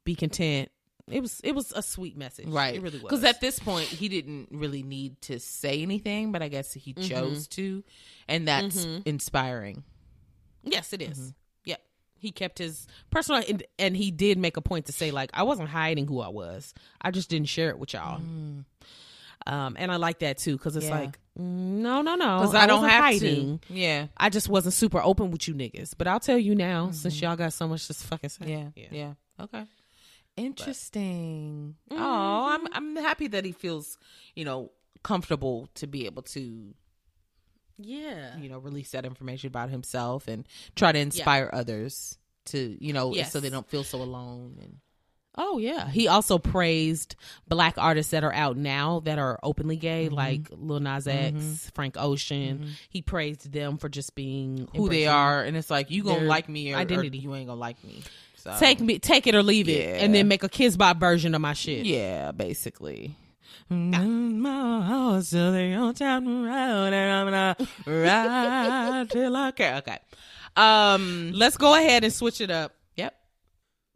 be 0.05 0.15
content. 0.15 0.69
It 1.09 1.19
was 1.21 1.41
it 1.43 1.53
was 1.53 1.73
a 1.75 1.81
sweet 1.83 2.15
message, 2.15 2.47
Right. 2.47 2.75
It 2.75 2.81
really 2.81 2.99
was 2.99 3.03
Because 3.03 3.23
at 3.25 3.41
this 3.41 3.59
point, 3.59 3.87
he 3.87 4.07
didn't 4.07 4.47
really 4.51 4.81
need 4.83 5.19
to 5.23 5.39
say 5.39 5.81
anything, 5.81 6.31
but 6.31 6.41
I 6.41 6.47
guess 6.47 6.71
he 6.73 6.93
Mm-hmm. 6.93 7.07
chose 7.09 7.47
to. 7.49 7.83
And 8.29 8.47
that's 8.47 8.85
inspiring. 9.05 9.83
yes, 10.63 10.93
it 10.93 11.01
is. 11.01 11.17
Mm-hmm. 11.17 11.29
Yep, 11.65 11.81
he 12.17 12.31
kept 12.31 12.59
his 12.59 12.87
personal, 13.09 13.43
and, 13.49 13.63
and 13.79 13.97
he 13.97 14.11
did 14.11 14.37
make 14.37 14.55
a 14.55 14.61
point 14.61 14.85
to 14.85 14.93
say 14.93 15.11
like 15.11 15.31
I 15.33 15.43
wasn't 15.43 15.69
hiding 15.69 16.07
who 16.07 16.21
I 16.21 16.29
was. 16.29 16.73
I 17.01 17.11
just 17.11 17.29
didn't 17.29 17.49
share 17.49 17.69
it 17.69 17.79
with 17.79 17.93
y'all. 17.93 18.19
Mm. 18.21 18.63
Um, 19.47 19.75
and 19.79 19.91
I 19.91 19.95
like 19.95 20.19
that 20.19 20.37
too 20.37 20.57
because 20.57 20.75
it's 20.75 20.85
Yeah. 20.85 20.99
like, 20.99 21.19
no, 21.35 22.01
no, 22.01 22.15
no, 22.15 22.39
Because 22.39 22.53
I, 22.55 22.67
don't 22.67 22.87
have 22.87 23.03
hiding. 23.03 23.59
to. 23.59 23.73
Yeah. 23.73 24.07
I 24.17 24.29
just 24.29 24.49
wasn't 24.49 24.73
super 24.73 25.01
open 25.01 25.31
with 25.31 25.47
you 25.47 25.53
niggas. 25.55 25.93
But 25.97 26.07
I'll 26.07 26.19
tell 26.19 26.37
you 26.37 26.53
now, 26.55 26.91
since 26.91 27.21
y'all 27.21 27.35
got 27.35 27.53
so 27.53 27.67
much 27.67 27.87
to 27.87 27.93
fucking 27.93 28.29
say. 28.29 28.45
Mm-hmm. 28.45 28.79
Yeah. 28.79 28.87
Yeah. 28.91 29.13
Okay. 29.43 29.63
Interesting. 30.37 31.75
Mm-hmm. 31.89 32.01
Oh, 32.01 32.47
I'm 32.49 32.67
I'm 32.73 32.95
happy 32.97 33.27
that 33.27 33.45
he 33.45 33.51
feels, 33.51 33.97
you 34.35 34.45
know, 34.45 34.71
comfortable 35.03 35.67
to 35.75 35.87
be 35.87 36.05
able 36.05 36.21
to, 36.23 36.73
Yeah. 37.77 38.37
you 38.37 38.49
know, 38.49 38.59
release 38.59 38.91
that 38.91 39.05
information 39.05 39.47
about 39.47 39.69
himself 39.69 40.27
and 40.27 40.47
try 40.75 40.91
to 40.91 40.99
inspire 40.99 41.49
others 41.51 42.17
to, 42.45 42.77
you 42.79 42.93
know, 42.93 43.13
Yes. 43.13 43.31
so 43.31 43.39
they 43.39 43.49
don't 43.49 43.67
feel 43.69 43.83
so 43.83 44.01
alone 44.01 44.57
and 44.61 44.77
Oh 45.37 45.57
yeah. 45.59 45.87
He 45.89 46.07
also 46.09 46.37
praised 46.37 47.15
black 47.47 47.75
artists 47.77 48.11
that 48.11 48.23
are 48.23 48.33
out 48.33 48.57
now 48.57 48.99
that 49.05 49.17
are 49.17 49.39
openly 49.43 49.77
gay, 49.77 50.07
Mm-hmm. 50.07 50.15
like 50.15 50.41
Lil 50.51 50.79
Nas 50.81 51.07
X, 51.07 51.71
Frank 51.73 51.95
Ocean. 51.97 52.71
He 52.89 53.01
praised 53.01 53.51
them 53.51 53.77
for 53.77 53.87
just 53.89 54.13
being 54.13 54.67
who 54.75 54.89
they 54.89 55.07
are 55.07 55.41
and 55.43 55.55
it's 55.55 55.69
like 55.69 55.89
you 55.89 56.03
going 56.03 56.21
to 56.21 56.25
like 56.25 56.49
me 56.49 56.73
or, 56.73 56.77
or 56.77 56.79
identity. 56.79 57.17
you 57.19 57.33
ain't 57.33 57.47
going 57.47 57.57
to 57.57 57.61
like 57.61 57.81
me. 57.83 58.03
So 58.35 58.55
Take 58.59 58.79
me, 58.81 58.97
take 58.99 59.27
it 59.27 59.35
or 59.35 59.43
leave 59.43 59.69
it, 59.69 60.01
and 60.01 60.13
then 60.15 60.27
make 60.27 60.43
a 60.43 60.49
kids 60.49 60.75
bop 60.75 60.97
version 60.97 61.35
of 61.35 61.41
my 61.41 61.53
shit. 61.53 61.85
Yeah, 61.85 62.31
basically. 62.31 63.15
My 63.69 64.85
horse 64.85 65.29
to 65.29 65.51
the 65.51 65.75
old 65.75 65.95
town 65.95 66.27
and 66.27 66.95
I'm 66.95 67.25
gonna 67.27 67.55
ride 67.85 69.09
till 69.09 69.35
I 69.35 69.51
can. 69.51 69.77
Okay. 69.77 69.99
Um. 70.57 71.31
Let's 71.35 71.55
go 71.57 71.73
ahead 71.75 72.03
and 72.03 72.11
switch 72.11 72.41
it 72.41 72.51
up. 72.51 72.73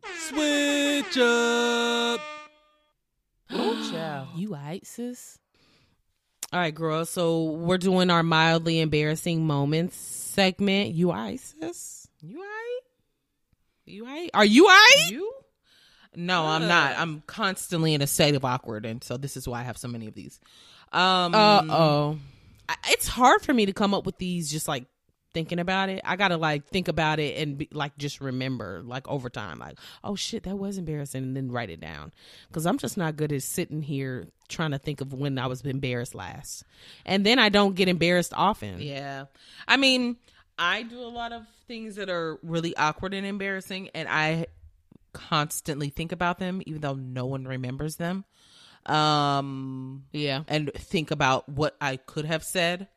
Yep. 0.06 0.18
Switch 0.18 1.18
up. 1.18 2.22
Oh, 3.52 3.90
child. 3.92 4.28
You 4.36 4.54
right, 4.54 4.86
sis? 4.86 5.40
All 6.54 6.60
right, 6.60 6.74
girl. 6.74 7.06
So 7.06 7.44
we're 7.44 7.78
doing 7.78 8.10
our 8.10 8.24
mildly 8.24 8.80
embarrassing 8.80 9.46
moments 9.46 9.98
segment. 9.98 10.94
You 10.94 11.12
right, 11.12 11.40
sis? 11.40 12.08
You 12.22 12.38
alright? 12.38 12.82
You 13.86 14.06
right? 14.06 14.30
Are 14.34 14.46
you 14.46 14.66
right? 14.68 15.08
You? 15.10 15.32
No, 16.16 16.46
I'm 16.46 16.68
not. 16.68 16.98
I'm 16.98 17.22
constantly 17.28 17.94
in 17.94 18.02
a 18.02 18.08
state 18.08 18.36
of 18.36 18.46
awkward, 18.46 18.86
and 18.86 19.04
so 19.04 19.18
this 19.18 19.36
is 19.36 19.48
why 19.48 19.60
I 19.60 19.64
have 19.64 19.78
so 19.78 19.88
many 19.88 20.08
of 20.08 20.14
these. 20.14 20.40
Um. 20.92 21.36
Uh 21.36 21.62
oh. 21.70 22.20
It's 22.88 23.08
hard 23.08 23.42
for 23.42 23.54
me 23.54 23.68
to 23.68 23.74
come 23.74 23.94
up 23.94 24.06
with 24.06 24.18
these 24.18 24.50
just 24.50 24.68
like 24.68 24.86
thinking 25.36 25.60
about 25.60 25.90
it. 25.90 26.02
I 26.04 26.16
gotta 26.16 26.38
like 26.38 26.66
think 26.66 26.88
about 26.88 27.20
it 27.20 27.38
and 27.38 27.60
be, 27.60 27.70
like 27.72 27.96
just 28.00 28.20
remember 28.22 28.82
like 28.84 29.08
over 29.08 29.30
time, 29.30 29.60
like 29.60 29.78
oh 30.04 30.16
shit, 30.16 30.42
that 30.44 30.56
was 30.58 30.80
embarrassing, 30.80 31.22
and 31.22 31.38
then 31.38 31.52
write 31.52 31.70
it 31.70 31.80
down 31.80 32.12
because 32.48 32.66
I'm 32.66 32.80
just 32.80 32.98
not 32.98 33.16
good 33.16 33.32
at 33.32 33.44
sitting 33.44 33.84
here 33.84 34.28
trying 34.48 34.72
to 34.72 34.80
think 34.80 35.02
of 35.02 35.14
when 35.14 35.38
I 35.38 35.46
was 35.46 35.62
embarrassed 35.62 36.16
last, 36.16 36.64
and 37.06 37.24
then 37.24 37.38
I 37.38 37.50
don't 37.50 37.76
get 37.76 37.88
embarrassed 37.88 38.34
often. 38.36 38.82
Yeah. 38.82 39.26
I 39.68 39.78
mean, 39.78 40.18
I 40.58 40.82
do 40.82 41.00
a 41.00 41.14
lot 41.14 41.32
of 41.32 41.44
things 41.68 41.98
that 41.98 42.10
are 42.10 42.40
really 42.42 42.76
awkward 42.78 43.14
and 43.14 43.28
embarrassing, 43.28 43.90
and 43.94 44.08
I 44.10 44.48
constantly 45.14 45.90
think 45.90 46.12
about 46.12 46.40
them, 46.40 46.62
even 46.66 46.82
though 46.82 46.96
no 46.96 47.26
one 47.26 47.46
remembers 47.46 47.98
them. 47.98 48.26
Um, 48.86 50.06
Yeah. 50.12 50.44
and 50.48 50.72
think 50.76 51.12
about 51.12 51.50
what 51.50 51.76
I 51.82 51.98
could 51.98 52.26
have 52.26 52.44
said. 52.44 52.88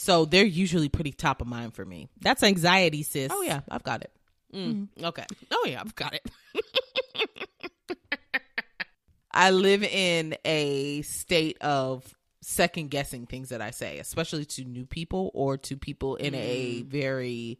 So 0.00 0.26
they're 0.26 0.44
usually 0.44 0.88
pretty 0.88 1.10
top 1.10 1.40
of 1.40 1.48
mind 1.48 1.74
for 1.74 1.84
me. 1.84 2.08
That's 2.20 2.44
anxiety, 2.44 3.02
sis. 3.02 3.32
Oh 3.34 3.42
yeah, 3.42 3.62
I've 3.68 3.82
got 3.82 4.02
it. 4.02 4.12
Mm, 4.54 4.86
okay. 5.02 5.24
Oh 5.50 5.66
yeah, 5.68 5.80
I've 5.80 5.96
got 5.96 6.14
it. 6.14 6.24
I 9.32 9.50
live 9.50 9.82
in 9.82 10.36
a 10.44 11.02
state 11.02 11.58
of 11.60 12.14
second 12.42 12.90
guessing 12.92 13.26
things 13.26 13.48
that 13.48 13.60
I 13.60 13.72
say, 13.72 13.98
especially 13.98 14.44
to 14.44 14.64
new 14.64 14.86
people 14.86 15.32
or 15.34 15.56
to 15.58 15.76
people 15.76 16.14
in 16.14 16.32
a 16.36 16.82
very 16.82 17.58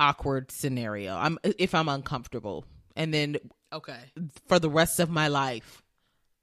awkward 0.00 0.50
scenario. 0.50 1.14
I'm 1.14 1.38
if 1.44 1.76
I'm 1.76 1.88
uncomfortable. 1.88 2.64
And 2.96 3.14
then 3.14 3.36
Okay. 3.72 4.00
for 4.48 4.58
the 4.58 4.70
rest 4.70 4.98
of 4.98 5.10
my 5.10 5.28
life, 5.28 5.80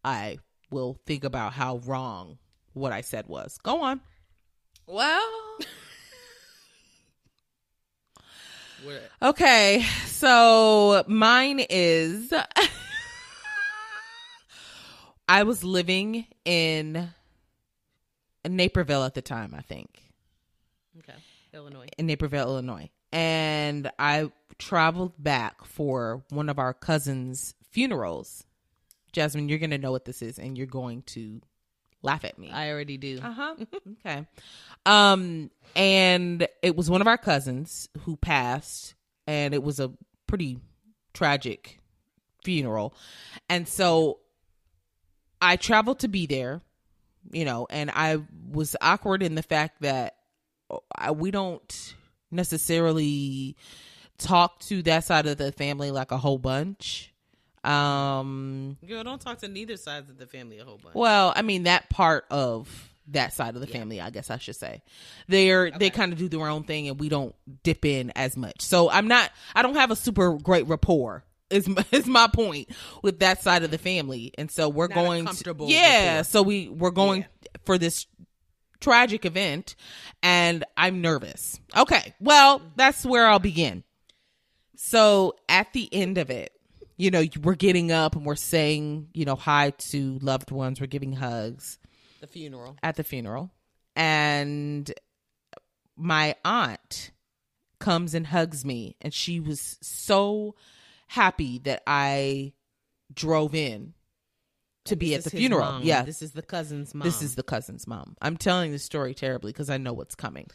I 0.04 0.38
will 0.72 0.98
think 1.06 1.26
about 1.26 1.52
how 1.52 1.78
wrong 1.80 2.38
what 2.72 2.94
I 2.94 3.02
said 3.02 3.28
was. 3.28 3.58
Go 3.64 3.82
on. 3.82 4.00
Well. 4.88 5.58
Okay, 9.22 9.86
so 10.08 11.06
mine 11.08 11.66
is 11.70 12.34
I 15.28 15.44
was 15.44 15.64
living 15.64 16.26
in 16.44 17.10
Naperville 18.46 19.06
at 19.06 19.14
the 19.14 19.22
time, 19.22 19.56
I 19.58 19.62
think. 19.62 20.02
okay. 21.00 21.18
Illinois. 21.54 21.88
In 21.98 22.08
Naperville, 22.08 22.50
Illinois. 22.50 22.90
And 23.14 23.90
I 23.98 24.32
traveled 24.58 25.14
back 25.18 25.64
for 25.64 26.24
one 26.30 26.50
of 26.50 26.60
our 26.60 26.74
cousins' 26.74 27.56
funerals. 27.72 28.44
Jasmine, 29.14 29.48
you're 29.48 29.60
going 29.60 29.70
to 29.70 29.78
know 29.78 29.92
what 29.92 30.06
this 30.06 30.22
is 30.22 30.40
and 30.40 30.58
you're 30.58 30.68
going 30.68 31.04
to 31.04 31.40
laugh 32.04 32.24
at 32.26 32.38
me. 32.38 32.52
I 32.52 32.70
already 32.72 32.98
do. 32.98 33.20
Uh-huh. 33.22 33.56
okay. 34.06 34.28
Um 34.86 35.50
and 35.76 36.48
it 36.62 36.76
was 36.76 36.90
one 36.90 37.02
of 37.02 37.08
our 37.08 37.18
cousins 37.18 37.90
who 38.02 38.16
passed 38.18 38.94
and 39.26 39.54
it 39.54 39.64
was 39.64 39.80
a 39.80 39.92
pretty 40.28 40.60
tragic 41.14 41.80
funeral. 42.44 42.94
And 43.50 43.68
so 43.68 44.20
I 45.42 45.56
traveled 45.56 46.00
to 46.00 46.08
be 46.08 46.26
there, 46.26 46.62
you 47.32 47.46
know, 47.46 47.68
and 47.70 47.90
I 47.94 48.22
was 48.50 48.76
awkward 48.82 49.24
in 49.24 49.36
the 49.36 49.44
fact 49.44 49.82
that 49.82 50.16
I, 50.96 51.12
we 51.12 51.32
don't 51.32 51.96
necessarily 52.32 53.56
talk 54.18 54.60
to 54.62 54.82
that 54.84 55.04
side 55.04 55.28
of 55.28 55.38
the 55.38 55.52
family 55.52 55.92
like 55.92 56.12
a 56.12 56.18
whole 56.18 56.38
bunch. 56.38 57.13
Um 57.64 58.78
Girl, 58.88 59.04
don't 59.04 59.22
talk 59.22 59.40
to 59.40 59.48
neither 59.48 59.78
sides 59.78 60.10
of 60.10 60.18
the 60.18 60.28
family 60.28 60.60
a 60.60 60.66
whole 60.66 60.80
bunch. 60.82 60.96
well, 60.96 61.34
I 61.36 61.42
mean 61.42 61.64
that 61.64 61.90
part 61.90 62.26
of 62.30 62.90
that 63.10 63.34
side 63.34 63.56
of 63.56 63.62
the 63.62 63.68
family, 63.68 64.00
I 64.00 64.10
guess 64.12 64.30
I 64.30 64.38
should 64.38 64.56
say. 64.56 64.82
They're 65.28 65.72
they 65.72 65.90
kind 65.90 66.14
of 66.14 66.20
do 66.20 66.30
their 66.30 66.48
own 66.48 66.64
thing 66.64 66.88
and 66.88 67.00
we 67.00 67.10
don't 67.10 67.36
dip 67.64 67.84
in 67.86 68.12
as 68.16 68.38
much. 68.38 68.62
So 68.62 68.90
I'm 68.90 69.08
not 69.08 69.30
I 69.56 69.62
don't 69.62 69.76
have 69.76 69.92
a 69.92 69.96
super 69.96 70.38
great 70.38 70.68
rapport. 70.68 71.24
Is 71.50 71.68
my, 71.68 71.86
is 71.92 72.08
my 72.08 72.28
point 72.34 72.70
with 73.02 73.20
that 73.20 73.44
side 73.44 73.64
of 73.64 73.72
the 73.72 73.78
family. 73.78 74.34
And 74.38 74.50
so 74.50 74.70
we're 74.70 74.88
Not 74.88 74.96
going 74.96 75.26
comfortable 75.26 75.68
to, 75.68 75.74
Yeah, 75.74 76.08
rapport. 76.18 76.24
so 76.24 76.42
we 76.42 76.68
we're 76.70 76.92
going 76.92 77.26
for 77.66 77.78
this 77.78 78.08
tragic 78.80 79.24
event 79.26 79.76
and 80.22 80.64
I'm 80.76 81.02
nervous. 81.02 81.60
Okay. 81.76 82.14
Well, 82.20 82.62
that's 82.76 83.06
where 83.06 83.28
I'll 83.28 83.40
begin. 83.40 83.84
So 84.76 85.36
at 85.48 85.72
the 85.74 85.88
end 85.94 86.18
of 86.18 86.30
it, 86.30 86.52
you 86.98 87.12
know, 87.12 87.24
we're 87.42 87.56
getting 87.56 87.92
up 87.92 88.16
and 88.16 88.26
we're 88.26 88.36
saying, 88.36 89.10
you 89.14 89.26
know, 89.26 89.36
hi 89.36 89.72
to 89.72 90.20
loved 90.20 90.52
ones. 90.52 90.80
We're 90.80 90.88
giving 90.88 91.14
hugs 91.14 91.80
the 92.22 92.28
funeral. 92.28 92.78
at 92.84 92.96
the 92.96 93.04
funeral. 93.04 93.52
And 93.96 94.92
my 95.96 96.36
aunt 96.44 97.12
comes 97.80 98.14
and 98.14 98.28
hugs 98.28 98.64
me. 98.64 98.96
And 99.02 99.14
she 99.14 99.40
was 99.40 99.78
so 99.82 100.56
happy 101.08 101.60
that 101.60 101.84
I 101.86 102.54
drove 103.14 103.54
in 103.56 103.94
to 104.86 104.96
be 104.96 105.16
at 105.16 105.24
the 105.24 105.30
funeral. 105.30 105.64
mom. 105.64 105.84
Yeah. 105.84 106.04
This 106.04 106.22
is 106.22 106.32
the 106.32 106.42
cousin's 106.42 106.94
mom. 106.94 107.06
This 107.06 107.22
is 107.22 107.36
the 107.36 107.44
cousin's 107.44 107.88
mom. 107.88 108.16
I'm 108.22 108.38
telling 108.38 108.72
the 108.72 108.80
story 108.80 109.14
terribly 109.14 109.52
because 109.52 109.70
I 109.70 109.78
know 109.78 109.94
what's 109.94 110.16
coming. 110.16 110.48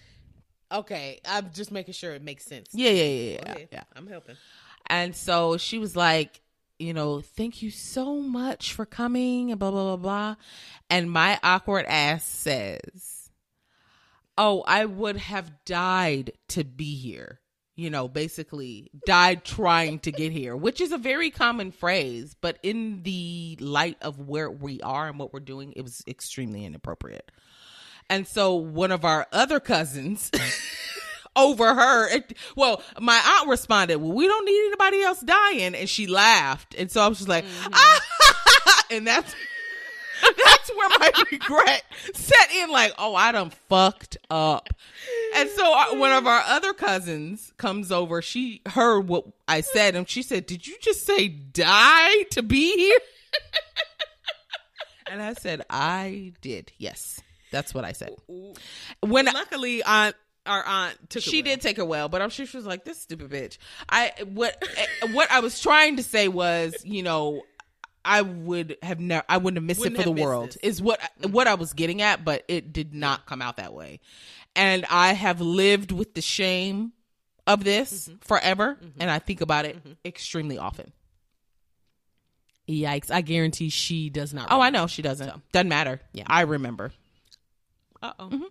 Okay. 0.71 1.21
I'm 1.25 1.51
just 1.53 1.73
making 1.73 1.95
sure 1.95 2.13
it 2.13 2.23
makes 2.23 2.45
sense. 2.45 2.69
Yeah, 2.73 2.91
yeah, 2.91 3.05
yeah, 3.05 3.33
yeah. 3.33 3.53
Okay. 3.53 3.69
yeah. 3.73 3.85
I'm 3.97 4.07
helping. 4.07 4.37
And 4.89 5.15
so 5.15 5.57
she 5.57 5.79
was 5.79 5.95
like, 5.95 6.41
you 6.79 6.95
know, 6.95 7.21
thank 7.21 7.63
you 7.63 7.71
so 7.71 8.21
much 8.21 8.73
for 8.73 8.87
coming 8.87 9.51
and 9.51 9.59
blah, 9.59 9.71
blah, 9.71 9.97
blah, 9.97 9.97
blah. 9.97 10.37
And 10.89 11.11
my 11.11 11.39
awkward 11.43 11.87
ass 11.87 12.25
says, 12.25 13.31
oh, 14.37 14.63
I 14.67 14.85
would 14.85 15.17
have 15.17 15.65
died 15.65 16.33
to 16.49 16.65
be 16.65 16.95
here. 16.95 17.41
You 17.75 17.91
know, 17.91 18.09
basically 18.09 18.91
died 19.07 19.45
trying 19.45 20.01
to 20.01 20.11
get 20.11 20.33
here, 20.33 20.57
which 20.57 20.81
is 20.81 20.91
a 20.91 20.99
very 20.99 21.31
common 21.31 21.71
phrase. 21.71 22.35
But 22.41 22.59
in 22.65 23.05
the 23.05 23.57
light 23.61 23.99
of 24.03 24.19
where 24.19 24.51
we 24.51 24.81
are 24.81 25.09
and 25.09 25.17
what 25.17 25.33
we're 25.33 25.39
doing, 25.39 25.75
it 25.77 25.83
was 25.83 26.03
extremely 26.09 26.65
inappropriate. 26.65 27.31
And 28.11 28.27
so 28.27 28.55
one 28.57 28.91
of 28.91 29.05
our 29.05 29.29
other 29.33 29.61
cousins 29.61 30.31
overheard. 31.39 32.35
Well, 32.57 32.83
my 33.01 33.21
aunt 33.25 33.49
responded, 33.49 33.97
"Well, 33.97 34.13
we 34.13 34.27
don't 34.27 34.45
need 34.45 34.67
anybody 34.67 35.03
else 35.03 35.21
dying," 35.21 35.75
and 35.75 35.89
she 35.89 36.07
laughed. 36.07 36.75
And 36.75 36.91
so 36.91 37.01
I 37.01 37.09
was 37.09 37.19
just 37.19 37.29
like, 37.29 37.45
ah! 37.73 38.85
and 38.91 39.07
that's 39.07 39.35
that's 40.45 40.71
where 40.71 40.89
my 40.99 41.13
regret 41.33 41.85
set 42.15 42.51
in. 42.57 42.71
Like, 42.71 42.93
oh, 42.99 43.15
I 43.15 43.33
done 43.33 43.51
fucked 43.69 44.19
up. 44.31 44.69
And 45.37 45.49
so 45.51 45.73
our, 45.73 45.97
one 45.97 46.13
of 46.13 46.27
our 46.27 46.43
other 46.47 46.73
cousins 46.73 47.53
comes 47.57 47.93
over. 47.93 48.21
She 48.23 48.63
heard 48.67 49.09
what 49.09 49.25
I 49.47 49.61
said, 49.61 49.95
and 49.95 50.09
she 50.09 50.23
said, 50.23 50.47
"Did 50.47 50.67
you 50.67 50.77
just 50.81 51.07
say 51.07 51.29
die 51.29 52.25
to 52.31 52.43
be 52.43 52.77
here?" 52.77 52.99
And 55.11 55.23
I 55.23 55.35
said, 55.35 55.63
I 55.71 56.33
did. 56.41 56.73
Yes. 56.79 57.21
That's 57.51 57.73
what 57.73 57.85
I 57.85 57.93
said. 57.93 58.15
When 59.01 59.25
Luckily, 59.25 59.83
aunt 59.83 60.15
our 60.49 60.65
aunt 60.65 61.11
took. 61.11 61.23
she 61.23 61.43
did 61.43 61.61
take 61.61 61.77
her 61.77 61.85
well, 61.85 62.09
but 62.09 62.21
I'm 62.23 62.31
sure 62.31 62.47
she 62.47 62.57
was 62.57 62.67
like, 62.67 62.85
"This 62.85 63.01
stupid 63.01 63.31
bitch." 63.31 63.59
I 63.89 64.13
what 64.25 64.61
what 65.13 65.31
I 65.31 65.41
was 65.41 65.61
trying 65.61 65.97
to 65.97 66.03
say 66.03 66.27
was, 66.29 66.75
you 66.85 67.03
know, 67.03 67.43
I 68.05 68.23
would 68.23 68.77
have 68.83 68.99
never, 69.01 69.25
I 69.29 69.37
wouldn't 69.39 69.59
have 69.59 69.65
missed 69.65 69.81
Wouldn't 69.81 70.01
it 70.01 70.03
for 70.05 70.15
the 70.15 70.21
world. 70.23 70.49
this. 70.49 70.57
Is 70.63 70.83
what 70.83 71.01
what 71.31 71.47
I 71.47 71.55
was 71.55 71.73
getting 71.75 72.03
at, 72.03 72.25
but 72.25 72.45
it 72.49 72.73
did 72.73 72.95
not 72.95 73.27
come 73.27 73.43
out 73.43 73.59
that 73.59 73.75
way, 73.75 74.01
and 74.57 74.85
I 74.91 75.13
have 75.13 75.41
lived 75.41 75.93
with 75.93 76.15
the 76.15 76.23
shame 76.23 76.93
of 77.47 77.65
this 77.65 78.09
Mm-hmm. 78.09 78.19
forever, 78.23 78.79
and 78.99 79.11
I 79.11 79.19
think 79.19 79.41
about 79.41 79.65
it 79.67 79.77
extremely 80.05 80.59
often. 80.59 80.93
Yikes! 82.69 83.11
I 83.11 83.23
guarantee 83.23 83.71
she 83.71 84.11
does 84.11 84.35
not. 84.35 84.49
Oh, 84.51 84.61
I 84.61 84.69
know 84.71 84.87
she 84.87 85.01
doesn't. 85.01 85.33
Doesn't 85.53 85.69
matter. 85.69 86.01
Yeah. 86.13 86.25
I 86.27 86.43
remember 86.43 86.93
Uh 88.03 88.13
oh. 88.19 88.49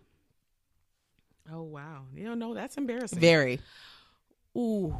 Mm-hmm. 1.47 1.55
Oh 1.55 1.63
wow! 1.63 2.03
You 2.13 2.25
don't 2.25 2.39
know 2.39 2.53
that's 2.53 2.77
embarrassing. 2.77 3.19
very. 3.19 3.59
Ooh. 4.57 4.95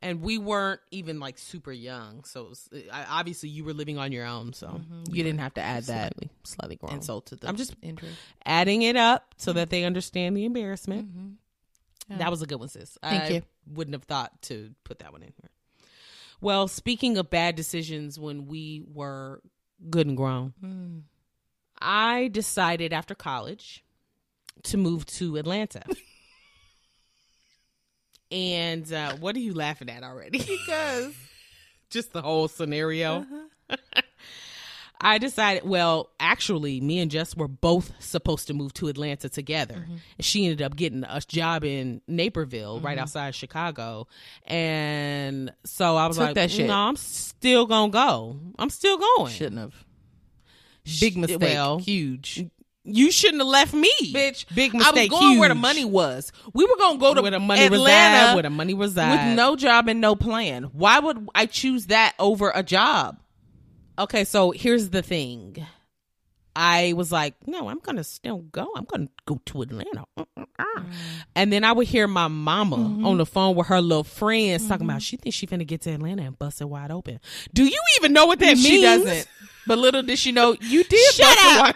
And 0.00 0.22
we 0.22 0.38
weren't 0.38 0.80
even 0.92 1.18
like 1.18 1.38
super 1.38 1.72
young, 1.72 2.22
so 2.22 2.44
was, 2.44 2.68
I, 2.92 3.04
obviously 3.08 3.48
you 3.48 3.64
were 3.64 3.72
living 3.72 3.98
on 3.98 4.12
your 4.12 4.24
own. 4.24 4.52
So 4.52 4.68
mm-hmm. 4.68 5.12
You 5.12 5.24
didn't 5.24 5.40
have 5.40 5.54
to 5.54 5.60
add 5.60 5.84
that 5.84 6.12
slightly, 6.14 6.30
slightly 6.44 6.76
grown. 6.76 6.92
insult 6.94 7.26
to 7.26 7.36
the. 7.36 7.48
I'm 7.48 7.56
just 7.56 7.74
injury. 7.82 8.10
adding 8.44 8.82
it 8.82 8.94
up 8.94 9.34
so 9.38 9.52
that 9.52 9.62
mm-hmm. 9.62 9.70
they 9.70 9.84
understand 9.84 10.36
the 10.36 10.44
embarrassment. 10.44 11.08
Mm-hmm. 11.08 12.18
That 12.18 12.30
was 12.30 12.42
a 12.42 12.46
good 12.46 12.60
one, 12.60 12.68
sis. 12.68 12.96
Thank 13.02 13.22
I 13.24 13.28
you. 13.28 13.42
Wouldn't 13.66 13.94
have 13.94 14.04
thought 14.04 14.40
to 14.42 14.70
put 14.84 15.00
that 15.00 15.12
one 15.12 15.22
in 15.22 15.32
here. 15.40 15.50
Well, 16.40 16.68
speaking 16.68 17.18
of 17.18 17.28
bad 17.28 17.56
decisions 17.56 18.18
when 18.18 18.46
we 18.46 18.82
were 18.92 19.42
good 19.90 20.06
and 20.06 20.16
grown, 20.16 20.54
mm. 20.62 21.02
I 21.80 22.28
decided 22.28 22.92
after 22.92 23.14
college 23.14 23.84
to 24.64 24.76
move 24.76 25.06
to 25.06 25.36
Atlanta. 25.36 25.82
and 28.30 28.92
uh, 28.92 29.16
what 29.16 29.36
are 29.36 29.40
you 29.40 29.54
laughing 29.54 29.90
at 29.90 30.02
already? 30.02 30.38
Because 30.66 31.14
Just 31.90 32.12
the 32.12 32.22
whole 32.22 32.48
scenario. 32.48 33.26
I 35.00 35.18
decided, 35.18 35.64
well, 35.64 36.10
actually, 36.18 36.80
me 36.80 36.98
and 36.98 37.08
Jess 37.10 37.36
were 37.36 37.46
both 37.46 37.92
supposed 38.00 38.48
to 38.48 38.54
move 38.54 38.74
to 38.74 38.88
Atlanta 38.88 39.28
together. 39.28 39.76
Mm-hmm. 39.76 39.96
And 40.18 40.24
she 40.24 40.44
ended 40.44 40.60
up 40.60 40.74
getting 40.74 41.04
a 41.04 41.20
job 41.20 41.62
in 41.62 42.00
Naperville, 42.08 42.80
right 42.80 42.98
outside 42.98 43.34
Chicago. 43.36 44.08
And 44.44 45.52
so 45.64 45.94
I 45.96 46.08
was 46.08 46.16
Took 46.16 46.26
like, 46.26 46.34
that 46.34 46.50
shit. 46.50 46.66
no, 46.66 46.74
I'm 46.74 46.96
still 46.96 47.66
going 47.66 47.92
to 47.92 47.94
go. 47.94 48.36
I'm 48.58 48.70
still 48.70 48.98
going. 48.98 49.32
shouldn't 49.32 49.60
have. 49.60 49.84
Big 51.00 51.16
mistake. 51.16 51.40
well, 51.40 51.78
huge. 51.78 52.46
You 52.88 53.10
shouldn't 53.10 53.40
have 53.40 53.48
left 53.48 53.74
me. 53.74 53.92
bitch. 54.02 54.46
Big 54.54 54.74
mistake. 54.74 54.86
I 54.86 54.90
was 54.90 54.94
mistake. 54.94 55.10
going 55.10 55.38
where 55.38 55.48
the 55.48 55.54
money 55.54 55.84
was. 55.84 56.32
We 56.52 56.64
were 56.64 56.76
gonna 56.76 56.98
go 56.98 57.14
to 57.14 57.22
where 57.22 57.30
the 57.30 57.40
money 57.40 57.64
Atlanta 57.64 57.76
reside, 57.76 58.34
where 58.34 58.42
the 58.42 58.50
money 58.50 58.74
reside. 58.74 59.28
with 59.28 59.36
no 59.36 59.56
job 59.56 59.88
and 59.88 60.00
no 60.00 60.16
plan. 60.16 60.64
Why 60.64 60.98
would 60.98 61.28
I 61.34 61.46
choose 61.46 61.86
that 61.86 62.14
over 62.18 62.50
a 62.54 62.62
job? 62.62 63.20
Okay, 63.98 64.24
so 64.24 64.52
here's 64.52 64.90
the 64.90 65.02
thing. 65.02 65.66
I 66.60 66.92
was 66.94 67.12
like, 67.12 67.34
no, 67.46 67.68
I'm 67.68 67.78
gonna 67.78 68.02
still 68.02 68.38
go. 68.38 68.68
I'm 68.74 68.84
gonna 68.84 69.08
go 69.26 69.40
to 69.46 69.62
Atlanta. 69.62 70.06
Mm-mm-mm. 70.18 70.92
And 71.36 71.52
then 71.52 71.62
I 71.62 71.70
would 71.70 71.86
hear 71.86 72.08
my 72.08 72.26
mama 72.26 72.76
mm-hmm. 72.76 73.06
on 73.06 73.18
the 73.18 73.26
phone 73.26 73.54
with 73.54 73.68
her 73.68 73.80
little 73.80 74.02
friends 74.02 74.66
talking 74.66 74.84
about 74.84 74.94
mm-hmm. 74.94 74.98
she 74.98 75.16
thinks 75.18 75.36
she 75.36 75.46
finna 75.46 75.64
get 75.64 75.82
to 75.82 75.90
Atlanta 75.92 76.22
and 76.22 76.36
bust 76.36 76.60
it 76.60 76.64
wide 76.64 76.90
open. 76.90 77.20
Do 77.54 77.64
you 77.64 77.80
even 77.98 78.12
know 78.12 78.26
what 78.26 78.40
that 78.40 78.56
means? 78.56 78.66
She 78.66 78.82
doesn't. 78.82 79.28
But 79.68 79.78
little 79.78 80.02
did 80.02 80.18
she 80.18 80.32
know 80.32 80.56
you 80.60 80.82
did. 80.82 81.14
Shut 81.14 81.26
bust 81.26 81.38
it 81.38 81.46
up. 81.46 81.62
wide- 81.66 81.74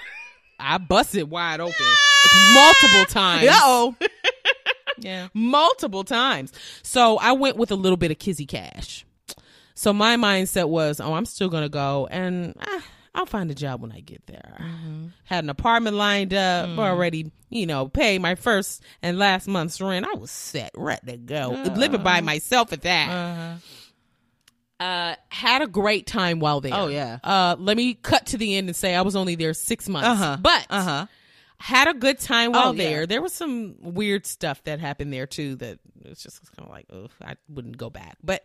I 0.62 0.78
busted 0.78 1.28
wide 1.30 1.60
open 1.60 1.74
multiple 2.55 3.05
times. 3.06 3.48
Uh-oh. 3.48 3.97
Yeah. 4.98 5.28
Multiple 5.34 6.05
times. 6.05 6.52
So 6.82 7.18
I 7.18 7.32
went 7.32 7.56
with 7.56 7.72
a 7.72 7.74
little 7.74 7.97
bit 7.97 8.12
of 8.12 8.18
kizzy 8.18 8.47
cash. 8.47 9.05
So 9.74 9.93
my 9.93 10.16
mindset 10.16 10.68
was, 10.68 11.01
oh, 11.01 11.14
I'm 11.14 11.24
still 11.24 11.48
going 11.48 11.64
to 11.64 11.68
go 11.68 12.06
and 12.10 12.55
ah, 12.60 12.84
I'll 13.14 13.26
find 13.26 13.51
a 13.51 13.55
job 13.55 13.82
when 13.82 13.93
I 13.93 14.01
get 14.01 14.26
there. 14.26 14.56
Mm-hmm. 14.60 15.06
Had 15.24 15.44
an 15.44 15.51
apartment 15.51 15.97
lined 15.97 16.32
up, 16.32 16.68
mm. 16.68 16.78
already, 16.78 17.32
you 17.51 17.66
know, 17.66 17.89
pay 17.89 18.18
my 18.18 18.36
first 18.36 18.82
and 19.02 19.18
last 19.18 19.48
month's 19.48 19.80
rent. 19.80 20.06
I 20.06 20.16
was 20.16 20.30
set, 20.30 20.70
ready 20.76 21.12
to 21.12 21.16
go. 21.16 21.52
Uh-huh. 21.52 21.74
Living 21.74 22.02
by 22.02 22.20
myself 22.20 22.72
at 22.72 22.82
that. 22.82 23.09
Uh-huh. 23.09 23.55
Uh, 24.82 25.14
had 25.28 25.62
a 25.62 25.66
great 25.66 26.06
time 26.06 26.40
while 26.40 26.60
there. 26.60 26.72
Oh, 26.74 26.88
yeah. 26.88 27.18
Uh, 27.22 27.56
let 27.59 27.76
me 27.76 27.94
cut 27.94 28.26
to 28.26 28.38
the 28.38 28.56
end 28.56 28.68
and 28.68 28.76
say 28.76 28.94
I 28.94 29.02
was 29.02 29.14
only 29.16 29.34
there 29.36 29.54
six 29.54 29.88
months. 29.88 30.09
Uh-huh. 30.09 30.36
But 30.40 30.66
Uh-huh. 30.70 31.06
had 31.59 31.88
a 31.88 31.94
good 31.94 32.18
time 32.18 32.52
while 32.52 32.70
Oh, 32.70 32.72
yeah. 32.72 32.84
there. 32.88 33.06
There 33.06 33.22
was 33.22 33.32
some 33.32 33.76
weird 33.80 34.26
stuff 34.26 34.62
that 34.64 34.80
happened 34.80 35.12
there 35.12 35.26
too 35.26 35.54
that 35.56 35.78
it's 36.04 36.22
just 36.22 36.40
kind 36.56 36.66
of 36.68 36.70
like, 36.74 36.86
oh, 36.92 37.09
I 37.24 37.36
wouldn't 37.48 37.76
go 37.78 37.90
back. 37.90 38.16
But 38.24 38.44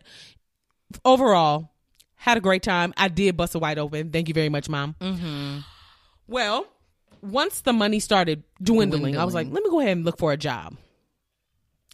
overall, 1.04 1.70
had 2.14 2.36
a 2.36 2.40
great 2.40 2.62
time. 2.62 2.94
I 2.96 3.08
did 3.08 3.36
bust 3.36 3.54
a 3.54 3.58
wide 3.58 3.78
open. 3.78 4.10
Thank 4.10 4.28
you 4.28 4.34
very 4.34 4.48
much, 4.48 4.68
mom. 4.68 4.94
Mm-hmm. 5.00 5.58
Well, 6.26 6.66
once 7.22 7.62
the 7.62 7.72
money 7.72 8.00
started 8.00 8.44
dwindling, 8.62 9.16
I 9.16 9.24
was 9.24 9.34
like, 9.34 9.48
let 9.50 9.62
me 9.64 9.70
go 9.70 9.80
ahead 9.80 9.96
and 9.96 10.04
look 10.04 10.18
for 10.18 10.32
a 10.32 10.36
job. 10.36 10.76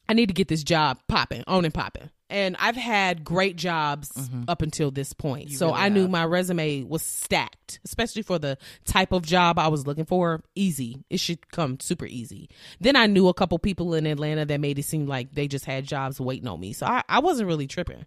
I 0.08 0.12
need 0.12 0.26
to 0.26 0.34
get 0.34 0.48
this 0.48 0.62
job 0.62 0.98
popping, 1.08 1.44
on 1.46 1.64
and 1.64 1.72
popping. 1.72 2.10
And 2.30 2.56
I've 2.58 2.74
had 2.76 3.22
great 3.22 3.56
jobs 3.56 4.10
up 4.48 4.62
until 4.62 4.90
this 4.90 5.12
point. 5.12 5.52
so 5.52 5.66
really 5.66 5.78
I 5.78 5.88
knew 5.90 6.02
have. 6.02 6.10
my 6.10 6.24
resume 6.24 6.82
was 6.82 7.02
stacked, 7.02 7.80
especially 7.84 8.22
for 8.22 8.38
the 8.38 8.56
type 8.86 9.12
of 9.12 9.22
job 9.26 9.58
I 9.58 9.68
was 9.68 9.86
looking 9.86 10.06
for. 10.06 10.42
Easy. 10.54 11.04
It 11.10 11.20
should 11.20 11.50
come 11.50 11.78
super 11.80 12.06
easy. 12.06 12.48
Then 12.80 12.96
I 12.96 13.06
knew 13.06 13.28
a 13.28 13.34
couple 13.34 13.58
people 13.58 13.92
in 13.94 14.06
Atlanta 14.06 14.46
that 14.46 14.58
made 14.58 14.78
it 14.78 14.84
seem 14.84 15.06
like 15.06 15.32
they 15.34 15.46
just 15.48 15.66
had 15.66 15.84
jobs 15.86 16.18
waiting 16.20 16.48
on 16.48 16.58
me. 16.58 16.72
So 16.72 16.86
I, 16.86 17.02
I 17.08 17.18
wasn't 17.20 17.46
really 17.46 17.66
tripping. 17.66 18.06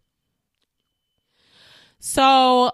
So 2.00 2.72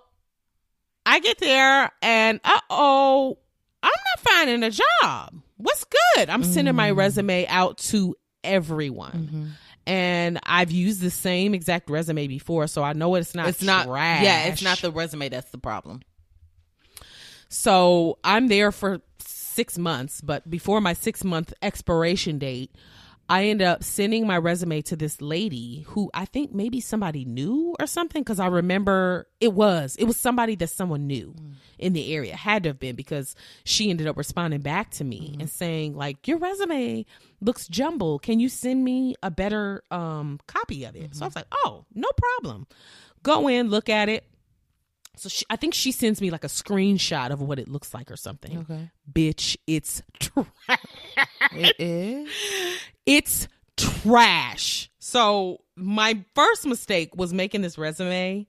I 1.05 1.19
get 1.19 1.39
there 1.39 1.91
and 2.01 2.39
uh 2.43 2.59
oh, 2.69 3.37
I'm 3.81 3.89
not 3.91 4.31
finding 4.31 4.63
a 4.63 4.71
job. 4.71 5.33
What's 5.57 5.85
good? 6.15 6.29
I'm 6.29 6.43
sending 6.43 6.73
Mm. 6.73 6.77
my 6.77 6.91
resume 6.91 7.45
out 7.47 7.77
to 7.79 8.15
everyone. 8.43 9.11
Mm-hmm. 9.11 9.45
And 9.85 10.39
I've 10.43 10.71
used 10.71 11.01
the 11.01 11.09
same 11.09 11.53
exact 11.53 11.89
resume 11.89 12.27
before, 12.27 12.67
so 12.67 12.83
I 12.83 12.93
know 12.93 13.15
it's 13.15 13.35
not 13.35 13.47
It's 13.49 13.61
not. 13.61 13.87
Yeah, 14.23 14.45
it's 14.45 14.61
not 14.61 14.79
the 14.79 14.91
resume 14.91 15.29
that's 15.29 15.51
the 15.51 15.57
problem. 15.57 16.01
So 17.49 18.17
I'm 18.23 18.47
there 18.47 18.71
for 18.71 19.01
six 19.19 19.77
months, 19.77 20.21
but 20.21 20.49
before 20.49 20.81
my 20.81 20.93
six 20.93 21.23
month 21.23 21.53
expiration 21.61 22.39
date, 22.39 22.71
I 23.29 23.45
end 23.45 23.61
up 23.61 23.83
sending 23.83 24.27
my 24.27 24.37
resume 24.37 24.81
to 24.83 24.95
this 24.95 25.21
lady 25.21 25.85
who 25.87 26.11
I 26.13 26.25
think 26.25 26.53
maybe 26.53 26.81
somebody 26.81 27.23
knew 27.23 27.75
or 27.79 27.87
something 27.87 28.21
because 28.21 28.39
I 28.39 28.47
remember 28.47 29.27
it 29.39 29.53
was 29.53 29.95
it 29.97 30.03
was 30.03 30.17
somebody 30.17 30.55
that 30.57 30.69
someone 30.69 31.07
knew 31.07 31.33
in 31.79 31.93
the 31.93 32.13
area 32.13 32.35
had 32.35 32.63
to 32.63 32.69
have 32.69 32.79
been 32.79 32.95
because 32.95 33.35
she 33.63 33.89
ended 33.89 34.07
up 34.07 34.17
responding 34.17 34.61
back 34.61 34.91
to 34.91 35.03
me 35.03 35.37
and 35.39 35.49
saying 35.49 35.95
like 35.95 36.27
your 36.27 36.37
resume 36.37 37.05
looks 37.41 37.67
jumbled. 37.67 38.23
Can 38.23 38.39
you 38.39 38.49
send 38.49 38.83
me 38.83 39.15
a 39.23 39.31
better 39.31 39.83
um 39.89 40.39
copy 40.47 40.83
of 40.83 40.95
it? 40.95 41.15
So 41.15 41.23
I 41.23 41.27
was 41.27 41.35
like 41.35 41.47
oh 41.63 41.85
no 41.95 42.09
problem. 42.17 42.67
Go 43.23 43.47
in 43.47 43.69
look 43.69 43.87
at 43.87 44.09
it 44.09 44.25
so 45.15 45.29
she, 45.29 45.45
I 45.49 45.55
think 45.55 45.73
she 45.73 45.91
sends 45.91 46.21
me 46.21 46.31
like 46.31 46.43
a 46.43 46.47
screenshot 46.47 47.31
of 47.31 47.41
what 47.41 47.59
it 47.59 47.67
looks 47.67 47.93
like 47.93 48.09
or 48.09 48.15
something. 48.17 48.59
Okay. 48.59 48.91
Bitch, 49.11 49.57
it's 49.67 50.01
trash. 50.19 50.47
It 51.51 51.75
is. 51.79 52.29
It's 53.05 53.47
trash. 53.77 54.89
So 54.99 55.61
my 55.75 56.23
first 56.35 56.65
mistake 56.65 57.15
was 57.15 57.33
making 57.33 57.61
this 57.61 57.77
resume 57.77 58.47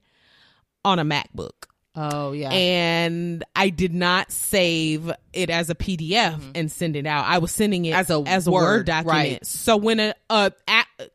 on 0.83 0.99
a 0.99 1.05
MacBook. 1.05 1.67
Oh 1.95 2.33
yeah. 2.33 2.49
And 2.49 3.43
I 3.55 3.69
did 3.69 3.93
not 3.93 4.31
save 4.31 5.11
it 5.33 5.49
as 5.49 5.69
a 5.69 5.75
PDF 5.75 6.41
and 6.53 6.71
send 6.71 6.95
it 6.95 7.05
out. 7.05 7.25
I 7.25 7.37
was 7.37 7.51
sending 7.51 7.85
it 7.85 7.91
Mm-hmm. 7.93 7.99
As 7.99 8.09
a 8.09 8.23
as 8.27 8.47
a 8.47 8.51
Word, 8.51 8.61
Word, 8.63 8.85
document. 8.87 9.07
right. 9.17 9.45
So 9.45 9.77
when 9.77 9.99
a 9.99 10.13
a, 10.29 10.51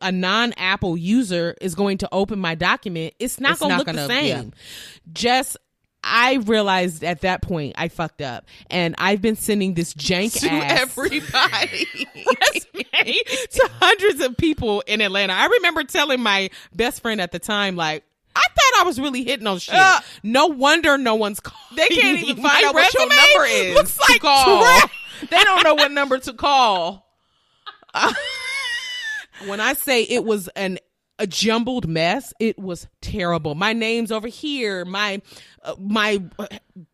a, 0.01 0.11
non 0.11 0.53
Apple 0.57 0.97
user 0.97 1.55
is 1.61 1.75
going 1.75 1.99
to 1.99 2.09
open 2.11 2.39
my 2.39 2.55
document, 2.55 3.13
it's 3.19 3.39
not 3.39 3.59
going 3.59 3.71
to 3.71 3.77
look 3.77 3.85
gonna- 3.85 4.07
the 4.07 4.13
yeah. 4.13 4.39
same. 4.39 4.53
Just 5.13 5.57
I 6.03 6.37
realized 6.37 7.03
at 7.03 7.21
that 7.21 7.43
point 7.43 7.75
I 7.77 7.87
fucked 7.89 8.21
up, 8.23 8.45
and 8.71 8.95
I've 8.97 9.21
been 9.21 9.35
sending 9.35 9.75
this 9.75 9.93
jank 9.93 10.39
to 10.39 10.49
everybody. 10.49 11.85
to 13.51 13.69
hundreds 13.79 14.21
of 14.21 14.35
people 14.37 14.81
in 14.87 15.01
Atlanta. 15.01 15.33
I 15.33 15.45
remember 15.45 15.83
telling 15.83 16.21
my 16.21 16.49
best 16.73 17.01
friend 17.01 17.21
at 17.21 17.31
the 17.31 17.39
time, 17.39 17.75
like, 17.75 18.03
I 18.35 18.41
thought 18.41 18.81
I 18.81 18.83
was 18.85 18.99
really 18.99 19.23
hitting 19.23 19.47
on 19.47 19.59
shit. 19.59 19.75
Uh, 19.75 19.99
no 20.23 20.47
wonder 20.47 20.97
no 20.97 21.15
one's 21.15 21.39
calling. 21.41 21.75
They 21.75 21.87
can't 21.87 22.19
even 22.19 22.41
My 22.41 22.49
find 22.49 22.65
out 22.65 22.73
what 22.73 22.93
your 22.93 23.07
number 23.07 23.45
is. 23.45 23.75
Looks 23.75 23.99
like 24.09 24.21
call. 24.21 24.63
they 25.29 25.43
don't 25.43 25.63
know 25.63 25.75
what 25.75 25.91
number 25.91 26.17
to 26.19 26.33
call. 26.33 27.07
When 29.47 29.59
I 29.59 29.73
say 29.73 30.03
it 30.03 30.23
was 30.23 30.47
an 30.49 30.77
a 31.17 31.27
jumbled 31.27 31.87
mess, 31.87 32.33
it 32.39 32.57
was 32.57 32.87
terrible. 33.01 33.55
My 33.55 33.73
name's 33.73 34.11
over 34.11 34.27
here. 34.27 34.85
My 34.85 35.21
uh, 35.63 35.75
my 35.79 36.21
uh, 36.39 36.47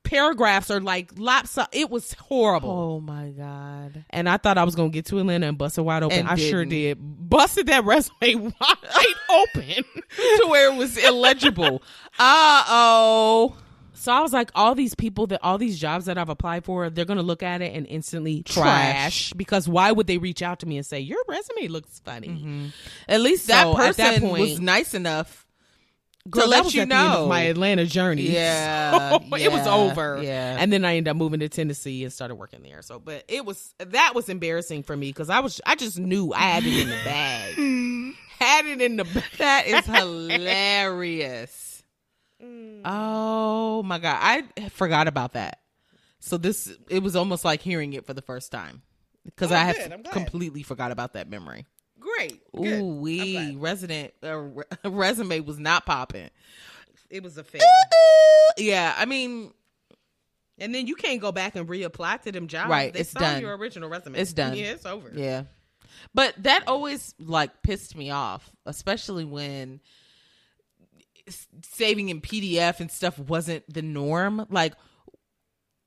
paragraphs 0.09 0.71
are 0.71 0.79
like 0.81 1.11
lopsided. 1.17 1.69
It 1.73 1.89
was 1.89 2.13
horrible. 2.13 2.69
Oh 2.69 2.99
my 3.01 3.29
god. 3.29 4.05
And 4.09 4.27
I 4.29 4.37
thought 4.37 4.57
I 4.57 4.63
was 4.63 4.75
gonna 4.75 4.89
get 4.89 5.05
to 5.07 5.19
Atlanta 5.19 5.47
and 5.47 5.57
bust 5.57 5.77
it 5.77 5.81
wide 5.81 6.03
open. 6.03 6.17
And 6.19 6.27
I 6.27 6.35
sure 6.35 6.65
didn't. 6.65 6.69
did. 6.99 7.29
Busted 7.29 7.67
that 7.67 7.83
resume 7.85 8.35
wide 8.59 9.15
open. 9.29 9.83
to 10.17 10.45
where 10.47 10.73
it 10.73 10.77
was 10.77 10.97
illegible. 10.97 11.81
Uh 12.19 12.63
oh. 12.67 13.57
So 13.93 14.11
I 14.11 14.21
was 14.21 14.31
like, 14.31 14.51
all 14.55 14.73
these 14.75 14.93
people 14.95 15.27
that 15.27 15.39
all 15.43 15.57
these 15.57 15.77
jobs 15.79 16.05
that 16.05 16.17
I've 16.19 16.29
applied 16.29 16.65
for, 16.65 16.89
they're 16.89 17.03
gonna 17.05 17.21
look 17.23 17.41
at 17.43 17.61
it 17.61 17.75
and 17.75 17.85
instantly 17.87 18.43
trash. 18.43 18.61
Trash. 18.61 19.33
Because 19.33 19.67
why 19.67 19.91
would 19.91 20.07
they 20.07 20.17
reach 20.17 20.41
out 20.41 20.59
to 20.59 20.65
me 20.67 20.77
and 20.77 20.85
say 20.85 20.99
your 20.99 21.19
resume 21.27 21.67
looks 21.67 21.99
funny? 21.99 22.71
At 23.07 23.21
least 23.21 23.47
that 23.47 23.63
So, 23.63 23.71
at 23.71 23.75
person 23.77 24.05
that 24.05 24.21
point- 24.21 24.39
was 24.41 24.59
nice 24.59 24.93
enough 24.93 25.46
Girl, 26.29 26.43
to 26.45 26.49
that 26.49 26.55
let 26.57 26.63
was 26.65 26.75
you 26.75 26.81
at 26.81 26.89
the 26.89 26.95
end 26.95 27.07
know. 27.13 27.23
of 27.23 27.29
my 27.29 27.41
Atlanta 27.43 27.85
journey. 27.85 28.23
Yeah, 28.29 29.17
So, 29.19 29.25
it 29.37 29.51
was 29.51 29.65
over. 29.67 30.21
yeah. 30.23 30.57
and 30.59 30.71
then 30.73 30.83
I 30.85 30.97
ended 30.97 31.11
up 31.11 31.17
moving 31.17 31.39
to 31.41 31.49
Tennessee 31.49 32.03
and 32.03 32.11
started 32.11 32.35
working 32.35 32.61
there. 32.63 32.81
So, 32.81 32.99
but 32.99 33.23
it 33.27 33.45
was 33.45 33.73
that 33.79 34.13
was 34.15 34.29
embarrassing 34.29 34.83
for 34.83 34.95
me 34.97 35.09
because 35.09 35.29
I 35.29 35.39
was 35.39 35.61
I 35.65 35.75
just 35.75 35.97
knew 35.99 36.33
I 36.33 36.39
had 36.39 36.63
it 36.65 36.77
in 36.81 36.89
the 36.89 36.95
bag, 37.05 38.15
had 38.39 38.65
it 38.65 38.81
in 38.81 38.97
the 38.97 39.03
bag. 39.05 39.23
that 39.37 39.67
is 39.67 39.85
hilarious. 39.85 41.83
Mm. 42.43 42.81
Oh 42.85 43.83
my 43.83 43.97
god, 43.99 44.17
I 44.57 44.69
forgot 44.69 45.07
about 45.07 45.33
that. 45.33 45.59
So 46.19 46.37
this 46.37 46.71
it 46.89 47.01
was 47.01 47.15
almost 47.15 47.45
like 47.45 47.61
hearing 47.61 47.93
it 47.93 48.05
for 48.05 48.13
the 48.13 48.21
first 48.21 48.51
time 48.51 48.81
because 49.25 49.51
Oh, 49.51 49.55
I 49.55 49.59
have 49.59 49.75
good. 49.77 49.91
I'm 49.93 50.01
glad. 50.03 50.13
completely 50.13 50.63
forgot 50.63 50.91
about 50.91 51.13
that 51.13 51.29
memory. 51.29 51.65
Great, 52.17 52.41
Ooh, 52.57 52.97
we 52.99 53.55
resident 53.55 54.13
uh, 54.23 54.35
re- 54.37 54.63
resume 54.85 55.39
was 55.41 55.59
not 55.59 55.85
popping. 55.85 56.29
It 57.09 57.23
was 57.23 57.37
a 57.37 57.43
fail. 57.43 57.61
Yeah, 58.57 58.93
I 58.97 59.05
mean 59.05 59.53
And 60.59 60.73
then 60.73 60.87
you 60.87 60.95
can't 60.95 61.21
go 61.21 61.31
back 61.31 61.55
and 61.55 61.67
reapply 61.67 62.21
to 62.23 62.31
them 62.31 62.47
jobs. 62.47 62.69
Right, 62.69 62.91
They 62.91 63.01
it's 63.01 63.11
saw 63.11 63.19
done. 63.19 63.41
Your 63.41 63.55
original 63.55 63.89
resume. 63.89 64.19
It's 64.19 64.33
done. 64.33 64.57
Yeah, 64.57 64.71
it's 64.71 64.85
over. 64.85 65.11
Yeah. 65.13 65.43
But 66.13 66.33
that 66.43 66.67
always 66.67 67.13
like 67.19 67.61
pissed 67.63 67.95
me 67.95 68.09
off, 68.11 68.49
especially 68.65 69.25
when 69.25 69.79
saving 71.61 72.09
in 72.09 72.21
PDF 72.21 72.79
and 72.79 72.89
stuff 72.89 73.19
wasn't 73.19 73.71
the 73.71 73.81
norm. 73.81 74.45
Like 74.49 74.73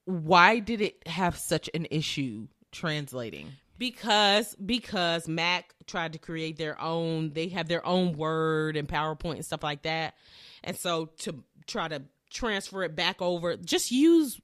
why 0.05 0.59
did 0.59 0.81
it 0.81 1.07
have 1.07 1.37
such 1.37 1.71
an 1.75 1.87
issue 1.91 2.49
translating? 2.73 3.53
Because 3.81 4.55
because 4.55 5.27
Mac 5.27 5.75
tried 5.87 6.13
to 6.13 6.19
create 6.21 6.57
their 6.59 6.81
own 6.81 7.33
they 7.33 7.49
have 7.49 7.67
their 7.67 7.85
own 7.85 8.13
word 8.13 8.77
and 8.77 8.87
PowerPoint 8.87 9.37
and 9.37 9.45
stuff 9.45 9.65
like 9.65 9.83
that. 9.83 10.15
And 10.63 10.77
so 10.77 11.07
to 11.21 11.43
try 11.67 11.89
to 11.89 12.03
transfer 12.31 12.85
it 12.85 12.95
back 12.95 13.21
over, 13.21 13.57
just 13.57 13.91
use 13.91 14.39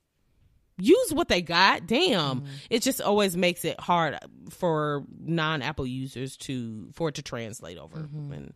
use 0.79 1.13
what 1.13 1.29
they 1.29 1.43
got. 1.43 1.87
Damn. 1.87 2.41
Mm-hmm. 2.41 2.47
It 2.71 2.83
just 2.83 3.01
always 3.01 3.37
makes 3.37 3.65
it 3.65 3.79
hard 3.79 4.19
for 4.51 5.05
non-Apple 5.21 5.87
users 5.87 6.37
to 6.39 6.89
for 6.95 7.11
it 7.11 7.17
to 7.17 7.23
translate 7.23 7.79
over. 7.79 7.99
Mm-hmm. 7.99 8.33
And 8.33 8.55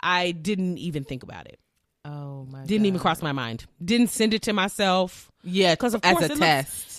I 0.00 0.32
didn't 0.32 0.78
even 0.78 1.04
think 1.04 1.22
about 1.22 1.46
it. 1.46 1.60
Oh 2.04 2.46
my 2.50 2.64
Didn't 2.64 2.86
even 2.86 2.98
cross 2.98 3.22
my 3.22 3.32
mind. 3.32 3.66
Didn't 3.84 4.08
send 4.08 4.34
it 4.34 4.42
to 4.42 4.52
myself. 4.52 5.30
Yeah, 5.44 5.74
because 5.74 5.94
of 5.94 6.00
as 6.02 6.12
course 6.12 6.22
a 6.22 6.26
it 6.26 6.28
looks- 6.30 6.40
test. 6.40 6.91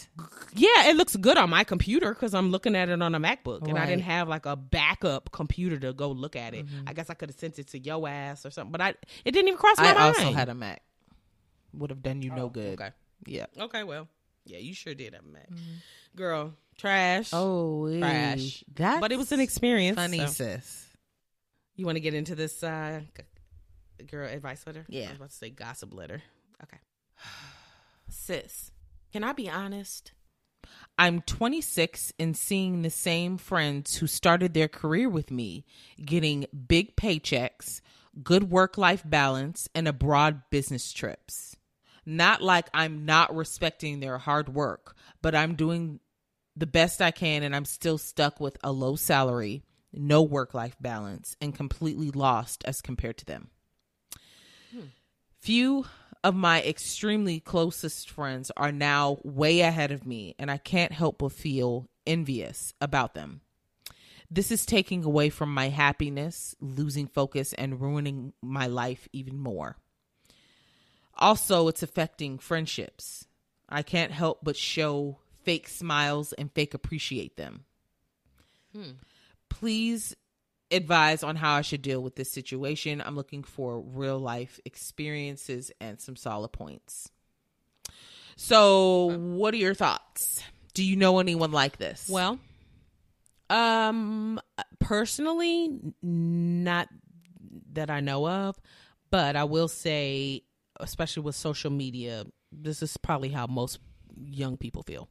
Yeah, 0.55 0.89
it 0.89 0.95
looks 0.95 1.15
good 1.15 1.37
on 1.37 1.49
my 1.49 1.63
computer 1.63 2.13
because 2.13 2.33
I'm 2.33 2.51
looking 2.51 2.75
at 2.75 2.89
it 2.89 3.01
on 3.01 3.15
a 3.15 3.19
MacBook, 3.19 3.67
and 3.67 3.77
I 3.77 3.85
didn't 3.87 4.03
have 4.03 4.27
like 4.27 4.45
a 4.45 4.55
backup 4.55 5.31
computer 5.31 5.79
to 5.79 5.93
go 5.93 6.11
look 6.11 6.35
at 6.35 6.53
it. 6.53 6.65
Mm-hmm. 6.65 6.87
I 6.87 6.93
guess 6.93 7.09
I 7.09 7.15
could 7.15 7.29
have 7.29 7.39
sent 7.39 7.57
it 7.57 7.67
to 7.69 7.79
yo 7.79 8.05
ass 8.05 8.45
or 8.45 8.51
something, 8.51 8.71
but 8.71 8.81
I 8.81 8.89
it 9.25 9.31
didn't 9.31 9.47
even 9.47 9.57
cross 9.57 9.77
my 9.77 9.85
I 9.85 9.93
mind. 9.93 9.99
I 9.99 10.07
also 10.07 10.31
had 10.31 10.49
a 10.49 10.55
Mac. 10.55 10.83
Would 11.73 11.89
have 11.89 12.03
done 12.03 12.21
you 12.21 12.31
no 12.31 12.49
good. 12.49 12.79
okay. 12.79 12.91
Yeah. 13.25 13.47
Okay, 13.59 13.83
well, 13.83 14.07
yeah, 14.45 14.59
you 14.59 14.73
sure 14.73 14.93
did 14.93 15.13
have 15.13 15.23
a 15.25 15.27
Mac, 15.27 15.49
girl. 16.15 16.53
Trash. 16.77 17.29
Oh, 17.33 17.87
trash. 17.99 18.63
That 18.75 19.01
but 19.01 19.11
it 19.11 19.17
was 19.17 19.31
an 19.31 19.39
experience. 19.39 19.95
funny, 19.95 20.19
so. 20.19 20.25
sis. 20.27 20.87
You 21.75 21.85
want 21.85 21.95
to 21.95 22.01
get 22.01 22.13
into 22.13 22.35
this 22.35 22.63
uh, 22.63 23.01
girl 24.05 24.29
advice 24.29 24.65
letter? 24.67 24.85
Yeah. 24.87 25.05
I 25.05 25.09
was 25.09 25.17
about 25.17 25.29
to 25.31 25.35
say 25.35 25.49
gossip 25.49 25.93
letter. 25.93 26.21
Okay. 26.61 26.77
Sis, 28.09 28.71
can 29.13 29.23
I 29.23 29.31
be 29.31 29.47
honest? 29.47 30.11
I'm 30.97 31.21
26 31.21 32.13
and 32.17 32.35
seeing 32.35 32.81
the 32.81 32.89
same 32.89 33.37
friends 33.37 33.97
who 33.97 34.07
started 34.07 34.53
their 34.55 34.67
career 34.67 35.07
with 35.07 35.29
me 35.29 35.65
getting 36.03 36.47
big 36.67 36.95
paychecks, 36.95 37.81
good 38.23 38.49
work 38.49 38.75
life 38.75 39.03
balance, 39.05 39.69
and 39.75 39.87
abroad 39.87 40.41
business 40.49 40.91
trips. 40.91 41.55
Not 42.07 42.41
like 42.41 42.67
I'm 42.73 43.05
not 43.05 43.35
respecting 43.35 43.99
their 43.99 44.17
hard 44.17 44.49
work, 44.49 44.95
but 45.21 45.35
I'm 45.35 45.53
doing 45.53 45.99
the 46.55 46.67
best 46.67 46.99
I 46.99 47.11
can 47.11 47.43
and 47.43 47.55
I'm 47.55 47.65
still 47.65 47.99
stuck 47.99 48.39
with 48.39 48.57
a 48.63 48.71
low 48.71 48.95
salary, 48.95 49.63
no 49.93 50.23
work 50.23 50.55
life 50.55 50.75
balance, 50.81 51.37
and 51.39 51.53
completely 51.53 52.09
lost 52.09 52.63
as 52.65 52.81
compared 52.81 53.19
to 53.19 53.25
them. 53.25 53.51
Hmm. 54.71 54.87
Few 55.39 55.85
of 56.23 56.35
my 56.35 56.61
extremely 56.61 57.39
closest 57.39 58.09
friends 58.09 58.51
are 58.55 58.71
now 58.71 59.17
way 59.23 59.61
ahead 59.61 59.91
of 59.91 60.05
me, 60.05 60.35
and 60.39 60.49
I 60.49 60.57
can't 60.57 60.91
help 60.91 61.17
but 61.19 61.31
feel 61.31 61.89
envious 62.07 62.73
about 62.79 63.13
them. 63.13 63.41
This 64.31 64.51
is 64.51 64.65
taking 64.65 65.03
away 65.03 65.29
from 65.29 65.53
my 65.53 65.69
happiness, 65.69 66.55
losing 66.59 67.07
focus, 67.07 67.53
and 67.53 67.79
ruining 67.79 68.33
my 68.41 68.67
life 68.67 69.07
even 69.13 69.37
more. 69.37 69.77
Also, 71.15 71.67
it's 71.67 71.83
affecting 71.83 72.39
friendships. 72.39 73.27
I 73.69 73.83
can't 73.83 74.11
help 74.11 74.39
but 74.41 74.57
show 74.57 75.19
fake 75.43 75.67
smiles 75.67 76.33
and 76.33 76.51
fake 76.51 76.73
appreciate 76.73 77.37
them. 77.37 77.65
Hmm. 78.75 78.91
Please 79.49 80.15
advise 80.73 81.23
on 81.23 81.35
how 81.35 81.53
I 81.53 81.61
should 81.61 81.81
deal 81.81 82.01
with 82.01 82.15
this 82.15 82.31
situation. 82.31 83.01
I'm 83.05 83.15
looking 83.15 83.43
for 83.43 83.79
real 83.79 84.19
life 84.19 84.59
experiences 84.65 85.71
and 85.79 85.99
some 85.99 86.15
solid 86.15 86.51
points. 86.51 87.09
So, 88.35 89.15
what 89.17 89.53
are 89.53 89.57
your 89.57 89.75
thoughts? 89.75 90.43
Do 90.73 90.83
you 90.83 90.95
know 90.95 91.19
anyone 91.19 91.51
like 91.51 91.77
this? 91.77 92.09
Well, 92.09 92.39
um, 93.49 94.39
personally, 94.79 95.79
not 96.01 96.89
that 97.73 97.89
I 97.89 97.99
know 97.99 98.27
of, 98.27 98.59
but 99.11 99.35
I 99.35 99.43
will 99.43 99.67
say, 99.67 100.43
especially 100.79 101.23
with 101.23 101.35
social 101.35 101.69
media, 101.69 102.25
this 102.51 102.81
is 102.81 102.97
probably 102.97 103.29
how 103.29 103.45
most 103.45 103.79
young 104.25 104.57
people 104.57 104.83
feel. 104.83 105.09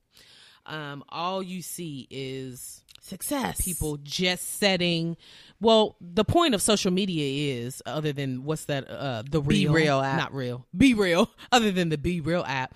Um, 0.66 1.05
all 1.09 1.43
you 1.43 1.62
see 1.62 2.06
is 2.10 2.84
success. 3.03 3.61
people 3.61 3.99
just 4.03 4.59
setting. 4.59 5.16
Well, 5.61 5.97
the 6.01 6.24
point 6.24 6.55
of 6.55 6.62
social 6.62 6.91
media 6.91 7.55
is, 7.65 7.83
other 7.87 8.12
than 8.12 8.45
what's 8.45 8.65
that? 8.65 8.89
Uh, 8.91 9.23
the 9.31 9.41
Be 9.41 9.66
real, 9.66 9.73
Real 9.74 10.01
app. 10.01 10.16
not 10.19 10.35
real, 10.35 10.66
be 10.77 10.95
real. 10.95 11.31
Other 11.53 11.70
than 11.70 11.89
the 11.91 11.97
BeReal 11.99 12.45
app, 12.49 12.74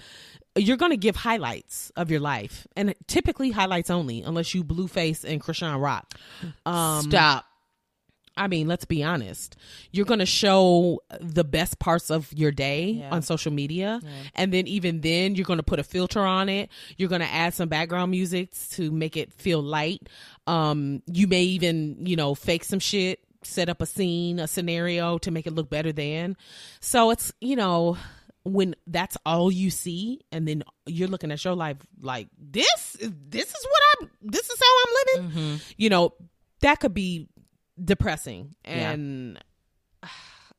you're 0.56 0.76
going 0.76 0.92
to 0.92 0.96
give 0.96 1.16
highlights 1.16 1.90
of 1.96 2.10
your 2.10 2.20
life, 2.20 2.66
and 2.76 2.94
typically 3.06 3.50
highlights 3.50 3.90
only, 3.90 4.22
unless 4.22 4.54
you 4.54 4.62
Blueface 4.62 5.24
and 5.24 5.40
Chrisean 5.42 5.80
Rock. 5.82 6.14
Um, 6.64 7.02
Stop. 7.10 7.44
I 8.36 8.48
mean, 8.48 8.68
let's 8.68 8.84
be 8.84 9.02
honest. 9.02 9.56
You're 9.92 10.04
going 10.06 10.20
to 10.20 10.26
show 10.26 11.00
the 11.20 11.44
best 11.44 11.78
parts 11.78 12.10
of 12.10 12.32
your 12.32 12.50
day 12.50 12.90
Yeah. 12.90 13.10
on 13.10 13.22
social 13.22 13.52
media. 13.52 14.00
And 14.34 14.52
then, 14.52 14.66
even 14.66 15.00
then, 15.00 15.34
you're 15.34 15.44
going 15.46 15.58
to 15.58 15.62
put 15.62 15.78
a 15.78 15.84
filter 15.84 16.20
on 16.20 16.48
it. 16.48 16.68
You're 16.98 17.08
going 17.08 17.22
to 17.22 17.32
add 17.32 17.54
some 17.54 17.68
background 17.68 18.10
music 18.10 18.50
to 18.72 18.90
make 18.90 19.16
it 19.16 19.32
feel 19.32 19.62
light. 19.62 20.08
Um, 20.46 21.02
you 21.06 21.26
may 21.26 21.42
even, 21.44 22.06
you 22.06 22.16
know, 22.16 22.34
fake 22.34 22.64
some 22.64 22.78
shit, 22.78 23.20
set 23.42 23.68
up 23.68 23.80
a 23.80 23.86
scene, 23.86 24.38
a 24.38 24.46
scenario 24.46 25.18
to 25.18 25.30
make 25.30 25.46
it 25.46 25.54
look 25.54 25.70
better 25.70 25.92
than. 25.92 26.36
So 26.80 27.10
it's, 27.10 27.32
you 27.40 27.56
know, 27.56 27.96
when 28.44 28.76
that's 28.86 29.16
all 29.26 29.50
you 29.50 29.70
see 29.70 30.20
and 30.30 30.46
then 30.46 30.62
you're 30.86 31.08
looking 31.08 31.32
at 31.32 31.44
your 31.44 31.56
life 31.56 31.78
like 32.00 32.28
this 32.38 32.94
is 33.00 33.10
this 33.28 33.48
is 33.48 33.66
what 33.68 33.82
i'm 34.02 34.10
this 34.22 34.48
is 34.48 34.60
how 34.62 34.72
i'm 34.84 34.94
living 34.94 35.30
Mm-hmm. 35.32 35.56
you 35.76 35.90
know 35.90 36.14
that 36.60 36.78
could 36.78 36.94
be 36.94 37.26
depressing 37.82 38.54
Yeah. 38.64 38.90
and 38.92 39.38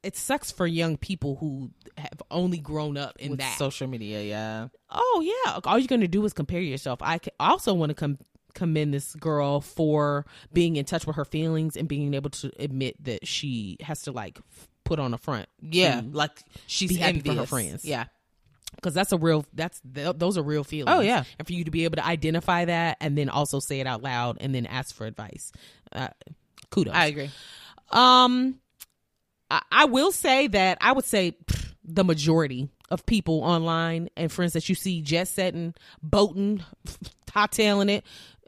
it 0.03 0.15
sucks 0.15 0.51
for 0.51 0.67
young 0.67 0.97
people 0.97 1.35
who 1.37 1.71
have 1.97 2.21
only 2.31 2.59
grown 2.59 2.97
up 2.97 3.15
in 3.19 3.31
With 3.31 3.39
that 3.39 3.57
social 3.57 3.87
media, 3.87 4.21
yeah. 4.23 4.67
oh 4.91 5.21
yeah 5.45 5.59
all 5.65 5.77
you're 5.79 5.87
gonna 5.87 6.07
do 6.07 6.23
is 6.25 6.33
compare 6.33 6.61
yourself 6.61 6.99
i 7.01 7.19
also 7.39 7.73
want 7.73 7.89
to 7.89 7.93
com- 7.95 8.19
commend 8.53 8.93
this 8.93 9.13
girl 9.15 9.59
for 9.61 10.25
being 10.53 10.75
in 10.77 10.85
touch 10.85 11.05
with 11.05 11.15
her 11.15 11.25
feelings 11.25 11.75
and 11.75 11.87
being 11.87 12.13
able 12.13 12.29
to 12.29 12.51
admit 12.59 12.95
that 13.03 13.27
she 13.27 13.77
has 13.81 14.01
to 14.03 14.11
like 14.11 14.39
f- 14.51 14.67
put 14.83 14.99
on 14.99 15.13
a 15.13 15.17
front 15.17 15.47
Yeah, 15.61 16.01
like 16.11 16.41
she's 16.67 16.95
happy 16.97 17.19
for 17.19 17.33
her 17.33 17.45
friends. 17.45 17.83
Yeah. 17.83 18.05
because 18.75 18.93
that's 18.93 19.11
a 19.11 19.17
real 19.17 19.45
that's 19.53 19.81
th- 19.93 20.15
those 20.17 20.37
are 20.37 20.43
real 20.43 20.63
feelings 20.63 20.95
Oh, 20.95 21.01
yeah. 21.01 21.23
and 21.37 21.45
for 21.47 21.53
you 21.53 21.65
to 21.65 21.71
be 21.71 21.83
able 21.83 21.97
to 21.97 22.05
identify 22.05 22.65
that 22.65 22.97
and 23.01 23.17
then 23.17 23.29
also 23.29 23.59
say 23.59 23.79
it 23.79 23.85
out 23.87 24.01
loud 24.01 24.37
and 24.39 24.55
then 24.55 24.65
ask 24.65 24.95
for 24.95 25.05
advice 25.05 25.51
uh, 25.91 26.07
kudos 26.71 26.93
I 26.93 27.05
agree. 27.07 27.29
um 27.91 28.59
I, 29.49 29.61
I 29.71 29.85
will 29.85 30.11
say 30.11 30.47
that 30.47 30.77
i 30.81 30.91
would 30.91 31.05
say 31.05 31.31
pff, 31.45 31.73
the 31.83 32.03
majority 32.03 32.69
of 32.89 33.05
people 33.05 33.41
online 33.43 34.09
and 34.15 34.31
friends 34.31 34.53
that 34.53 34.69
you 34.69 34.75
see 34.75 35.01
jet 35.01 35.27
setting, 35.27 35.73
boating, 36.01 36.63
hightailing 37.31 37.89
it. 37.89 38.05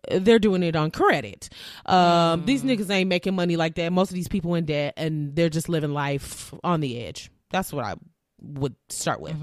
They're 0.09 0.39
doing 0.39 0.63
it 0.63 0.77
on 0.77 0.91
credit. 0.91 1.49
Um, 1.85 2.45
These 2.45 2.63
niggas 2.63 2.89
ain't 2.89 3.09
making 3.09 3.35
money 3.35 3.57
like 3.57 3.75
that. 3.75 3.91
Most 3.91 4.11
of 4.11 4.15
these 4.15 4.29
people 4.29 4.55
in 4.55 4.63
debt, 4.63 4.93
and 4.95 5.35
they're 5.35 5.49
just 5.49 5.67
living 5.67 5.91
life 5.93 6.53
on 6.63 6.79
the 6.79 7.03
edge. 7.03 7.29
That's 7.51 7.73
what 7.73 7.83
I 7.83 7.95
would 8.41 8.75
start 8.87 9.19
with. 9.19 9.35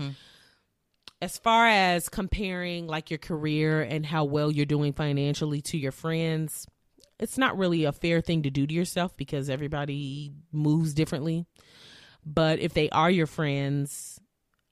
As 1.20 1.36
far 1.36 1.66
as 1.66 2.08
comparing 2.08 2.86
like 2.86 3.10
your 3.10 3.18
career 3.18 3.82
and 3.82 4.04
how 4.06 4.24
well 4.24 4.50
you're 4.50 4.64
doing 4.64 4.94
financially 4.94 5.60
to 5.62 5.76
your 5.76 5.92
friends, 5.92 6.66
it's 7.18 7.38
not 7.38 7.56
really 7.58 7.84
a 7.84 7.92
fair 7.92 8.20
thing 8.20 8.42
to 8.42 8.50
do 8.50 8.66
to 8.66 8.74
yourself 8.74 9.16
because 9.16 9.48
everybody 9.50 10.32
moves 10.52 10.94
differently. 10.94 11.46
But 12.24 12.58
if 12.58 12.74
they 12.74 12.90
are 12.90 13.10
your 13.10 13.26
friends, 13.26 14.20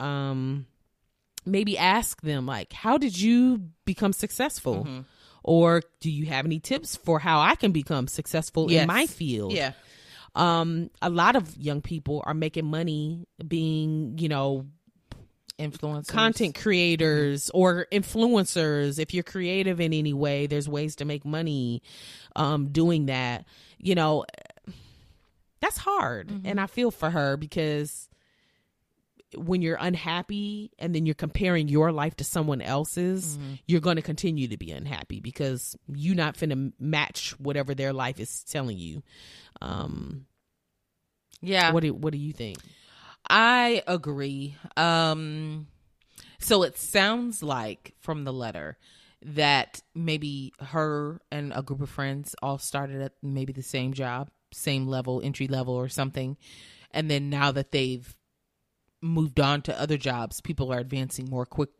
um, 0.00 0.66
maybe 1.46 1.78
ask 1.78 2.20
them 2.20 2.46
like, 2.46 2.72
"How 2.72 2.98
did 2.98 3.18
you 3.18 3.70
become 3.84 4.12
successful?" 4.12 4.86
Or 5.42 5.82
do 6.00 6.10
you 6.10 6.26
have 6.26 6.46
any 6.46 6.58
tips 6.58 6.96
for 6.96 7.18
how 7.18 7.40
I 7.40 7.54
can 7.54 7.70
become 7.72 8.08
successful 8.08 8.70
Yes. 8.70 8.80
in 8.82 8.86
my 8.86 9.06
field? 9.06 9.52
Yeah. 9.52 9.72
Um, 10.34 10.90
a 11.02 11.10
lot 11.10 11.36
of 11.36 11.56
young 11.56 11.80
people 11.82 12.22
are 12.26 12.34
making 12.34 12.64
money 12.64 13.26
being, 13.46 14.16
you 14.18 14.28
know, 14.28 14.66
Influencers. 15.58 16.08
content 16.08 16.54
creators 16.56 17.48
or 17.54 17.86
influencers 17.92 18.98
if 18.98 19.14
you're 19.14 19.22
creative 19.22 19.80
in 19.80 19.92
any 19.92 20.12
way 20.12 20.46
there's 20.48 20.68
ways 20.68 20.96
to 20.96 21.04
make 21.04 21.24
money 21.24 21.80
um 22.34 22.68
doing 22.70 23.06
that. 23.06 23.44
You 23.78 23.94
know 23.94 24.24
that's 25.60 25.78
hard. 25.78 26.30
And 26.44 26.60
i 26.60 26.66
feel 26.66 26.90
for 26.90 27.08
her 27.10 27.36
because 27.36 28.08
when 29.36 29.62
you're 29.62 29.78
unhappy 29.80 30.70
and 30.78 30.94
then 30.94 31.06
you're 31.06 31.14
comparing 31.14 31.68
your 31.68 31.90
life 31.90 32.14
to 32.16 32.24
someone 32.24 32.60
else's 32.60 33.36
you're 33.66 33.80
going 33.80 33.96
to 33.96 34.02
continue 34.02 34.46
to 34.48 34.56
be 34.56 34.70
unhappy 34.70 35.18
because 35.20 35.76
you're 35.92 36.14
not 36.14 36.36
finna 36.36 36.72
match 36.78 37.30
whatever 37.40 37.74
their 37.74 37.92
life 37.92 38.20
is 38.20 38.44
telling 38.44 38.76
you. 38.78 39.02
Um 39.60 40.26
Yeah. 41.40 41.72
what 41.72 41.82
do 41.82 41.94
what 41.94 42.12
do 42.12 42.18
you 42.18 42.32
think 42.32 42.58
I 43.28 43.82
agree. 43.86 44.56
Um 44.76 45.68
so 46.38 46.62
it 46.62 46.76
sounds 46.76 47.42
like 47.42 47.94
from 48.00 48.24
the 48.24 48.32
letter 48.32 48.76
that 49.22 49.80
maybe 49.94 50.52
her 50.60 51.20
and 51.32 51.52
a 51.56 51.62
group 51.62 51.80
of 51.80 51.88
friends 51.88 52.34
all 52.42 52.58
started 52.58 53.00
at 53.00 53.12
maybe 53.22 53.52
the 53.52 53.62
same 53.62 53.94
job, 53.94 54.30
same 54.52 54.86
level, 54.86 55.22
entry 55.24 55.48
level 55.48 55.74
or 55.74 55.88
something. 55.88 56.36
And 56.90 57.10
then 57.10 57.30
now 57.30 57.50
that 57.52 57.72
they've 57.72 58.14
moved 59.00 59.40
on 59.40 59.62
to 59.62 59.80
other 59.80 59.96
jobs, 59.96 60.40
people 60.42 60.72
are 60.72 60.78
advancing 60.78 61.30
more 61.30 61.46
quick 61.46 61.70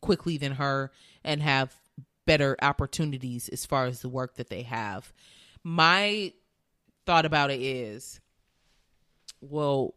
quickly 0.00 0.36
than 0.38 0.52
her 0.52 0.90
and 1.22 1.42
have 1.42 1.74
better 2.26 2.56
opportunities 2.62 3.48
as 3.50 3.66
far 3.66 3.86
as 3.86 4.00
the 4.00 4.08
work 4.08 4.36
that 4.36 4.48
they 4.48 4.62
have. 4.62 5.12
My 5.62 6.32
thought 7.06 7.26
about 7.26 7.50
it 7.50 7.60
is 7.60 8.20
well, 9.40 9.94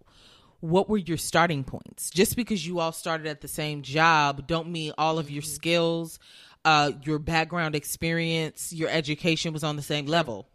what 0.67 0.89
were 0.89 0.97
your 0.97 1.17
starting 1.17 1.63
points? 1.63 2.09
Just 2.09 2.35
because 2.35 2.65
you 2.65 2.79
all 2.79 2.91
started 2.91 3.27
at 3.27 3.41
the 3.41 3.47
same 3.47 3.81
job, 3.81 4.47
don't 4.47 4.69
mean 4.69 4.93
all 4.97 5.17
of 5.17 5.31
your 5.31 5.41
skills, 5.41 6.19
uh, 6.65 6.91
your 7.03 7.19
background 7.19 7.75
experience, 7.75 8.73
your 8.73 8.89
education 8.89 9.53
was 9.53 9.63
on 9.63 9.77
the 9.77 9.81
same 9.81 10.05
level. 10.05 10.49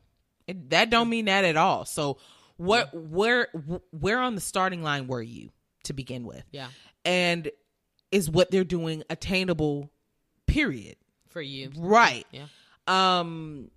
It, 0.47 0.71
that 0.71 0.91
don't 0.91 1.09
mean 1.09 1.25
that 1.27 1.45
at 1.45 1.57
all. 1.57 1.85
So, 1.87 2.19
what, 2.57 2.91
where, 2.95 3.49
where 3.91 4.21
on 4.21 4.35
the 4.35 4.41
starting 4.41 4.83
line 4.83 5.07
were 5.07 5.23
you 5.23 5.51
to 5.85 5.93
begin 5.93 6.25
with? 6.25 6.45
yeah 6.53 6.69
And 7.05 7.51
is 8.11 8.31
what 8.31 8.51
they're 8.51 8.65
doing 8.65 9.03
attainable? 9.09 9.91
Period. 10.47 10.97
for 11.29 11.41
you 11.41 11.71
Right 11.77 12.27
yeah 12.31 12.45
um 12.87 13.71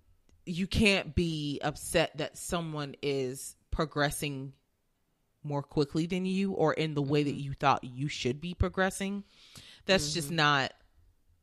you 0.46 0.68
can't 0.68 1.16
be 1.16 1.60
upset 1.64 2.18
that 2.18 2.38
someone 2.38 2.96
is 3.02 3.56
progressing 3.72 4.54
more 5.46 5.64
quickly 5.64 6.06
than 6.08 6.26
you 6.26 6.52
or 6.52 6.74
in 6.74 6.94
the 6.94 7.02
way 7.02 7.24
that 7.24 7.32
mm-hmm. 7.32 7.40
you 7.40 7.54
thought 7.54 7.84
you 7.84 8.08
should 8.08 8.42
be 8.42 8.54
progressing 8.54 9.24
that's 9.86 10.14
just 10.14 10.28
mm-hmm. 10.28 10.38
not 10.38 10.74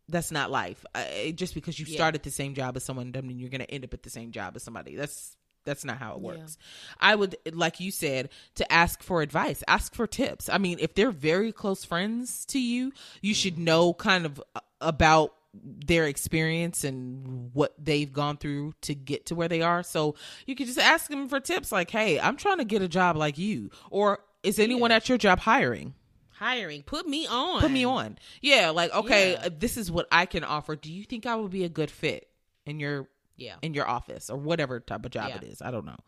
that's 0.08 0.30
not 0.30 0.50
life. 0.50 0.84
I, 0.94 1.32
just 1.34 1.54
because 1.54 1.78
you 1.78 1.86
Yeah. 1.88 1.96
started 1.96 2.22
the 2.22 2.30
same 2.30 2.54
job 2.54 2.76
as 2.76 2.84
someone 2.84 3.12
doesn't 3.12 3.26
mean 3.26 3.38
you're 3.38 3.48
going 3.48 3.62
to 3.62 3.70
end 3.70 3.84
up 3.84 3.94
at 3.94 4.02
the 4.02 4.10
same 4.10 4.30
job 4.32 4.56
as 4.56 4.62
somebody. 4.62 4.96
That's 4.96 5.36
that's 5.64 5.84
not 5.84 5.98
how 5.98 6.14
it 6.14 6.20
works. 6.20 6.58
I 6.98 7.14
would 7.14 7.36
like 7.52 7.78
you 7.78 7.92
said 7.92 8.30
to 8.56 8.70
ask 8.72 9.00
for 9.00 9.22
advice 9.22 9.62
ask 9.68 9.94
for 9.94 10.06
tips. 10.06 10.48
I 10.48 10.58
mean 10.58 10.78
if 10.80 10.94
they're 10.94 11.12
very 11.12 11.52
close 11.52 11.84
friends 11.84 12.44
to 12.46 12.60
you 12.60 12.92
you 13.20 13.32
should 13.32 13.54
mm-hmm. 13.54 13.64
know 13.64 13.94
kind 13.94 14.26
of 14.26 14.42
uh, 14.56 14.60
about 14.80 15.34
their 15.54 16.06
experience 16.06 16.82
and 16.84 17.50
what 17.52 17.74
they've 17.78 18.12
gone 18.12 18.36
through 18.38 18.72
to 18.82 18.94
get 18.94 19.26
to 19.26 19.34
where 19.34 19.48
they 19.48 19.60
are. 19.62 19.82
So 19.82 20.14
you 20.46 20.54
could 20.54 20.66
just 20.66 20.78
ask 20.78 21.08
them 21.10 21.28
for 21.28 21.40
tips 21.40 21.70
like, 21.70 21.90
hey, 21.90 22.18
I'm 22.18 22.36
trying 22.36 22.58
to 22.58 22.64
get 22.64 22.80
a 22.82 22.88
job 22.88 23.16
like 23.16 23.36
you. 23.38 23.70
Or 23.90 24.20
is 24.42 24.58
anyone 24.58 24.90
at 24.92 25.08
your 25.08 25.18
job 25.18 25.40
hiring? 25.40 25.94
hiring 26.34 26.82
put 26.82 27.06
me 27.06 27.24
on 27.28 27.60
Put 27.60 27.70
me 27.70 27.84
on. 27.84 28.18
Yeah, 28.40 28.70
like, 28.70 28.92
okay, 28.92 29.32
Yeah. 29.34 29.46
uh, 29.46 29.50
this 29.56 29.76
is 29.76 29.92
what 29.92 30.08
I 30.10 30.26
can 30.26 30.42
offer. 30.42 30.74
Do 30.74 30.92
you 30.92 31.04
think 31.04 31.24
I 31.24 31.36
would 31.36 31.52
be 31.52 31.62
a 31.62 31.68
good 31.68 31.88
fit 31.90 32.28
in 32.66 32.80
your 32.80 33.08
yeah 33.36 33.54
in 33.62 33.74
your 33.74 33.86
office 33.88 34.28
or 34.28 34.36
whatever 34.38 34.80
type 34.80 35.04
of 35.04 35.12
job 35.12 35.28
Yeah. 35.28 35.36
it 35.36 35.44
is? 35.44 35.62
I 35.62 35.70
don't 35.70 35.84
know. 35.86 35.98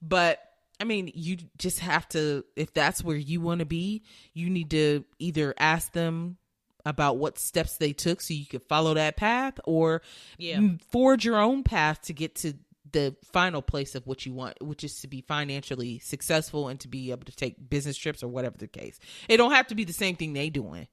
But 0.00 0.40
I 0.78 0.84
mean, 0.84 1.10
you 1.14 1.38
just 1.58 1.80
have 1.80 2.08
to 2.10 2.44
if 2.54 2.72
that's 2.72 3.02
where 3.02 3.16
you 3.16 3.40
want 3.40 3.60
to 3.60 3.64
be, 3.66 4.04
you 4.32 4.48
need 4.48 4.70
to 4.70 5.04
either 5.18 5.54
ask 5.58 5.90
them 5.92 6.36
about 6.84 7.16
what 7.16 7.38
steps 7.38 7.76
they 7.78 7.92
took 7.92 8.20
so 8.20 8.34
you 8.34 8.46
could 8.46 8.62
follow 8.62 8.94
that 8.94 9.16
path 9.16 9.58
or 9.64 10.02
Yeah. 10.38 10.60
forge 10.90 11.24
your 11.24 11.38
own 11.40 11.62
path 11.62 12.02
to 12.02 12.12
get 12.12 12.34
to 12.36 12.54
the 12.92 13.16
final 13.32 13.60
place 13.62 13.94
of 13.94 14.06
what 14.06 14.24
you 14.24 14.32
want 14.32 14.62
which 14.62 14.84
is 14.84 15.00
to 15.00 15.08
be 15.08 15.20
financially 15.22 15.98
successful 15.98 16.68
and 16.68 16.78
to 16.78 16.86
be 16.86 17.10
able 17.10 17.24
to 17.24 17.34
take 17.34 17.56
business 17.68 17.96
trips 17.96 18.22
or 18.22 18.28
whatever 18.28 18.56
the 18.58 18.68
case 18.68 19.00
it 19.28 19.36
don't 19.38 19.50
have 19.52 19.66
to 19.66 19.74
be 19.74 19.82
the 19.84 19.92
same 19.92 20.14
thing 20.14 20.32
they 20.32 20.48
doing 20.50 20.86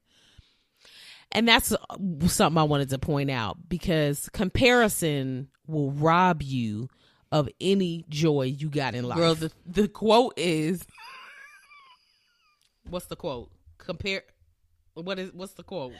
And 1.30 1.46
that's 1.46 1.72
uh, 1.72 1.78
something 2.26 2.58
I 2.58 2.64
wanted 2.64 2.88
to 2.90 2.98
point 2.98 3.30
out 3.30 3.68
because 3.68 4.28
comparison 4.30 5.48
will 5.66 5.92
rob 5.92 6.42
you 6.42 6.88
of 7.30 7.48
any 7.60 8.04
joy 8.08 8.42
you 8.58 8.68
got 8.68 8.94
in 8.94 9.04
life. 9.04 9.16
girl 9.18 9.34
the, 9.36 9.52
the 9.64 9.86
quote 9.88 10.34
is 10.36 10.84
what's 12.90 13.06
the 13.06 13.16
quote? 13.16 13.50
Compare. 13.78 14.22
What 14.94 15.18
is 15.18 15.32
what's 15.32 15.54
the 15.54 15.62
quote? 15.62 15.92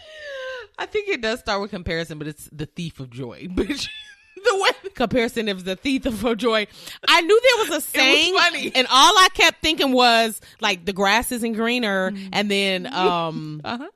i 0.78 0.86
think 0.86 1.08
it 1.08 1.20
does 1.20 1.40
start 1.40 1.60
with 1.60 1.70
comparison 1.70 2.18
but 2.18 2.26
it's 2.26 2.48
the 2.52 2.66
thief 2.66 2.98
of 2.98 3.10
joy 3.10 3.46
bitch 3.50 3.88
the 4.44 4.56
way 4.56 4.90
Comparison 4.94 5.48
is 5.48 5.64
the 5.64 5.76
thief 5.76 6.04
of 6.06 6.36
joy. 6.36 6.66
I 7.06 7.20
knew 7.20 7.40
there 7.40 7.64
was 7.68 7.78
a 7.78 7.86
saying, 7.86 8.34
funny. 8.34 8.72
and 8.74 8.86
all 8.90 9.18
I 9.18 9.28
kept 9.34 9.62
thinking 9.62 9.92
was 9.92 10.40
like 10.60 10.84
the 10.84 10.92
grass 10.92 11.32
isn't 11.32 11.52
greener, 11.52 12.12
and 12.32 12.50
then 12.50 12.92
um, 12.92 13.60
uh-huh 13.64 13.88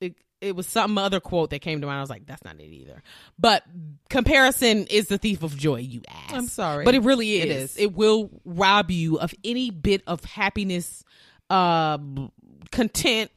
it, 0.00 0.16
it 0.40 0.56
was 0.56 0.66
some 0.66 0.98
other 0.98 1.20
quote 1.20 1.50
that 1.50 1.60
came 1.60 1.80
to 1.80 1.86
mind. 1.86 1.98
I 1.98 2.00
was 2.00 2.10
like, 2.10 2.26
that's 2.26 2.44
not 2.44 2.56
it 2.56 2.64
either. 2.64 3.02
But 3.38 3.64
comparison 4.10 4.86
is 4.86 5.08
the 5.08 5.18
thief 5.18 5.42
of 5.42 5.56
joy, 5.56 5.76
you 5.76 6.02
ass. 6.08 6.32
I'm 6.32 6.48
sorry. 6.48 6.84
But 6.84 6.94
it 6.94 7.02
really 7.02 7.36
is. 7.36 7.44
It 7.44 7.50
is. 7.50 7.76
It 7.76 7.94
will 7.94 8.30
rob 8.44 8.90
you 8.90 9.18
of 9.18 9.34
any 9.44 9.70
bit 9.70 10.02
of 10.06 10.24
happiness, 10.24 11.04
um, 11.50 12.32
content 12.70 13.30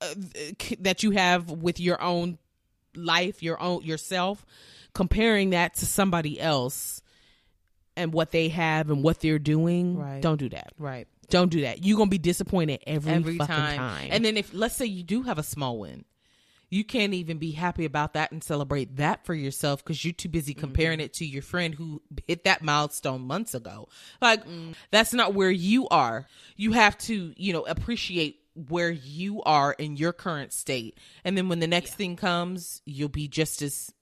uh, 0.00 0.14
that 0.80 1.02
you 1.02 1.10
have 1.12 1.50
with 1.50 1.80
your 1.80 2.00
own 2.02 2.38
life, 2.94 3.42
your 3.42 3.60
own 3.60 3.82
yourself. 3.82 4.44
Comparing 4.94 5.50
that 5.50 5.74
to 5.76 5.86
somebody 5.86 6.40
else 6.40 7.02
and 7.96 8.12
what 8.12 8.30
they 8.30 8.48
have 8.48 8.90
and 8.90 9.02
what 9.02 9.20
they're 9.20 9.38
doing, 9.38 9.96
Right. 9.96 10.22
don't 10.22 10.38
do 10.38 10.48
that. 10.48 10.72
right 10.78 11.06
Don't 11.30 11.50
do 11.50 11.60
that. 11.62 11.84
You're 11.84 11.98
gonna 11.98 12.08
be 12.10 12.18
disappointed 12.18 12.82
every, 12.86 13.12
every 13.12 13.38
fucking 13.38 13.54
time. 13.54 13.76
time. 13.76 14.08
And 14.10 14.24
then 14.24 14.36
if 14.36 14.52
let's 14.54 14.74
say 14.76 14.86
you 14.86 15.02
do 15.02 15.22
have 15.22 15.38
a 15.38 15.42
small 15.42 15.78
win, 15.78 16.04
you 16.70 16.84
can't 16.84 17.14
even 17.14 17.38
be 17.38 17.52
happy 17.52 17.84
about 17.84 18.14
that 18.14 18.32
and 18.32 18.42
celebrate 18.42 18.96
that 18.96 19.24
for 19.24 19.34
yourself 19.34 19.82
because 19.84 20.04
you're 20.04 20.12
too 20.14 20.28
busy 20.28 20.54
comparing 20.54 21.00
it 21.00 21.12
to 21.14 21.24
your 21.26 21.42
friend 21.42 21.74
who 21.74 22.02
hit 22.26 22.44
that 22.44 22.62
milestone 22.62 23.22
months 23.22 23.54
ago. 23.54 23.88
Like 24.20 24.42
that's 24.90 25.12
not 25.12 25.34
where 25.34 25.50
you 25.50 25.86
are. 25.88 26.26
You 26.56 26.72
have 26.72 26.96
to, 26.98 27.32
you 27.36 27.52
know, 27.52 27.62
appreciate 27.66 28.40
where 28.68 28.90
you 28.90 29.42
are 29.42 29.72
in 29.72 29.96
your 29.96 30.12
current 30.12 30.52
state. 30.52 30.98
And 31.24 31.36
then 31.36 31.48
when 31.48 31.60
the 31.60 31.66
next 31.66 31.94
thing 31.94 32.16
comes, 32.16 32.82
you'll 32.84 33.08
be 33.08 33.28
just 33.28 33.62
as 33.62 33.92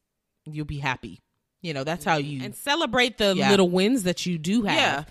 you'll 0.47 0.65
be 0.65 0.79
happy. 0.79 1.21
You 1.63 1.75
know, 1.75 1.85
that's 1.85 2.05
how 2.05 2.19
mm-hmm. 2.19 2.29
you 2.29 2.45
and 2.45 2.55
celebrate 2.55 3.19
the 3.19 3.35
Yeah. 3.37 3.51
little 3.51 3.69
wins 3.69 4.05
that 4.05 4.25
you 4.25 4.39
do 4.39 4.63
have. 4.63 4.77
Yeah. 4.77 5.05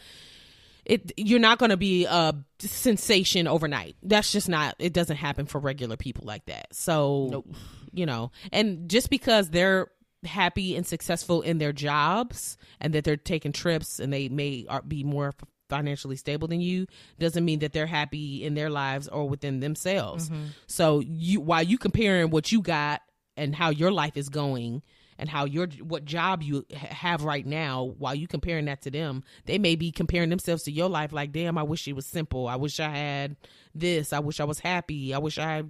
It 0.85 1.11
you're 1.17 1.39
not 1.39 1.57
going 1.57 1.72
to 1.72 1.77
be 1.77 2.05
a 2.05 2.34
sensation 2.59 3.47
overnight. 3.47 3.95
That's 4.03 4.31
just 4.31 4.47
not 4.47 4.76
it 4.80 4.93
doesn't 4.93 5.17
happen 5.17 5.47
for 5.47 5.59
regular 5.59 5.97
people 5.97 6.26
like 6.26 6.45
that. 6.45 6.67
So, 6.76 7.43
you 7.91 8.05
know, 8.05 8.31
and 8.51 8.89
just 8.89 9.09
because 9.09 9.49
they're 9.49 9.88
happy 10.23 10.76
and 10.76 10.85
successful 10.85 11.41
in 11.41 11.57
their 11.57 11.73
jobs 11.73 12.57
and 12.80 12.93
that 12.93 13.03
they're 13.03 13.17
taking 13.17 13.51
trips 13.51 13.99
and 13.99 14.11
they 14.13 14.30
may 14.30 14.65
are- 14.69 14.81
be 14.81 15.03
more 15.03 15.34
financially 15.69 16.15
stable 16.15 16.47
than 16.47 16.61
you 16.61 16.87
doesn't 17.19 17.45
mean 17.45 17.59
that 17.59 17.73
they're 17.73 17.85
happy 17.85 18.43
in 18.43 18.53
their 18.53 18.69
lives 18.69 19.07
or 19.07 19.27
within 19.27 19.59
themselves. 19.59 20.29
Mm-hmm. 20.29 20.45
So 20.67 20.99
you 20.99 21.41
while 21.41 21.63
you 21.63 21.77
comparing 21.77 22.29
what 22.29 22.51
you 22.51 22.61
got 22.61 23.01
and 23.37 23.55
how 23.55 23.69
your 23.69 23.91
life 23.91 24.17
is 24.17 24.29
going 24.29 24.81
and 25.17 25.29
how 25.29 25.45
your 25.45 25.67
what 25.81 26.05
job 26.05 26.43
you 26.43 26.65
ha- 26.75 26.87
have 26.87 27.23
right 27.23 27.45
now 27.45 27.83
while 27.97 28.15
you 28.15 28.27
comparing 28.27 28.65
that 28.65 28.81
to 28.81 28.91
them 28.91 29.23
they 29.45 29.57
may 29.57 29.75
be 29.75 29.91
comparing 29.91 30.29
themselves 30.29 30.63
to 30.63 30.71
your 30.71 30.89
life 30.89 31.13
like 31.13 31.31
damn 31.31 31.57
i 31.57 31.63
wish 31.63 31.87
it 31.87 31.93
was 31.93 32.05
simple. 32.05 32.47
I 32.47 32.55
wish 32.55 32.79
i 32.79 32.89
had 32.89 33.35
this. 33.73 34.13
I 34.13 34.19
wish 34.19 34.39
i 34.39 34.45
was 34.45 34.59
happy. 34.59 35.13
I 35.13 35.19
wish 35.19 35.37
i 35.37 35.63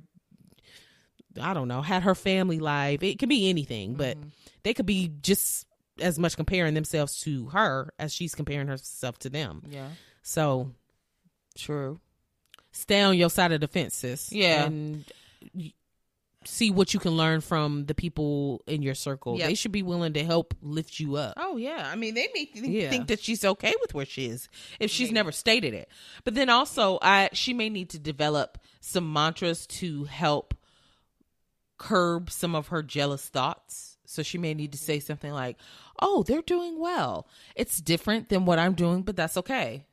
i 1.39 1.53
don't 1.53 1.67
know 1.67 1.81
had 1.81 2.03
her 2.03 2.15
family 2.15 2.59
life. 2.59 3.03
It 3.03 3.19
could 3.19 3.30
be 3.30 3.49
anything 3.49 3.95
but 3.95 4.17
mm-hmm. 4.17 4.30
they 4.63 4.73
could 4.73 4.85
be 4.85 5.11
just 5.22 5.65
as 5.99 6.19
much 6.19 6.35
comparing 6.35 6.73
themselves 6.73 7.19
to 7.22 7.47
her 7.47 7.93
as 7.99 8.13
she's 8.13 8.35
comparing 8.35 8.67
herself 8.67 9.17
to 9.19 9.30
them 9.30 9.63
Yeah. 9.69 9.89
so 10.23 10.72
True. 11.57 11.99
stay 12.72 13.01
on 13.01 13.17
your 13.17 13.30
side 13.30 13.51
of 13.51 13.61
the 13.61 13.67
fence 13.67 13.95
sis 13.95 14.31
Yeah. 14.31 14.65
and 14.65 15.05
see 16.47 16.69
what 16.69 16.93
you 16.93 16.99
can 16.99 17.13
learn 17.13 17.41
from 17.41 17.85
the 17.85 17.95
people 17.95 18.61
in 18.67 18.84
your 18.84 18.93
circle 18.93 19.38
Yep. 19.39 19.47
they 19.47 19.55
should 19.55 19.72
be 19.72 19.81
willing 19.81 20.13
to 20.13 20.23
help 20.23 20.53
lift 20.61 20.99
you 20.99 21.15
up 21.15 21.34
Oh 21.38 21.57
yeah, 21.57 21.89
I 21.91 21.95
mean 21.95 22.13
they 22.13 22.27
may 22.35 22.45
think, 22.45 22.67
Yeah. 22.67 22.89
think 22.89 23.07
that 23.07 23.19
she's 23.22 23.43
okay 23.43 23.73
with 23.81 23.93
where 23.95 24.05
she 24.05 24.26
is 24.27 24.47
if 24.80 24.91
she's 24.91 25.11
never 25.11 25.31
stated 25.31 25.73
it. 25.73 25.89
But 26.23 26.35
then 26.35 26.49
also, 26.49 26.99
I 27.01 27.30
she 27.34 27.53
may 27.53 27.69
need 27.69 27.89
to 27.91 27.99
develop 27.99 28.59
some 28.80 29.11
mantras 29.11 29.65
to 29.67 30.03
help 30.03 30.53
curb 31.77 32.30
some 32.30 32.53
of 32.55 32.67
her 32.67 32.84
jealous 32.84 33.27
thoughts. 33.27 33.85
So 34.07 34.23
she 34.23 34.38
may 34.38 34.53
need 34.53 34.72
to 34.73 34.77
say 34.77 34.99
something 34.99 35.32
like, 35.32 35.57
"Oh, 35.99 36.23
they're 36.23 36.41
doing 36.41 36.80
well. 36.80 37.27
It's 37.56 37.80
different 37.82 38.30
than 38.30 38.45
what 38.45 38.60
I'm 38.60 38.73
doing, 38.73 39.03
but 39.03 39.15
that's 39.15 39.38
okay. 39.38 39.86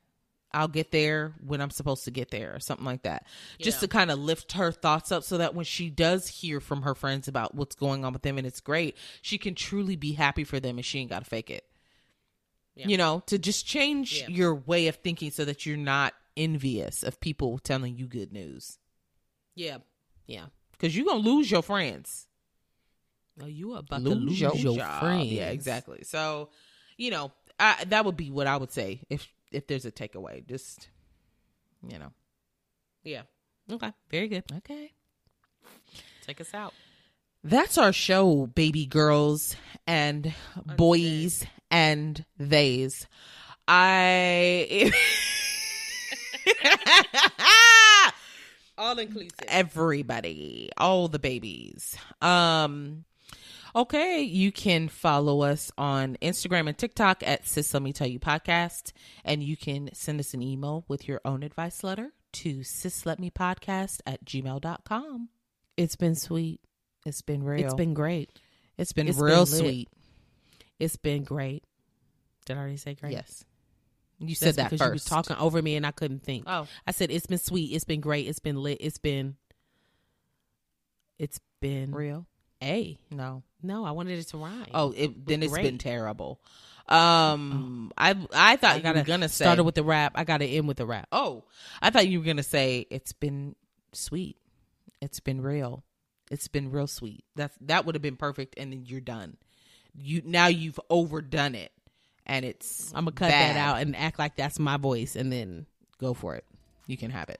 I'll 0.55 0.67
get 0.67 0.91
there 0.91 1.33
when 1.43 1.61
I'm 1.61 1.71
supposed 1.71 2.03
to 2.05 2.11
get 2.11 2.29
there," 2.29 2.53
or 2.55 2.59
something 2.59 2.85
like 2.85 3.03
that. 3.03 3.25
Just 3.59 3.79
to 3.79 3.87
kind 3.87 4.11
of 4.11 4.19
lift 4.19 4.51
her 4.51 4.71
thoughts 4.71 5.11
up 5.11 5.23
so 5.23 5.37
that 5.39 5.55
when 5.55 5.65
she 5.65 5.89
does 5.89 6.27
hear 6.27 6.59
from 6.59 6.83
her 6.83 6.93
friends 6.93 7.27
about 7.27 7.55
what's 7.55 7.75
going 7.75 8.05
on 8.05 8.13
with 8.13 8.21
them 8.21 8.37
and 8.37 8.45
it's 8.45 8.59
great, 8.61 8.95
she 9.21 9.37
can 9.37 9.55
truly 9.55 9.95
be 9.95 10.13
happy 10.13 10.43
for 10.43 10.59
them 10.59 10.77
and 10.77 10.85
she 10.85 10.99
ain't 10.99 11.09
got 11.09 11.19
to 11.23 11.25
fake 11.29 11.49
it. 11.49 11.65
You 12.75 12.97
know, 12.97 13.21
to 13.27 13.37
just 13.37 13.65
change 13.67 14.21
Yeah. 14.21 14.27
your 14.29 14.55
way 14.55 14.87
of 14.87 14.95
thinking 14.97 15.29
so 15.31 15.45
that 15.45 15.65
you're 15.65 15.77
not 15.77 16.13
envious 16.35 17.03
of 17.03 17.19
people 17.19 17.59
telling 17.59 17.95
you 17.97 18.07
good 18.07 18.33
news. 18.33 18.79
yeah 19.55 19.77
yeah 20.25 20.45
Because 20.71 20.95
you're 20.95 21.05
going 21.05 21.21
to 21.23 21.29
lose 21.29 21.51
your 21.51 21.61
friends. 21.61 22.27
Oh 23.41 23.45
you 23.45 23.73
about 23.73 24.01
lose, 24.01 24.13
to 24.13 24.19
lose 24.19 24.41
your, 24.41 24.55
your, 24.55 24.77
job. 24.77 24.99
friends 24.99 25.31
Yeah, 25.31 25.49
exactly. 25.49 26.03
So, 26.03 26.49
you 26.97 27.11
know, 27.11 27.31
I, 27.59 27.83
that 27.87 28.05
would 28.05 28.17
be 28.17 28.31
what 28.31 28.47
I 28.47 28.57
would 28.57 28.71
say 28.71 29.01
if 29.09 29.27
if 29.51 29.67
there's 29.67 29.85
a 29.85 29.91
takeaway. 29.91 30.47
Just, 30.47 30.89
you 31.87 31.99
know, 31.99 32.11
yeah 33.03 33.23
okay 33.71 33.93
very 34.09 34.27
good 34.27 34.43
okay. 34.57 34.91
take 36.25 36.41
us 36.41 36.53
out 36.53 36.73
That's 37.43 37.77
our 37.77 37.93
show, 37.93 38.47
baby 38.47 38.85
girls 38.85 39.55
and 39.85 40.33
boys 40.77 41.45
and 41.69 42.23
theys. 42.39 43.05
I. 43.67 44.91
all 48.77 48.97
inclusive 48.97 49.33
everybody, 49.47 50.69
all 50.77 51.09
the 51.09 51.19
babies. 51.19 51.97
Um 52.21 53.03
okay, 53.75 54.21
you 54.21 54.51
can 54.51 54.87
follow 54.87 55.41
us 55.41 55.71
on 55.77 56.17
Instagram 56.21 56.67
and 56.67 56.77
TikTok 56.77 57.23
at 57.25 57.47
Sis 57.47 57.73
Let 57.73 57.83
Me 57.83 57.93
Tell 57.93 58.07
You 58.07 58.19
Podcast. 58.19 58.91
And 59.25 59.43
you 59.43 59.57
can 59.57 59.89
send 59.93 60.19
us 60.19 60.33
an 60.33 60.41
email 60.41 60.85
with 60.87 61.07
your 61.07 61.21
own 61.25 61.43
advice 61.43 61.83
letter 61.83 62.11
to 62.33 62.63
sis 62.63 63.05
let 63.05 63.19
me 63.19 63.29
podcast 63.29 63.99
at 64.05 64.25
gmail.com. 64.25 65.29
It's 65.77 65.95
been 65.95 66.15
sweet. 66.15 66.61
It's 67.05 67.21
been 67.21 67.43
real. 67.43 67.65
it's 67.65 67.73
been 67.73 67.93
great 67.93 68.39
it's 68.77 68.93
been 68.93 69.07
it's 69.09 69.19
real 69.19 69.45
been 69.45 69.45
sweet. 69.45 69.89
it's 70.79 70.95
been 70.95 71.23
great 71.25 71.65
did 72.45 72.55
i 72.55 72.59
already 72.59 72.77
say 72.77 72.95
great 72.95 73.11
Yes. 73.11 73.43
You 74.19 74.27
That's 74.29 74.39
said 74.39 74.55
that 74.55 74.71
because 74.71 74.79
first. 74.79 74.87
you 74.89 74.93
was 74.93 75.03
talking 75.05 75.35
over 75.35 75.61
me 75.61 75.75
and 75.75 75.85
I 75.85 75.91
couldn't 75.91 76.23
think. 76.23 76.45
Oh. 76.47 76.65
I 76.87 76.91
said 76.91 77.11
it's 77.11 77.25
been 77.25 77.39
sweet, 77.39 77.73
it's 77.73 77.83
been 77.83 77.99
great, 77.99 78.27
it's 78.27 78.39
been 78.39 78.55
lit, 78.55 78.77
it's 78.79 78.97
been 78.99 79.35
it's 81.19 81.39
been 81.61 81.91
real? 81.93 82.25
a. 82.63 82.97
No. 83.11 83.43
No, 83.63 83.85
I 83.85 83.91
wanted 83.91 84.19
it 84.19 84.27
to 84.29 84.37
rhyme. 84.37 84.67
Oh, 84.73 84.93
it, 84.95 85.25
then 85.25 85.41
it's 85.41 85.53
been 85.53 85.77
terrible. 85.77 86.39
Um, 86.87 87.91
I 87.97 88.15
I 88.33 88.57
thought 88.57 88.73
I 88.73 88.75
you 88.75 88.81
gotta 88.83 88.99
were 88.99 89.05
gonna 89.05 89.29
say 89.29 89.45
started 89.45 89.63
with 89.63 89.75
the 89.75 89.83
rap. 89.83 90.13
I 90.15 90.25
got 90.25 90.39
to 90.39 90.45
end 90.45 90.67
with 90.67 90.77
the 90.77 90.85
rap. 90.85 91.07
Oh, 91.11 91.45
I 91.81 91.89
thought 91.89 92.07
you 92.07 92.19
were 92.19 92.25
gonna 92.25 92.43
say 92.43 92.85
it's 92.89 93.13
been 93.13 93.55
sweet. 93.93 94.37
It's 95.01 95.21
been 95.21 95.41
real. 95.41 95.83
It's 96.29 96.49
been 96.49 96.71
real 96.71 96.87
sweet. 96.87 97.23
That's 97.35 97.57
that 97.61 97.85
would 97.85 97.95
have 97.95 98.01
been 98.01 98.17
perfect, 98.17 98.55
and 98.57 98.73
then 98.73 98.83
you're 98.85 99.01
done. 99.01 99.37
You 99.95 100.21
now 100.25 100.47
you've 100.47 100.79
overdone 100.89 101.55
it, 101.55 101.71
and 102.25 102.43
it's 102.43 102.91
I'm 102.93 103.05
gonna 103.05 103.11
cut 103.11 103.29
bad. 103.29 103.55
that 103.55 103.59
out 103.59 103.81
and 103.81 103.95
act 103.95 104.19
like 104.19 104.35
that's 104.35 104.59
my 104.59 104.75
voice, 104.75 105.15
and 105.15 105.31
then 105.31 105.67
Go 106.03 106.13
for 106.13 106.35
it. 106.35 106.43
You 106.85 106.97
can 106.97 107.11
have 107.11 107.29
it. 107.29 107.39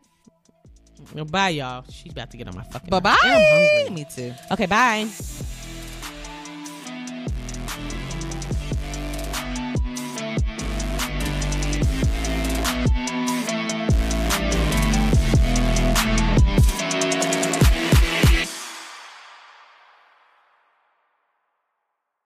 bye, 1.30 1.50
y'all. 1.50 1.84
She's 1.90 2.14
about 2.14 2.32
to 2.32 2.38
get 2.38 2.48
on 2.48 2.56
my 2.56 2.64
fucking. 2.64 2.90
Bye 2.90 3.00
nerves. 3.00 3.20
And 3.26 3.34
I'm 3.34 3.90
bye. 3.90 3.95
Me 3.95 4.06
too. 4.10 4.34
Okay, 4.52 4.68
bye. 4.68 5.10